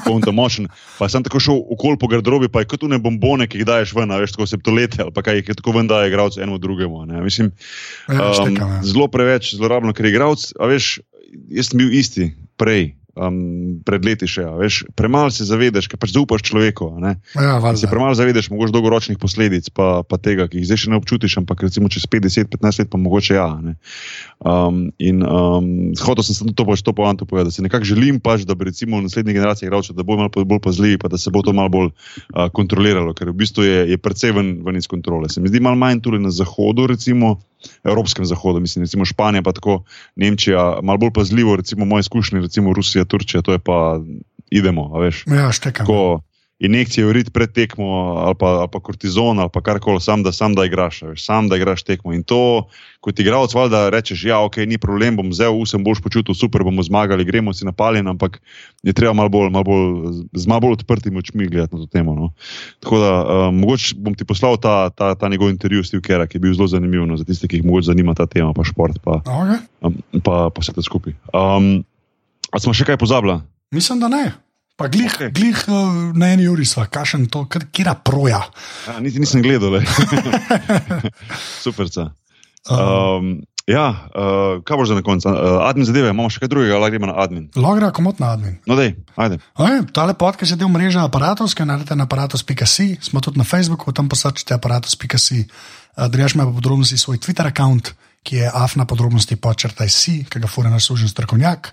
poln 0.06 0.22
tam 0.26 0.38
močen. 0.38 0.70
Pa 0.98 1.10
sem 1.12 1.26
tako 1.26 1.42
šel 1.42 1.62
okoli 1.76 2.00
po 2.02 2.10
garderobi, 2.12 2.50
pa 2.50 2.64
je 2.64 2.70
kot 2.74 2.86
une 2.86 3.02
bombone, 3.02 3.50
ki 3.50 3.62
jih 3.62 3.70
daješ 3.70 3.96
ven, 3.98 4.14
veš, 4.14 4.36
tako 4.38 4.50
septolete 4.50 5.04
ali 5.06 5.14
pa 5.14 5.26
kaj 5.26 5.42
je 5.42 5.58
tako 5.58 5.78
ven 5.78 5.90
daje 5.90 6.10
igralcu 6.10 6.42
enemu 6.42 6.62
drugemu. 6.62 7.06
Ne? 7.10 7.22
Mislim, 7.26 7.54
ja 8.10 8.30
um, 8.32 8.38
štekam, 8.38 8.78
ja. 8.78 8.84
zelo 8.86 9.10
preveč 9.14 9.54
zlorabno, 9.58 9.94
ker 9.94 10.10
je 10.10 10.14
igralec, 10.14 10.50
a 10.58 10.70
veš, 10.70 10.98
jaz 11.54 11.72
sem 11.72 11.82
bil 11.82 11.94
isti 11.94 12.34
prej. 12.58 12.94
Um, 13.16 13.80
pred 13.88 14.04
leti 14.04 14.28
še, 14.28 14.44
veš, 14.60 14.82
premalo 14.92 15.32
se 15.32 15.46
zavedaš, 15.48 15.88
ker 15.88 15.96
pač 15.96 16.12
zaupaš 16.12 16.42
človeku. 16.50 16.90
Ja, 17.00 17.62
se 17.80 17.88
premalo 17.88 18.12
zavedaš, 18.18 18.50
mogoče 18.52 18.76
dolgoročnih 18.76 19.20
posledic, 19.22 19.70
pa, 19.72 20.04
pa 20.04 20.20
tega, 20.20 20.50
ki 20.52 20.60
jih 20.60 20.68
zdaj 20.68 20.82
še 20.84 20.92
ne 20.92 21.00
občutiš, 21.00 21.38
ampak 21.40 21.64
recimo 21.64 21.88
čez 21.88 22.04
50, 22.12 22.52
15 22.52 22.84
let, 22.84 22.92
pa 22.92 23.00
mogoče 23.00 23.38
ja. 23.38 23.48
ne. 23.64 23.78
Um, 24.44 24.90
in 25.00 25.24
um, 25.24 25.96
hotel 26.04 26.28
sem 26.28 26.36
samo 26.36 26.52
to, 26.52 26.68
pač 26.68 26.84
to 26.84 26.92
poanto 26.92 27.24
povedati, 27.24 27.54
da 27.54 27.56
se 27.56 27.64
nekako 27.64 27.88
želim, 27.88 28.20
pač, 28.20 28.44
da 28.44 28.52
bi 28.52 28.68
recimo 28.68 29.00
v 29.00 29.08
naslednji 29.08 29.40
generaciji 29.40 29.72
igralcev, 29.72 29.96
da 29.96 30.04
bo 30.04 30.20
malo 30.20 30.44
bolj 30.44 30.60
pazljivi, 30.68 31.00
pa 31.00 31.08
da 31.08 31.16
se 31.16 31.32
bo 31.32 31.40
to 31.40 31.56
malo 31.56 31.72
bolj 31.72 31.90
uh, 31.96 32.52
kontroliralo, 32.52 33.16
ker 33.16 33.32
v 33.32 33.40
bistvu 33.46 33.64
je, 33.64 33.80
je 33.96 33.98
precej 34.02 34.36
ven, 34.36 34.58
ven 34.68 34.76
iz 34.76 34.92
kontrole. 34.92 35.32
Se 35.32 35.40
mi 35.40 35.48
zdi 35.48 35.64
malo 35.64 35.80
manj 35.80 36.04
tudi 36.04 36.20
na 36.20 36.36
zahodu, 36.36 36.92
recimo. 36.92 37.38
Evropskem 37.84 38.26
zahodu, 38.26 38.60
mislim, 38.60 38.84
recimo 38.84 39.06
Španija, 39.06 39.44
pa 39.44 39.52
tako 39.52 39.84
Nemčija, 40.16 40.80
malo 40.84 40.98
bolj 40.98 41.14
pazljivo, 41.14 41.56
recimo 41.56 41.86
moje 41.86 42.08
izkušnje, 42.08 42.42
recimo 42.42 42.74
Rusija, 42.74 43.06
Turčija, 43.06 43.42
to 43.42 43.52
je 43.52 43.60
pa 43.60 44.00
idemo, 44.52 44.90
veš. 45.00 45.24
Ja, 45.28 45.52
štekam. 45.52 45.86
Tako, 45.86 46.22
injekcije 46.60 47.06
urit 47.06 47.34
pred 47.34 47.52
tekmo, 47.52 47.86
ali 48.24 48.36
pa, 48.40 48.48
ali 48.48 48.68
pa 48.72 48.80
kortizon, 48.80 49.40
ali 49.40 49.50
pa 49.54 49.62
karkoli, 49.62 50.02
sam 50.02 50.24
da, 50.24 50.32
sam 50.32 50.56
da 50.56 50.66
igraš, 50.66 51.02
veš, 51.02 51.26
sam 51.26 51.50
da 51.50 51.58
igraš 51.58 51.84
tekmo. 51.84 52.14
In 52.14 52.24
to, 52.24 52.68
kot 53.04 53.20
igralec, 53.20 53.54
valjda 53.54 53.90
rečeš, 53.90 54.24
ja, 54.24 54.40
ok, 54.40 54.58
ni 54.68 54.78
problem, 54.78 55.18
bom 55.20 55.30
vzel, 55.30 55.58
vsem 55.64 55.84
boš 55.84 56.00
počutil, 56.04 56.36
super, 56.36 56.64
bomo 56.64 56.84
zmagali, 56.84 57.26
gremo 57.28 57.54
si 57.54 57.68
napaljen, 57.68 58.08
ampak 58.08 58.40
je 58.84 58.94
treba 58.94 59.14
malo 59.14 59.30
bolj, 59.30 59.50
malo 59.52 59.68
bolj, 59.68 60.22
z 60.32 60.48
malo 60.48 60.68
bolj 60.68 60.78
odprtimi 60.80 61.20
očmi 61.20 61.48
gledati 61.48 61.76
na 61.76 61.82
to 61.82 61.92
temo. 61.92 62.16
No. 62.16 62.32
Tako 62.80 63.00
da, 63.04 63.12
um, 63.26 63.60
mogoče 63.60 64.00
bom 64.00 64.16
ti 64.16 64.26
poslal 64.26 64.56
ta, 64.58 64.90
ta, 64.90 65.16
ta 65.16 65.30
njegov 65.30 65.52
intervju 65.52 65.84
s 65.84 65.92
Kera, 66.04 66.28
ki 66.28 66.38
je 66.38 66.46
bil 66.48 66.56
zelo 66.56 66.68
zanimiv 66.72 67.04
no, 67.06 67.18
za 67.18 67.28
tiste, 67.28 67.48
ki 67.52 67.60
jih 67.60 67.66
mogoče 67.66 67.92
zanima 67.92 68.16
ta 68.16 68.26
tema, 68.26 68.54
pa 68.54 68.64
šport, 68.64 69.02
pa, 69.04 69.20
Okay. 69.26 69.60
um, 69.82 70.00
pa, 70.24 70.50
pa 70.50 70.62
vse 70.62 70.72
to 70.74 70.82
skupaj. 70.82 71.14
Um, 71.34 71.84
a 72.52 72.60
smo 72.64 72.74
še 72.74 72.88
kaj 72.88 72.98
pozabili? 72.98 73.42
Mislim, 73.76 74.00
da 74.00 74.08
ne. 74.08 74.45
Pa 74.76 74.90
glih, 74.92 75.08
okay. 75.08 75.32
glih 75.32 75.56
uh, 75.72 76.12
na 76.20 76.34
eni 76.36 76.50
uri 76.52 76.66
sva, 76.68 76.84
kašen 76.92 77.30
to, 77.32 77.46
kira 77.72 77.94
proja. 77.96 78.42
Ja, 78.90 79.00
niti 79.00 79.22
nisem 79.24 79.40
gledal, 79.40 79.78
le. 79.78 79.86
super. 81.64 81.88
Um, 82.68 83.38
ja, 83.72 83.86
uh, 84.12 84.60
kaj 84.68 84.78
boš 84.78 84.92
za 84.92 84.98
na 85.00 85.06
koncu? 85.06 85.32
Uh, 85.32 85.64
admin 85.64 85.88
zadeve, 85.88 86.12
imamo 86.12 86.28
še 86.28 86.44
kaj 86.44 86.52
drugega, 86.52 86.76
ali 86.76 86.92
gremo 86.92 87.08
na 87.08 87.16
admin. 87.24 87.48
Logra, 87.56 87.94
komot 87.96 88.20
na 88.20 88.34
admin. 88.36 88.60
No, 88.68 88.76
dej, 88.76 88.98
ajde. 89.16 89.40
Okay, 89.56 89.80
tale 89.96 90.18
podcast 90.20 90.58
je 90.58 90.60
del 90.60 90.74
mreže 90.74 91.00
aparatus, 91.00 91.56
ki 91.56 91.70
najdete 91.72 91.96
na 91.96 92.10
aparatus.si, 92.10 92.90
smo 93.08 93.24
tudi 93.24 93.40
na 93.40 93.48
Facebooku, 93.48 93.96
tam 93.96 94.12
posačite 94.12 94.60
aparatus.si. 94.60 95.46
Drejaš 95.96 96.36
me 96.36 96.44
pa 96.44 96.52
podrobnosti 96.52 97.00
svoj 97.00 97.24
Twitter 97.24 97.48
račun, 97.48 97.80
ki 98.28 98.44
je 98.44 98.52
afna 98.52 98.84
podrobnosti 98.84 99.40
počrtaj 99.40 99.88
si, 99.88 100.20
ki 100.28 100.44
ga 100.44 100.52
fura 100.52 100.68
naš 100.74 100.92
služen 100.92 101.16
strokovnjak. 101.16 101.72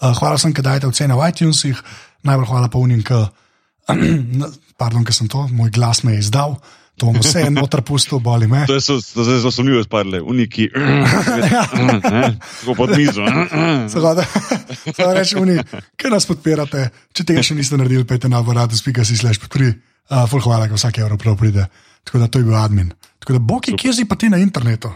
Uh, 0.00 0.16
hvala 0.16 0.40
sem, 0.40 0.50
ki 0.56 0.64
dajete 0.64 0.88
ocene 0.88 1.14
v 1.14 1.28
iTunesih, 1.28 1.80
najbolj 2.26 2.48
hvala 2.50 2.68
pa 2.72 2.78
unim, 2.78 3.02
ki, 3.06 3.22
ker 5.06 5.14
sem 5.14 5.28
to, 5.28 5.46
moj 5.52 5.70
glas 5.74 6.02
me 6.04 6.16
je 6.16 6.26
izdal. 6.26 6.58
To 7.00 7.08
bom 7.08 7.16
vse 7.16 7.46
noter 7.48 7.80
pustil, 7.80 8.20
boli 8.20 8.44
me. 8.44 8.66
To 8.68 8.76
je 8.76 8.82
so- 8.84 9.00
to 9.00 9.24
je 9.24 9.38
zelo 9.40 9.50
sumljivo 9.50 9.80
spadle, 9.86 10.20
uniki, 10.20 10.68
tako 12.60 12.74
pod 12.76 12.92
mizo. 12.96 13.24
Seveda, 13.92 14.24
seveda 14.84 15.14
reče 15.16 15.38
oni, 15.40 15.56
ker 15.96 16.12
nas 16.12 16.28
podpirate. 16.28 16.90
Če 17.16 17.24
tega 17.24 17.44
še 17.46 17.56
niste 17.56 17.78
naredili, 17.80 18.04
pejte 18.04 18.28
na 18.28 18.42
aparatus.si 18.44 19.16
slash 19.16 19.40
podpri. 19.40 19.72
Uh, 20.10 20.26
ful 20.28 20.42
hvala, 20.44 20.66
da 20.68 20.76
vsak 20.76 20.98
evro 21.00 21.16
prav 21.16 21.38
pride. 21.40 21.68
Tako 22.04 22.20
da 22.20 22.28
to 22.28 22.40
je 22.42 22.48
bil 22.48 22.56
admin. 22.58 22.90
Tako 23.22 23.38
da, 23.38 23.40
Boki, 23.48 23.76
kje 23.78 23.94
si 23.94 24.04
pa 24.08 24.18
ti 24.18 24.28
na 24.28 24.40
internetu? 24.42 24.90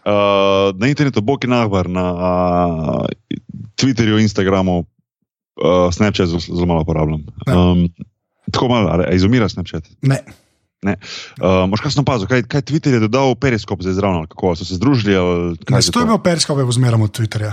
Uh, 0.00 0.70
na 0.78 0.88
internetu 0.88 1.20
Boki 1.20 1.50
Nahbar, 1.50 1.90
na 1.90 2.04
uh, 2.14 3.04
Twitterju, 3.76 4.20
Instagramu, 4.22 4.84
uh, 5.56 5.88
Snapchat 5.94 6.28
zelo, 6.28 6.40
zelo 6.40 6.66
malo 6.66 6.84
uporabljam. 6.86 7.24
Ja. 7.46 7.58
Um, 7.58 7.88
tako 8.50 8.68
malo, 8.68 8.90
ali 8.92 9.16
izumira 9.16 9.48
Snapchat. 9.48 9.88
Ne. 10.02 10.20
Uh, 10.80 11.68
Moš 11.68 11.82
kaj 11.84 11.92
sem 11.92 12.00
opazil, 12.00 12.28
kaj, 12.30 12.46
kaj 12.48 12.62
Twitter 12.64 12.96
je 12.96 13.02
dodal 13.04 13.34
periskop 13.36 13.82
zdaj 13.84 13.98
zraven, 13.98 14.22
ali 14.22 14.30
kako 14.32 14.54
so 14.56 14.64
se 14.64 14.78
združili? 14.80 15.16
ali 15.16 15.56
kaj 15.60 15.76
ne 15.76 15.92
to 15.92 16.00
je 16.00 16.08
bil 16.08 16.20
periskop, 16.24 16.58
je 16.58 16.64
zmerom 16.72 17.04
od 17.04 17.12
Twitterja. 17.12 17.52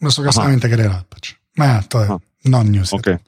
Da 0.00 0.10
so 0.10 0.24
ga 0.26 0.32
sami 0.34 0.56
integrirali. 0.58 1.04
Pač. 1.08 1.34
Ne, 1.60 1.82
to 1.88 2.00
je 2.00 2.08
Aha. 2.08 2.18
non-news. 2.50 2.90
Okay. 2.96 3.20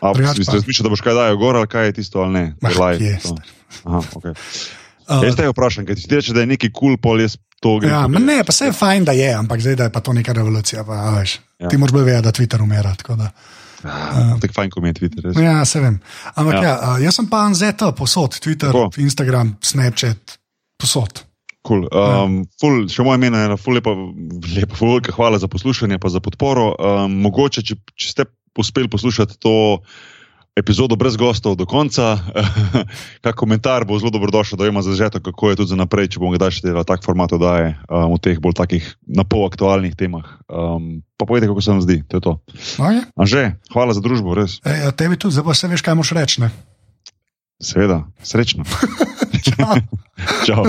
A 0.00 0.12
Drugače 0.14 0.44
si 0.44 0.48
pa- 0.48 0.56
razmišljal, 0.56 0.88
da 0.88 0.92
boš 0.94 1.02
kaj 1.04 1.14
dajal 1.14 1.36
gor 1.36 1.56
ali 1.56 1.68
kaj 1.68 1.86
je 1.86 1.92
tisto 2.00 2.22
ali 2.22 2.32
ne? 2.32 2.44
Live. 2.62 3.18
Aha, 3.84 4.00
okay. 4.16 4.34
Uh, 5.02 5.18
Jaz 5.26 5.34
te 5.34 5.48
vprašam, 5.50 5.82
ker 5.82 5.98
ti 5.98 6.06
ti 6.06 6.14
reče, 6.14 6.32
da 6.32 6.44
je 6.44 6.46
neki 6.54 6.68
kul, 6.70 6.94
cool, 6.94 6.96
pol 7.02 7.20
jaz 7.20 7.34
to 7.62 7.78
grem. 7.78 7.92
ja, 7.92 8.04
ne, 8.20 8.42
pa 8.42 8.52
se 8.52 8.64
je 8.64 8.74
fajn, 8.74 9.04
da 9.04 9.12
je, 9.12 9.30
ampak 9.32 9.60
zdaj 9.60 9.76
da 9.76 9.84
je 9.84 9.92
pa 9.92 10.00
to 10.00 10.12
neka 10.12 10.32
revolucija. 10.32 10.84
Pa, 10.84 10.98
veš, 11.14 11.38
Ja. 11.58 11.64
ja. 11.64 11.68
Ti 11.68 11.78
moraš 11.78 11.92
bolj 11.92 12.04
vedeti, 12.04 12.24
da 12.24 12.32
Twitter 12.32 12.62
umira. 12.62 12.94
tako 12.94 13.16
Da, 13.16 13.30
Ah, 13.82 14.38
Tako 14.38 14.54
fajn, 14.54 14.70
ko 14.70 14.80
mi 14.80 14.88
je 14.88 14.94
Twitter. 14.94 15.24
Res. 15.24 15.36
ja, 15.36 15.64
se 15.64 15.80
vem. 15.80 15.96
Ampak 16.34 16.54
Ja. 16.54 16.62
ja. 16.62 16.74
Ja, 16.82 16.98
jaz 16.98 17.16
sem 17.16 17.26
pa 17.26 17.48
NZT, 17.48 17.82
posod, 17.96 18.38
Twitter, 18.38 18.70
Tako. 18.70 18.90
Instagram, 18.96 19.56
Snapchat, 19.60 20.36
posod. 20.78 21.22
Cool. 21.62 21.86
Um, 21.90 22.36
ful, 22.60 22.86
še 22.90 23.02
moje 23.02 23.18
ime 23.18 23.38
je 23.38 23.56
ful, 23.56 23.74
lepa, 23.74 23.90
lepa, 24.54 24.74
ful, 24.74 24.88
velika 24.92 25.14
hvala 25.14 25.38
za 25.38 25.46
poslušanje 25.46 25.94
in 25.94 26.10
za 26.10 26.20
podporo. 26.20 26.74
Um, 26.74 27.18
mogoče, 27.22 27.62
če, 27.62 27.74
če 27.94 28.06
ste 28.08 28.24
uspeli 28.58 28.90
poslušati 28.90 29.38
to 29.38 29.82
epizodo 30.52 30.96
brez 30.96 31.16
gostov 31.16 31.56
do 31.56 31.64
konca, 31.64 32.20
kak 33.24 33.36
komentar 33.36 33.84
bo 33.88 33.96
zelo 33.98 34.12
dobrodošel, 34.12 34.60
da 34.60 34.68
ima 34.68 34.82
zažeto, 34.84 35.20
kako 35.20 35.50
je 35.50 35.56
tudi 35.56 35.72
za 35.72 35.78
naprej, 35.80 36.12
če 36.12 36.20
bomo 36.20 36.36
kdaj 36.36 36.58
še 36.58 36.66
delali 36.66 36.88
tak 36.88 37.04
format 37.04 37.32
oddaje 37.32 37.76
um, 37.88 38.12
v 38.16 38.20
teh 38.20 38.36
bolj 38.36 38.56
takih 38.60 38.84
napol 39.08 39.48
aktualnih 39.48 39.96
temah. 39.96 40.36
Um, 40.52 41.00
pa 41.16 41.24
povedite, 41.24 41.48
kako 41.48 41.64
se 41.64 41.72
vam 41.72 41.80
zdi, 41.80 42.02
to 42.04 42.20
je 42.20 42.22
to. 42.28 42.32
Okay. 42.76 43.00
Anže, 43.16 43.56
hvala 43.72 43.96
za 43.96 44.04
družbo, 44.04 44.36
res. 44.36 44.60
A 44.64 44.92
tebi 44.92 45.16
tudi, 45.16 45.40
zdaj 45.40 45.48
pa 45.48 45.56
se 45.56 45.72
veš, 45.72 45.84
kaj 45.84 45.96
moš 45.96 46.12
reči. 46.12 46.44
Seveda, 47.62 48.04
srečno. 48.20 48.68
Čau. 49.48 49.80
Čau. 50.44 50.64